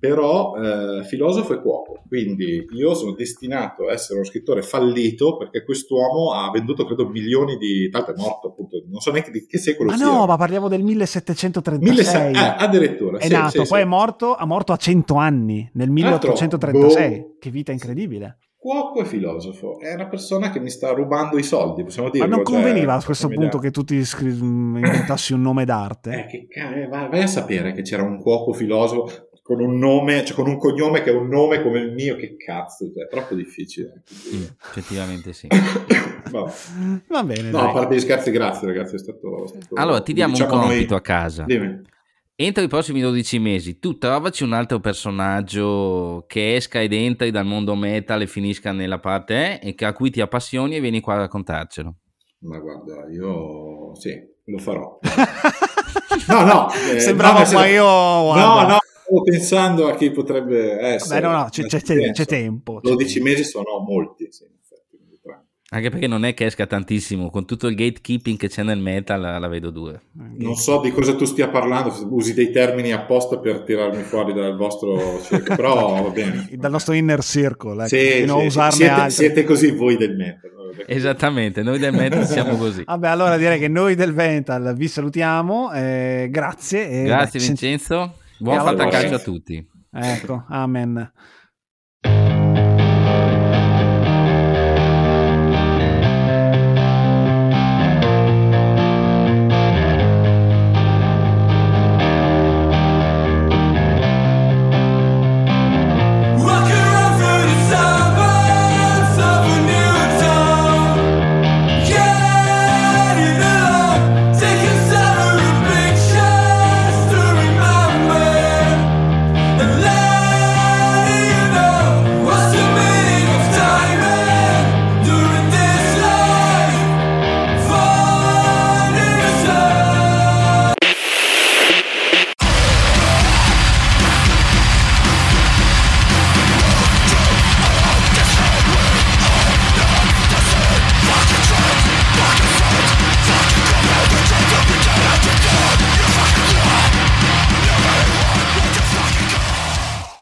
però 0.06 0.54
eh, 0.56 1.04
filosofo 1.04 1.54
e 1.54 1.60
cuoco, 1.60 2.02
quindi 2.06 2.64
io 2.76 2.94
sono 2.94 3.12
destinato 3.12 3.88
a 3.88 3.92
essere 3.92 4.14
uno 4.14 4.24
scrittore 4.24 4.62
fallito 4.62 5.36
perché 5.36 5.64
quest'uomo 5.64 6.32
ha 6.32 6.50
venduto 6.52 6.84
credo 6.84 7.08
milioni 7.08 7.56
di... 7.56 7.88
tanto 7.90 8.12
è 8.12 8.14
morto 8.16 8.48
appunto, 8.48 8.84
non 8.88 9.00
so 9.00 9.10
neanche 9.10 9.32
di 9.32 9.46
che 9.46 9.58
secolo 9.58 9.90
ma 9.90 9.96
sia. 9.96 10.06
no, 10.06 10.26
ma 10.26 10.36
parliamo 10.36 10.68
del 10.68 10.82
1736. 10.82 11.96
17... 11.96 12.38
Eh, 12.38 12.54
addirittura. 12.64 13.18
È 13.18 13.26
sì, 13.26 13.32
nato, 13.32 13.50
sì, 13.50 13.56
poi 13.56 13.66
sì. 13.66 13.74
È, 13.74 13.84
morto, 13.84 14.34
ha 14.34 14.46
morto 14.46 14.72
a 14.72 14.76
100 14.76 15.14
anni, 15.16 15.68
nel 15.74 15.90
1836, 15.90 17.18
boh. 17.18 17.36
che 17.40 17.50
vita 17.50 17.72
incredibile 17.72 18.38
cuoco 18.66 19.00
e 19.00 19.04
filosofo. 19.04 19.78
È 19.78 19.94
una 19.94 20.08
persona 20.08 20.50
che 20.50 20.58
mi 20.58 20.70
sta 20.70 20.90
rubando 20.90 21.38
i 21.38 21.44
soldi, 21.44 21.84
possiamo 21.84 22.10
dire. 22.10 22.26
Ma 22.26 22.34
non 22.34 22.44
cioè, 22.44 22.54
conveniva 22.56 22.94
a 22.94 23.02
questo 23.04 23.28
punto 23.28 23.58
che 23.58 23.70
tu 23.70 23.84
ti 23.84 24.04
scri- 24.04 24.36
inventassi 24.36 25.32
un 25.32 25.42
nome 25.42 25.64
d'arte? 25.64 26.10
Eh, 26.10 26.26
che 26.26 26.46
c- 26.48 26.88
vai 26.88 27.22
a 27.22 27.26
sapere 27.28 27.72
che 27.72 27.82
c'era 27.82 28.02
un 28.02 28.18
cuoco 28.18 28.52
filosofo 28.52 29.25
con 29.46 29.60
un 29.60 29.78
nome, 29.78 30.24
cioè 30.24 30.34
con 30.34 30.48
un 30.48 30.58
cognome 30.58 31.02
che 31.02 31.10
è 31.10 31.14
un 31.14 31.28
nome 31.28 31.62
come 31.62 31.78
il 31.78 31.92
mio, 31.92 32.16
che 32.16 32.34
cazzo, 32.36 32.90
cioè, 32.92 33.04
è 33.04 33.08
troppo 33.08 33.36
difficile. 33.36 34.02
Mm, 34.34 34.42
effettivamente 34.60 35.32
sì. 35.32 35.46
Va 37.06 37.22
bene. 37.22 37.50
No, 37.50 37.60
a 37.60 37.72
parte 37.72 37.94
gli 37.94 38.00
scherzi, 38.00 38.32
grazie 38.32 38.66
ragazzi, 38.66 38.96
è 38.96 38.98
stato... 38.98 39.44
È 39.44 39.46
stato 39.46 39.74
allora, 39.76 40.00
ti 40.00 40.14
diamo 40.14 40.32
diciamo 40.32 40.54
un 40.54 40.60
compito 40.62 40.88
noi... 40.88 40.98
a 40.98 41.00
casa. 41.00 41.44
Dimmi. 41.44 41.80
Entro 42.34 42.64
i 42.64 42.66
prossimi 42.66 43.00
12 43.00 43.38
mesi, 43.38 43.78
tu 43.78 43.98
trovaci 43.98 44.42
un 44.42 44.52
altro 44.52 44.80
personaggio 44.80 46.24
che 46.26 46.56
esca 46.56 46.82
ed 46.82 46.92
entri 46.92 47.30
dal 47.30 47.46
mondo 47.46 47.76
metal 47.76 48.22
e 48.22 48.26
finisca 48.26 48.72
nella 48.72 48.98
parte 48.98 49.60
E, 49.60 49.76
e 49.78 49.84
a 49.84 49.92
cui 49.92 50.10
ti 50.10 50.20
appassioni 50.20 50.74
e 50.74 50.80
vieni 50.80 50.98
qua 50.98 51.14
a 51.14 51.18
raccontarcelo. 51.18 51.94
Ma 52.40 52.58
guarda, 52.58 53.06
io 53.12 53.94
sì, 53.94 54.12
lo 54.46 54.58
farò. 54.58 54.98
no, 56.26 56.44
no. 56.44 56.68
Eh, 56.92 56.98
Sembrava 56.98 57.44
no, 57.44 57.52
ma 57.52 57.66
io... 57.68 57.84
Guarda. 57.84 58.44
No, 58.44 58.68
no, 58.68 58.78
Stavo 59.06 59.22
pensando 59.22 59.86
a 59.86 59.94
chi 59.94 60.10
potrebbe 60.10 60.80
essere. 60.80 61.20
Beh, 61.20 61.26
no, 61.28 61.32
no, 61.32 61.46
c'è, 61.48 61.62
c'è, 61.64 61.80
c'è, 61.80 62.10
c'è 62.10 62.24
tempo. 62.24 62.80
12 62.82 63.20
mesi 63.20 63.44
sono 63.44 63.78
molti, 63.78 64.26
sì, 64.32 64.44
Anche 65.68 65.90
perché 65.90 66.06
non 66.06 66.24
è 66.24 66.32
che 66.32 66.46
esca 66.46 66.66
tantissimo, 66.66 67.28
con 67.28 67.44
tutto 67.44 67.66
il 67.66 67.74
gatekeeping 67.74 68.38
che 68.38 68.48
c'è 68.48 68.62
nel 68.62 68.78
metal 68.78 69.20
la, 69.20 69.38
la 69.38 69.48
vedo 69.48 69.70
due. 69.70 70.00
Non 70.12 70.54
so 70.54 70.80
di 70.80 70.92
cosa 70.92 71.16
tu 71.16 71.24
stia 71.24 71.48
parlando, 71.48 71.92
usi 72.10 72.34
dei 72.34 72.50
termini 72.50 72.92
apposta 72.92 73.38
per 73.38 73.62
tirarmi 73.62 74.02
fuori 74.02 74.32
dal 74.32 74.56
vostro 74.56 75.20
circo, 75.22 75.54
però 75.56 76.02
va 76.02 76.10
bene. 76.10 76.48
Dal 76.56 76.70
nostro 76.70 76.94
inner 76.94 77.22
circle, 77.22 77.84
ecco, 77.84 77.96
sì, 77.96 78.24
non 78.24 78.48
sì, 78.48 78.60
siete, 78.70 79.10
siete, 79.10 79.44
così 79.44 79.72
voi 79.72 79.96
del 79.96 80.14
metal. 80.14 80.50
Esattamente, 80.86 81.62
noi 81.62 81.78
del 81.78 81.92
metal 81.92 82.24
siamo 82.26 82.56
così. 82.56 82.84
Vabbè, 82.84 83.08
allora 83.08 83.36
direi 83.36 83.58
che 83.58 83.68
noi 83.68 83.96
del 83.96 84.14
metal 84.14 84.72
vi 84.76 84.86
salutiamo, 84.86 85.72
eh, 85.72 86.28
grazie. 86.30 86.88
E 86.88 87.02
grazie 87.04 87.40
Vincenzo. 87.40 88.18
Buon 88.38 88.60
fantacalcio 88.60 89.16
a 89.16 89.18
tutti. 89.18 89.66
Ecco, 89.90 90.44
amen. 90.48 91.12